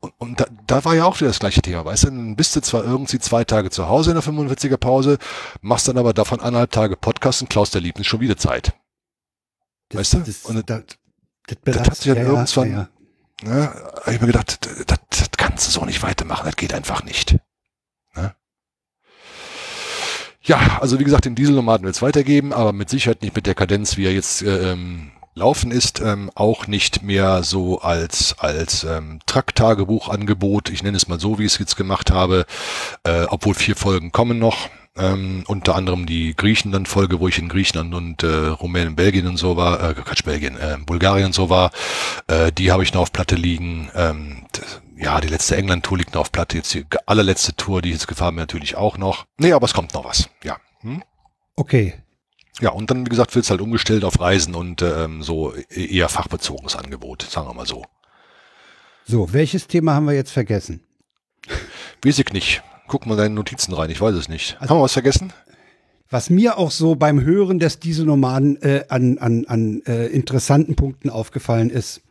und, 0.01 0.12
und 0.19 0.40
da, 0.40 0.47
da 0.66 0.85
war 0.85 0.94
ja 0.94 1.05
auch 1.05 1.20
wieder 1.20 1.28
das 1.28 1.39
gleiche 1.39 1.62
Thema, 1.62 1.85
weißt 1.85 2.05
du, 2.05 2.07
dann 2.09 2.35
bist 2.35 2.57
du 2.57 2.62
zwar 2.62 2.85
irgendwie 2.85 3.19
zwei 3.19 3.44
Tage 3.44 3.70
zu 3.70 3.89
Hause 3.89 4.11
in 4.11 4.15
der 4.15 4.24
45er 4.24 4.78
Pause, 4.78 5.19
machst 5.61 5.89
dann 5.89 5.98
aber 5.98 6.15
davon 6.15 6.40
anderthalb 6.40 6.70
Tage 6.73 6.97
Podcast 6.97 7.43
und 7.43 7.51
klaust 7.51 7.74
der 7.74 7.82
Liebnis 7.82 8.07
schon 8.07 8.20
wieder 8.20 8.39
Zeit. 8.39 8.73
Das, 9.91 9.99
weißt 9.99 10.15
du? 10.15 10.19
Das, 10.21 10.45
und 10.45 10.71
das, 10.71 10.83
das, 11.47 11.59
das 11.65 11.79
hat 11.79 11.97
sich 11.97 12.07
dann 12.07 12.17
ja, 12.17 12.31
irgendwann, 12.31 12.73
ja. 12.73 12.89
Ne, 13.43 13.73
hab 14.05 14.09
ich 14.09 14.21
mir 14.21 14.27
gedacht, 14.27 14.69
das, 14.87 14.99
das 15.09 15.31
kannst 15.37 15.67
du 15.67 15.71
so 15.71 15.85
nicht 15.85 16.03
weitermachen, 16.03 16.45
das 16.45 16.57
geht 16.57 16.75
einfach 16.75 17.05
nicht. 17.05 17.37
Ne? 18.15 18.35
Ja, 20.43 20.79
also 20.81 20.99
wie 20.99 21.05
gesagt, 21.05 21.25
den 21.25 21.35
Dieselnomaden 21.35 21.85
wird 21.85 21.97
es 21.97 22.03
weitergeben, 22.03 22.53
aber 22.53 22.73
mit 22.73 22.89
Sicherheit 22.91 23.23
nicht 23.23 23.35
mit 23.35 23.47
der 23.47 23.55
Kadenz, 23.55 23.97
wie 23.97 24.07
er 24.07 24.12
jetzt 24.12 24.43
ähm, 24.43 25.12
laufen 25.35 25.71
ist, 25.71 26.01
ähm, 26.01 26.31
auch 26.35 26.67
nicht 26.67 27.03
mehr 27.03 27.43
so 27.43 27.81
als 27.81 28.35
als 28.39 28.85
ähm, 28.85 29.21
Truck-Tagebuch-Angebot. 29.27 30.71
Ich 30.71 30.83
nenne 30.83 30.97
es 30.97 31.09
mal 31.09 31.19
so, 31.19 31.39
wie 31.39 31.45
ich 31.47 31.55
es 31.55 31.59
jetzt 31.59 31.77
gemacht 31.77 32.11
habe, 32.11 32.47
äh, 33.05 33.25
obwohl 33.29 33.55
vier 33.55 33.77
Folgen 33.77 34.12
kommen 34.12 34.39
noch. 34.39 34.69
Ähm, 35.01 35.45
unter 35.47 35.75
anderem 35.75 36.07
die 36.07 36.35
Griechenland-Folge, 36.37 37.21
wo 37.21 37.29
ich 37.29 37.39
in 37.39 37.49
Griechenland 37.49 37.95
und 37.95 38.23
äh, 38.23 38.49
Rumänien, 38.49 38.97
Belgien 38.97 39.27
und 39.27 39.39
so 39.39 39.57
war, 39.57 39.91
äh, 39.91 39.95
Quatsch, 39.95 40.25
Belgien, 40.25 40.57
äh, 40.57 40.77
Bulgarien 40.85 41.27
und 41.27 41.35
so 41.35 41.49
war, 41.49 41.71
äh, 42.27 42.53
die 42.53 42.71
habe 42.71 42.83
ich 42.83 42.93
noch 42.93 43.03
auf 43.03 43.13
Platte 43.13 43.37
liegen. 43.37 43.91
Ähm, 43.95 44.45
ja, 44.97 45.21
die 45.21 45.29
letzte 45.29 45.57
England-Tour 45.57 45.99
liegt 45.99 46.15
noch 46.15 46.23
auf 46.23 46.33
Platte. 46.33 46.59
Jetzt 46.59 46.75
die 46.75 46.85
allerletzte 47.07 47.57
Tour, 47.57 47.81
die 47.81 47.89
ich 47.89 47.95
jetzt 47.95 48.09
gefahren 48.09 48.35
bin, 48.35 48.43
natürlich 48.43 48.77
auch 48.77 48.99
noch. 48.99 49.25
Nee, 49.39 49.53
aber 49.53 49.65
es 49.65 49.73
kommt 49.73 49.95
noch 49.95 50.05
was, 50.05 50.29
ja. 50.45 50.59
Hm? 50.81 51.03
Okay. 51.57 51.95
Ja, 52.61 52.71
und 52.71 52.91
dann, 52.91 53.07
wie 53.07 53.11
gesagt, 53.11 53.35
wird 53.35 53.45
es 53.45 53.51
halt 53.51 53.63
umgestellt 53.63 54.05
auf 54.05 54.21
Reisen 54.21 54.55
und 54.55 54.83
ähm, 54.83 55.23
so 55.23 55.55
e-, 55.55 55.87
eher 55.87 56.11
fachbezogenes 56.11 56.77
Angebot, 56.77 57.23
sagen 57.23 57.49
wir 57.49 57.55
mal 57.55 57.67
so. 57.67 57.85
So, 59.07 59.33
welches 59.33 59.67
Thema 59.67 59.95
haben 59.95 60.07
wir 60.07 60.15
jetzt 60.15 60.33
vergessen? 60.33 60.85
Weiß 62.05 62.19
ich 62.19 62.33
nicht. 62.33 62.63
Guck 62.91 63.07
mal 63.07 63.17
deine 63.17 63.37
Notizen 63.37 63.73
rein, 63.73 63.89
ich 63.89 64.01
weiß 64.01 64.17
es 64.17 64.29
nicht. 64.29 64.57
Also, 64.59 64.71
Haben 64.71 64.81
wir 64.81 64.83
was 64.83 64.95
vergessen? 64.95 65.33
Was 66.09 66.29
mir 66.29 66.59
auch 66.59 66.73
so 66.73 66.97
beim 66.97 67.21
Hören 67.21 67.61
des 67.61 67.79
Dieselnomaden 67.79 68.61
äh, 68.62 68.85
an, 68.89 69.17
an, 69.19 69.45
an 69.47 69.81
äh, 69.87 70.07
interessanten 70.07 70.75
Punkten 70.75 71.09
aufgefallen 71.09 71.71
ist, 71.71 72.03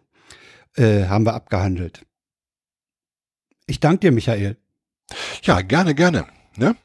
äh, 0.78 1.08
haben 1.08 1.26
wir 1.26 1.34
abgehandelt. 1.34 2.06
Ich 3.68 3.82
danke 3.82 4.00
dir, 4.00 4.14
Michael. 4.14 4.56
Ja, 5.44 5.60
gerne, 5.60 5.96
gerne. 5.96 6.28
Ne? 6.56 6.78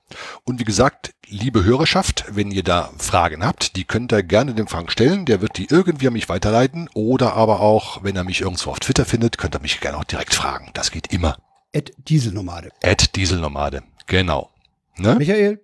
Und 0.43 0.59
wie 0.59 0.65
gesagt, 0.65 1.15
liebe 1.29 1.63
Hörerschaft, 1.63 2.25
wenn 2.31 2.51
ihr 2.51 2.65
da 2.65 2.91
Fragen 2.99 3.45
habt, 3.47 3.77
die 3.77 3.85
könnt 3.85 4.13
ihr 4.13 4.25
gerne 4.25 4.55
dem 4.55 4.67
Frank 4.67 4.91
stellen. 4.91 5.25
Der 5.25 5.41
wird 5.41 5.57
die 5.57 5.69
irgendwie 5.71 6.09
an 6.09 6.15
mich 6.15 6.29
weiterleiten. 6.29 6.91
Oder 6.95 7.35
aber 7.35 7.61
auch, 7.61 8.03
wenn 8.03 8.17
er 8.17 8.25
mich 8.25 8.41
irgendwo 8.41 8.71
auf 8.71 8.81
Twitter 8.81 9.05
findet, 9.05 9.39
könnt 9.39 9.55
ihr 9.55 9.61
mich 9.61 9.81
gerne 9.81 9.99
auch 9.99 10.05
direkt 10.05 10.35
fragen. 10.35 10.71
Das 10.75 10.91
geht 10.91 11.13
immer. 11.13 11.37
At 11.75 11.93
Dieselnomade. 12.09 12.71
At 12.83 13.17
Dieselnomade, 13.17 13.83
genau. 14.07 14.51
Ne? 14.97 15.17
Michael? 15.17 15.61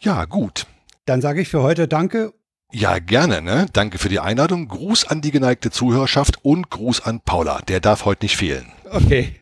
Ja, 0.00 0.26
gut. 0.26 0.66
Dann 1.06 1.20
sage 1.20 1.40
ich 1.40 1.48
für 1.48 1.62
heute 1.62 1.88
Danke. 1.88 2.34
Ja, 2.70 2.98
gerne, 2.98 3.42
ne? 3.42 3.66
Danke 3.72 3.98
für 3.98 4.08
die 4.08 4.20
Einladung. 4.20 4.68
Gruß 4.68 5.06
an 5.06 5.20
die 5.20 5.30
geneigte 5.30 5.70
Zuhörerschaft 5.70 6.44
und 6.44 6.70
Gruß 6.70 7.02
an 7.02 7.20
Paula. 7.20 7.60
Der 7.68 7.80
darf 7.80 8.04
heute 8.04 8.24
nicht 8.24 8.36
fehlen. 8.36 8.72
Okay. 8.90 9.40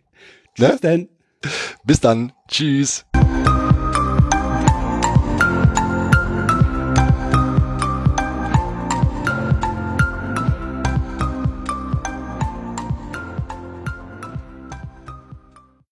Ne? 0.58 0.68
Bis 0.70 0.80
dann. 0.80 1.08
Bis 1.84 2.00
dann. 2.00 2.32
Tschüss. 2.48 3.04